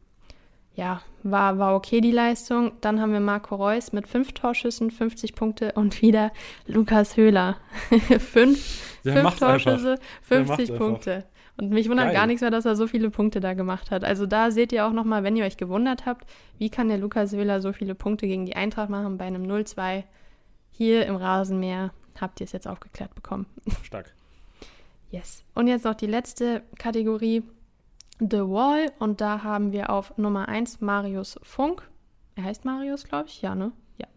ja, 0.76 1.02
war, 1.24 1.58
war 1.58 1.76
okay 1.76 2.02
die 2.02 2.12
Leistung. 2.12 2.74
Dann 2.82 3.02
haben 3.02 3.14
wir 3.14 3.20
Marco 3.20 3.56
Reus 3.56 3.94
mit 3.94 4.08
fünf 4.08 4.34
Torschüssen, 4.34 4.92
50 4.92 5.36
Punkte 5.36 5.72
und 5.74 6.02
wieder 6.02 6.32
Lukas 6.68 7.18
Höhler. 7.18 7.58
fünf 8.20 9.00
Der 9.04 9.14
fünf 9.14 9.26
einfach. 9.26 9.38
Torschüsse, 9.40 9.92
macht 9.92 10.26
50 10.26 10.72
einfach. 10.72 10.78
Punkte. 10.78 11.26
Und 11.58 11.70
mich 11.70 11.90
wundert 11.90 12.08
Geil. 12.08 12.16
gar 12.16 12.28
nichts 12.28 12.42
mehr, 12.42 12.52
dass 12.52 12.66
er 12.66 12.76
so 12.76 12.86
viele 12.86 13.10
Punkte 13.10 13.40
da 13.40 13.54
gemacht 13.54 13.90
hat. 13.90 14.04
Also 14.04 14.26
da 14.26 14.52
seht 14.52 14.74
ihr 14.74 14.86
auch 14.86 14.92
nochmal, 14.92 15.24
wenn 15.24 15.38
ihr 15.38 15.46
euch 15.46 15.56
gewundert 15.56 16.06
habt, 16.06 16.30
wie 16.58 16.70
kann 16.70 16.90
der 16.90 16.98
Lukas 16.98 17.32
Höhler 17.32 17.62
so 17.62 17.72
viele 17.72 17.96
Punkte 17.96 18.28
gegen 18.28 18.46
die 18.46 18.58
Eintracht 18.58 18.90
machen 18.90 19.18
bei 19.18 19.26
einem 19.26 19.44
0-2 19.44 20.04
hier 20.72 21.06
im 21.06 21.16
Rasenmäher. 21.16 21.92
Habt 22.20 22.42
ihr 22.42 22.46
es 22.46 22.52
jetzt 22.52 22.68
aufgeklärt 22.68 23.16
bekommen. 23.16 23.46
Stark. 23.84 24.14
Yes. 25.12 25.46
Und 25.54 25.68
jetzt 25.68 25.86
noch 25.86 25.96
die 25.96 26.08
letzte 26.08 26.64
Kategorie, 26.78 27.44
The 28.20 28.42
Wall. 28.42 28.92
Und 29.00 29.22
da 29.22 29.44
haben 29.44 29.72
wir 29.72 29.90
auf 29.90 30.18
Nummer 30.18 30.48
1 30.48 30.82
Marius 30.82 31.40
Funk. 31.44 31.90
Er 32.36 32.44
heißt 32.44 32.66
Marius, 32.66 33.06
glaube 33.06 33.28
ich. 33.28 33.42
Ja, 33.42 33.56
ne? 33.56 33.72
Ja. 33.98 34.08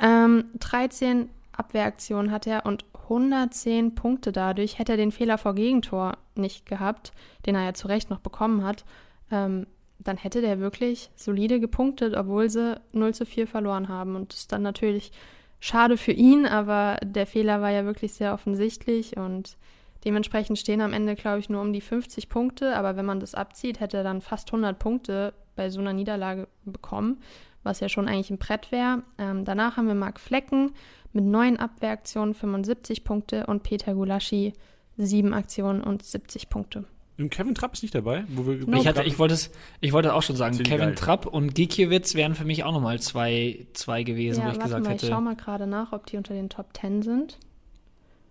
Ähm, 0.00 0.44
13 0.58 1.28
Abwehraktionen 1.52 2.30
hat 2.30 2.46
er 2.46 2.66
und 2.66 2.84
110 2.94 3.94
Punkte 3.94 4.32
dadurch. 4.32 4.78
Hätte 4.78 4.92
er 4.92 4.98
den 4.98 5.12
Fehler 5.12 5.38
vor 5.38 5.54
Gegentor 5.54 6.16
nicht 6.34 6.66
gehabt, 6.66 7.12
den 7.46 7.54
er 7.54 7.64
ja 7.64 7.74
zu 7.74 7.88
Recht 7.88 8.10
noch 8.10 8.20
bekommen 8.20 8.64
hat, 8.64 8.84
ähm, 9.30 9.66
dann 9.98 10.16
hätte 10.16 10.40
der 10.40 10.60
wirklich 10.60 11.10
solide 11.14 11.60
gepunktet, 11.60 12.14
obwohl 12.16 12.48
sie 12.48 12.80
0 12.92 13.12
zu 13.14 13.26
4 13.26 13.46
verloren 13.46 13.88
haben. 13.88 14.16
Und 14.16 14.32
das 14.32 14.40
ist 14.40 14.52
dann 14.52 14.62
natürlich 14.62 15.12
schade 15.58 15.96
für 15.96 16.12
ihn, 16.12 16.46
aber 16.46 16.98
der 17.02 17.26
Fehler 17.26 17.60
war 17.60 17.70
ja 17.70 17.84
wirklich 17.84 18.14
sehr 18.14 18.32
offensichtlich 18.32 19.16
und 19.16 19.58
dementsprechend 20.04 20.58
stehen 20.58 20.80
am 20.80 20.92
Ende, 20.92 21.14
glaube 21.14 21.40
ich, 21.40 21.48
nur 21.48 21.60
um 21.60 21.72
die 21.72 21.80
50 21.80 22.28
Punkte. 22.28 22.76
Aber 22.76 22.96
wenn 22.96 23.06
man 23.06 23.20
das 23.20 23.34
abzieht, 23.34 23.80
hätte 23.80 23.98
er 23.98 24.04
dann 24.04 24.20
fast 24.20 24.48
100 24.48 24.78
Punkte 24.78 25.32
bei 25.56 25.70
so 25.70 25.80
einer 25.80 25.92
Niederlage 25.92 26.48
bekommen, 26.64 27.20
was 27.62 27.80
ja 27.80 27.88
schon 27.88 28.08
eigentlich 28.08 28.30
ein 28.30 28.38
Brett 28.38 28.72
wäre. 28.72 29.02
Ähm, 29.18 29.44
danach 29.44 29.76
haben 29.76 29.88
wir 29.88 29.94
Marc 29.94 30.20
Flecken 30.20 30.72
mit 31.12 31.24
neun 31.24 31.56
Abwehraktionen 31.56 32.34
75 32.34 33.04
Punkte 33.04 33.46
und 33.46 33.62
Peter 33.62 33.94
Gulaschi 33.94 34.52
sieben 34.96 35.34
Aktionen 35.34 35.82
und 35.82 36.04
70 36.04 36.48
Punkte. 36.48 36.84
Und 37.18 37.30
Kevin 37.30 37.54
Trapp 37.54 37.74
ist 37.74 37.82
nicht 37.82 37.94
dabei, 37.94 38.24
wo 38.28 38.46
wir 38.46 38.66
Ich, 38.78 38.86
hatte, 38.86 39.02
ich, 39.02 39.18
wollte 39.18 39.34
es, 39.34 39.50
ich 39.80 39.92
wollte 39.92 40.14
auch 40.14 40.22
schon 40.22 40.36
sagen, 40.36 40.56
Kevin 40.56 40.78
geil. 40.78 40.94
Trapp 40.94 41.26
und 41.26 41.54
Gikiewicz 41.54 42.14
wären 42.14 42.34
für 42.34 42.44
mich 42.44 42.64
auch 42.64 42.72
nochmal 42.72 42.98
zwei, 43.00 43.66
zwei 43.74 44.04
gewesen, 44.04 44.42
wo 44.42 44.46
ja, 44.46 44.52
ich 44.52 44.58
warte 44.58 44.64
gesagt 44.64 44.84
mal, 44.84 44.94
ich 44.94 45.02
hätte. 45.02 45.12
schau 45.12 45.20
mal 45.20 45.36
gerade 45.36 45.66
nach, 45.66 45.92
ob 45.92 46.06
die 46.06 46.16
unter 46.16 46.32
den 46.32 46.48
Top 46.48 46.68
10 46.74 47.02
sind. 47.02 47.38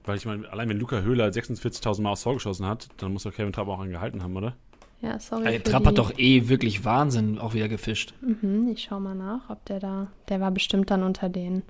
Weil 0.06 0.18
ich 0.18 0.26
meine, 0.26 0.50
allein 0.52 0.70
wenn 0.70 0.78
Luca 0.78 1.02
Höhler 1.02 1.28
46.000 1.30 2.02
Mal 2.02 2.12
aufs 2.12 2.24
Tor 2.24 2.34
geschossen 2.34 2.66
hat, 2.66 2.88
dann 2.98 3.14
muss 3.14 3.24
doch 3.24 3.34
Kevin 3.34 3.54
Trapp 3.54 3.68
auch 3.68 3.80
angehalten 3.80 4.24
haben, 4.24 4.36
oder? 4.36 4.56
Ja, 5.02 5.20
sorry. 5.20 5.46
Also, 5.48 5.60
Trapp 5.64 5.84
die, 5.84 5.90
hat 5.90 5.98
doch 5.98 6.18
eh 6.18 6.50
wirklich 6.50 6.84
Wahnsinn 6.84 7.38
auch 7.40 7.54
wieder 7.54 7.70
gefischt. 7.70 8.14
Mhm, 8.22 8.70
ich 8.74 8.84
schau 8.84 9.00
mal 9.00 9.16
nach, 9.16 9.50
ob 9.50 9.64
der 9.66 9.80
da. 9.80 10.08
Der 10.28 10.42
war 10.42 10.52
bestimmt 10.52 10.92
dann 10.92 11.04
unter 11.04 11.30
den 11.30 11.64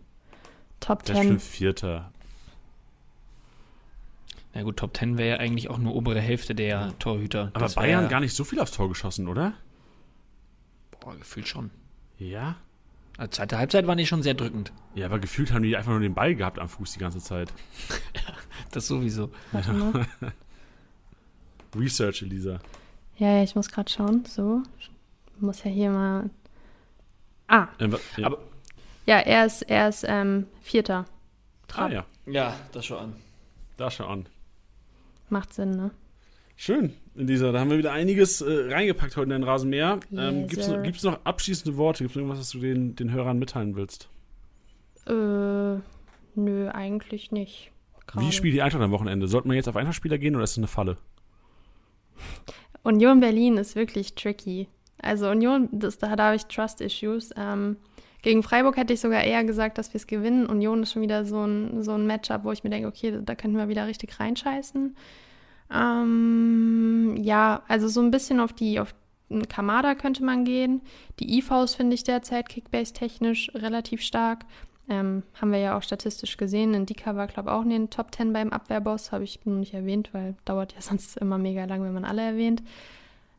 Top 0.80 1.03
Der 1.03 1.15
ist 1.15 1.21
10. 1.21 1.27
schon 1.27 1.39
Vierter. 1.39 2.11
Na 4.53 4.63
gut, 4.63 4.77
Top 4.77 4.97
10 4.97 5.17
wäre 5.17 5.30
ja 5.30 5.38
eigentlich 5.38 5.69
auch 5.69 5.77
nur 5.77 5.95
obere 5.95 6.19
Hälfte 6.19 6.55
der 6.55 6.97
Torhüter. 6.97 7.51
Aber 7.53 7.65
Das 7.65 7.75
Bayern 7.75 8.03
ja, 8.03 8.09
gar 8.09 8.19
nicht 8.19 8.34
so 8.36 8.43
viel 8.43 8.59
aufs 8.59 8.71
Tor 8.71 8.89
geschossen, 8.89 9.27
oder? 9.27 9.53
Boah, 10.99 11.15
gefühlt 11.15 11.47
schon. 11.47 11.69
Ja. 12.17 12.55
Also 13.20 13.32
zweite 13.32 13.57
Halbzeit 13.57 13.86
waren 13.86 13.97
die 13.97 14.05
schon 14.07 14.24
sehr 14.24 14.34
drückend. 14.34 14.72
Ja, 14.95 15.05
aber 15.07 15.20
gefühlt 15.20 15.51
haben 15.51 15.63
die 15.63 15.76
einfach 15.76 15.91
nur 15.91 15.99
den 15.99 16.13
Ball 16.13 16.36
gehabt 16.36 16.57
am 16.57 16.70
Fuß 16.70 16.93
die 16.93 16.99
ganze 16.99 17.20
Zeit. 17.20 17.51
Das 18.72 18.86
sowieso. 18.88 19.32
Warte 19.51 19.74
mal. 19.74 20.05
Research, 21.76 22.22
Elisa. 22.22 22.59
Ja, 23.17 23.38
ja, 23.38 23.43
ich 23.43 23.55
muss 23.55 23.70
gerade 23.70 23.89
schauen. 23.91 24.26
So. 24.26 24.61
Muss 25.39 25.63
ja 25.63 25.72
hier 25.72 25.89
mal. 25.89 26.30
Ah, 27.47 27.67
Ähm, 27.80 27.95
ja. 28.17 28.28
Aber- 28.28 28.38
ja, 29.07 29.17
er 29.20 29.45
ist, 29.47 29.63
er 29.63 29.89
ist 29.89 30.05
ähm, 30.07 30.45
Vierter. 30.61 31.05
ah, 31.07 31.67
Trapp. 31.67 31.91
ja, 31.91 32.05
Ja, 32.28 32.55
das 32.74 32.86
schon 32.86 32.97
an. 32.99 33.15
da 33.78 33.89
schau 33.89 34.05
an. 34.07 34.28
Macht 35.30 35.53
Sinn, 35.53 35.72
ne? 35.72 35.91
Schön, 36.62 36.91
Elisa. 37.16 37.53
Da 37.53 37.62
haben 37.62 37.70
wir 37.70 37.78
wieder 37.78 37.93
einiges 37.93 38.41
äh, 38.41 38.68
reingepackt 38.70 39.16
heute 39.16 39.24
in 39.24 39.30
den 39.30 39.43
Rasenmäher. 39.43 40.01
Ähm, 40.12 40.41
Yes, 40.41 40.49
Gibt 40.49 40.62
es 40.62 40.68
noch, 40.68 40.84
gibt's 40.84 41.03
noch 41.03 41.20
abschließende 41.24 41.78
Worte? 41.78 42.03
Gibt 42.03 42.12
es 42.12 42.18
irgendwas, 42.18 42.39
was 42.39 42.49
du 42.49 42.60
den, 42.60 42.97
den 42.97 43.14
Hörern 43.14 43.39
mitteilen 43.39 43.78
willst? 43.78 44.10
Äh, 45.07 45.80
nö, 46.36 46.70
eigentlich 46.70 47.32
nicht. 47.32 47.72
Gerade. 48.05 48.26
Wie 48.26 48.34
spielt 48.34 48.55
die 48.55 48.62
Eintracht 48.62 48.84
am 48.84 48.91
Wochenende? 48.91 49.30
Sollte 49.30 49.47
man 49.47 49.55
jetzt 49.55 49.70
auf 49.70 49.78
Eintracht-Spieler 49.78 50.18
gehen 50.18 50.36
oder 50.36 50.43
ist 50.43 50.51
das 50.51 50.57
eine 50.57 50.68
Falle? 50.68 50.97
Union 52.84 53.22
Berlin 53.22 53.55
ist 53.55 53.78
wirklich 53.78 54.16
tricky. 54.16 54.68
Also 55.01 55.30
Union, 55.30 55.70
das, 55.72 55.97
da, 55.97 56.14
da 56.18 56.26
habe 56.26 56.36
ich 56.36 56.45
Trust-Issues. 56.47 57.30
Ähm, 57.38 57.78
gegen 58.22 58.43
Freiburg 58.43 58.76
hätte 58.76 58.91
ich 58.91 58.99
sogar 58.99 59.24
eher 59.24 59.45
gesagt, 59.45 59.78
dass 59.78 59.93
wir 59.93 59.99
es 59.99 60.07
gewinnen. 60.07 60.45
Union 60.45 60.84
ist 60.84 60.91
schon 60.91 61.03
wieder 61.03 61.24
so 61.24 61.41
ein, 61.41 61.84
so 61.84 61.93
ein 61.93 62.05
Matchup, 62.05 62.43
wo 62.43 62.51
ich 62.51 62.66
mir 62.66 62.70
denke, 62.70 62.89
okay, 62.89 63.18
da 63.24 63.36
könnten 63.36 63.55
wir 63.55 63.70
wieder 63.70 63.88
richtig 63.88 64.20
reinscheißen. 64.20 64.97
Ähm, 65.72 67.15
ja, 67.22 67.63
also 67.67 67.88
so 67.88 68.01
ein 68.01 68.11
bisschen 68.11 68.39
auf 68.39 68.53
die, 68.53 68.80
auf 68.80 68.93
Kamada 69.47 69.95
könnte 69.95 70.24
man 70.24 70.43
gehen. 70.43 70.82
Die 71.20 71.38
IVs 71.38 71.76
finde 71.76 71.93
ich 71.93 72.03
derzeit 72.03 72.49
Kickbase-technisch 72.49 73.51
relativ 73.53 74.01
stark. 74.01 74.45
Ähm, 74.89 75.22
haben 75.39 75.51
wir 75.51 75.59
ja 75.59 75.78
auch 75.78 75.84
statistisch 75.84 76.38
gesehen. 76.38 76.74
Indika 76.74 77.15
war, 77.15 77.28
glaube 77.28 77.49
ich, 77.49 77.55
auch 77.55 77.61
in 77.61 77.70
den 77.70 77.89
Top 77.91 78.13
10 78.13 78.34
beim 78.34 78.49
Abwehrboss. 78.49 79.11
Habe 79.11 79.24
ich 79.24 79.39
noch 79.45 79.59
nicht 79.59 79.76
erwähnt, 79.76 80.09
weil 80.13 80.36
dauert 80.45 80.74
ja 80.74 80.82
sonst 80.82 81.17
immer 81.17 81.38
mega 81.38 81.65
lang, 81.65 81.84
wenn 81.84 81.93
man 81.93 82.05
alle 82.05 82.24
erwähnt. 82.24 82.63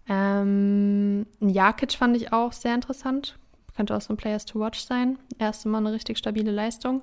Ähm, 0.09 1.27
Jakic 1.41 1.93
fand 1.93 2.17
ich 2.17 2.33
auch 2.33 2.53
sehr 2.53 2.75
interessant. 2.75 3.37
Könnte 3.77 3.97
auch 3.97 4.01
so 4.01 4.13
ein 4.13 4.17
Players 4.17 4.45
to 4.45 4.61
Watch 4.61 4.81
sein. 4.81 5.19
Erste 5.39 5.69
Mal 5.69 5.79
eine 5.79 5.93
richtig 5.93 6.19
stabile 6.19 6.53
Leistung. 6.53 7.03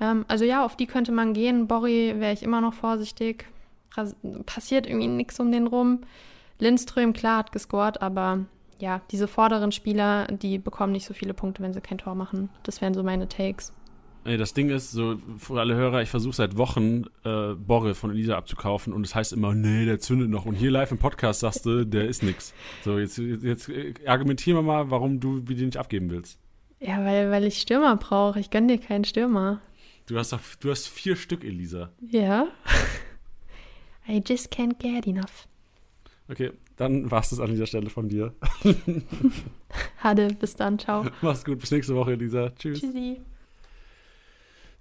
Ähm, 0.00 0.24
also 0.28 0.44
ja, 0.44 0.64
auf 0.64 0.76
die 0.76 0.86
könnte 0.86 1.10
man 1.10 1.32
gehen. 1.32 1.66
Borri 1.66 2.14
wäre 2.18 2.32
ich 2.32 2.44
immer 2.44 2.60
noch 2.60 2.74
vorsichtig. 2.74 3.46
Passiert 4.46 4.86
irgendwie 4.86 5.08
nichts 5.08 5.40
um 5.40 5.52
den 5.52 5.66
rum. 5.66 6.00
Lindström, 6.58 7.12
klar, 7.12 7.38
hat 7.38 7.52
gescored, 7.52 8.02
aber 8.02 8.44
ja, 8.78 9.02
diese 9.10 9.28
vorderen 9.28 9.72
Spieler, 9.72 10.26
die 10.26 10.58
bekommen 10.58 10.92
nicht 10.92 11.06
so 11.06 11.14
viele 11.14 11.34
Punkte, 11.34 11.62
wenn 11.62 11.72
sie 11.72 11.80
kein 11.80 11.98
Tor 11.98 12.14
machen. 12.14 12.50
Das 12.62 12.80
wären 12.80 12.94
so 12.94 13.02
meine 13.02 13.28
Takes. 13.28 13.72
Ey, 14.24 14.36
das 14.36 14.52
Ding 14.52 14.68
ist, 14.68 14.90
so 14.90 15.16
für 15.38 15.58
alle 15.58 15.74
Hörer, 15.74 16.02
ich 16.02 16.10
versuche 16.10 16.34
seit 16.34 16.58
Wochen 16.58 17.04
äh, 17.24 17.54
Borre 17.54 17.94
von 17.94 18.10
Elisa 18.10 18.36
abzukaufen 18.36 18.92
und 18.92 19.02
es 19.02 19.10
das 19.10 19.16
heißt 19.16 19.32
immer, 19.32 19.54
nee, 19.54 19.86
der 19.86 19.98
zündet 19.98 20.28
noch. 20.28 20.44
Und 20.44 20.54
hier 20.54 20.70
live 20.70 20.92
im 20.92 20.98
Podcast 20.98 21.40
sagst 21.40 21.64
du, 21.64 21.86
der 21.86 22.06
ist 22.06 22.22
nix. 22.22 22.52
So, 22.84 22.98
jetzt, 22.98 23.16
jetzt, 23.16 23.70
äh, 23.70 23.94
argumentieren 24.06 24.58
wir 24.58 24.62
mal, 24.62 24.90
warum 24.90 25.20
du 25.20 25.40
die 25.40 25.64
nicht 25.64 25.78
abgeben 25.78 26.10
willst. 26.10 26.38
Ja, 26.80 27.02
weil, 27.04 27.30
weil 27.30 27.44
ich 27.44 27.60
Stürmer 27.60 27.96
brauche. 27.96 28.40
Ich 28.40 28.50
gönn 28.50 28.68
dir 28.68 28.78
keinen 28.78 29.04
Stürmer. 29.04 29.60
Du 30.06 30.18
hast 30.18 30.32
doch, 30.32 30.40
du 30.60 30.70
hast 30.70 30.88
vier 30.88 31.16
Stück, 31.16 31.42
Elisa. 31.42 31.90
Ja. 32.00 32.48
I 34.08 34.22
just 34.26 34.50
can't 34.50 34.78
get 34.78 35.06
enough. 35.06 35.46
Okay, 36.28 36.52
dann 36.76 37.10
war 37.10 37.20
es 37.20 37.30
das 37.30 37.40
an 37.40 37.50
dieser 37.50 37.66
Stelle 37.66 37.90
von 37.90 38.08
dir. 38.08 38.32
Hade, 39.98 40.28
bis 40.38 40.54
dann, 40.54 40.78
ciao. 40.78 41.06
Mach's 41.22 41.44
gut, 41.44 41.58
bis 41.58 41.70
nächste 41.70 41.94
Woche, 41.94 42.12
Elisa. 42.12 42.50
Tschüss. 42.50 42.80
Tschüssi. 42.80 43.20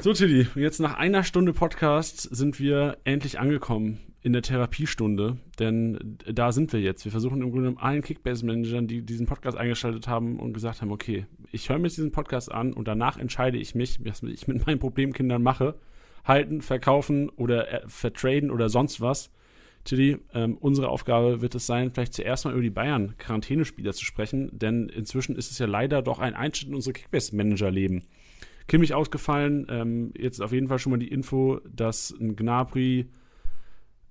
So, 0.01 0.13
Tilly, 0.13 0.47
jetzt 0.55 0.79
nach 0.79 0.97
einer 0.97 1.23
Stunde 1.23 1.51
Podcast 1.51 2.21
sind 2.21 2.59
wir 2.59 2.97
endlich 3.03 3.39
angekommen 3.39 3.99
in 4.21 4.33
der 4.33 4.41
Therapiestunde, 4.41 5.37
denn 5.59 6.17
da 6.25 6.51
sind 6.51 6.71
wir 6.71 6.79
jetzt. 6.79 7.03
Wir 7.03 7.11
versuchen 7.11 7.41
im 7.41 7.51
Grunde 7.51 7.63
genommen 7.63 7.77
allen 7.79 8.01
Kickbase-Managern, 8.01 8.87
die 8.87 9.01
diesen 9.01 9.25
Podcast 9.25 9.57
eingeschaltet 9.57 10.07
haben 10.07 10.39
und 10.39 10.53
gesagt 10.53 10.81
haben, 10.81 10.91
okay, 10.91 11.25
ich 11.51 11.69
höre 11.69 11.79
mir 11.79 11.87
jetzt 11.87 11.97
diesen 11.97 12.11
Podcast 12.11 12.51
an 12.51 12.73
und 12.73 12.87
danach 12.87 13.17
entscheide 13.17 13.57
ich 13.57 13.75
mich, 13.75 13.99
was 14.05 14.23
ich 14.23 14.47
mit 14.47 14.65
meinen 14.65 14.79
Problemkindern 14.79 15.41
mache. 15.41 15.75
Halten, 16.29 16.61
verkaufen 16.61 17.29
oder 17.29 17.83
äh, 17.83 17.89
vertraden 17.89 18.51
oder 18.51 18.69
sonst 18.69 19.01
was. 19.01 19.31
Tilly, 19.83 20.17
ähm, 20.33 20.57
unsere 20.57 20.89
Aufgabe 20.89 21.41
wird 21.41 21.55
es 21.55 21.65
sein, 21.65 21.91
vielleicht 21.91 22.13
zuerst 22.13 22.45
mal 22.45 22.53
über 22.53 22.61
die 22.61 22.69
Bayern-Quarantänespieler 22.69 23.93
zu 23.93 24.05
sprechen, 24.05 24.49
denn 24.57 24.87
inzwischen 24.87 25.35
ist 25.35 25.51
es 25.51 25.59
ja 25.59 25.65
leider 25.65 26.01
doch 26.01 26.19
ein 26.19 26.33
Einschnitt 26.33 26.69
in 26.69 26.75
unser 26.75 26.93
Kickbase-Manager-Leben. 26.93 28.03
Kimmich 28.67 28.93
ausgefallen. 28.93 29.65
Ähm, 29.69 30.13
jetzt 30.17 30.41
auf 30.41 30.53
jeden 30.53 30.67
Fall 30.67 30.79
schon 30.79 30.91
mal 30.91 30.99
die 30.99 31.07
Info, 31.07 31.59
dass 31.67 32.11
ein 32.11 32.35
Gnabry, 32.35 33.07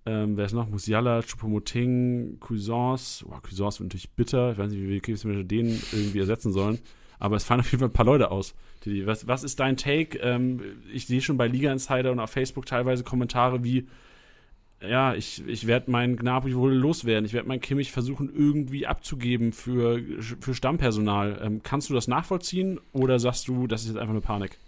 ähm, 0.04 0.36
wer 0.36 0.46
ist 0.46 0.52
noch? 0.52 0.68
Musiala, 0.68 1.20
Choupo-Moting, 1.20 2.38
Cuisance, 2.40 3.24
boah, 3.24 3.40
Cuisance 3.40 3.78
wird 3.78 3.90
natürlich 3.90 4.10
bitter. 4.10 4.52
Ich 4.52 4.58
weiß 4.58 4.70
nicht, 4.70 4.82
wie 4.82 5.28
wir 5.28 5.44
den 5.44 5.80
irgendwie 5.92 6.18
ersetzen 6.18 6.52
sollen. 6.52 6.78
Aber 7.18 7.36
es 7.36 7.44
fallen 7.44 7.60
auf 7.60 7.70
jeden 7.70 7.80
Fall 7.80 7.88
ein 7.88 7.92
paar 7.92 8.06
Leute 8.06 8.30
aus. 8.30 8.54
Was, 8.84 9.26
was 9.26 9.42
ist 9.42 9.60
dein 9.60 9.76
Take? 9.76 10.18
Ähm, 10.18 10.60
ich 10.92 11.06
sehe 11.06 11.20
schon 11.20 11.36
bei 11.36 11.48
Liga 11.48 11.72
Insider 11.72 12.12
und 12.12 12.20
auf 12.20 12.30
Facebook 12.30 12.66
teilweise 12.66 13.02
Kommentare 13.02 13.64
wie, 13.64 13.88
ja, 14.80 15.14
ich, 15.14 15.46
ich 15.46 15.66
werde 15.66 15.90
meinen 15.90 16.16
Gnabry 16.16 16.54
wohl 16.54 16.72
loswerden. 16.72 17.24
Ich 17.24 17.32
werde 17.32 17.48
meinen 17.48 17.60
Kimmich 17.60 17.90
versuchen, 17.90 18.32
irgendwie 18.32 18.86
abzugeben 18.86 19.52
für, 19.52 20.00
für 20.40 20.54
Stammpersonal. 20.54 21.40
Ähm, 21.42 21.60
kannst 21.62 21.90
du 21.90 21.94
das 21.94 22.06
nachvollziehen 22.06 22.78
oder 22.92 23.18
sagst 23.18 23.48
du, 23.48 23.66
das 23.66 23.82
ist 23.82 23.88
jetzt 23.88 23.96
einfach 23.96 24.12
eine 24.12 24.20
Panik? 24.20 24.58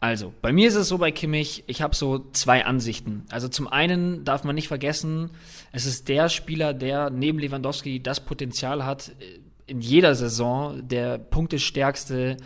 Also, 0.00 0.32
bei 0.40 0.50
mir 0.50 0.66
ist 0.66 0.76
es 0.76 0.88
so 0.88 0.96
bei 0.96 1.10
Kimmich, 1.10 1.64
ich 1.66 1.82
habe 1.82 1.94
so 1.94 2.30
zwei 2.32 2.64
Ansichten. 2.64 3.24
Also 3.30 3.48
zum 3.48 3.68
einen 3.68 4.24
darf 4.24 4.44
man 4.44 4.54
nicht 4.54 4.68
vergessen, 4.68 5.30
es 5.72 5.84
ist 5.84 6.08
der 6.08 6.30
Spieler, 6.30 6.72
der 6.72 7.10
neben 7.10 7.38
Lewandowski 7.38 8.02
das 8.02 8.24
Potenzial 8.24 8.86
hat, 8.86 9.10
äh, 9.20 9.38
in 9.70 9.80
jeder 9.80 10.14
Saison 10.14 10.86
der 10.86 11.18
punktestärkste 11.18 12.36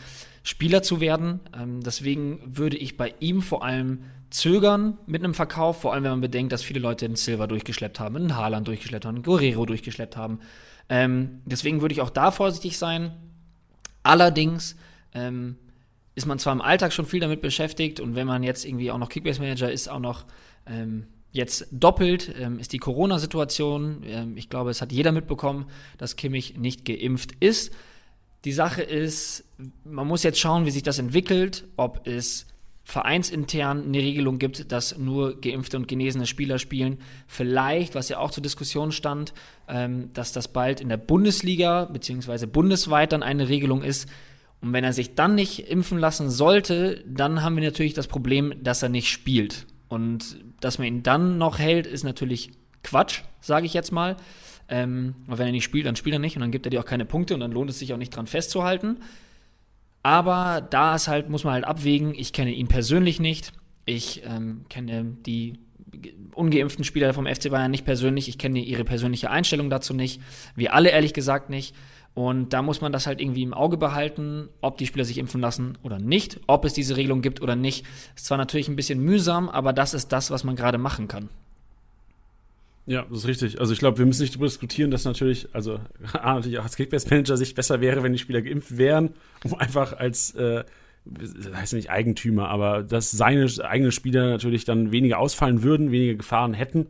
Spieler 0.42 0.82
zu 0.82 1.00
werden. 1.00 1.40
Ähm, 1.58 1.80
deswegen 1.82 2.40
würde 2.44 2.76
ich 2.76 2.96
bei 2.96 3.14
ihm 3.18 3.40
vor 3.40 3.64
allem 3.64 4.04
zögern 4.30 4.98
mit 5.06 5.24
einem 5.24 5.32
Verkauf, 5.32 5.80
vor 5.80 5.94
allem 5.94 6.04
wenn 6.04 6.10
man 6.10 6.20
bedenkt, 6.20 6.52
dass 6.52 6.62
viele 6.62 6.80
Leute 6.80 7.06
einen 7.06 7.16
Silver 7.16 7.46
durchgeschleppt 7.46 7.98
haben, 7.98 8.16
einen 8.16 8.36
Haaland 8.36 8.68
durchgeschleppt 8.68 9.06
haben, 9.06 9.16
einen 9.16 9.24
Guerrero 9.24 9.64
durchgeschleppt 9.64 10.16
haben. 10.16 10.40
Ähm, 10.88 11.40
deswegen 11.46 11.80
würde 11.80 11.94
ich 11.94 12.02
auch 12.02 12.10
da 12.10 12.30
vorsichtig 12.30 12.76
sein. 12.76 13.12
Allerdings 14.02 14.76
ähm, 15.14 15.56
ist 16.14 16.26
man 16.26 16.38
zwar 16.38 16.52
im 16.52 16.60
Alltag 16.60 16.92
schon 16.92 17.06
viel 17.06 17.20
damit 17.20 17.40
beschäftigt 17.40 18.00
und 18.00 18.14
wenn 18.14 18.26
man 18.26 18.42
jetzt 18.42 18.64
irgendwie 18.64 18.90
auch 18.90 18.98
noch 18.98 19.08
Kickbase 19.08 19.40
Manager 19.40 19.72
ist, 19.72 19.88
auch 19.88 20.00
noch 20.00 20.26
ähm, 20.66 21.06
jetzt 21.34 21.66
doppelt, 21.72 22.32
ähm, 22.40 22.58
ist 22.60 22.72
die 22.72 22.78
Corona-Situation. 22.78 24.02
Ähm, 24.06 24.36
ich 24.36 24.48
glaube, 24.48 24.70
es 24.70 24.80
hat 24.80 24.92
jeder 24.92 25.12
mitbekommen, 25.12 25.66
dass 25.98 26.16
Kimmich 26.16 26.56
nicht 26.56 26.84
geimpft 26.84 27.32
ist. 27.40 27.74
Die 28.44 28.52
Sache 28.52 28.82
ist, 28.82 29.44
man 29.84 30.06
muss 30.06 30.22
jetzt 30.22 30.38
schauen, 30.38 30.64
wie 30.64 30.70
sich 30.70 30.84
das 30.84 30.98
entwickelt, 30.98 31.64
ob 31.76 32.06
es 32.06 32.46
vereinsintern 32.84 33.82
eine 33.82 33.98
Regelung 33.98 34.38
gibt, 34.38 34.70
dass 34.70 34.96
nur 34.96 35.40
geimpfte 35.40 35.76
und 35.76 35.88
genesene 35.88 36.26
Spieler 36.26 36.58
spielen. 36.58 36.98
Vielleicht, 37.26 37.94
was 37.96 38.10
ja 38.10 38.18
auch 38.18 38.30
zur 38.30 38.42
Diskussion 38.42 38.92
stand, 38.92 39.34
ähm, 39.68 40.10
dass 40.14 40.32
das 40.32 40.48
bald 40.48 40.80
in 40.80 40.88
der 40.88 40.98
Bundesliga 40.98 41.86
bzw. 41.86 42.46
bundesweit 42.46 43.12
dann 43.12 43.24
eine 43.24 43.48
Regelung 43.48 43.82
ist. 43.82 44.08
Und 44.60 44.72
wenn 44.72 44.84
er 44.84 44.92
sich 44.92 45.16
dann 45.16 45.34
nicht 45.34 45.68
impfen 45.68 45.98
lassen 45.98 46.30
sollte, 46.30 47.02
dann 47.08 47.42
haben 47.42 47.56
wir 47.56 47.64
natürlich 47.64 47.94
das 47.94 48.06
Problem, 48.06 48.54
dass 48.62 48.82
er 48.82 48.88
nicht 48.88 49.08
spielt. 49.08 49.66
Und 49.94 50.36
dass 50.60 50.78
man 50.78 50.88
ihn 50.88 51.02
dann 51.02 51.38
noch 51.38 51.58
hält, 51.58 51.86
ist 51.86 52.02
natürlich 52.02 52.50
Quatsch, 52.82 53.22
sage 53.40 53.66
ich 53.66 53.74
jetzt 53.74 53.92
mal. 53.92 54.16
Ähm, 54.68 55.14
weil 55.26 55.38
wenn 55.38 55.46
er 55.46 55.52
nicht 55.52 55.64
spielt, 55.64 55.86
dann 55.86 55.96
spielt 55.96 56.14
er 56.14 56.18
nicht 56.18 56.36
und 56.36 56.40
dann 56.40 56.50
gibt 56.50 56.66
er 56.66 56.70
dir 56.70 56.80
auch 56.80 56.86
keine 56.86 57.04
Punkte 57.04 57.34
und 57.34 57.40
dann 57.40 57.52
lohnt 57.52 57.70
es 57.70 57.78
sich 57.78 57.92
auch 57.92 57.98
nicht 57.98 58.14
dran 58.14 58.26
festzuhalten. 58.26 58.98
Aber 60.02 60.66
da 60.68 60.94
ist 60.94 61.08
halt, 61.08 61.30
muss 61.30 61.44
man 61.44 61.54
halt 61.54 61.64
abwägen, 61.64 62.14
ich 62.14 62.32
kenne 62.32 62.52
ihn 62.52 62.68
persönlich 62.68 63.20
nicht. 63.20 63.52
Ich 63.86 64.22
ähm, 64.24 64.64
kenne 64.68 65.16
die 65.26 65.58
ungeimpften 66.34 66.84
Spieler 66.84 67.14
vom 67.14 67.26
FC 67.26 67.50
Bayern 67.50 67.70
nicht 67.70 67.84
persönlich. 67.84 68.28
Ich 68.28 68.38
kenne 68.38 68.60
ihre 68.60 68.84
persönliche 68.84 69.30
Einstellung 69.30 69.70
dazu 69.70 69.94
nicht. 69.94 70.20
Wir 70.56 70.74
alle 70.74 70.90
ehrlich 70.90 71.14
gesagt 71.14 71.50
nicht. 71.50 71.74
Und 72.14 72.52
da 72.52 72.62
muss 72.62 72.80
man 72.80 72.92
das 72.92 73.08
halt 73.08 73.20
irgendwie 73.20 73.42
im 73.42 73.52
Auge 73.52 73.76
behalten, 73.76 74.48
ob 74.60 74.78
die 74.78 74.86
Spieler 74.86 75.04
sich 75.04 75.18
impfen 75.18 75.40
lassen 75.40 75.76
oder 75.82 75.98
nicht, 75.98 76.40
ob 76.46 76.64
es 76.64 76.72
diese 76.72 76.96
Regelung 76.96 77.22
gibt 77.22 77.42
oder 77.42 77.56
nicht. 77.56 77.84
Ist 78.14 78.26
zwar 78.26 78.38
natürlich 78.38 78.68
ein 78.68 78.76
bisschen 78.76 79.00
mühsam, 79.00 79.48
aber 79.48 79.72
das 79.72 79.94
ist 79.94 80.12
das, 80.12 80.30
was 80.30 80.44
man 80.44 80.54
gerade 80.54 80.78
machen 80.78 81.08
kann. 81.08 81.28
Ja, 82.86 83.06
das 83.08 83.20
ist 83.20 83.26
richtig. 83.26 83.60
Also 83.60 83.72
ich 83.72 83.78
glaube, 83.78 83.98
wir 83.98 84.06
müssen 84.06 84.22
nicht 84.22 84.34
darüber 84.34 84.46
diskutieren, 84.46 84.90
dass 84.90 85.04
natürlich, 85.04 85.48
also 85.52 85.80
natürlich 86.14 86.58
auch 86.58 86.64
als 86.64 86.76
Kickbase-Manager 86.76 87.36
sich 87.36 87.54
besser 87.54 87.80
wäre, 87.80 88.02
wenn 88.02 88.12
die 88.12 88.18
Spieler 88.18 88.42
geimpft 88.42 88.76
wären, 88.76 89.14
um 89.42 89.54
einfach 89.54 89.94
als, 89.94 90.34
äh, 90.34 90.64
das 91.04 91.52
heißt 91.52 91.72
nicht 91.72 91.90
Eigentümer, 91.90 92.48
aber 92.48 92.82
dass 92.82 93.10
seine 93.10 93.48
eigenen 93.64 93.90
Spieler 93.90 94.28
natürlich 94.28 94.64
dann 94.64 94.92
weniger 94.92 95.18
ausfallen 95.18 95.62
würden, 95.62 95.90
weniger 95.90 96.14
Gefahren 96.14 96.54
hätten. 96.54 96.86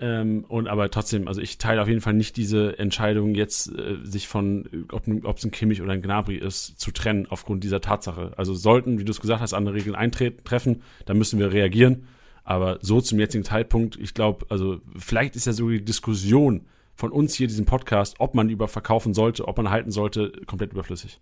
Ähm, 0.00 0.44
und 0.48 0.66
aber 0.66 0.90
trotzdem, 0.90 1.28
also 1.28 1.40
ich 1.40 1.58
teile 1.58 1.80
auf 1.80 1.88
jeden 1.88 2.00
Fall 2.00 2.14
nicht 2.14 2.36
diese 2.36 2.78
Entscheidung, 2.78 3.34
jetzt 3.34 3.68
äh, 3.68 3.96
sich 4.02 4.26
von, 4.26 4.86
ob 4.90 5.36
es 5.36 5.44
ein 5.44 5.50
Kimmich 5.52 5.82
oder 5.82 5.92
ein 5.92 6.02
Gnabry 6.02 6.36
ist, 6.36 6.80
zu 6.80 6.90
trennen 6.90 7.26
aufgrund 7.28 7.62
dieser 7.62 7.80
Tatsache. 7.80 8.32
Also 8.36 8.54
sollten, 8.54 8.98
wie 8.98 9.04
du 9.04 9.12
es 9.12 9.20
gesagt 9.20 9.40
hast, 9.40 9.54
andere 9.54 9.74
Regeln 9.74 9.94
eintreffen, 9.94 10.82
dann 11.06 11.16
müssen 11.16 11.38
wir 11.38 11.52
reagieren. 11.52 12.08
Aber 12.42 12.78
so 12.82 13.00
zum 13.00 13.18
jetzigen 13.18 13.44
Zeitpunkt, 13.44 13.96
ich 13.96 14.14
glaube, 14.14 14.46
also 14.50 14.80
vielleicht 14.98 15.36
ist 15.36 15.46
ja 15.46 15.52
so 15.52 15.70
die 15.70 15.84
Diskussion 15.84 16.66
von 16.94 17.10
uns 17.10 17.34
hier, 17.34 17.46
diesem 17.46 17.64
Podcast, 17.64 18.16
ob 18.18 18.34
man 18.34 18.50
über 18.50 18.68
verkaufen 18.68 19.14
sollte, 19.14 19.48
ob 19.48 19.56
man 19.56 19.70
halten 19.70 19.90
sollte, 19.90 20.32
komplett 20.46 20.72
überflüssig. 20.72 21.20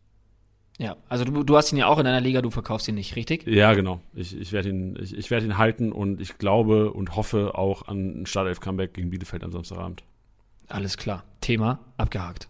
Ja, 0.78 0.96
also 1.08 1.24
du, 1.24 1.42
du 1.42 1.56
hast 1.56 1.70
ihn 1.72 1.78
ja 1.78 1.86
auch 1.86 1.98
in 1.98 2.04
deiner 2.04 2.20
Liga, 2.20 2.42
du 2.42 2.50
verkaufst 2.50 2.88
ihn 2.88 2.94
nicht, 2.94 3.14
richtig? 3.14 3.46
Ja, 3.46 3.74
genau. 3.74 4.00
Ich, 4.14 4.36
ich 4.36 4.52
werde 4.52 4.70
ihn, 4.70 4.98
ich, 5.00 5.16
ich 5.16 5.30
werd 5.30 5.44
ihn 5.44 5.58
halten 5.58 5.92
und 5.92 6.20
ich 6.20 6.38
glaube 6.38 6.92
und 6.92 7.14
hoffe 7.14 7.54
auch 7.56 7.86
an 7.88 8.22
ein 8.22 8.26
Startelf-Comeback 8.26 8.94
gegen 8.94 9.10
Bielefeld 9.10 9.44
am 9.44 9.52
Samstagabend. 9.52 10.02
Alles 10.68 10.96
klar. 10.96 11.24
Thema 11.40 11.80
abgehakt. 11.98 12.48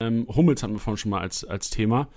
Ähm, 0.00 0.26
Hummels 0.28 0.62
hatten 0.62 0.72
wir 0.72 0.80
vorhin 0.80 0.96
schon 0.96 1.10
mal 1.10 1.20
als, 1.20 1.44
als 1.44 1.68
Thema. 1.70 2.08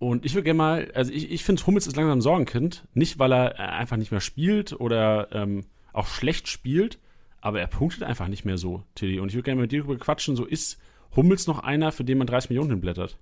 Und 0.00 0.26
ich 0.26 0.34
würde 0.34 0.44
gerne 0.44 0.58
mal, 0.58 0.92
also 0.94 1.12
ich, 1.12 1.30
ich 1.30 1.44
finde, 1.44 1.64
Hummels 1.64 1.86
ist 1.86 1.96
langsam 1.96 2.18
ein 2.18 2.22
Sorgenkind. 2.22 2.86
Nicht, 2.92 3.18
weil 3.18 3.32
er 3.32 3.58
äh, 3.58 3.62
einfach 3.62 3.96
nicht 3.96 4.10
mehr 4.10 4.20
spielt 4.20 4.72
oder 4.72 5.28
ähm, 5.32 5.64
auch 5.92 6.08
schlecht 6.08 6.48
spielt, 6.48 6.98
aber 7.40 7.60
er 7.60 7.68
punktet 7.68 8.02
einfach 8.02 8.26
nicht 8.26 8.44
mehr 8.44 8.58
so, 8.58 8.82
Tilly. 8.96 9.20
Und 9.20 9.28
ich 9.28 9.34
würde 9.34 9.44
gerne 9.44 9.60
mit 9.60 9.70
dir 9.70 9.82
darüber 9.82 9.98
quatschen, 9.98 10.34
so 10.34 10.44
ist 10.44 10.78
Hummels 11.14 11.46
noch 11.46 11.60
einer, 11.60 11.92
für 11.92 12.04
den 12.04 12.18
man 12.18 12.26
30 12.26 12.50
Millionen 12.50 12.70
hinblättert? 12.70 13.16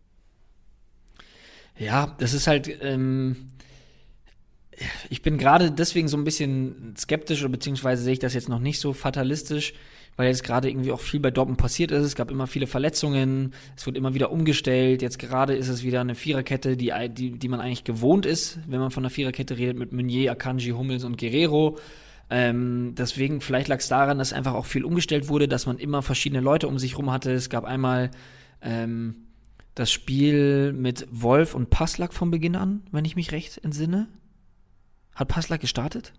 Ja, 1.78 2.14
das 2.18 2.34
ist 2.34 2.46
halt, 2.46 2.70
ähm, 2.82 3.36
ich 5.10 5.22
bin 5.22 5.38
gerade 5.38 5.70
deswegen 5.70 6.08
so 6.08 6.16
ein 6.16 6.24
bisschen 6.24 6.94
skeptisch, 6.98 7.40
oder 7.40 7.50
beziehungsweise 7.50 8.02
sehe 8.02 8.14
ich 8.14 8.18
das 8.18 8.34
jetzt 8.34 8.48
noch 8.48 8.58
nicht 8.58 8.78
so 8.78 8.92
fatalistisch, 8.92 9.74
weil 10.16 10.28
jetzt 10.28 10.44
gerade 10.44 10.68
irgendwie 10.68 10.92
auch 10.92 11.00
viel 11.00 11.20
bei 11.20 11.30
Dortmund 11.30 11.58
passiert 11.58 11.90
ist. 11.90 12.04
Es 12.04 12.14
gab 12.14 12.30
immer 12.30 12.46
viele 12.46 12.66
Verletzungen, 12.66 13.54
es 13.76 13.86
wird 13.86 13.96
immer 13.96 14.12
wieder 14.12 14.30
umgestellt. 14.30 15.00
Jetzt 15.00 15.18
gerade 15.18 15.54
ist 15.54 15.68
es 15.68 15.82
wieder 15.82 16.02
eine 16.02 16.14
Viererkette, 16.14 16.76
die, 16.76 16.92
die, 17.10 17.38
die 17.38 17.48
man 17.48 17.60
eigentlich 17.60 17.84
gewohnt 17.84 18.26
ist, 18.26 18.58
wenn 18.66 18.80
man 18.80 18.90
von 18.90 19.02
einer 19.02 19.10
Viererkette 19.10 19.56
redet, 19.56 19.78
mit 19.78 19.92
Meunier, 19.92 20.32
Akanji, 20.32 20.70
Hummels 20.72 21.04
und 21.04 21.16
Guerrero. 21.18 21.78
Ähm, 22.28 22.94
deswegen, 22.96 23.40
vielleicht 23.40 23.68
lag 23.68 23.78
es 23.78 23.88
daran, 23.88 24.18
dass 24.18 24.32
einfach 24.32 24.54
auch 24.54 24.66
viel 24.66 24.84
umgestellt 24.84 25.28
wurde, 25.28 25.48
dass 25.48 25.66
man 25.66 25.78
immer 25.78 26.02
verschiedene 26.02 26.40
Leute 26.40 26.68
um 26.68 26.78
sich 26.78 26.98
rum 26.98 27.10
hatte. 27.10 27.32
Es 27.32 27.48
gab 27.48 27.64
einmal 27.64 28.10
ähm, 28.60 29.16
das 29.74 29.90
Spiel 29.90 30.72
mit 30.72 31.06
Wolf 31.10 31.54
und 31.54 31.70
Passlack 31.70 32.12
von 32.12 32.30
Beginn 32.30 32.56
an, 32.56 32.82
wenn 32.90 33.04
ich 33.04 33.16
mich 33.16 33.32
recht 33.32 33.58
entsinne. 33.64 34.08
Hat 35.14 35.28
Passlack 35.28 35.60
gestartet? 35.60 36.12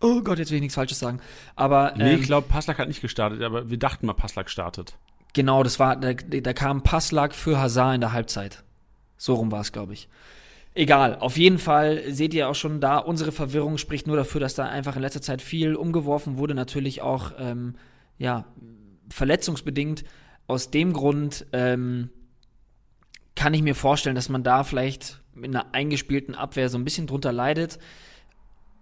Oh 0.00 0.20
Gott, 0.22 0.38
jetzt 0.38 0.50
will 0.50 0.56
ich 0.56 0.62
nichts 0.62 0.74
Falsches 0.74 0.98
sagen. 0.98 1.20
Aber 1.54 1.94
Nee, 1.96 2.14
ähm, 2.14 2.20
ich 2.20 2.26
glaube, 2.26 2.48
Passlack 2.48 2.78
hat 2.78 2.88
nicht 2.88 3.00
gestartet, 3.00 3.42
aber 3.42 3.70
wir 3.70 3.78
dachten 3.78 4.06
mal, 4.06 4.12
Passlack 4.12 4.50
startet. 4.50 4.96
Genau, 5.32 5.62
das 5.62 5.78
war, 5.78 5.96
da, 5.96 6.12
da 6.14 6.52
kam 6.52 6.82
Passlack 6.82 7.34
für 7.34 7.58
Hazard 7.58 7.94
in 7.96 8.00
der 8.00 8.12
Halbzeit. 8.12 8.64
So 9.16 9.34
rum 9.34 9.50
war 9.52 9.60
es, 9.60 9.72
glaube 9.72 9.92
ich. 9.92 10.08
Egal, 10.74 11.16
auf 11.16 11.38
jeden 11.38 11.58
Fall 11.58 12.02
seht 12.12 12.34
ihr 12.34 12.48
auch 12.48 12.54
schon 12.54 12.80
da, 12.80 12.98
unsere 12.98 13.32
Verwirrung 13.32 13.78
spricht 13.78 14.06
nur 14.06 14.16
dafür, 14.16 14.42
dass 14.42 14.54
da 14.54 14.66
einfach 14.66 14.96
in 14.96 15.02
letzter 15.02 15.22
Zeit 15.22 15.40
viel 15.40 15.74
umgeworfen 15.74 16.36
wurde, 16.36 16.54
natürlich 16.54 17.00
auch, 17.00 17.32
ähm, 17.38 17.76
ja, 18.18 18.44
verletzungsbedingt. 19.08 20.04
Aus 20.48 20.70
dem 20.70 20.92
Grund 20.92 21.46
ähm, 21.52 22.10
kann 23.36 23.54
ich 23.54 23.62
mir 23.62 23.74
vorstellen, 23.74 24.16
dass 24.16 24.28
man 24.28 24.42
da 24.42 24.64
vielleicht 24.64 25.20
mit 25.34 25.54
einer 25.54 25.74
eingespielten 25.74 26.34
Abwehr 26.34 26.68
so 26.68 26.78
ein 26.78 26.84
bisschen 26.84 27.06
drunter 27.06 27.32
leidet. 27.32 27.78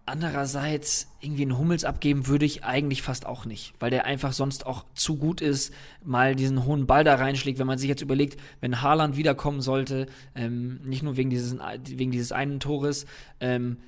Andererseits, 0.06 1.08
irgendwie 1.20 1.42
einen 1.42 1.58
Hummels 1.58 1.84
abgeben 1.84 2.26
würde 2.26 2.44
ich 2.44 2.62
eigentlich 2.62 3.02
fast 3.02 3.26
auch 3.26 3.46
nicht, 3.46 3.72
weil 3.80 3.90
der 3.90 4.04
einfach 4.04 4.32
sonst 4.32 4.66
auch 4.66 4.84
zu 4.94 5.16
gut 5.16 5.40
ist, 5.40 5.72
mal 6.04 6.36
diesen 6.36 6.66
hohen 6.66 6.86
Ball 6.86 7.04
da 7.04 7.14
reinschlägt. 7.14 7.58
Wenn 7.58 7.66
man 7.66 7.78
sich 7.78 7.88
jetzt 7.88 8.02
überlegt, 8.02 8.38
wenn 8.60 8.82
Haaland 8.82 9.16
wiederkommen 9.16 9.60
sollte, 9.60 10.06
ähm, 10.34 10.80
nicht 10.84 11.02
nur 11.02 11.16
wegen 11.16 11.30
dieses, 11.30 11.56
wegen 11.88 12.10
dieses 12.10 12.32
einen 12.32 12.60
Tores, 12.60 13.06
ähm, 13.40 13.78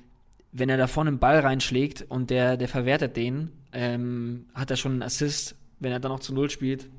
wenn 0.51 0.69
er 0.69 0.77
da 0.77 0.87
vorne 0.87 1.09
einen 1.09 1.19
Ball 1.19 1.39
reinschlägt 1.39 2.05
und 2.09 2.29
der, 2.29 2.57
der 2.57 2.67
verwertet 2.67 3.15
den, 3.15 3.51
ähm, 3.71 4.47
hat 4.55 4.71
er 4.71 4.77
schon 4.77 4.93
einen 4.93 5.03
Assist. 5.03 5.55
Wenn 5.79 5.91
er 5.91 5.99
dann 5.99 6.11
noch 6.11 6.19
zu 6.19 6.33
Null 6.33 6.49
spielt, 6.49 6.89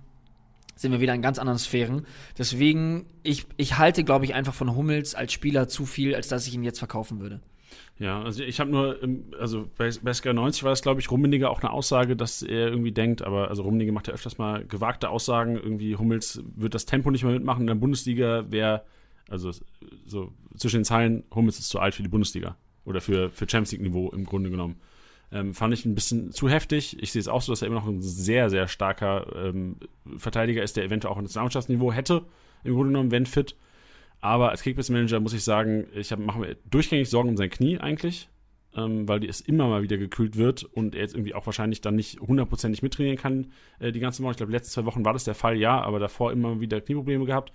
sind 0.79 0.93
wir 0.93 1.01
wieder 1.01 1.13
in 1.15 1.23
ganz 1.23 1.39
anderen 1.39 1.59
Sphären. 1.59 2.07
Deswegen, 2.39 3.07
ich, 3.25 3.47
ich 3.57 3.79
halte, 3.79 4.05
glaube 4.05 4.25
ich, 4.25 4.35
einfach 4.35 4.55
von 4.55 4.75
Hummels 4.77 5.15
als 5.15 5.33
Spieler 5.33 5.69
zu 5.69 5.85
viel, 5.87 6.15
als 6.15 6.29
dass 6.29 6.47
ich 6.47 6.55
ihn 6.55 6.63
jetzt 6.63 6.79
verkaufen 6.79 7.21
würde. 7.21 7.41
Ja, 7.99 8.23
also 8.23 8.45
ich 8.45 8.61
habe 8.61 8.71
nur, 8.71 9.03
im- 9.03 9.25
also 9.41 9.69
bei, 9.77 9.91
bei 10.03 10.13
Sky 10.15 10.33
90 10.33 10.63
war 10.63 10.71
das, 10.71 10.83
glaube 10.83 11.01
ich, 11.01 11.11
Rummeniger 11.11 11.51
auch 11.51 11.61
eine 11.61 11.73
Aussage, 11.73 12.15
dass 12.15 12.43
er 12.43 12.69
irgendwie 12.69 12.93
denkt, 12.93 13.23
aber 13.23 13.49
also 13.49 13.63
Rummeniger 13.63 13.93
macht 13.93 14.07
ja 14.07 14.15
öfters 14.15 14.39
mal 14.39 14.65
gewagte 14.65 15.11
Aussagen, 15.11 15.57
irgendwie 15.57 15.97
Hummels 15.97 16.41
wird 16.57 16.75
das 16.75 16.87
Tempo 16.87 17.11
nicht 17.11 17.25
mehr 17.25 17.33
mitmachen 17.33 17.63
in 17.63 17.67
der 17.67 17.75
Bundesliga, 17.75 18.47
wäre, 18.51 18.85
also 19.29 19.51
so 20.07 20.33
zwischen 20.57 20.79
den 20.79 20.85
Zeilen, 20.85 21.25
Hummels 21.35 21.59
ist 21.59 21.69
zu 21.71 21.81
alt 21.81 21.95
für 21.97 22.05
die 22.05 22.09
Bundesliga 22.09 22.57
oder 22.85 23.01
für, 23.01 23.31
für 23.31 23.49
Champions 23.49 23.73
League-Niveau 23.73 24.11
im 24.11 24.25
Grunde 24.25 24.51
genommen. 24.51 24.77
Ähm, 25.31 25.55
fand 25.55 25.75
ich 25.75 25.85
ein 25.85 25.95
bisschen 25.95 26.33
zu 26.33 26.49
heftig. 26.49 26.97
Ich 27.03 27.13
sehe 27.13 27.21
es 27.21 27.29
auch 27.29 27.43
so, 27.43 27.53
dass 27.53 27.63
er 27.63 27.69
immer 27.69 27.81
noch 27.81 27.87
ein 27.87 28.01
sehr, 28.01 28.49
sehr 28.49 28.67
starker 28.67 29.27
ähm, 29.37 29.77
Verteidiger 30.17 30.63
ist, 30.63 30.77
der 30.77 30.85
eventuell 30.85 31.13
auch 31.13 31.19
ein 31.19 31.25
Nationalmannschaftsniveau 31.25 31.93
hätte, 31.93 32.25
im 32.65 32.75
Grunde 32.75 32.93
genommen, 32.93 33.11
wenn 33.11 33.27
fit. 33.27 33.55
Aber 34.21 34.51
als 34.51 34.63
Kickbase-Manager 34.63 35.21
muss 35.21 35.35
ich 35.35 35.45
sagen, 35.45 35.87
ich 35.95 36.17
mache 36.17 36.41
mir 36.41 36.57
durchgängig 36.71 37.09
Sorgen 37.11 37.29
um 37.29 37.37
sein 37.37 37.51
Knie 37.51 37.79
eigentlich, 37.79 38.29
ähm, 38.75 39.07
weil 39.07 39.25
es 39.25 39.41
immer 39.41 39.69
mal 39.69 39.83
wieder 39.83 39.99
gekühlt 39.99 40.37
wird 40.37 40.65
und 40.65 40.95
er 40.95 41.03
jetzt 41.03 41.15
irgendwie 41.15 41.35
auch 41.35 41.47
wahrscheinlich 41.47 41.83
dann 41.83 41.95
nicht 41.95 42.21
hundertprozentig 42.21 42.83
mittrainieren 42.83 43.19
kann 43.19 43.53
äh, 43.79 43.93
die 43.93 44.01
ganze 44.01 44.23
Woche. 44.23 44.33
Ich 44.33 44.37
glaube, 44.39 44.51
die 44.51 44.57
letzten 44.57 44.73
zwei 44.73 44.87
Wochen 44.87 45.05
war 45.05 45.13
das 45.13 45.25
der 45.25 45.35
Fall, 45.35 45.57
ja, 45.57 45.81
aber 45.81 45.99
davor 45.99 46.33
immer 46.33 46.61
wieder 46.61 46.81
Knieprobleme 46.81 47.27
gehabt. 47.27 47.53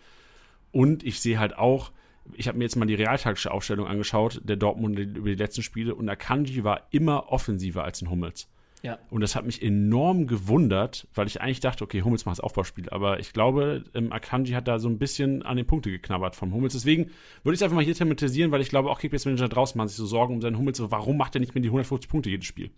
Und 0.71 1.03
ich 1.03 1.19
sehe 1.19 1.39
halt 1.39 1.57
auch, 1.57 1.91
ich 2.33 2.47
habe 2.47 2.57
mir 2.57 2.63
jetzt 2.63 2.75
mal 2.75 2.85
die 2.85 2.95
realtaktische 2.95 3.51
Aufstellung 3.51 3.87
angeschaut, 3.87 4.41
der 4.43 4.55
Dortmund 4.55 4.97
über 4.97 5.29
die 5.29 5.35
letzten 5.35 5.61
Spiele 5.61 5.95
und 5.95 6.09
Akanji 6.09 6.63
war 6.63 6.87
immer 6.91 7.31
offensiver 7.31 7.83
als 7.83 8.01
ein 8.01 8.09
Hummels. 8.09 8.47
Ja. 8.83 8.99
Und 9.09 9.21
das 9.21 9.35
hat 9.35 9.45
mich 9.45 9.63
enorm 9.63 10.27
gewundert, 10.27 11.07
weil 11.13 11.25
ich 11.27 11.39
eigentlich 11.39 11.61
dachte, 11.61 11.85
okay, 11.85 12.01
Hummels 12.01 12.25
macht 12.25 12.37
das 12.37 12.43
Aufbauspiel. 12.43 12.89
Aber 12.89 13.17
ich 13.19 13.31
glaube, 13.31 13.85
ähm, 13.93 14.11
Akanji 14.11 14.53
hat 14.53 14.67
da 14.67 14.77
so 14.77 14.89
ein 14.89 14.99
bisschen 14.99 15.41
an 15.41 15.55
den 15.55 15.65
Punkte 15.65 15.89
geknabbert 15.89 16.35
vom 16.35 16.53
Hummels. 16.53 16.73
Deswegen 16.73 17.09
würde 17.43 17.53
ich 17.53 17.59
es 17.59 17.63
einfach 17.63 17.77
mal 17.77 17.83
hier 17.83 17.95
thematisieren, 17.95 18.51
weil 18.51 18.59
ich 18.59 18.67
glaube, 18.67 18.89
auch 18.89 18.99
Kickbase 18.99 19.29
Manager 19.29 19.47
draußen 19.47 19.77
machen 19.77 19.87
sich 19.87 19.95
so 19.95 20.05
Sorgen 20.05 20.35
um 20.35 20.41
seinen 20.41 20.57
Hummels. 20.57 20.77
So, 20.77 20.91
warum 20.91 21.15
macht 21.15 21.33
er 21.33 21.39
nicht 21.39 21.55
mehr 21.55 21.61
die 21.61 21.69
150 21.69 22.09
Punkte 22.09 22.29
jedes 22.29 22.45
Spiel? 22.45 22.71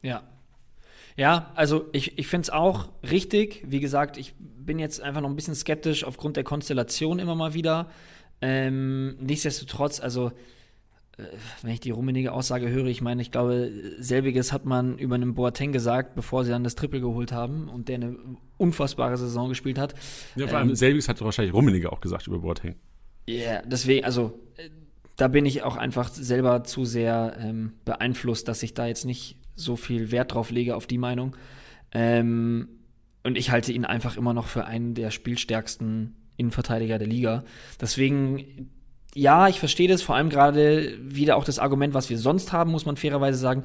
Ja. 0.00 0.22
Ja, 1.16 1.50
also 1.56 1.86
ich, 1.92 2.18
ich 2.18 2.28
finde 2.28 2.42
es 2.42 2.50
auch 2.50 2.88
richtig. 3.02 3.64
Wie 3.66 3.80
gesagt, 3.80 4.18
ich 4.18 4.34
bin 4.38 4.78
jetzt 4.78 5.00
einfach 5.00 5.22
noch 5.22 5.30
ein 5.30 5.36
bisschen 5.36 5.56
skeptisch 5.56 6.04
aufgrund 6.04 6.36
der 6.36 6.44
Konstellation 6.44 7.18
immer 7.18 7.34
mal 7.34 7.52
wieder. 7.52 7.90
Ähm, 8.40 9.16
nichtsdestotrotz, 9.20 10.00
also 10.00 10.32
äh, 11.16 11.24
wenn 11.62 11.72
ich 11.72 11.80
die 11.80 11.90
rummenige 11.90 12.32
Aussage 12.32 12.68
höre, 12.68 12.86
ich 12.86 13.00
meine, 13.00 13.22
ich 13.22 13.30
glaube, 13.30 13.70
selbiges 13.98 14.52
hat 14.52 14.64
man 14.64 14.98
über 14.98 15.14
einen 15.14 15.34
Boateng 15.34 15.72
gesagt, 15.72 16.14
bevor 16.14 16.44
sie 16.44 16.50
dann 16.50 16.64
das 16.64 16.74
Triple 16.74 17.00
geholt 17.00 17.32
haben 17.32 17.68
und 17.68 17.88
der 17.88 17.96
eine 17.96 18.16
unfassbare 18.58 19.16
Saison 19.16 19.48
gespielt 19.48 19.78
hat. 19.78 19.94
Ja, 20.34 20.46
vor 20.46 20.58
allem 20.58 20.70
Ähm, 20.70 20.74
selbiges 20.74 21.08
hat 21.08 21.20
wahrscheinlich 21.20 21.54
Rummeniger 21.54 21.92
auch 21.92 22.00
gesagt 22.00 22.26
über 22.26 22.38
Boateng. 22.38 22.76
Ja, 23.28 23.62
deswegen, 23.62 24.04
also 24.04 24.38
äh, 24.56 24.68
da 25.16 25.28
bin 25.28 25.46
ich 25.46 25.62
auch 25.62 25.76
einfach 25.76 26.08
selber 26.10 26.64
zu 26.64 26.84
sehr 26.84 27.36
ähm, 27.40 27.72
beeinflusst, 27.84 28.48
dass 28.48 28.62
ich 28.62 28.74
da 28.74 28.86
jetzt 28.86 29.04
nicht 29.04 29.38
so 29.54 29.76
viel 29.76 30.12
Wert 30.12 30.34
drauf 30.34 30.50
lege 30.50 30.76
auf 30.76 30.86
die 30.86 30.98
Meinung. 30.98 31.34
Ähm, 31.92 32.68
und 33.24 33.38
ich 33.38 33.50
halte 33.50 33.72
ihn 33.72 33.86
einfach 33.86 34.16
immer 34.16 34.34
noch 34.34 34.46
für 34.46 34.66
einen 34.66 34.94
der 34.94 35.10
spielstärksten 35.10 36.14
Innenverteidiger 36.36 36.98
der 36.98 37.08
Liga. 37.08 37.44
Deswegen, 37.80 38.70
ja, 39.14 39.48
ich 39.48 39.58
verstehe 39.58 39.88
das, 39.88 40.02
vor 40.02 40.16
allem 40.16 40.30
gerade 40.30 40.98
wieder 41.00 41.36
auch 41.36 41.44
das 41.44 41.58
Argument, 41.58 41.94
was 41.94 42.10
wir 42.10 42.18
sonst 42.18 42.52
haben, 42.52 42.70
muss 42.70 42.86
man 42.86 42.96
fairerweise 42.96 43.38
sagen. 43.38 43.64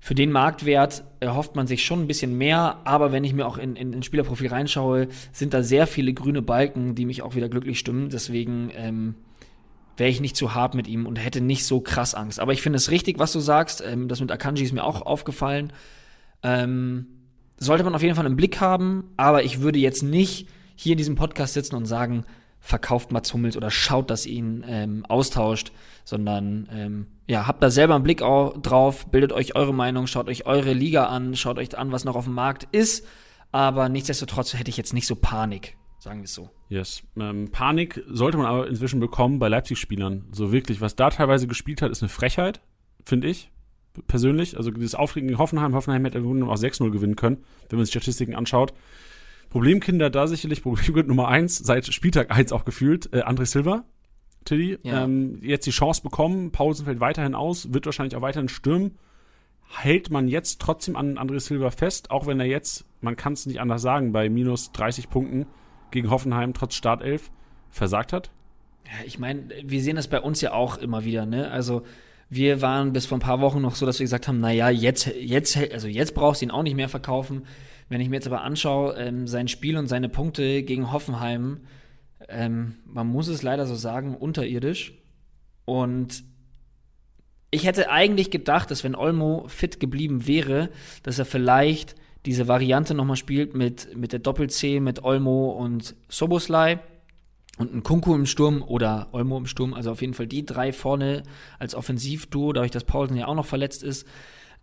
Für 0.00 0.14
den 0.14 0.30
Marktwert 0.30 1.02
erhofft 1.18 1.56
man 1.56 1.66
sich 1.66 1.84
schon 1.84 2.02
ein 2.02 2.06
bisschen 2.06 2.38
mehr, 2.38 2.80
aber 2.84 3.10
wenn 3.10 3.24
ich 3.24 3.32
mir 3.34 3.46
auch 3.46 3.58
in, 3.58 3.74
in, 3.74 3.92
in 3.92 4.02
Spielerprofil 4.04 4.48
reinschaue, 4.48 5.08
sind 5.32 5.52
da 5.54 5.62
sehr 5.62 5.88
viele 5.88 6.14
grüne 6.14 6.40
Balken, 6.40 6.94
die 6.94 7.04
mich 7.04 7.22
auch 7.22 7.34
wieder 7.34 7.48
glücklich 7.48 7.80
stimmen. 7.80 8.08
Deswegen 8.08 8.70
ähm, 8.76 9.16
wäre 9.96 10.08
ich 10.08 10.20
nicht 10.20 10.36
zu 10.36 10.54
hart 10.54 10.74
mit 10.74 10.86
ihm 10.86 11.04
und 11.04 11.16
hätte 11.16 11.40
nicht 11.40 11.64
so 11.64 11.80
krass 11.80 12.14
Angst. 12.14 12.38
Aber 12.38 12.52
ich 12.52 12.62
finde 12.62 12.76
es 12.76 12.92
richtig, 12.92 13.18
was 13.18 13.32
du 13.32 13.40
sagst. 13.40 13.82
Ähm, 13.84 14.06
das 14.06 14.20
mit 14.20 14.30
Akanji 14.30 14.62
ist 14.64 14.72
mir 14.72 14.84
auch 14.84 15.02
aufgefallen. 15.02 15.72
Ähm, 16.44 17.06
sollte 17.58 17.82
man 17.82 17.96
auf 17.96 18.02
jeden 18.02 18.14
Fall 18.14 18.26
im 18.26 18.36
Blick 18.36 18.60
haben, 18.60 19.10
aber 19.16 19.42
ich 19.42 19.60
würde 19.60 19.80
jetzt 19.80 20.02
nicht 20.04 20.48
hier 20.80 20.92
in 20.92 20.98
diesem 20.98 21.16
Podcast 21.16 21.54
sitzen 21.54 21.74
und 21.74 21.86
sagen, 21.86 22.24
verkauft 22.60 23.10
Mats 23.12 23.32
Hummels 23.34 23.56
oder 23.56 23.70
schaut, 23.70 24.10
dass 24.10 24.26
ihr 24.26 24.34
ihn 24.34 24.64
ähm, 24.68 25.04
austauscht, 25.06 25.72
sondern 26.04 26.68
ähm, 26.72 27.06
ja, 27.26 27.46
habt 27.46 27.62
da 27.62 27.70
selber 27.70 27.94
einen 27.94 28.04
Blick 28.04 28.22
au- 28.22 28.56
drauf, 28.56 29.06
bildet 29.10 29.32
euch 29.32 29.54
eure 29.56 29.74
Meinung, 29.74 30.06
schaut 30.06 30.28
euch 30.28 30.46
eure 30.46 30.72
Liga 30.72 31.06
an, 31.06 31.34
schaut 31.36 31.58
euch 31.58 31.76
an, 31.76 31.92
was 31.92 32.04
noch 32.04 32.16
auf 32.16 32.24
dem 32.24 32.34
Markt 32.34 32.66
ist, 32.72 33.06
aber 33.52 33.88
nichtsdestotrotz 33.88 34.54
hätte 34.54 34.70
ich 34.70 34.76
jetzt 34.76 34.92
nicht 34.94 35.06
so 35.06 35.14
Panik, 35.16 35.76
sagen 35.98 36.20
wir 36.20 36.24
es 36.24 36.34
so. 36.34 36.50
Yes. 36.68 37.02
Ähm, 37.18 37.48
Panik 37.50 38.02
sollte 38.08 38.36
man 38.38 38.46
aber 38.46 38.68
inzwischen 38.68 39.00
bekommen 39.00 39.38
bei 39.38 39.48
Leipzig-Spielern. 39.48 40.26
So 40.32 40.52
wirklich, 40.52 40.80
was 40.80 40.96
da 40.96 41.10
teilweise 41.10 41.46
gespielt 41.46 41.80
hat, 41.82 41.90
ist 41.90 42.02
eine 42.02 42.08
Frechheit, 42.10 42.60
finde 43.04 43.28
ich. 43.28 43.50
Persönlich. 44.06 44.56
Also 44.56 44.70
dieses 44.70 44.94
Aufregen 44.94 45.28
gegen 45.28 45.38
Hoffenheim. 45.38 45.74
Hoffenheim 45.74 46.04
hätte 46.04 46.18
auch 46.20 46.22
6-0 46.24 46.90
gewinnen 46.90 47.16
können, 47.16 47.38
wenn 47.68 47.78
man 47.78 47.86
sich 47.86 47.92
Statistiken 47.92 48.34
anschaut. 48.34 48.74
Problemkinder 49.50 50.10
da 50.10 50.26
sicherlich, 50.26 50.62
Problemkind 50.62 51.08
Nummer 51.08 51.28
1, 51.28 51.58
seit 51.58 51.86
Spieltag 51.92 52.30
1 52.30 52.52
auch 52.52 52.64
gefühlt, 52.64 53.12
äh, 53.12 53.22
André 53.22 53.46
Silva. 53.46 53.84
Tilly, 54.44 54.78
Ja. 54.82 55.04
ähm, 55.04 55.38
jetzt 55.42 55.66
die 55.66 55.70
Chance 55.72 56.02
bekommen, 56.02 56.52
Paulsen 56.52 56.84
fällt 56.86 57.00
weiterhin 57.00 57.34
aus, 57.34 57.72
wird 57.72 57.86
wahrscheinlich 57.86 58.16
auch 58.16 58.22
weiterhin 58.22 58.48
stürmen. 58.48 58.96
Hält 59.76 60.10
man 60.10 60.28
jetzt 60.28 60.60
trotzdem 60.60 60.96
an 60.96 61.18
André 61.18 61.40
Silva 61.40 61.70
fest, 61.70 62.10
auch 62.10 62.26
wenn 62.26 62.40
er 62.40 62.46
jetzt, 62.46 62.86
man 63.02 63.16
kann 63.16 63.34
es 63.34 63.44
nicht 63.46 63.60
anders 63.60 63.82
sagen, 63.82 64.12
bei 64.12 64.28
minus 64.30 64.72
30 64.72 65.10
Punkten 65.10 65.46
gegen 65.90 66.08
Hoffenheim 66.10 66.54
trotz 66.54 66.74
Startelf 66.74 67.30
versagt 67.70 68.12
hat? 68.14 68.30
Ja, 68.86 69.04
ich 69.06 69.18
meine, 69.18 69.48
wir 69.64 69.82
sehen 69.82 69.96
das 69.96 70.08
bei 70.08 70.20
uns 70.20 70.40
ja 70.40 70.52
auch 70.52 70.78
immer 70.78 71.04
wieder, 71.04 71.26
ne? 71.26 71.50
Also 71.50 71.82
wir 72.30 72.62
waren 72.62 72.92
bis 72.94 73.04
vor 73.04 73.18
ein 73.18 73.22
paar 73.22 73.40
Wochen 73.40 73.60
noch 73.60 73.74
so, 73.74 73.84
dass 73.84 73.98
wir 73.98 74.04
gesagt 74.04 74.28
haben, 74.28 74.38
naja, 74.40 74.70
jetzt, 74.70 75.06
jetzt, 75.20 75.56
also 75.72 75.88
jetzt 75.88 76.14
brauchst 76.14 76.40
du 76.40 76.46
ihn 76.46 76.50
auch 76.50 76.62
nicht 76.62 76.76
mehr 76.76 76.88
verkaufen. 76.88 77.42
Wenn 77.88 78.00
ich 78.00 78.08
mir 78.08 78.16
jetzt 78.16 78.26
aber 78.26 78.42
anschaue, 78.42 78.94
ähm, 78.96 79.26
sein 79.26 79.48
Spiel 79.48 79.76
und 79.76 79.86
seine 79.86 80.08
Punkte 80.08 80.62
gegen 80.62 80.92
Hoffenheim, 80.92 81.60
ähm, 82.28 82.76
man 82.84 83.06
muss 83.06 83.28
es 83.28 83.42
leider 83.42 83.66
so 83.66 83.74
sagen, 83.74 84.14
unterirdisch. 84.14 84.94
Und 85.64 86.24
ich 87.50 87.66
hätte 87.66 87.90
eigentlich 87.90 88.30
gedacht, 88.30 88.70
dass 88.70 88.84
wenn 88.84 88.94
Olmo 88.94 89.44
fit 89.48 89.80
geblieben 89.80 90.26
wäre, 90.26 90.68
dass 91.02 91.18
er 91.18 91.24
vielleicht 91.24 91.94
diese 92.26 92.48
Variante 92.48 92.94
nochmal 92.94 93.16
spielt 93.16 93.54
mit, 93.54 93.96
mit 93.96 94.12
der 94.12 94.18
Doppel-C, 94.18 94.80
mit 94.80 95.02
Olmo 95.02 95.50
und 95.50 95.94
Soboslai 96.08 96.80
und 97.56 97.74
ein 97.74 97.82
Kunku 97.82 98.14
im 98.14 98.26
Sturm 98.26 98.62
oder 98.62 99.08
Olmo 99.12 99.38
im 99.38 99.46
Sturm, 99.46 99.72
also 99.72 99.90
auf 99.90 100.02
jeden 100.02 100.14
Fall 100.14 100.26
die 100.26 100.44
drei 100.44 100.72
vorne 100.72 101.22
als 101.58 101.74
Offensivduo, 101.74 102.52
dadurch, 102.52 102.70
dass 102.70 102.84
Paulsen 102.84 103.16
ja 103.16 103.26
auch 103.26 103.34
noch 103.34 103.46
verletzt 103.46 103.82
ist, 103.82 104.06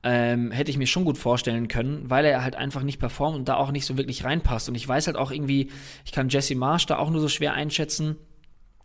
ähm, 0.08 0.52
hätte 0.52 0.70
ich 0.70 0.78
mir 0.78 0.86
schon 0.86 1.04
gut 1.04 1.18
vorstellen 1.18 1.68
können, 1.68 2.08
weil 2.10 2.24
er 2.26 2.44
halt 2.44 2.56
einfach 2.56 2.84
nicht 2.84 3.00
performt 3.00 3.36
und 3.36 3.50
da 3.50 3.56
auch 3.56 3.72
nicht 3.72 3.86
so 3.86 3.98
wirklich 3.98 4.24
reinpasst. 4.24 4.70
Und 4.70 4.76
ich 4.76 4.88
weiß 4.88 5.08
halt 5.08 5.18
auch 5.18 5.32
irgendwie, 5.32 5.72
ich 6.06 6.12
kann 6.12 6.30
Jesse 6.30 6.56
Marsch 6.56 6.86
da 6.86 6.98
auch 7.00 7.10
nur 7.10 7.20
so 7.20 7.28
schwer 7.28 7.54
einschätzen. 7.54 8.16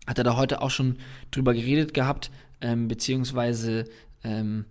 Hat 0.06 0.16
er 0.16 0.24
da 0.24 0.36
heute 0.36 0.62
auch 0.62 0.70
schon 0.70 0.96
drüber 1.30 1.52
geredet 1.52 1.92
gehabt, 1.92 2.30
ähm, 2.62 2.88
beziehungsweise 2.88 3.84
ähm, 4.24 4.64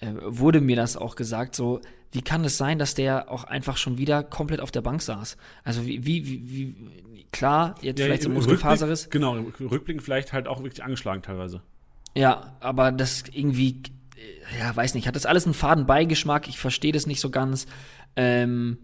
äh, 0.00 0.10
wurde 0.24 0.62
mir 0.62 0.74
das 0.74 0.96
auch 0.96 1.16
gesagt, 1.16 1.54
so, 1.54 1.80
wie 2.12 2.22
kann 2.22 2.44
es 2.44 2.56
sein, 2.56 2.78
dass 2.78 2.94
der 2.94 3.30
auch 3.30 3.44
einfach 3.44 3.76
schon 3.76 3.98
wieder 3.98 4.22
komplett 4.22 4.60
auf 4.60 4.70
der 4.70 4.80
Bank 4.80 5.02
saß? 5.02 5.36
Also 5.64 5.86
wie, 5.86 6.04
wie, 6.06 6.26
wie, 6.26 6.48
wie 6.50 7.24
klar, 7.30 7.74
jetzt 7.82 7.98
Ja, 8.00 8.06
vielleicht 8.06 8.22
so 8.22 8.30
im 8.30 8.34
Muskelfaseres. 8.36 9.06
Rückblick- 9.06 9.10
Genau, 9.10 9.36
im 9.36 9.66
Rückblick 9.68 10.02
vielleicht 10.02 10.32
halt 10.32 10.48
auch 10.48 10.62
wirklich 10.62 10.82
angeschlagen 10.82 11.20
teilweise. 11.22 11.60
Ja, 12.14 12.56
aber 12.60 12.90
das 12.92 13.24
irgendwie, 13.32 13.70
äh, 13.70 13.80
ja, 14.58 14.74
weiß 14.74 14.94
nicht, 14.94 15.06
hat 15.06 15.16
das 15.16 15.26
alles 15.26 15.44
einen 15.44 15.54
faden 15.54 15.86
Beigeschmack, 15.86 16.48
ich 16.48 16.58
verstehe 16.58 16.92
das 16.92 17.06
nicht 17.06 17.20
so 17.20 17.30
ganz. 17.30 17.66
Ähm, 18.16 18.78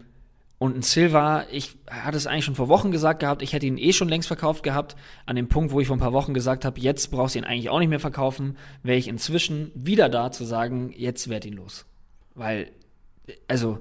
und 0.59 0.75
ein 0.75 0.81
Silva, 0.81 1.45
ich 1.51 1.77
hatte 1.89 2.17
es 2.17 2.27
eigentlich 2.27 2.43
schon 2.43 2.55
vor 2.55 2.67
Wochen 2.67 2.91
gesagt 2.91 3.21
gehabt, 3.21 3.41
ich 3.41 3.53
hätte 3.53 3.65
ihn 3.65 3.77
eh 3.77 3.93
schon 3.93 4.09
längst 4.09 4.27
verkauft 4.27 4.61
gehabt. 4.61 4.97
An 5.25 5.37
dem 5.37 5.47
Punkt, 5.47 5.71
wo 5.71 5.79
ich 5.79 5.87
vor 5.87 5.95
ein 5.95 6.01
paar 6.01 6.11
Wochen 6.11 6.33
gesagt 6.33 6.65
habe, 6.65 6.79
jetzt 6.81 7.11
brauchst 7.11 7.35
du 7.35 7.39
ihn 7.39 7.45
eigentlich 7.45 7.69
auch 7.69 7.79
nicht 7.79 7.87
mehr 7.87 8.01
verkaufen, 8.01 8.57
wäre 8.83 8.97
ich 8.97 9.07
inzwischen 9.07 9.71
wieder 9.73 10.09
da 10.09 10.31
zu 10.31 10.43
sagen, 10.43 10.91
jetzt 10.93 11.29
werd 11.29 11.45
ihn 11.45 11.53
los. 11.53 11.85
Weil, 12.35 12.71
äh, 13.27 13.33
also, 13.47 13.79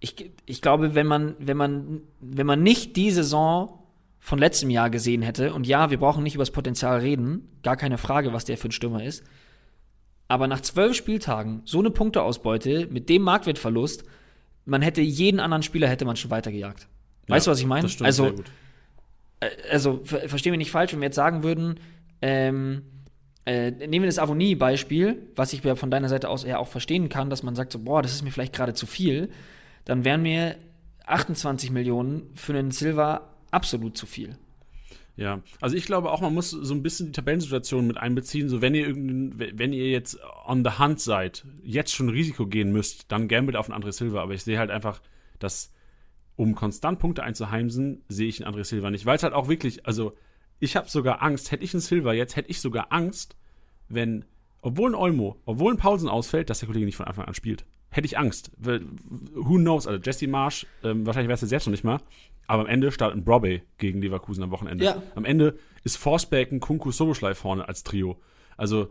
ich, 0.00 0.32
ich 0.46 0.62
glaube, 0.62 0.94
wenn 0.94 1.06
man, 1.06 1.34
wenn 1.38 1.56
man, 1.56 2.00
wenn 2.20 2.46
man 2.46 2.62
nicht 2.62 2.96
die 2.96 3.10
Saison 3.10 3.78
von 4.20 4.38
letztem 4.38 4.70
Jahr 4.70 4.88
gesehen 4.88 5.20
hätte, 5.20 5.52
und 5.52 5.66
ja, 5.66 5.90
wir 5.90 5.98
brauchen 5.98 6.22
nicht 6.22 6.34
über 6.34 6.42
das 6.42 6.50
Potenzial 6.50 7.00
reden, 7.00 7.46
gar 7.62 7.76
keine 7.76 7.98
Frage, 7.98 8.32
was 8.32 8.46
der 8.46 8.56
für 8.56 8.68
ein 8.68 8.72
Stürmer 8.72 9.04
ist, 9.04 9.22
aber 10.28 10.46
nach 10.46 10.60
zwölf 10.60 10.94
Spieltagen 10.94 11.62
so 11.64 11.78
eine 11.78 11.90
Punkteausbeute 11.90 12.86
mit 12.90 13.08
dem 13.08 13.22
Marktwertverlust, 13.22 14.04
man 14.66 14.82
hätte 14.82 15.00
jeden 15.00 15.40
anderen 15.40 15.62
Spieler 15.62 15.88
hätte 15.88 16.04
man 16.04 16.16
schon 16.16 16.30
weitergejagt. 16.30 16.86
Weißt 17.26 17.46
Ja, 17.46 17.50
du, 17.50 17.54
was 17.54 17.60
ich 17.60 17.66
meine? 17.66 17.88
Also, 18.02 18.24
sehr 18.24 18.32
gut. 18.32 18.46
äh, 19.40 19.48
also 19.70 20.00
ver 20.04 20.28
verstehen 20.28 20.52
wir 20.52 20.58
nicht 20.58 20.70
falsch, 20.70 20.92
wenn 20.92 21.00
wir 21.00 21.06
jetzt 21.06 21.16
sagen 21.16 21.42
würden, 21.42 21.80
ähm, 22.20 22.82
äh, 23.46 23.70
nehmen 23.70 24.02
wir 24.02 24.06
das 24.06 24.18
Avonie-Beispiel, 24.18 25.22
was 25.34 25.54
ich 25.54 25.64
ja 25.64 25.74
von 25.74 25.90
deiner 25.90 26.10
Seite 26.10 26.28
aus 26.28 26.44
eher 26.44 26.60
auch 26.60 26.68
verstehen 26.68 27.08
kann, 27.08 27.30
dass 27.30 27.42
man 27.42 27.54
sagt 27.54 27.72
so, 27.72 27.78
boah, 27.78 28.02
das 28.02 28.12
ist 28.12 28.22
mir 28.22 28.30
vielleicht 28.30 28.52
gerade 28.52 28.74
zu 28.74 28.84
viel, 28.86 29.30
dann 29.86 30.04
wären 30.04 30.20
mir 30.22 30.56
28 31.06 31.70
Millionen 31.70 32.30
für 32.34 32.52
einen 32.52 32.70
Silver 32.70 33.30
absolut 33.50 33.96
zu 33.96 34.04
viel. 34.04 34.36
Ja, 35.18 35.42
also 35.60 35.76
ich 35.76 35.84
glaube 35.84 36.12
auch, 36.12 36.20
man 36.20 36.32
muss 36.32 36.50
so 36.50 36.72
ein 36.72 36.84
bisschen 36.84 37.06
die 37.06 37.12
Tabellensituation 37.12 37.88
mit 37.88 37.96
einbeziehen. 37.96 38.48
So, 38.48 38.62
wenn 38.62 38.76
ihr 38.76 38.94
wenn 38.94 39.72
ihr 39.72 39.90
jetzt 39.90 40.16
on 40.46 40.64
the 40.64 40.78
hunt 40.78 41.00
seid, 41.00 41.44
jetzt 41.64 41.92
schon 41.92 42.08
Risiko 42.08 42.46
gehen 42.46 42.70
müsst, 42.70 43.10
dann 43.10 43.26
gambelt 43.26 43.56
auf 43.56 43.68
einen 43.68 43.82
André 43.82 43.90
Silva. 43.90 44.22
Aber 44.22 44.34
ich 44.34 44.44
sehe 44.44 44.60
halt 44.60 44.70
einfach, 44.70 45.02
dass 45.40 45.72
um 46.36 46.54
konstant 46.54 47.00
Punkte 47.00 47.24
einzuheimsen, 47.24 48.04
sehe 48.08 48.28
ich 48.28 48.44
einen 48.44 48.54
André 48.54 48.62
Silva 48.62 48.92
nicht. 48.92 49.06
Weil 49.06 49.16
es 49.16 49.24
halt 49.24 49.34
auch 49.34 49.48
wirklich, 49.48 49.84
also 49.86 50.14
ich 50.60 50.76
habe 50.76 50.88
sogar 50.88 51.20
Angst, 51.20 51.50
hätte 51.50 51.64
ich 51.64 51.74
einen 51.74 51.80
Silva 51.80 52.12
jetzt, 52.12 52.36
hätte 52.36 52.50
ich 52.50 52.60
sogar 52.60 52.92
Angst, 52.92 53.36
wenn, 53.88 54.24
obwohl 54.62 54.92
ein 54.92 54.94
Olmo, 54.94 55.40
obwohl 55.46 55.74
ein 55.74 55.78
Paulsen 55.78 56.08
ausfällt, 56.08 56.48
dass 56.48 56.60
der 56.60 56.68
Kollege 56.68 56.86
nicht 56.86 56.96
von 56.96 57.06
Anfang 57.06 57.24
an 57.24 57.34
spielt. 57.34 57.64
Hätte 57.90 58.06
ich 58.06 58.18
Angst. 58.18 58.52
Who 58.60 59.56
knows? 59.56 59.88
Also 59.88 60.00
Jesse 60.00 60.28
Marsch, 60.28 60.64
ähm, 60.84 61.04
wahrscheinlich 61.06 61.32
weiß 61.32 61.42
er 61.42 61.48
selbst 61.48 61.66
noch 61.66 61.72
nicht 61.72 61.82
mal, 61.82 61.98
aber 62.48 62.62
am 62.62 62.68
Ende 62.68 62.90
startet 62.90 63.18
ein 63.18 63.24
Brobbey 63.24 63.62
gegen 63.76 64.00
Leverkusen 64.00 64.42
am 64.42 64.50
Wochenende. 64.50 64.84
Ja. 64.84 65.02
Am 65.14 65.24
Ende 65.24 65.56
ist 65.84 65.96
Forsberg 65.96 66.50
ein 66.50 66.60
Kunku 66.60 66.90
Soboschlei 66.90 67.34
vorne 67.34 67.68
als 67.68 67.84
Trio. 67.84 68.20
Also 68.56 68.88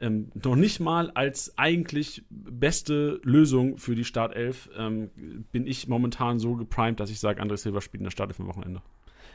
ähm, 0.00 0.32
noch 0.42 0.56
nicht 0.56 0.80
mal 0.80 1.10
als 1.12 1.56
eigentlich 1.56 2.24
beste 2.30 3.20
Lösung 3.22 3.78
für 3.78 3.94
die 3.94 4.04
Startelf 4.04 4.68
ähm, 4.76 5.10
bin 5.52 5.66
ich 5.66 5.86
momentan 5.86 6.38
so 6.38 6.56
geprimed, 6.56 6.98
dass 6.98 7.10
ich 7.10 7.20
sage, 7.20 7.40
André 7.40 7.58
Silva 7.58 7.80
spielt 7.80 8.00
in 8.00 8.04
der 8.04 8.10
Startelf 8.10 8.40
am 8.40 8.48
Wochenende. 8.48 8.82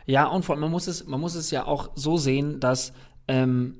Ja, 0.06 0.28
und 0.28 0.44
vor 0.44 0.56
allem, 0.56 0.62
man 0.62 0.72
muss 0.72 0.88
es, 0.88 1.06
man 1.06 1.20
muss 1.20 1.36
es 1.36 1.52
ja 1.52 1.66
auch 1.66 1.92
so 1.96 2.18
sehen, 2.18 2.60
dass 2.60 2.92
ähm, 3.28 3.76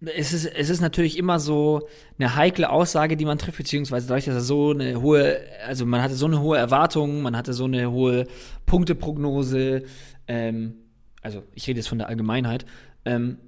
es, 0.00 0.32
ist, 0.32 0.46
es 0.46 0.70
ist 0.70 0.80
natürlich 0.80 1.18
immer 1.18 1.40
so 1.40 1.88
eine 2.18 2.36
heikle 2.36 2.70
Aussage, 2.70 3.16
die 3.16 3.24
man 3.24 3.38
trifft, 3.38 3.58
beziehungsweise 3.58 4.06
dadurch, 4.06 4.26
dass 4.26 4.34
er 4.34 4.40
so 4.40 4.70
eine 4.70 5.00
hohe, 5.00 5.38
also 5.66 5.86
man 5.86 6.02
hatte 6.02 6.14
so 6.14 6.26
eine 6.26 6.40
hohe 6.40 6.56
Erwartung, 6.56 7.22
man 7.22 7.36
hatte 7.36 7.52
so 7.52 7.64
eine 7.64 7.90
hohe 7.90 8.26
Punkteprognose, 8.66 9.82
ähm, 10.28 10.74
also 11.22 11.42
ich 11.54 11.66
rede 11.66 11.80
jetzt 11.80 11.88
von 11.88 11.98
der 11.98 12.08
Allgemeinheit, 12.08 12.64
ähm, 13.04 13.38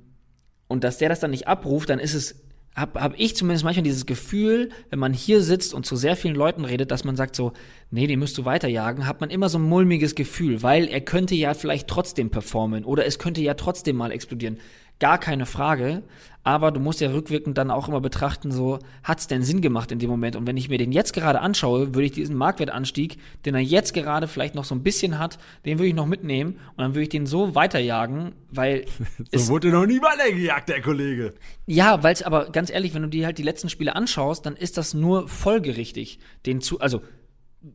und 0.67 0.85
dass 0.85 0.99
der 0.99 1.09
das 1.09 1.21
dann 1.21 1.31
nicht 1.31 1.49
abruft, 1.49 1.91
dann 1.91 1.99
ist 1.99 2.15
es, 2.15 2.37
habe 2.75 3.01
hab 3.01 3.19
ich 3.19 3.37
zumindest 3.37 3.65
manchmal 3.65 3.83
dieses 3.83 4.07
Gefühl, 4.07 4.71
wenn 4.89 4.99
man 4.99 5.13
hier 5.13 5.43
sitzt 5.43 5.75
und 5.75 5.85
zu 5.85 5.97
sehr 5.97 6.17
vielen 6.17 6.37
Leuten 6.37 6.65
redet, 6.65 6.91
dass 6.91 7.05
man 7.05 7.17
sagt 7.17 7.35
so, 7.35 7.53
nee, 7.91 8.07
den 8.07 8.19
müsst 8.19 8.39
du 8.39 8.45
weiterjagen, 8.45 9.07
hat 9.07 9.21
man 9.21 9.31
immer 9.31 9.49
so 9.49 9.59
ein 9.59 9.65
mulmiges 9.65 10.15
Gefühl, 10.15 10.63
weil 10.63 10.87
er 10.87 11.01
könnte 11.01 11.35
ja 11.35 11.55
vielleicht 11.55 11.89
trotzdem 11.89 12.31
performen 12.31 12.85
oder 12.85 13.07
es 13.07 13.19
könnte 13.19 13.41
ja 13.41 13.55
trotzdem 13.55 13.97
mal 13.97 14.13
explodieren. 14.13 14.59
Gar 15.01 15.19
keine 15.19 15.47
Frage, 15.47 16.03
aber 16.43 16.71
du 16.71 16.81
musst 16.81 17.01
ja 17.01 17.11
rückwirkend 17.11 17.59
dann 17.59 17.71
auch 17.71 17.89
immer 17.89 18.01
betrachten, 18.01 18.51
so, 18.51 18.79
hat's 19.03 19.27
denn 19.27 19.43
Sinn 19.43 19.61
gemacht 19.61 19.93
in 19.93 19.99
dem 19.99 20.09
Moment? 20.09 20.37
Und 20.37 20.47
wenn 20.47 20.57
ich 20.57 20.69
mir 20.69 20.79
den 20.79 20.93
jetzt 20.93 21.13
gerade 21.13 21.41
anschaue, 21.41 21.95
würde 21.95 22.05
ich 22.05 22.13
diesen 22.13 22.37
Marktwertanstieg, 22.37 23.19
den 23.45 23.55
er 23.55 23.61
jetzt 23.61 23.93
gerade 23.93 24.29
vielleicht 24.29 24.55
noch 24.55 24.65
so 24.65 24.75
ein 24.75 24.83
bisschen 24.83 25.19
hat, 25.19 25.39
den 25.67 25.79
würde 25.79 25.89
ich 25.89 25.95
noch 25.95 26.07
mitnehmen 26.07 26.59
und 26.71 26.79
dann 26.79 26.93
würde 26.93 27.03
ich 27.03 27.09
den 27.11 27.27
so 27.27 27.55
weiterjagen, 27.55 28.33
weil 28.51 28.87
es, 29.31 29.49
wurde 29.49 29.69
noch 29.69 29.87
nie 29.87 30.01
weitergejagt, 30.01 30.69
der 30.69 30.81
Kollege. 30.81 31.35
ja, 31.67 32.03
weil 32.03 32.15
es 32.15 32.23
aber 32.23 32.51
ganz 32.51 32.71
ehrlich, 32.71 32.95
wenn 32.95 33.03
du 33.03 33.09
dir 33.09 33.27
halt 33.27 33.39
die 33.39 33.43
letzten 33.43 33.69
Spiele 33.69 33.97
anschaust, 33.97 34.47
dann 34.47 34.57
ist 34.57 34.79
das 34.79 34.95
nur 34.95 35.29
folgerichtig. 35.29 36.21
Den 36.47 36.63
zu, 36.63 36.81
also 36.81 37.03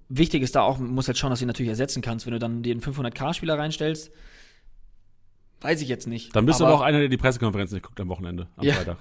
wichtig 0.10 0.42
ist 0.42 0.56
da 0.56 0.62
auch, 0.62 0.80
muss 0.80 1.08
halt 1.08 1.18
schauen, 1.18 1.30
dass 1.30 1.40
du 1.40 1.46
ihn 1.46 1.50
natürlich 1.50 1.70
ersetzen 1.70 2.02
kannst. 2.02 2.26
Wenn 2.26 2.34
du 2.34 2.40
dann 2.40 2.64
den 2.64 2.82
500k-Spieler 2.82 3.58
reinstellst, 3.60 4.12
weiß 5.66 5.82
ich 5.82 5.90
jetzt 5.90 6.08
nicht. 6.08 6.36
Dann 6.36 6.46
bist 6.46 6.60
du 6.60 6.66
aber 6.66 6.76
auch 6.76 6.82
einer, 6.82 7.00
der 7.00 7.10
die 7.10 7.18
Pressekonferenz 7.18 7.72
nicht 7.72 7.84
guckt 7.84 8.00
am 8.00 8.08
Wochenende, 8.10 8.48
am 8.56 8.64
Ja. 8.64 8.76
Freitag. 8.76 8.98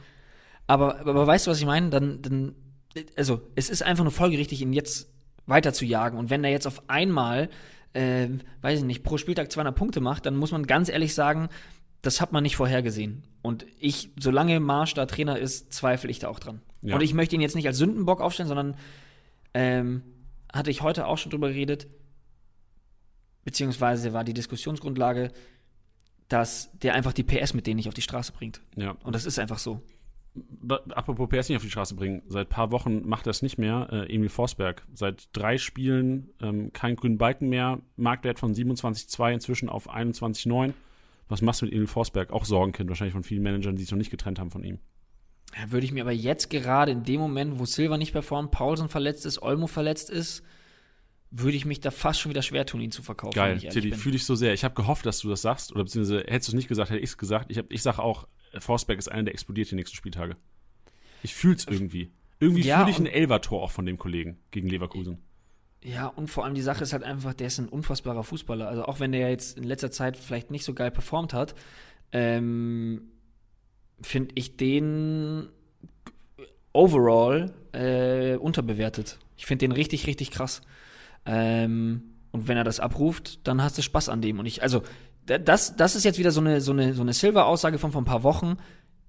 Aber, 0.66 0.98
aber 1.00 1.26
weißt 1.26 1.46
du, 1.46 1.50
was 1.50 1.58
ich 1.58 1.66
meine? 1.66 1.90
Dann, 1.90 2.22
dann, 2.22 2.54
also 3.16 3.42
es 3.54 3.68
ist 3.68 3.82
einfach 3.82 4.04
nur 4.04 4.12
folgerichtig, 4.12 4.62
ihn 4.62 4.72
jetzt 4.72 5.10
weiter 5.46 5.74
zu 5.74 5.84
jagen. 5.84 6.16
Und 6.18 6.30
wenn 6.30 6.42
er 6.42 6.50
jetzt 6.50 6.66
auf 6.66 6.88
einmal, 6.88 7.50
äh, 7.92 8.28
weiß 8.62 8.78
ich 8.78 8.84
nicht, 8.86 9.02
pro 9.02 9.18
Spieltag 9.18 9.52
200 9.52 9.74
Punkte 9.74 10.00
macht, 10.00 10.24
dann 10.24 10.36
muss 10.36 10.52
man 10.52 10.66
ganz 10.66 10.88
ehrlich 10.88 11.14
sagen, 11.14 11.48
das 12.00 12.20
hat 12.20 12.32
man 12.32 12.42
nicht 12.42 12.56
vorhergesehen. 12.56 13.24
Und 13.42 13.66
ich, 13.78 14.10
solange 14.18 14.58
Marsch 14.58 14.94
da 14.94 15.04
Trainer 15.04 15.38
ist, 15.38 15.72
zweifle 15.72 16.10
ich 16.10 16.18
da 16.18 16.28
auch 16.28 16.38
dran. 16.38 16.62
Ja. 16.80 16.94
Und 16.94 17.02
ich 17.02 17.12
möchte 17.12 17.34
ihn 17.34 17.42
jetzt 17.42 17.56
nicht 17.56 17.66
als 17.66 17.76
Sündenbock 17.76 18.20
aufstellen, 18.20 18.48
sondern 18.48 18.76
ähm, 19.52 20.02
hatte 20.52 20.70
ich 20.70 20.82
heute 20.82 21.06
auch 21.06 21.18
schon 21.18 21.30
drüber 21.30 21.48
geredet, 21.48 21.86
beziehungsweise 23.44 24.12
war 24.12 24.24
die 24.24 24.34
Diskussionsgrundlage, 24.34 25.30
dass 26.28 26.70
der 26.82 26.94
einfach 26.94 27.12
die 27.12 27.22
PS 27.22 27.54
mit 27.54 27.66
denen 27.66 27.76
nicht 27.76 27.88
auf 27.88 27.94
die 27.94 28.02
Straße 28.02 28.32
bringt. 28.32 28.60
Ja. 28.76 28.96
Und 29.04 29.14
das 29.14 29.24
ist 29.24 29.38
einfach 29.38 29.58
so. 29.58 29.80
Apropos 30.66 31.28
PS 31.28 31.48
nicht 31.48 31.56
auf 31.56 31.62
die 31.62 31.70
Straße 31.70 31.94
bringen. 31.94 32.22
Seit 32.26 32.48
paar 32.48 32.72
Wochen 32.72 33.06
macht 33.06 33.26
er 33.26 33.30
es 33.30 33.42
nicht 33.42 33.56
mehr. 33.56 33.88
Äh, 33.92 34.12
Emil 34.12 34.28
Forsberg. 34.28 34.84
Seit 34.92 35.28
drei 35.32 35.58
Spielen 35.58 36.30
ähm, 36.40 36.72
kein 36.72 36.96
grünen 36.96 37.18
Balken 37.18 37.48
mehr. 37.48 37.80
Marktwert 37.96 38.40
von 38.40 38.52
27,2 38.52 39.32
inzwischen 39.32 39.68
auf 39.68 39.88
21,9. 39.88 40.72
Was 41.28 41.40
machst 41.40 41.62
du 41.62 41.66
mit 41.66 41.74
Emil 41.74 41.86
Forsberg? 41.86 42.32
Auch 42.32 42.44
Sorgenkind 42.44 42.88
wahrscheinlich 42.88 43.14
von 43.14 43.22
vielen 43.22 43.42
Managern, 43.42 43.76
die 43.76 43.82
sich 43.82 43.92
noch 43.92 43.98
nicht 43.98 44.10
getrennt 44.10 44.40
haben 44.40 44.50
von 44.50 44.64
ihm. 44.64 44.78
Ja, 45.56 45.70
würde 45.70 45.86
ich 45.86 45.92
mir 45.92 46.02
aber 46.02 46.12
jetzt 46.12 46.50
gerade 46.50 46.90
in 46.90 47.04
dem 47.04 47.20
Moment, 47.20 47.58
wo 47.60 47.64
Silva 47.64 47.96
nicht 47.96 48.12
performt, 48.12 48.50
Paulsen 48.50 48.88
verletzt 48.88 49.24
ist, 49.24 49.40
Olmo 49.40 49.68
verletzt 49.68 50.10
ist, 50.10 50.42
würde 51.36 51.56
ich 51.56 51.64
mich 51.64 51.80
da 51.80 51.90
fast 51.90 52.20
schon 52.20 52.30
wieder 52.30 52.42
schwer 52.42 52.64
tun, 52.64 52.80
ihn 52.80 52.92
zu 52.92 53.02
verkaufen. 53.02 53.34
Geil, 53.34 53.58
Tilly, 53.58 53.92
fühle 53.92 54.14
ich 54.16 54.24
so 54.24 54.34
sehr. 54.36 54.54
Ich 54.54 54.62
habe 54.62 54.74
gehofft, 54.74 55.04
dass 55.04 55.18
du 55.18 55.28
das 55.28 55.42
sagst. 55.42 55.72
Oder 55.72 55.82
beziehungsweise 55.84 56.20
hättest 56.28 56.48
du 56.48 56.50
es 56.52 56.54
nicht 56.54 56.68
gesagt, 56.68 56.90
hätte 56.90 57.00
ich 57.00 57.10
es 57.10 57.18
gesagt. 57.18 57.50
Ich, 57.50 57.58
hab- 57.58 57.72
ich 57.72 57.82
sage 57.82 58.00
auch, 58.00 58.28
äh, 58.52 58.60
Forsberg 58.60 58.98
ist 58.98 59.08
einer, 59.10 59.24
der 59.24 59.34
explodiert 59.34 59.70
die 59.70 59.74
nächsten 59.74 59.96
Spieltage. 59.96 60.34
Ich 61.24 61.34
fühle 61.34 61.56
es 61.56 61.66
irgendwie. 61.66 62.12
Irgendwie 62.38 62.62
Ja, 62.62 62.78
fühle 62.80 62.90
ich 62.92 62.98
ein 62.98 63.06
Elver-Tor 63.06 63.62
auch 63.62 63.70
von 63.72 63.84
dem 63.86 63.98
Kollegen 63.98 64.38
gegen 64.52 64.68
Leverkusen. 64.68 65.18
Ja, 65.82 66.06
und 66.06 66.28
vor 66.28 66.44
allem 66.44 66.54
die 66.54 66.62
Sache 66.62 66.82
ist 66.84 66.92
halt 66.92 67.02
einfach, 67.02 67.34
der 67.34 67.48
ist 67.48 67.58
ein 67.58 67.68
unfassbarer 67.68 68.22
Fußballer. 68.24 68.68
Also 68.68 68.84
auch 68.84 69.00
wenn 69.00 69.12
der 69.12 69.28
jetzt 69.30 69.58
in 69.58 69.64
letzter 69.64 69.90
Zeit 69.90 70.16
vielleicht 70.16 70.50
nicht 70.50 70.64
so 70.64 70.72
geil 70.72 70.90
performt 70.90 71.32
hat, 71.34 71.54
ähm, 72.12 73.02
finde 74.00 74.34
ich 74.36 74.56
den 74.56 75.48
overall 76.72 77.52
äh, 77.72 78.36
unterbewertet. 78.36 79.18
Ich 79.36 79.46
finde 79.46 79.64
den 79.66 79.72
richtig, 79.72 80.06
richtig 80.06 80.30
krass. 80.30 80.62
Ähm, 81.26 82.02
und 82.32 82.48
wenn 82.48 82.56
er 82.56 82.64
das 82.64 82.80
abruft, 82.80 83.46
dann 83.46 83.62
hast 83.62 83.78
du 83.78 83.82
Spaß 83.82 84.08
an 84.08 84.20
dem. 84.20 84.38
Und 84.38 84.46
ich, 84.46 84.62
also, 84.62 84.82
da- 85.26 85.38
das, 85.38 85.76
das 85.76 85.94
ist 85.96 86.04
jetzt 86.04 86.18
wieder 86.18 86.30
so 86.32 86.40
eine, 86.40 86.60
so 86.60 86.72
eine, 86.72 86.94
so 86.94 87.02
eine 87.02 87.12
Silver-Aussage 87.12 87.78
von 87.78 87.92
vor 87.92 88.02
ein 88.02 88.06
paar 88.06 88.22
Wochen. 88.22 88.56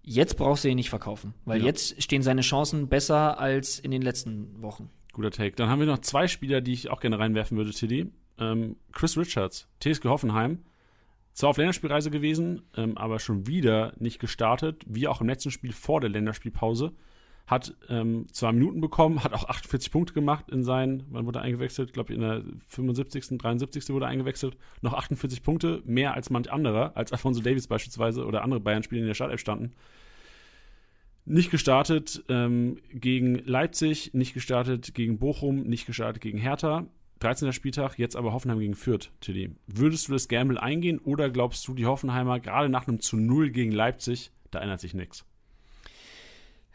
Jetzt 0.04 0.38
brauchst 0.38 0.64
du 0.64 0.70
ihn 0.70 0.76
nicht 0.76 0.90
verkaufen, 0.92 1.34
weil 1.46 1.60
Ja. 1.60 1.66
jetzt 1.66 2.02
stehen 2.02 2.22
seine 2.22 2.42
Chancen 2.42 2.88
besser 2.90 3.40
als 3.40 3.80
in 3.80 3.90
den 3.92 4.02
letzten 4.04 4.62
Wochen. 4.62 4.90
Guter 5.14 5.32
Take. 5.32 5.56
Dann 5.56 5.70
haben 5.70 5.80
wir 5.80 5.88
noch 5.88 6.00
zwei 6.00 6.28
Spieler, 6.28 6.62
die 6.62 6.74
ich 6.74 6.92
auch 6.92 7.00
gerne 7.00 7.18
reinwerfen 7.18 7.58
würde, 7.58 7.72
Tilly. 7.72 8.12
Ähm, 8.38 8.76
Chris 8.92 9.18
Richards, 9.18 9.68
TSG 9.80 10.06
Hoffenheim. 10.10 10.60
Zwar 11.34 11.50
auf 11.50 11.58
Länderspielreise 11.58 12.12
gewesen, 12.12 12.62
ähm, 12.78 12.98
aber 12.98 13.20
schon 13.20 13.48
wieder 13.48 13.94
nicht 13.98 14.20
gestartet, 14.20 14.84
wie 14.88 15.08
auch 15.08 15.20
im 15.22 15.28
letzten 15.28 15.52
Spiel 15.52 15.74
vor 15.74 16.00
der 16.02 16.10
Länderspielpause. 16.10 16.94
Hat 17.48 17.76
ähm, 17.90 18.26
zwei 18.32 18.52
Minuten 18.52 18.82
bekommen, 18.82 19.24
hat 19.24 19.34
auch 19.34 19.48
48 19.48 19.92
Punkte 19.92 20.14
gemacht 20.14 20.50
in 20.50 20.64
seinen, 20.64 21.04
wann 21.10 21.28
wurde 21.28 21.40
er 21.40 21.44
eingewechselt? 21.44 21.90
Ich 21.90 21.94
glaube, 21.94 22.14
in 22.14 22.22
der 22.22 22.44
75., 22.68 23.38
73. 23.38 23.90
wurde 23.90 24.06
er 24.06 24.10
eingewechselt. 24.10 24.58
Noch 24.82 24.94
48 24.94 25.44
Punkte, 25.44 25.84
mehr 25.86 26.16
als 26.16 26.32
manch 26.32 26.52
anderer, 26.52 26.98
als 26.98 27.12
Alfonso 27.12 27.42
Davies 27.42 27.68
beispielsweise 27.68 28.26
oder 28.26 28.44
andere 28.44 28.60
Bayern-Spieler, 28.60 29.02
in 29.02 29.08
der 29.08 29.14
Startelf 29.14 29.40
standen. 29.40 29.74
Nicht 31.26 31.52
gestartet 31.52 32.24
ähm, 32.30 32.78
gegen 32.92 33.36
Leipzig, 33.46 34.14
nicht 34.14 34.34
gestartet 34.34 34.96
gegen 34.96 35.20
Bochum, 35.20 35.64
nicht 35.64 35.86
gestartet 35.86 36.22
gegen 36.22 36.40
Hertha. 36.40 36.88
13. 37.20 37.54
Spieltag, 37.54 37.98
jetzt 37.98 38.16
aber 38.16 38.34
Hoffenheim 38.34 38.60
gegen 38.60 38.76
Fürth, 38.76 39.12
Tilly. 39.22 39.56
Würdest 39.68 40.08
du 40.08 40.14
das 40.14 40.28
Gamble 40.28 40.60
eingehen 40.60 41.00
oder 41.00 41.30
glaubst 41.30 41.68
du, 41.68 41.74
die 41.74 41.86
Hoffenheimer, 41.86 42.40
gerade 42.40 42.70
nach 42.70 42.88
einem 42.88 43.00
zu 43.00 43.18
Null 43.18 43.52
gegen 43.52 43.72
Leipzig, 43.72 44.32
da 44.52 44.60
ändert 44.60 44.82
sich 44.82 44.94
nichts? 44.94 45.26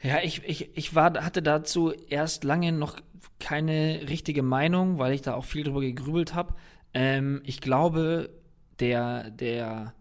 Ja, 0.03 0.21
ich, 0.23 0.43
ich, 0.45 0.77
ich 0.77 0.95
war, 0.95 1.13
hatte 1.25 1.43
dazu 1.43 1.93
erst 1.93 2.45
lange 2.45 2.73
noch 2.73 3.01
keine 3.39 4.09
richtige 4.09 4.43
Meinung, 4.43 4.99
weil 4.99 5.13
ich 5.13 5.23
da 5.23 5.35
auch 5.35 5.45
viel 5.45 5.65
drüber 5.65 5.81
gegrübelt 5.81 6.35
habe. 6.35 6.55
Ähm, 6.95 7.43
ich 7.45 7.61
glaube, 7.61 8.31
der, 8.79 9.31
der 9.31 9.95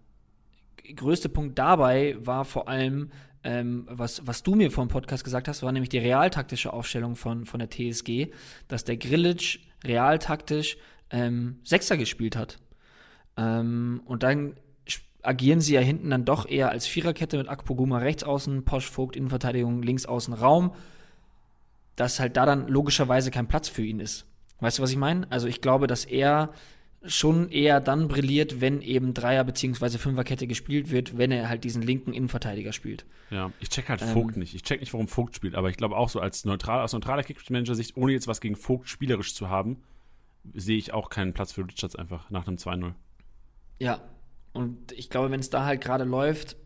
größte 0.96 1.30
Punkt 1.30 1.60
dabei 1.60 2.16
war 2.20 2.46
vor 2.46 2.68
allem, 2.70 3.12
ähm, 3.44 3.88
was, 3.90 4.26
was 4.26 4.44
du 4.44 4.56
mir 4.56 4.72
vor 4.72 4.86
dem 4.86 4.90
Podcast 4.90 5.24
gesagt 5.24 5.48
hast, 5.48 5.64
war 5.64 5.72
nämlich 5.72 5.90
die 5.90 5.98
realtaktische 5.98 6.74
Aufstellung 6.74 7.16
von, 7.16 7.46
von 7.46 7.60
der 7.60 7.70
TSG, 7.70 8.28
dass 8.68 8.84
der 8.84 8.98
Grillitsch 8.98 9.60
realtaktisch 9.84 10.78
ähm, 11.10 11.60
Sechser 11.64 11.98
gespielt 11.98 12.36
hat. 12.36 12.58
Ähm, 13.38 14.02
und 14.06 14.24
dann 14.24 14.56
agieren 15.22 15.62
sie 15.62 15.74
ja 15.74 15.82
hinten 15.82 16.10
dann 16.10 16.26
doch 16.26 16.48
eher 16.48 16.70
als 16.70 16.88
Viererkette 16.88 17.38
mit 17.38 17.50
Akpoguma 17.50 17.98
rechts 18.00 18.24
außen, 18.24 18.64
Posch, 18.64 18.90
Vogt, 18.90 19.16
Innenverteidigung, 19.16 19.82
links 19.82 20.06
außen 20.06 20.34
Raum, 20.34 20.74
dass 21.96 22.20
halt 22.20 22.38
da 22.38 22.46
dann 22.46 22.68
logischerweise 22.68 23.32
kein 23.32 23.48
Platz 23.48 23.68
für 23.68 23.84
ihn 23.84 24.00
ist. 24.00 24.26
Weißt 24.62 24.80
du, 24.80 24.84
was 24.84 24.92
ich 24.92 24.98
meine? 24.98 25.30
Also 25.32 25.48
ich 25.48 25.62
glaube, 25.62 25.88
dass 25.88 26.06
er 26.06 26.54
schon 27.06 27.50
eher 27.50 27.80
dann 27.80 28.10
brilliert, 28.10 28.60
wenn 28.60 28.82
eben 28.82 29.14
Dreier- 29.14 29.46
bzw. 29.46 29.98
Fünferkette 29.98 30.48
gespielt 30.48 30.92
wird, 30.92 31.18
wenn 31.18 31.32
er 31.32 31.48
halt 31.48 31.64
diesen 31.64 31.82
linken 31.82 32.12
Innenverteidiger 32.12 32.74
spielt. 32.74 33.06
Ja, 33.30 33.52
ich 33.62 33.70
check 33.70 33.88
halt 33.88 34.02
Vogt 34.02 34.36
ähm, 34.36 34.40
nicht. 34.42 34.54
Ich 34.54 34.64
check 34.64 34.82
nicht, 34.82 34.94
warum 34.94 35.08
Vogt 35.08 35.36
spielt, 35.36 35.56
aber 35.56 35.70
ich 35.70 35.78
glaube 35.78 35.96
auch 35.96 36.10
so 36.10 36.20
als 36.20 36.44
neutral, 36.44 36.82
aus 36.82 36.92
neutraler 36.92 37.24
Kickmanager-Sicht, 37.24 37.96
ohne 37.96 38.12
jetzt 38.12 38.28
was 38.28 38.42
gegen 38.42 38.58
Vogt 38.58 38.90
spielerisch 38.90 39.34
zu 39.34 39.50
haben, 39.50 39.78
sehe 40.54 40.78
ich 40.78 40.94
auch 40.94 41.10
keinen 41.10 41.34
Platz 41.34 41.54
für 41.54 41.66
Richards 41.66 41.96
einfach 41.96 42.30
nach 42.30 42.48
einem 42.48 42.58
2-0. 42.58 42.94
Ja, 43.80 44.02
und 44.54 44.92
ich 44.94 45.10
glaube, 45.10 45.32
wenn 45.32 45.40
es 45.40 45.50
da 45.50 45.66
halt 45.66 45.82
gerade 45.82 46.04
läuft, 46.04 46.58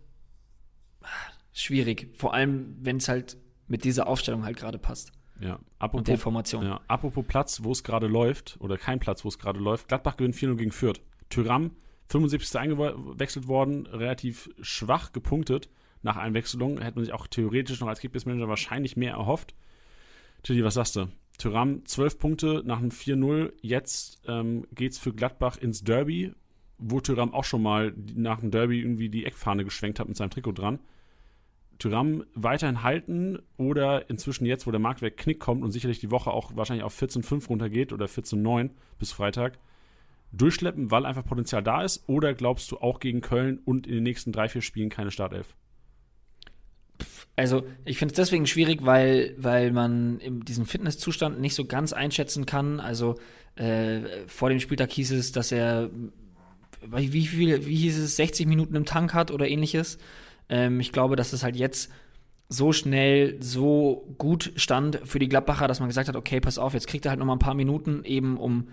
schwierig. 1.52 2.10
Vor 2.18 2.34
allem, 2.34 2.78
wenn 2.82 2.98
es 2.98 3.08
halt 3.08 3.38
mit 3.68 3.84
dieser 3.84 4.08
Aufstellung 4.08 4.46
halt 4.46 4.58
gerade 4.58 4.78
passt. 4.78 5.12
Ja, 5.40 5.60
apropos, 5.80 6.00
und 6.00 6.08
der 6.08 6.18
Formation. 6.18 6.66
Ja, 6.66 6.82
apropos 6.88 7.26
Platz, 7.28 7.64
wo 7.64 7.72
es 7.72 7.84
gerade 7.84 8.08
läuft, 8.08 8.58
oder 8.60 8.78
kein 8.78 9.00
Platz, 9.00 9.26
wo 9.26 9.30
es 9.30 9.40
gerade 9.40 9.60
läuft. 9.60 9.88
Gladbach 9.88 10.18
gewinnt 10.18 10.36
4-0 10.36 10.56
gegen 10.56 10.72
Fürth. 10.72 11.02
Tyram, 11.30 11.72
75. 12.10 12.60
eingewechselt 12.60 13.48
worden, 13.48 13.88
relativ 13.88 14.50
schwach 14.62 15.12
gepunktet 15.12 15.70
nach 16.02 16.18
Einwechslung. 16.18 16.80
Hätte 16.80 16.96
man 16.96 17.06
sich 17.06 17.14
auch 17.14 17.28
theoretisch 17.28 17.80
noch 17.80 17.88
als 17.88 18.00
Kickbase-Manager 18.00 18.48
wahrscheinlich 18.48 18.96
mehr 18.96 19.14
erhofft. 19.14 19.56
Tilly, 20.44 20.64
was 20.64 20.76
sagst 20.76 20.96
du? 20.96 21.08
Tyram, 21.38 21.86
12 21.86 22.20
Punkte 22.20 22.62
nach 22.66 22.78
einem 22.78 22.90
4-0. 22.90 23.54
Jetzt 23.62 24.22
ähm, 24.28 24.68
es 24.78 25.00
für 25.00 25.14
Gladbach 25.14 25.58
ins 25.58 25.84
Derby 25.84 26.34
wo 26.84 27.00
Tyram 27.00 27.34
auch 27.34 27.46
schon 27.46 27.62
mal 27.62 27.94
nach 28.16 28.40
dem 28.42 28.52
Derby 28.52 28.80
irgendwie 28.80 29.10
die 29.10 29.26
Eckfahne 29.26 29.64
geschwenkt 29.64 30.00
hat 30.00 30.08
mit 30.08 30.18
seinem 30.18 30.30
Trikot 30.30 30.52
dran. 30.52 30.80
Tyram 31.80 32.24
weiterhin 32.36 32.84
halten 32.84 33.40
oder 33.58 34.10
inzwischen 34.10 34.46
jetzt, 34.46 34.68
wo 34.68 34.72
der 34.72 34.80
Marktwert 34.80 35.18
Knick 35.18 35.40
kommt 35.40 35.64
und 35.64 35.72
sicherlich 35.72 36.00
die 36.00 36.12
Woche 36.12 36.32
auch 36.32 36.56
wahrscheinlich 36.56 36.84
auf 36.84 37.00
14,5 37.02 37.48
runtergeht 37.48 37.94
oder 37.94 38.06
14,9 38.06 38.70
bis 39.00 39.12
Freitag, 39.12 39.58
durchschleppen, 40.32 40.92
weil 40.92 41.06
einfach 41.06 41.26
Potenzial 41.26 41.64
da 41.64 41.84
ist? 41.84 42.04
Oder 42.08 42.34
glaubst 42.34 42.72
du 42.72 42.78
auch 42.78 43.00
gegen 43.00 43.22
Köln 43.22 43.60
und 43.66 43.88
in 43.88 43.94
den 43.94 44.04
nächsten 44.04 44.32
drei, 44.32 44.50
vier 44.50 44.62
Spielen 44.62 44.90
keine 44.90 45.12
Startelf? 45.12 45.56
Also, 47.36 47.64
ich 47.86 47.98
finde 47.98 48.12
es 48.14 48.18
deswegen 48.18 48.46
schwierig, 48.46 48.86
weil, 48.86 49.36
weil 49.38 49.72
man 49.72 50.20
in 50.20 50.42
diesem 50.42 50.66
Fitnesszustand 50.66 51.40
nicht 51.40 51.56
so 51.56 51.66
ganz 51.66 51.92
einschätzen 51.92 52.46
kann. 52.46 52.80
Also, 52.80 53.16
äh, 53.56 54.02
vor 54.28 54.50
dem 54.50 54.60
Spieltag 54.60 54.92
hieß 54.92 55.12
es, 55.12 55.32
dass 55.32 55.52
er 55.52 55.90
wie 56.90 57.28
viel, 57.28 57.66
wie 57.66 57.76
hieß 57.76 57.98
es, 57.98 58.16
60 58.16 58.48
Minuten 58.48 58.76
im 58.76 58.86
Tank 58.86 59.14
hat 59.14 59.32
oder 59.32 59.48
ähnliches. 59.48 59.98
Ähm, 60.50 60.80
ich 60.80 60.92
glaube, 60.92 61.16
dass 61.16 61.34
es 61.34 61.44
halt 61.44 61.56
jetzt 61.56 61.92
so 62.50 62.72
schnell, 62.72 63.38
so 63.42 64.14
gut 64.18 64.52
stand 64.56 65.00
für 65.04 65.20
die 65.20 65.30
Gladbacher, 65.30 65.68
dass 65.68 65.80
man 65.80 65.90
gesagt 65.90 66.08
hat, 66.08 66.16
okay, 66.16 66.40
pass 66.40 66.58
auf, 66.58 66.74
jetzt 66.74 66.88
kriegt 66.88 67.06
er 67.06 67.12
halt 67.12 67.20
noch 67.20 67.26
mal 67.26 67.34
ein 67.34 67.40
paar 67.40 67.56
Minuten, 67.56 68.04
eben 68.04 68.38
um, 68.38 68.68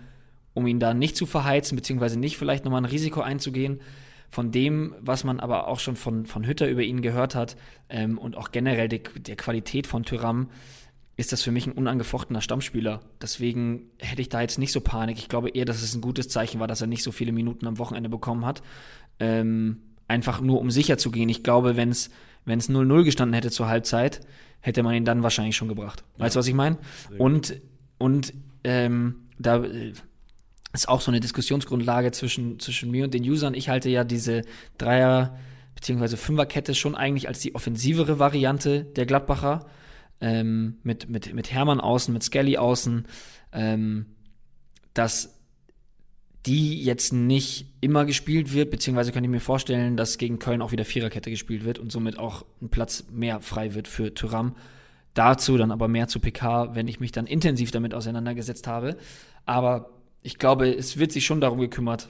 um 0.53 0.67
ihn 0.67 0.79
da 0.79 0.93
nicht 0.93 1.15
zu 1.15 1.25
verheizen, 1.25 1.75
beziehungsweise 1.75 2.19
nicht 2.19 2.37
vielleicht 2.37 2.65
noch 2.65 2.71
mal 2.71 2.77
ein 2.77 2.85
Risiko 2.85 3.21
einzugehen. 3.21 3.81
Von 4.29 4.51
dem, 4.51 4.95
was 5.01 5.25
man 5.25 5.41
aber 5.41 5.67
auch 5.67 5.79
schon 5.79 5.97
von, 5.97 6.25
von 6.25 6.45
Hütter 6.45 6.69
über 6.69 6.83
ihn 6.83 7.01
gehört 7.01 7.35
hat 7.35 7.57
ähm, 7.89 8.17
und 8.17 8.37
auch 8.37 8.51
generell 8.51 8.87
de, 8.87 9.01
der 9.17 9.35
Qualität 9.35 9.87
von 9.87 10.03
Tyram, 10.03 10.49
ist 11.17 11.31
das 11.31 11.41
für 11.41 11.51
mich 11.51 11.67
ein 11.67 11.73
unangefochtener 11.73 12.41
Stammspieler. 12.41 13.01
Deswegen 13.21 13.91
hätte 13.99 14.21
ich 14.21 14.29
da 14.29 14.41
jetzt 14.41 14.57
nicht 14.57 14.71
so 14.71 14.81
Panik. 14.81 15.17
Ich 15.17 15.29
glaube 15.29 15.49
eher, 15.49 15.65
dass 15.65 15.81
es 15.81 15.93
ein 15.93 16.01
gutes 16.01 16.29
Zeichen 16.29 16.59
war, 16.59 16.67
dass 16.67 16.81
er 16.81 16.87
nicht 16.87 17.03
so 17.03 17.11
viele 17.11 17.31
Minuten 17.31 17.67
am 17.67 17.77
Wochenende 17.77 18.09
bekommen 18.09 18.45
hat. 18.45 18.61
Ähm, 19.19 19.81
einfach 20.07 20.41
nur, 20.41 20.59
um 20.59 20.71
sicher 20.71 20.97
zu 20.97 21.11
gehen. 21.11 21.29
Ich 21.29 21.43
glaube, 21.43 21.75
wenn 21.75 21.89
es 21.89 22.09
0-0 22.47 23.03
gestanden 23.03 23.33
hätte 23.33 23.51
zur 23.51 23.67
Halbzeit, 23.67 24.21
hätte 24.61 24.83
man 24.83 24.95
ihn 24.95 25.05
dann 25.05 25.23
wahrscheinlich 25.23 25.55
schon 25.55 25.67
gebracht. 25.67 26.03
Weißt 26.17 26.35
du, 26.35 26.39
was 26.39 26.47
ich 26.47 26.53
meine? 26.53 26.77
Und, 27.17 27.61
und 27.97 28.33
ähm, 28.63 29.27
da 29.37 29.63
äh, 29.63 29.93
ist 30.73 30.87
auch 30.87 31.01
so 31.01 31.11
eine 31.11 31.19
Diskussionsgrundlage 31.19 32.11
zwischen, 32.11 32.59
zwischen 32.59 32.89
mir 32.89 33.03
und 33.03 33.13
den 33.13 33.23
Usern. 33.23 33.53
Ich 33.53 33.69
halte 33.69 33.89
ja 33.89 34.03
diese 34.03 34.43
Dreier- 34.77 35.37
bzw. 35.75 36.15
Fünferkette 36.15 36.75
schon 36.75 36.95
eigentlich 36.95 37.27
als 37.27 37.39
die 37.39 37.55
offensivere 37.55 38.19
Variante 38.19 38.85
der 38.85 39.05
Gladbacher 39.05 39.65
ähm, 40.21 40.77
mit, 40.83 41.09
mit, 41.09 41.33
mit 41.33 41.51
Hermann 41.51 41.79
außen, 41.79 42.13
mit 42.13 42.23
Skelly 42.23 42.57
außen, 42.57 43.07
ähm, 43.51 44.05
dass 44.93 45.37
die 46.45 46.83
jetzt 46.83 47.13
nicht 47.13 47.67
immer 47.81 48.05
gespielt 48.05 48.53
wird, 48.53 48.71
beziehungsweise 48.71 49.11
könnte 49.11 49.27
ich 49.27 49.31
mir 49.31 49.39
vorstellen, 49.39 49.95
dass 49.95 50.17
gegen 50.17 50.39
Köln 50.39 50.61
auch 50.61 50.71
wieder 50.71 50.85
Viererkette 50.85 51.29
gespielt 51.29 51.65
wird 51.65 51.77
und 51.77 51.91
somit 51.91 52.17
auch 52.17 52.45
ein 52.61 52.69
Platz 52.69 53.05
mehr 53.11 53.41
frei 53.41 53.75
wird 53.75 53.87
für 53.87 54.13
Thuram. 54.13 54.55
Dazu 55.13 55.57
dann 55.57 55.71
aber 55.71 55.87
mehr 55.87 56.07
zu 56.07 56.19
PK, 56.19 56.73
wenn 56.73 56.87
ich 56.87 56.99
mich 56.99 57.11
dann 57.11 57.27
intensiv 57.27 57.71
damit 57.71 57.93
auseinandergesetzt 57.93 58.65
habe. 58.65 58.97
Aber 59.45 59.91
ich 60.23 60.37
glaube, 60.37 60.73
es 60.73 60.97
wird 60.97 61.11
sich 61.11 61.25
schon 61.25 61.41
darum 61.41 61.59
gekümmert, 61.59 62.09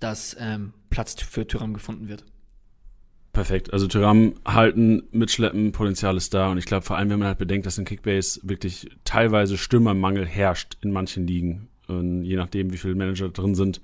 dass 0.00 0.36
ähm, 0.40 0.72
Platz 0.90 1.20
für 1.22 1.46
Thuram 1.46 1.74
gefunden 1.74 2.08
wird. 2.08 2.24
Perfekt. 3.38 3.72
Also 3.72 3.86
Tyram 3.86 4.34
halten, 4.44 5.04
mitschleppen, 5.12 5.70
Potenzial 5.70 6.16
ist 6.16 6.34
da. 6.34 6.50
Und 6.50 6.58
ich 6.58 6.64
glaube, 6.64 6.84
vor 6.84 6.96
allem, 6.96 7.08
wenn 7.08 7.20
man 7.20 7.28
halt 7.28 7.38
bedenkt, 7.38 7.66
dass 7.66 7.78
in 7.78 7.84
Kickbase 7.84 8.40
wirklich 8.42 8.90
teilweise 9.04 9.56
Stürmermangel 9.56 10.26
herrscht 10.26 10.76
in 10.80 10.90
manchen 10.90 11.24
Ligen. 11.24 11.68
Und 11.86 12.24
je 12.24 12.34
nachdem, 12.34 12.72
wie 12.72 12.78
viele 12.78 12.96
Manager 12.96 13.28
drin 13.28 13.54
sind, 13.54 13.80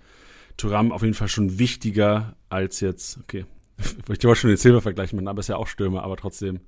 Tyram 0.56 0.90
auf 0.90 1.02
jeden 1.02 1.14
Fall 1.14 1.28
schon 1.28 1.56
wichtiger 1.60 2.35
als 2.48 2.81
jetzt, 2.81 3.18
okay, 3.18 3.47
ich 3.78 4.09
wollte 4.09 4.35
schon 4.35 4.51
den 4.51 4.56
Silber-Vergleich 4.56 5.12
machen, 5.12 5.28
aber 5.28 5.39
ist 5.39 5.47
ja 5.47 5.56
auch 5.56 5.68
Stürmer, 5.68 6.02
aber 6.02 6.16
trotzdem. 6.16 6.59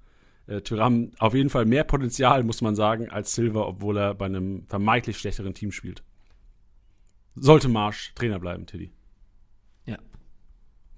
Äh, 0.47 0.61
Tyram 0.61 1.11
auf 1.19 1.35
jeden 1.35 1.51
Fall 1.51 1.65
mehr 1.65 1.83
Potenzial, 1.83 2.45
muss 2.45 2.61
man 2.61 2.77
sagen, 2.77 3.11
als 3.11 3.35
Silver, 3.35 3.67
obwohl 3.67 3.97
er 3.97 4.15
bei 4.15 4.27
einem 4.27 4.65
vermeintlich 4.69 5.19
schlechteren 5.19 5.55
Team 5.55 5.73
spielt. 5.73 6.05
Sollte 7.35 7.69
Marsch 7.69 8.13
Trainer 8.15 8.39
bleiben, 8.39 8.65
Tiddy. 8.65 8.93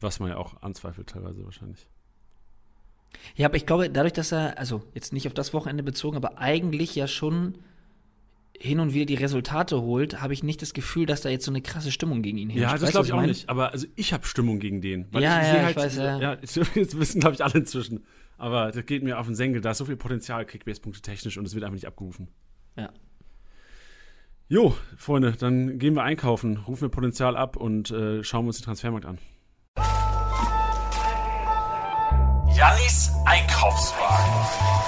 Was 0.00 0.20
man 0.20 0.30
ja 0.30 0.36
auch 0.36 0.62
anzweifelt 0.62 1.08
teilweise 1.08 1.44
wahrscheinlich. 1.44 1.88
Ja, 3.34 3.46
aber 3.46 3.56
ich 3.56 3.66
glaube, 3.66 3.90
dadurch, 3.90 4.12
dass 4.12 4.32
er, 4.32 4.58
also 4.58 4.82
jetzt 4.94 5.12
nicht 5.12 5.26
auf 5.26 5.34
das 5.34 5.54
Wochenende 5.54 5.82
bezogen, 5.82 6.16
aber 6.16 6.38
eigentlich 6.38 6.94
ja 6.94 7.06
schon 7.06 7.58
hin 8.60 8.80
und 8.80 8.92
wieder 8.92 9.06
die 9.06 9.14
Resultate 9.14 9.80
holt, 9.80 10.20
habe 10.20 10.32
ich 10.32 10.42
nicht 10.42 10.60
das 10.62 10.72
Gefühl, 10.72 11.06
dass 11.06 11.20
da 11.20 11.28
jetzt 11.28 11.44
so 11.44 11.52
eine 11.52 11.62
krasse 11.62 11.92
Stimmung 11.92 12.22
gegen 12.22 12.38
ihn 12.38 12.50
herrscht. 12.50 12.72
Ja, 12.72 12.78
das 12.78 12.90
glaube 12.90 13.06
ich 13.06 13.12
auch 13.12 13.22
nicht. 13.22 13.48
Aber 13.48 13.70
also 13.72 13.86
ich 13.94 14.12
habe 14.12 14.26
Stimmung 14.26 14.58
gegen 14.58 14.80
den. 14.80 15.06
Weil 15.12 15.22
ja, 15.22 15.40
ich, 15.40 15.46
ja, 15.46 15.62
halt, 15.62 15.70
ich 15.70 15.76
weiß, 15.76 15.96
ja. 15.96 16.18
ja. 16.18 16.36
Das 16.36 16.56
wissen, 16.74 17.20
glaube 17.20 17.34
ich, 17.34 17.44
alle 17.44 17.54
inzwischen. 17.54 18.04
Aber 18.36 18.72
das 18.72 18.84
geht 18.84 19.02
mir 19.04 19.18
auf 19.18 19.26
den 19.26 19.36
Senkel. 19.36 19.60
Da 19.60 19.70
ist 19.70 19.78
so 19.78 19.84
viel 19.84 19.96
Potenzial, 19.96 20.44
Kickbase-Punkte 20.44 21.02
technisch, 21.02 21.38
und 21.38 21.46
es 21.46 21.54
wird 21.54 21.64
einfach 21.64 21.74
nicht 21.74 21.86
abgerufen. 21.86 22.28
Ja. 22.76 22.90
Jo, 24.48 24.74
Freunde, 24.96 25.34
dann 25.38 25.78
gehen 25.78 25.94
wir 25.94 26.02
einkaufen, 26.02 26.56
rufen 26.56 26.82
wir 26.82 26.88
Potenzial 26.88 27.36
ab 27.36 27.56
und 27.56 27.90
äh, 27.90 28.24
schauen 28.24 28.44
wir 28.44 28.48
uns 28.48 28.58
den 28.58 28.64
Transfermarkt 28.64 29.04
an. 29.04 29.18
Jannis 32.56 33.12
Einkaufswagen. 33.24 34.78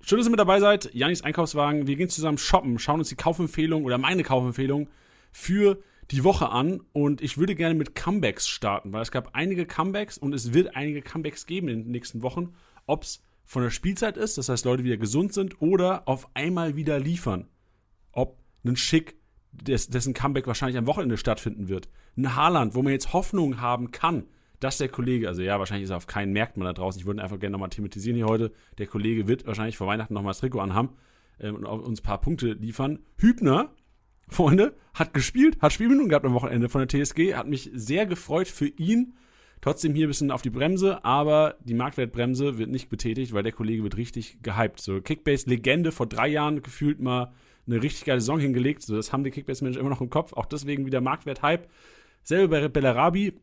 Schön, 0.00 0.18
dass 0.18 0.26
ihr 0.28 0.30
mit 0.30 0.38
dabei 0.38 0.60
seid. 0.60 0.94
Jannis 0.94 1.22
Einkaufswagen. 1.22 1.86
Wir 1.86 1.96
gehen 1.96 2.08
zusammen 2.08 2.38
shoppen, 2.38 2.78
schauen 2.78 3.00
uns 3.00 3.08
die 3.08 3.16
Kaufempfehlung 3.16 3.84
oder 3.84 3.98
meine 3.98 4.22
Kaufempfehlung 4.22 4.88
für 5.32 5.82
die 6.10 6.22
Woche 6.22 6.48
an. 6.50 6.80
Und 6.92 7.22
ich 7.22 7.38
würde 7.38 7.54
gerne 7.54 7.74
mit 7.74 7.94
Comebacks 7.94 8.46
starten, 8.48 8.92
weil 8.92 9.02
es 9.02 9.10
gab 9.10 9.34
einige 9.34 9.66
Comebacks 9.66 10.16
und 10.16 10.32
es 10.32 10.52
wird 10.52 10.76
einige 10.76 11.02
Comebacks 11.02 11.46
geben 11.46 11.68
in 11.68 11.82
den 11.82 11.90
nächsten 11.90 12.22
Wochen. 12.22 12.54
Ob 12.86 13.02
es 13.02 13.20
von 13.44 13.62
der 13.62 13.70
Spielzeit 13.70 14.16
ist, 14.16 14.38
das 14.38 14.48
heißt 14.48 14.64
Leute 14.64 14.84
wieder 14.84 14.96
gesund 14.96 15.32
sind 15.32 15.60
oder 15.60 16.06
auf 16.06 16.28
einmal 16.34 16.76
wieder 16.76 16.98
liefern. 16.98 17.48
Ob 18.66 18.72
ein 18.72 18.76
Schick 18.76 19.16
des, 19.52 19.88
dessen 19.88 20.12
Comeback 20.12 20.46
wahrscheinlich 20.46 20.76
am 20.76 20.86
Wochenende 20.86 21.16
stattfinden 21.16 21.68
wird. 21.68 21.88
Ein 22.16 22.34
Haaland, 22.34 22.74
wo 22.74 22.82
man 22.82 22.92
jetzt 22.92 23.12
Hoffnung 23.12 23.60
haben 23.60 23.92
kann, 23.92 24.24
dass 24.60 24.78
der 24.78 24.88
Kollege, 24.88 25.28
also 25.28 25.42
ja, 25.42 25.58
wahrscheinlich 25.58 25.84
ist 25.84 25.90
er 25.90 25.98
auf 25.98 26.06
keinen 26.06 26.32
Märkten 26.32 26.62
da 26.62 26.72
draußen, 26.72 27.00
ich 27.00 27.06
würde 27.06 27.22
einfach 27.22 27.38
gerne 27.38 27.52
nochmal 27.52 27.68
thematisieren 27.68 28.16
hier 28.16 28.26
heute, 28.26 28.52
der 28.78 28.86
Kollege 28.86 29.28
wird 29.28 29.46
wahrscheinlich 29.46 29.76
vor 29.76 29.86
Weihnachten 29.86 30.14
nochmal 30.14 30.30
das 30.30 30.40
Trikot 30.40 30.60
anhaben 30.60 30.90
äh, 31.38 31.50
und 31.50 31.64
uns 31.64 32.00
ein 32.00 32.02
paar 32.02 32.20
Punkte 32.20 32.52
liefern. 32.54 33.00
Hübner, 33.18 33.70
Freunde, 34.28 34.74
hat 34.94 35.14
gespielt, 35.14 35.60
hat 35.60 35.72
Spielminuten 35.72 36.08
gehabt 36.08 36.26
am 36.26 36.34
Wochenende 36.34 36.68
von 36.68 36.84
der 36.84 36.88
TSG, 36.88 37.34
hat 37.34 37.46
mich 37.46 37.70
sehr 37.72 38.06
gefreut 38.06 38.48
für 38.48 38.66
ihn. 38.66 39.14
Trotzdem 39.60 39.94
hier 39.94 40.06
ein 40.06 40.10
bisschen 40.10 40.30
auf 40.30 40.42
die 40.42 40.50
Bremse, 40.50 41.04
aber 41.04 41.56
die 41.64 41.74
Marktwertbremse 41.74 42.58
wird 42.58 42.70
nicht 42.70 42.88
betätigt, 42.88 43.32
weil 43.32 43.42
der 43.42 43.52
Kollege 43.52 43.82
wird 43.82 43.96
richtig 43.96 44.42
gehypt. 44.42 44.80
So 44.80 45.00
Kickbase-Legende 45.00 45.92
vor 45.92 46.06
drei 46.06 46.28
Jahren 46.28 46.62
gefühlt 46.62 47.00
mal 47.00 47.32
eine 47.66 47.82
richtig 47.82 48.04
geile 48.04 48.20
Saison 48.20 48.38
hingelegt. 48.38 48.82
So, 48.82 48.96
das 48.96 49.12
haben 49.12 49.24
die 49.24 49.30
Kickbase-Manager 49.30 49.80
immer 49.80 49.90
noch 49.90 50.00
im 50.00 50.10
Kopf. 50.10 50.32
Auch 50.32 50.46
deswegen 50.46 50.86
wieder 50.86 51.00
Marktwert-Hype. 51.00 51.68
Selber 52.22 52.60
bei 52.60 52.68
Bellarabi 52.68 53.34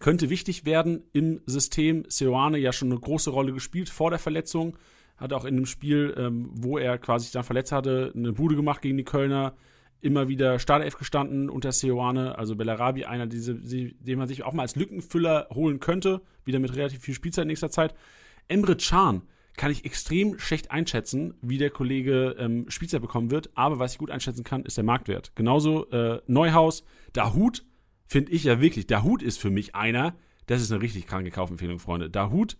könnte 0.00 0.30
wichtig 0.30 0.64
werden 0.64 1.04
im 1.12 1.40
System. 1.46 2.04
Seoane 2.08 2.58
ja 2.58 2.72
schon 2.72 2.90
eine 2.90 3.00
große 3.00 3.30
Rolle 3.30 3.52
gespielt 3.52 3.88
vor 3.88 4.10
der 4.10 4.18
Verletzung. 4.18 4.76
Hat 5.16 5.32
auch 5.32 5.44
in 5.44 5.56
dem 5.56 5.66
Spiel, 5.66 6.14
ähm, 6.16 6.50
wo 6.52 6.78
er 6.78 6.98
quasi 6.98 7.24
sich 7.24 7.32
dann 7.32 7.42
verletzt 7.42 7.72
hatte, 7.72 8.12
eine 8.14 8.32
Bude 8.32 8.54
gemacht 8.54 8.82
gegen 8.82 8.96
die 8.96 9.04
Kölner. 9.04 9.54
Immer 10.00 10.28
wieder 10.28 10.60
Startelf 10.60 10.96
gestanden 10.96 11.50
unter 11.50 11.72
Seoane. 11.72 12.38
Also 12.38 12.54
Bellarabi, 12.54 13.04
einer, 13.04 13.26
diese, 13.26 13.54
den 13.54 14.18
man 14.18 14.28
sich 14.28 14.44
auch 14.44 14.52
mal 14.52 14.62
als 14.62 14.76
Lückenfüller 14.76 15.48
holen 15.52 15.80
könnte. 15.80 16.20
Wieder 16.44 16.60
mit 16.60 16.76
relativ 16.76 17.00
viel 17.00 17.14
Spielzeit 17.14 17.42
in 17.42 17.48
nächster 17.48 17.70
Zeit. 17.70 17.94
Emre 18.46 18.76
Can 18.76 19.22
kann 19.58 19.70
ich 19.70 19.84
extrem 19.84 20.38
schlecht 20.38 20.70
einschätzen, 20.70 21.34
wie 21.42 21.58
der 21.58 21.68
Kollege 21.68 22.36
ähm, 22.38 22.70
Spielzeit 22.70 23.02
bekommen 23.02 23.30
wird. 23.30 23.50
Aber 23.54 23.78
was 23.78 23.92
ich 23.92 23.98
gut 23.98 24.10
einschätzen 24.10 24.44
kann, 24.44 24.64
ist 24.64 24.78
der 24.78 24.84
Marktwert. 24.84 25.32
Genauso 25.34 25.90
äh, 25.90 26.22
Neuhaus, 26.26 26.84
Dahut 27.12 27.64
finde 28.06 28.32
ich 28.32 28.44
ja 28.44 28.60
wirklich, 28.60 28.86
Dahut 28.86 29.22
ist 29.22 29.38
für 29.38 29.50
mich 29.50 29.74
einer, 29.74 30.14
das 30.46 30.62
ist 30.62 30.72
eine 30.72 30.80
richtig 30.80 31.06
kranke 31.06 31.30
Kaufempfehlung, 31.30 31.78
Freunde. 31.78 32.08
Dahut, 32.08 32.56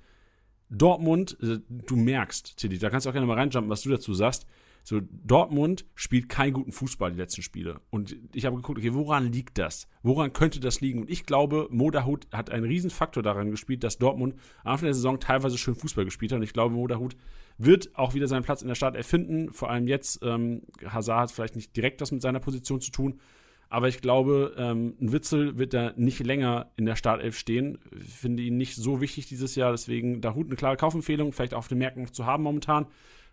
Dortmund, 0.68 1.38
äh, 1.40 1.60
du 1.68 1.96
merkst, 1.96 2.58
Tilly, 2.58 2.78
da 2.78 2.90
kannst 2.90 3.06
du 3.06 3.10
auch 3.10 3.14
gerne 3.14 3.26
mal 3.26 3.38
reinjumpen, 3.38 3.70
was 3.70 3.82
du 3.82 3.90
dazu 3.90 4.12
sagst. 4.12 4.46
So, 4.88 5.02
Dortmund 5.02 5.84
spielt 5.94 6.30
keinen 6.30 6.54
guten 6.54 6.72
Fußball 6.72 7.12
die 7.12 7.18
letzten 7.18 7.42
Spiele. 7.42 7.82
Und 7.90 8.16
ich 8.32 8.46
habe 8.46 8.56
geguckt, 8.56 8.78
okay, 8.78 8.94
woran 8.94 9.30
liegt 9.30 9.58
das? 9.58 9.86
Woran 10.02 10.32
könnte 10.32 10.60
das 10.60 10.80
liegen? 10.80 11.00
Und 11.02 11.10
ich 11.10 11.26
glaube, 11.26 11.68
Modahut 11.70 12.26
hat 12.32 12.48
einen 12.48 12.64
riesen 12.64 12.88
Faktor 12.88 13.22
daran 13.22 13.50
gespielt, 13.50 13.84
dass 13.84 13.98
Dortmund 13.98 14.36
am 14.64 14.72
Anfang 14.72 14.86
der 14.86 14.94
Saison 14.94 15.20
teilweise 15.20 15.58
schön 15.58 15.74
Fußball 15.74 16.06
gespielt 16.06 16.32
hat. 16.32 16.38
Und 16.38 16.42
ich 16.42 16.54
glaube, 16.54 16.74
Modahut 16.74 17.18
wird 17.58 17.94
auch 17.96 18.14
wieder 18.14 18.28
seinen 18.28 18.44
Platz 18.44 18.62
in 18.62 18.68
der 18.68 18.76
Stadt 18.76 18.96
erfinden. 18.96 19.52
Vor 19.52 19.68
allem 19.68 19.88
jetzt, 19.88 20.20
ähm, 20.22 20.62
Hazard 20.82 21.20
hat 21.20 21.32
vielleicht 21.32 21.56
nicht 21.56 21.76
direkt 21.76 22.00
was 22.00 22.10
mit 22.10 22.22
seiner 22.22 22.40
Position 22.40 22.80
zu 22.80 22.90
tun. 22.90 23.20
Aber 23.68 23.88
ich 23.88 24.00
glaube, 24.00 24.54
ähm, 24.56 24.96
ein 25.02 25.12
Witzel 25.12 25.58
wird 25.58 25.74
da 25.74 25.92
nicht 25.96 26.20
länger 26.20 26.72
in 26.76 26.86
der 26.86 26.96
Startelf 26.96 27.36
stehen. 27.36 27.76
Ich 27.94 28.14
finde 28.14 28.42
ihn 28.42 28.56
nicht 28.56 28.74
so 28.74 29.02
wichtig 29.02 29.26
dieses 29.26 29.54
Jahr. 29.54 29.70
Deswegen 29.70 30.22
Dahut 30.22 30.46
eine 30.46 30.56
klare 30.56 30.78
Kaufempfehlung, 30.78 31.34
vielleicht 31.34 31.52
auf 31.52 31.68
den 31.68 31.76
Märkten 31.76 32.10
zu 32.10 32.24
haben 32.24 32.42
momentan. 32.42 32.86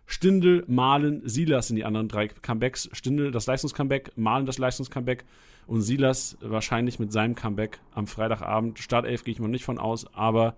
Stindel, 0.06 0.64
Malen, 0.68 1.28
Silas 1.28 1.66
sind 1.66 1.76
die 1.76 1.84
anderen 1.84 2.08
drei 2.08 2.28
Comebacks. 2.28 2.88
Stindel 2.92 3.32
das 3.32 3.46
Leistungscomeback, 3.46 4.16
Malen 4.16 4.46
das 4.46 4.58
Leistungscomeback 4.58 5.24
und 5.66 5.82
Silas 5.82 6.38
wahrscheinlich 6.40 6.98
mit 6.98 7.12
seinem 7.12 7.34
Comeback 7.34 7.80
am 7.92 8.06
Freitagabend. 8.06 8.78
Startelf 8.78 9.24
gehe 9.24 9.32
ich 9.32 9.40
mal 9.40 9.48
nicht 9.48 9.64
von 9.64 9.78
aus, 9.78 10.06
aber 10.14 10.56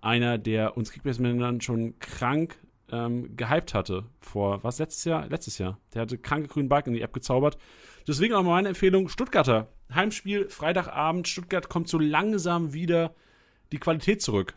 einer, 0.00 0.38
der 0.38 0.76
uns 0.76 0.92
Kickbase-Männern 0.92 1.60
schon 1.60 1.98
krank 1.98 2.56
ähm, 2.92 3.36
gehypt 3.36 3.74
hatte 3.74 4.04
vor, 4.20 4.62
was, 4.62 4.78
letztes 4.78 5.04
Jahr? 5.04 5.26
Letztes 5.26 5.58
Jahr. 5.58 5.78
Der 5.92 6.02
hatte 6.02 6.18
kranke 6.18 6.48
grünen 6.48 6.68
Balken 6.68 6.90
in 6.90 6.96
die 6.96 7.02
App 7.02 7.12
gezaubert. 7.12 7.58
Deswegen 8.06 8.34
auch 8.34 8.42
meine 8.42 8.68
Empfehlung, 8.68 9.08
Stuttgarter. 9.08 9.68
Heimspiel, 9.92 10.48
Freitagabend. 10.48 11.26
Stuttgart 11.26 11.68
kommt 11.68 11.88
so 11.88 11.98
langsam 11.98 12.72
wieder 12.72 13.14
die 13.72 13.78
Qualität 13.78 14.22
zurück. 14.22 14.54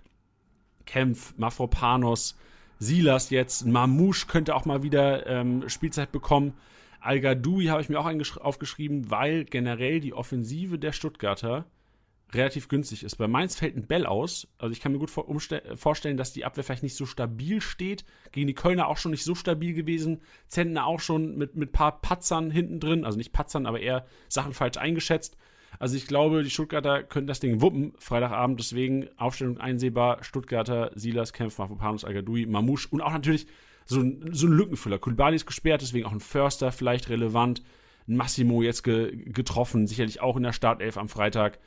Kempf, 0.85 1.33
Mafropanos, 1.37 2.37
Silas 2.79 3.29
jetzt, 3.29 3.65
Mamouche 3.65 4.27
könnte 4.27 4.55
auch 4.55 4.65
mal 4.65 4.83
wieder 4.83 5.25
ähm, 5.27 5.67
Spielzeit 5.69 6.11
bekommen. 6.11 6.53
al 6.99 7.23
habe 7.23 7.81
ich 7.81 7.89
mir 7.89 7.99
auch 7.99 8.37
aufgeschrieben, 8.37 9.09
weil 9.09 9.45
generell 9.45 9.99
die 9.99 10.13
Offensive 10.13 10.77
der 10.77 10.91
Stuttgarter 10.91 11.65
relativ 12.33 12.67
günstig 12.67 13.03
ist. 13.03 13.15
Bei 13.15 13.27
Mainz 13.27 13.55
fällt 13.55 13.77
ein 13.77 13.87
Bell 13.87 14.05
aus. 14.05 14.47
Also 14.57 14.73
ich 14.73 14.81
kann 14.81 14.91
mir 14.91 14.99
gut 14.99 15.09
vorstellen, 15.09 16.17
dass 16.17 16.33
die 16.33 16.45
Abwehr 16.45 16.63
vielleicht 16.63 16.83
nicht 16.83 16.95
so 16.95 17.05
stabil 17.05 17.61
steht. 17.61 18.03
Gegen 18.31 18.47
die 18.47 18.53
Kölner 18.53 18.87
auch 18.87 18.97
schon 18.97 19.11
nicht 19.11 19.23
so 19.23 19.33
stabil 19.33 19.73
gewesen. 19.73 20.21
Zentner 20.47 20.85
auch 20.85 20.99
schon 20.99 21.37
mit 21.37 21.55
ein 21.55 21.71
paar 21.71 22.01
Patzern 22.01 22.51
hinten 22.51 22.79
drin. 22.79 23.05
Also 23.05 23.17
nicht 23.17 23.31
Patzern, 23.31 23.65
aber 23.65 23.79
eher 23.79 24.05
Sachen 24.27 24.53
falsch 24.53 24.77
eingeschätzt. 24.77 25.37
Also 25.79 25.95
ich 25.95 26.07
glaube, 26.07 26.43
die 26.43 26.49
Stuttgarter 26.49 27.03
können 27.03 27.27
das 27.27 27.39
Ding 27.39 27.61
wuppen, 27.61 27.93
Freitagabend. 27.99 28.59
Deswegen 28.59 29.07
Aufstellung 29.17 29.59
einsehbar. 29.59 30.23
Stuttgarter, 30.23 30.91
Silas, 30.95 31.33
Kempf, 31.33 31.57
Mafopanus, 31.57 32.03
Algadoui, 32.03 32.45
Mamouche 32.45 32.87
und 32.91 33.01
auch 33.01 33.11
natürlich 33.11 33.47
so 33.85 34.01
ein, 34.01 34.29
so 34.31 34.47
ein 34.47 34.53
Lückenfüller. 34.53 34.99
Kulibali 34.99 35.35
ist 35.35 35.45
gesperrt, 35.45 35.81
deswegen 35.81 36.05
auch 36.05 36.11
ein 36.11 36.19
Förster 36.19 36.71
vielleicht 36.71 37.09
relevant. 37.09 37.63
Massimo 38.05 38.61
jetzt 38.61 38.83
ge 38.83 39.15
getroffen, 39.25 39.85
sicherlich 39.85 40.21
auch 40.21 40.37
in 40.37 40.43
der 40.43 40.53
Startelf 40.53 40.97
am 40.97 41.09
Freitag. 41.09 41.59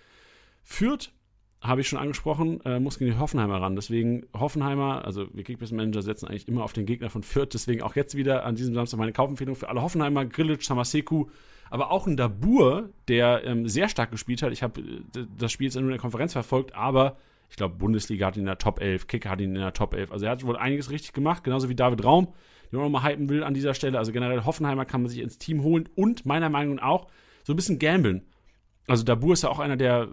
Führt, 0.62 1.12
habe 1.60 1.82
ich 1.82 1.88
schon 1.88 1.98
angesprochen, 1.98 2.60
äh, 2.64 2.80
muss 2.80 2.98
gegen 2.98 3.10
die 3.12 3.18
Hoffenheimer 3.18 3.60
ran. 3.60 3.76
Deswegen 3.76 4.24
Hoffenheimer, 4.34 5.04
also 5.04 5.26
wir 5.34 5.44
Kickbase-Manager 5.44 6.02
setzen 6.02 6.26
eigentlich 6.26 6.48
immer 6.48 6.64
auf 6.64 6.72
den 6.72 6.86
Gegner 6.86 7.10
von 7.10 7.22
Fürth. 7.22 7.50
Deswegen 7.52 7.82
auch 7.82 7.96
jetzt 7.96 8.16
wieder 8.16 8.44
an 8.44 8.54
diesem 8.54 8.74
Samstag 8.74 8.98
meine 8.98 9.12
Kaufempfehlung 9.12 9.56
für 9.56 9.68
alle 9.68 9.82
Hoffenheimer, 9.82 10.24
Grilic, 10.24 10.62
Samaseku, 10.62 11.26
aber 11.68 11.90
auch 11.90 12.06
ein 12.06 12.16
Dabur, 12.16 12.90
der 13.08 13.44
ähm, 13.44 13.68
sehr 13.68 13.88
stark 13.88 14.10
gespielt 14.10 14.42
hat. 14.42 14.52
Ich 14.52 14.62
habe 14.62 14.80
äh, 14.80 15.26
das 15.36 15.52
Spiel 15.52 15.66
jetzt 15.66 15.74
nur 15.74 15.84
in 15.84 15.90
der 15.90 15.98
Konferenz 15.98 16.32
verfolgt, 16.32 16.74
aber 16.74 17.18
ich 17.50 17.56
glaube, 17.56 17.76
Bundesliga 17.76 18.26
hat 18.26 18.36
ihn 18.36 18.40
in 18.40 18.46
der 18.46 18.58
Top 18.58 18.80
11, 18.80 19.06
Kicker 19.06 19.28
hat 19.28 19.40
ihn 19.40 19.54
in 19.54 19.60
der 19.60 19.74
Top 19.74 19.92
11. 19.92 20.12
Also 20.12 20.24
er 20.24 20.32
hat 20.32 20.44
wohl 20.46 20.56
einiges 20.56 20.90
richtig 20.90 21.12
gemacht, 21.12 21.44
genauso 21.44 21.68
wie 21.68 21.74
David 21.74 22.04
Raum, 22.04 22.28
den 22.72 22.78
man 22.78 22.90
nochmal 22.90 23.10
hypen 23.10 23.28
will 23.28 23.44
an 23.44 23.52
dieser 23.52 23.74
Stelle. 23.74 23.98
Also 23.98 24.12
generell 24.12 24.44
Hoffenheimer 24.44 24.86
kann 24.86 25.02
man 25.02 25.10
sich 25.10 25.20
ins 25.20 25.36
Team 25.36 25.62
holen 25.62 25.88
und 25.94 26.24
meiner 26.24 26.48
Meinung 26.48 26.76
nach 26.76 26.84
auch 26.84 27.06
so 27.42 27.52
ein 27.52 27.56
bisschen 27.56 27.78
gambeln. 27.78 28.22
Also 28.90 29.04
Dabur 29.04 29.34
ist 29.34 29.42
ja 29.42 29.48
auch 29.48 29.60
einer, 29.60 29.76
der 29.76 30.08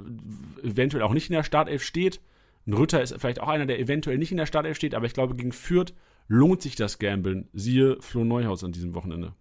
eventuell 0.63 1.03
auch 1.03 1.13
nicht 1.13 1.29
in 1.29 1.35
der 1.35 1.43
Startelf 1.43 1.83
steht. 1.83 2.21
Ein 2.67 2.73
Rütter 2.73 3.01
ist 3.01 3.15
vielleicht 3.17 3.41
auch 3.41 3.47
einer, 3.47 3.65
der 3.65 3.79
eventuell 3.79 4.17
nicht 4.17 4.31
in 4.31 4.37
der 4.37 4.45
Startelf 4.45 4.77
steht, 4.77 4.93
aber 4.93 5.05
ich 5.05 5.13
glaube, 5.13 5.35
gegen 5.35 5.51
Fürth 5.51 5.93
lohnt 6.27 6.61
sich 6.61 6.75
das 6.75 6.99
Gambeln. 6.99 7.47
Siehe 7.53 7.97
Flo 8.01 8.23
Neuhaus 8.23 8.63
an 8.63 8.73
diesem 8.73 8.93
Wochenende. 8.93 9.33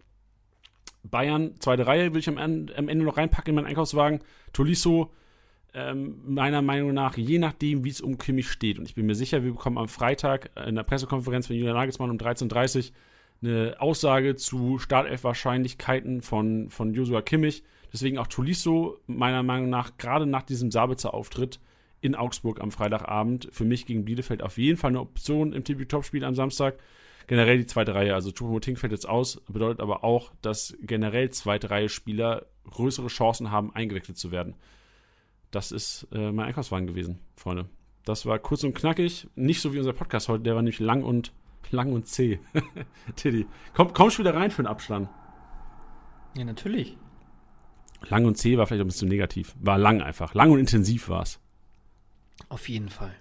Bayern, 1.02 1.54
zweite 1.58 1.86
Reihe, 1.86 2.12
will 2.12 2.20
ich 2.20 2.28
am 2.28 2.38
Ende, 2.38 2.76
am 2.78 2.88
Ende 2.88 3.04
noch 3.04 3.16
reinpacken 3.16 3.50
in 3.50 3.56
meinen 3.56 3.66
Einkaufswagen. 3.66 4.20
Tolisso, 4.52 5.12
ähm, 5.74 6.16
meiner 6.24 6.62
Meinung 6.62 6.94
nach, 6.94 7.16
je 7.16 7.38
nachdem, 7.38 7.84
wie 7.84 7.90
es 7.90 8.00
um 8.00 8.16
Kimmich 8.16 8.50
steht. 8.50 8.78
Und 8.78 8.88
ich 8.88 8.94
bin 8.94 9.04
mir 9.04 9.14
sicher, 9.14 9.44
wir 9.44 9.52
bekommen 9.52 9.78
am 9.78 9.88
Freitag 9.88 10.50
in 10.66 10.76
der 10.76 10.82
Pressekonferenz 10.82 11.46
von 11.46 11.56
Julian 11.56 11.76
Nagelsmann 11.76 12.10
um 12.10 12.16
13.30 12.16 12.76
Uhr 12.76 12.94
eine 13.42 13.80
Aussage 13.80 14.36
zu 14.36 14.78
Startelf-Wahrscheinlichkeiten 14.78 16.22
von, 16.22 16.70
von 16.70 16.94
Joshua 16.94 17.20
Kimmich. 17.20 17.62
Deswegen 17.96 18.18
auch 18.18 18.26
Tolisso, 18.26 18.98
meiner 19.06 19.42
Meinung 19.42 19.70
nach, 19.70 19.96
gerade 19.96 20.26
nach 20.26 20.42
diesem 20.42 20.70
Sabitzer-Auftritt 20.70 21.60
in 22.02 22.14
Augsburg 22.14 22.60
am 22.60 22.70
Freitagabend, 22.70 23.48
für 23.52 23.64
mich 23.64 23.86
gegen 23.86 24.04
Bielefeld 24.04 24.42
auf 24.42 24.58
jeden 24.58 24.76
Fall 24.76 24.90
eine 24.90 25.00
Option 25.00 25.54
im 25.54 25.64
TV-Top-Spiel 25.64 26.22
am 26.22 26.34
Samstag. 26.34 26.76
Generell 27.26 27.56
die 27.56 27.64
zweite 27.64 27.94
Reihe, 27.94 28.12
also 28.12 28.32
Choupo-Moting 28.32 28.76
fällt 28.76 28.92
jetzt 28.92 29.08
aus, 29.08 29.40
bedeutet 29.48 29.80
aber 29.80 30.04
auch, 30.04 30.30
dass 30.42 30.76
generell 30.82 31.30
zweite 31.30 31.70
Reihe 31.70 31.88
Spieler 31.88 32.44
größere 32.68 33.06
Chancen 33.06 33.50
haben, 33.50 33.74
eingewechselt 33.74 34.18
zu 34.18 34.30
werden. 34.30 34.56
Das 35.50 35.72
ist 35.72 36.06
äh, 36.12 36.32
mein 36.32 36.48
Einkaufswagen 36.48 36.86
gewesen, 36.86 37.20
Freunde. 37.34 37.64
Das 38.04 38.26
war 38.26 38.38
kurz 38.38 38.62
und 38.62 38.74
knackig, 38.74 39.26
nicht 39.36 39.62
so 39.62 39.72
wie 39.72 39.78
unser 39.78 39.94
Podcast 39.94 40.28
heute, 40.28 40.42
der 40.42 40.54
war 40.54 40.60
nämlich 40.60 40.80
lang 40.80 41.02
und 41.02 41.32
lang 41.70 41.94
und 41.94 42.06
zäh. 42.06 42.40
Tiddy, 43.16 43.46
komm, 43.72 43.94
komm 43.94 44.10
schon 44.10 44.26
wieder 44.26 44.36
rein 44.36 44.50
für 44.50 44.62
den 44.62 44.68
Abstand. 44.68 45.08
Ja, 46.36 46.44
natürlich. 46.44 46.98
Lang 48.08 48.24
und 48.24 48.36
zäh 48.36 48.56
war 48.58 48.66
vielleicht 48.66 48.82
ein 48.82 48.88
bisschen 48.88 49.08
negativ. 49.08 49.54
War 49.60 49.78
lang 49.78 50.00
einfach. 50.00 50.34
Lang 50.34 50.50
und 50.50 50.58
intensiv 50.58 51.08
war 51.08 51.22
es. 51.22 51.40
Auf 52.48 52.68
jeden 52.68 52.88
Fall. 52.88 53.14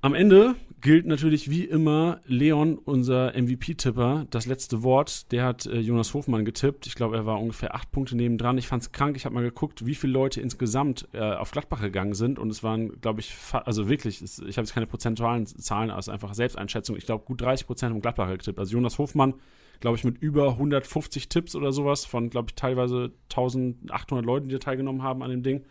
Am 0.00 0.14
Ende 0.14 0.54
gilt 0.82 1.06
natürlich 1.06 1.48
wie 1.48 1.64
immer 1.64 2.20
Leon, 2.26 2.76
unser 2.76 3.32
MVP-Tipper, 3.32 4.26
das 4.28 4.44
letzte 4.44 4.82
Wort. 4.82 5.32
Der 5.32 5.46
hat 5.46 5.64
äh, 5.64 5.80
Jonas 5.80 6.12
Hofmann 6.12 6.44
getippt. 6.44 6.86
Ich 6.86 6.94
glaube, 6.94 7.16
er 7.16 7.24
war 7.24 7.40
ungefähr 7.40 7.74
acht 7.74 7.90
Punkte 7.90 8.14
nebendran. 8.14 8.58
Ich 8.58 8.66
fand 8.68 8.82
es 8.82 8.92
krank. 8.92 9.16
Ich 9.16 9.24
habe 9.24 9.34
mal 9.34 9.40
geguckt, 9.40 9.86
wie 9.86 9.94
viele 9.94 10.12
Leute 10.12 10.42
insgesamt 10.42 11.08
äh, 11.14 11.20
auf 11.20 11.52
Gladbach 11.52 11.80
gegangen 11.80 12.12
sind. 12.12 12.38
Und 12.38 12.50
es 12.50 12.62
waren, 12.62 13.00
glaube 13.00 13.20
ich, 13.20 13.34
also 13.50 13.88
wirklich, 13.88 14.20
es, 14.20 14.40
ich 14.40 14.58
habe 14.58 14.66
jetzt 14.66 14.74
keine 14.74 14.86
prozentualen 14.86 15.46
Zahlen, 15.46 15.88
aber 15.88 16.00
es 16.00 16.08
ist 16.08 16.12
einfach 16.12 16.34
Selbsteinschätzung. 16.34 16.98
Ich 16.98 17.06
glaube, 17.06 17.24
gut 17.24 17.40
30 17.40 17.66
Prozent 17.66 17.94
haben 17.94 18.02
Gladbach 18.02 18.28
getippt. 18.28 18.58
Also 18.58 18.74
Jonas 18.74 18.98
Hofmann 18.98 19.32
glaube 19.80 19.96
ich, 19.96 20.04
mit 20.04 20.18
über 20.18 20.50
150 20.50 21.28
Tipps 21.28 21.54
oder 21.54 21.72
sowas 21.72 22.04
von, 22.04 22.30
glaube 22.30 22.48
ich, 22.50 22.54
teilweise 22.54 23.12
1800 23.30 24.24
Leuten, 24.24 24.48
die 24.48 24.54
da 24.54 24.58
teilgenommen 24.58 25.02
haben 25.02 25.22
an 25.22 25.30
dem 25.30 25.42
Ding. 25.42 25.64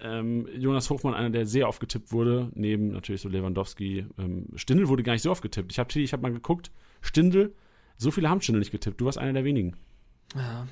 Ähm, 0.00 0.46
Jonas 0.54 0.90
Hochmann, 0.90 1.14
einer, 1.14 1.30
der 1.30 1.46
sehr 1.46 1.68
oft 1.68 1.80
getippt 1.80 2.12
wurde, 2.12 2.50
neben 2.54 2.88
natürlich 2.88 3.22
so 3.22 3.28
Lewandowski. 3.28 4.06
Ähm, 4.18 4.46
Stindl 4.56 4.88
wurde 4.88 5.02
gar 5.02 5.14
nicht 5.14 5.22
so 5.22 5.30
oft 5.30 5.42
getippt. 5.42 5.72
Ich 5.72 5.78
habe 5.78 5.98
ich 5.98 6.12
hab 6.12 6.20
mal 6.20 6.32
geguckt, 6.32 6.70
Stindl, 7.00 7.54
so 7.96 8.10
viele 8.10 8.28
haben 8.28 8.40
Stindl 8.42 8.58
nicht 8.58 8.72
getippt. 8.72 9.00
Du 9.00 9.06
warst 9.06 9.16
einer 9.18 9.32
der 9.32 9.44
wenigen. 9.44 9.74
Ja. 10.34 10.66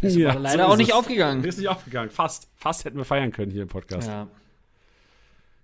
Ist 0.00 0.16
Ja, 0.16 0.32
leider 0.32 0.62
so 0.64 0.68
auch 0.68 0.72
ist 0.72 0.78
nicht 0.78 0.88
es. 0.90 0.94
aufgegangen. 0.94 1.44
Ist 1.44 1.58
nicht 1.58 1.68
aufgegangen. 1.68 2.08
Fast. 2.10 2.50
Fast 2.56 2.86
hätten 2.86 2.96
wir 2.96 3.04
feiern 3.04 3.32
können 3.32 3.50
hier 3.52 3.62
im 3.62 3.68
Podcast. 3.68 4.08
Ja. 4.08 4.28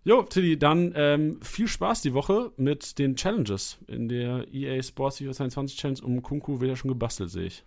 Jo, 0.06 0.22
Tilly, 0.22 0.56
dann 0.56 0.92
ähm, 0.94 1.40
viel 1.42 1.66
Spaß 1.66 2.02
die 2.02 2.14
Woche 2.14 2.52
mit 2.56 3.00
den 3.00 3.16
Challenges. 3.16 3.78
In 3.88 4.08
der 4.08 4.46
EA 4.54 4.80
Sports 4.80 5.18
FIFA 5.18 5.32
22 5.32 5.76
Challenge 5.76 6.00
um 6.04 6.22
Kunku 6.22 6.60
wird 6.60 6.68
ja 6.68 6.76
schon 6.76 6.90
gebastelt, 6.90 7.28
sehe 7.28 7.46
ich. 7.46 7.64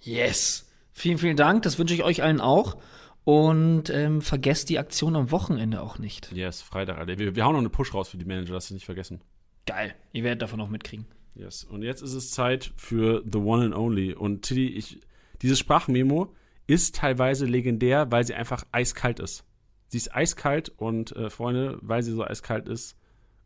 Yes. 0.00 0.66
Vielen, 0.92 1.18
vielen 1.18 1.36
Dank. 1.36 1.64
Das 1.64 1.78
wünsche 1.78 1.92
ich 1.92 2.04
euch 2.04 2.22
allen 2.22 2.40
auch. 2.40 2.78
Und 3.24 3.90
ähm, 3.90 4.22
vergesst 4.22 4.70
die 4.70 4.78
Aktion 4.78 5.14
am 5.14 5.30
Wochenende 5.30 5.82
auch 5.82 5.98
nicht. 5.98 6.32
Yes, 6.32 6.62
Freitag, 6.62 6.96
Alter. 6.96 7.18
Wir, 7.18 7.36
wir 7.36 7.44
hauen 7.44 7.52
noch 7.52 7.60
eine 7.60 7.68
Push 7.68 7.92
raus 7.92 8.08
für 8.08 8.16
die 8.16 8.24
Manager, 8.24 8.54
das 8.54 8.70
nicht 8.70 8.86
vergessen. 8.86 9.20
Geil. 9.66 9.94
Ihr 10.14 10.24
werdet 10.24 10.40
davon 10.40 10.62
auch 10.62 10.70
mitkriegen. 10.70 11.04
Yes. 11.34 11.64
Und 11.64 11.82
jetzt 11.82 12.00
ist 12.00 12.14
es 12.14 12.30
Zeit 12.30 12.72
für 12.76 13.22
The 13.30 13.40
One 13.40 13.66
and 13.66 13.74
Only. 13.74 14.14
Und 14.14 14.40
Tilly, 14.40 14.68
ich, 14.68 15.00
dieses 15.42 15.58
Sprachmemo 15.58 16.34
ist 16.66 16.94
teilweise 16.94 17.44
legendär, 17.44 18.10
weil 18.10 18.24
sie 18.24 18.32
einfach 18.32 18.64
eiskalt 18.72 19.20
ist. 19.20 19.44
Sie 19.88 19.96
ist 19.96 20.14
eiskalt 20.14 20.68
und 20.76 21.16
äh, 21.16 21.30
Freunde, 21.30 21.78
weil 21.82 22.02
sie 22.02 22.12
so 22.12 22.22
eiskalt 22.22 22.68
ist, 22.68 22.96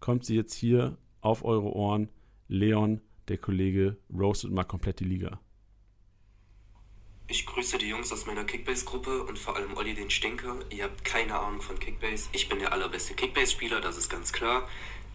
kommt 0.00 0.24
sie 0.24 0.34
jetzt 0.34 0.54
hier 0.54 0.98
auf 1.20 1.44
eure 1.44 1.72
Ohren. 1.72 2.08
Leon, 2.48 3.00
der 3.28 3.38
Kollege, 3.38 3.96
roastet 4.12 4.50
mal 4.50 4.64
komplett 4.64 5.00
die 5.00 5.04
Liga. 5.04 5.40
Ich 7.28 7.46
grüße 7.46 7.78
die 7.78 7.88
Jungs 7.88 8.12
aus 8.12 8.26
meiner 8.26 8.44
Kickbase-Gruppe 8.44 9.22
und 9.22 9.38
vor 9.38 9.56
allem 9.56 9.76
Olli 9.76 9.94
den 9.94 10.10
Stinker. 10.10 10.56
Ihr 10.70 10.84
habt 10.84 11.04
keine 11.04 11.38
Ahnung 11.38 11.62
von 11.62 11.78
Kickbase. 11.78 12.28
Ich 12.32 12.48
bin 12.48 12.58
der 12.58 12.72
allerbeste 12.72 13.14
Kickbase-Spieler, 13.14 13.80
das 13.80 13.96
ist 13.96 14.10
ganz 14.10 14.32
klar. 14.32 14.68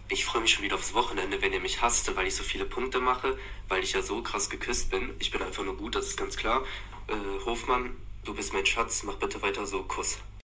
Ich 0.09 0.23
freue 0.23 0.41
mich 0.41 0.51
schon 0.51 0.63
wieder 0.63 0.75
aufs 0.75 0.93
Wochenende, 0.93 1.41
wenn 1.41 1.51
ihr 1.51 1.59
mich 1.59 1.81
hasst, 1.81 2.15
weil 2.15 2.25
ich 2.25 2.35
so 2.35 2.43
viele 2.43 2.65
Punkte 2.65 3.01
mache, 3.01 3.37
weil 3.67 3.83
ich 3.83 3.91
ja 3.91 4.01
so 4.01 4.23
krass 4.23 4.49
geküsst 4.49 4.89
bin. 4.89 5.11
Ich 5.19 5.31
bin 5.31 5.41
einfach 5.41 5.65
nur 5.65 5.75
gut, 5.75 5.95
das 5.95 6.07
ist 6.07 6.17
ganz 6.17 6.37
klar. 6.37 6.63
Äh, 7.07 7.45
Hofmann, 7.45 7.97
du 8.23 8.33
bist 8.33 8.53
mein 8.53 8.65
Schatz, 8.65 9.03
mach 9.03 9.15
bitte 9.15 9.41
weiter 9.41 9.65
so, 9.65 9.83
Kuss. 9.83 10.17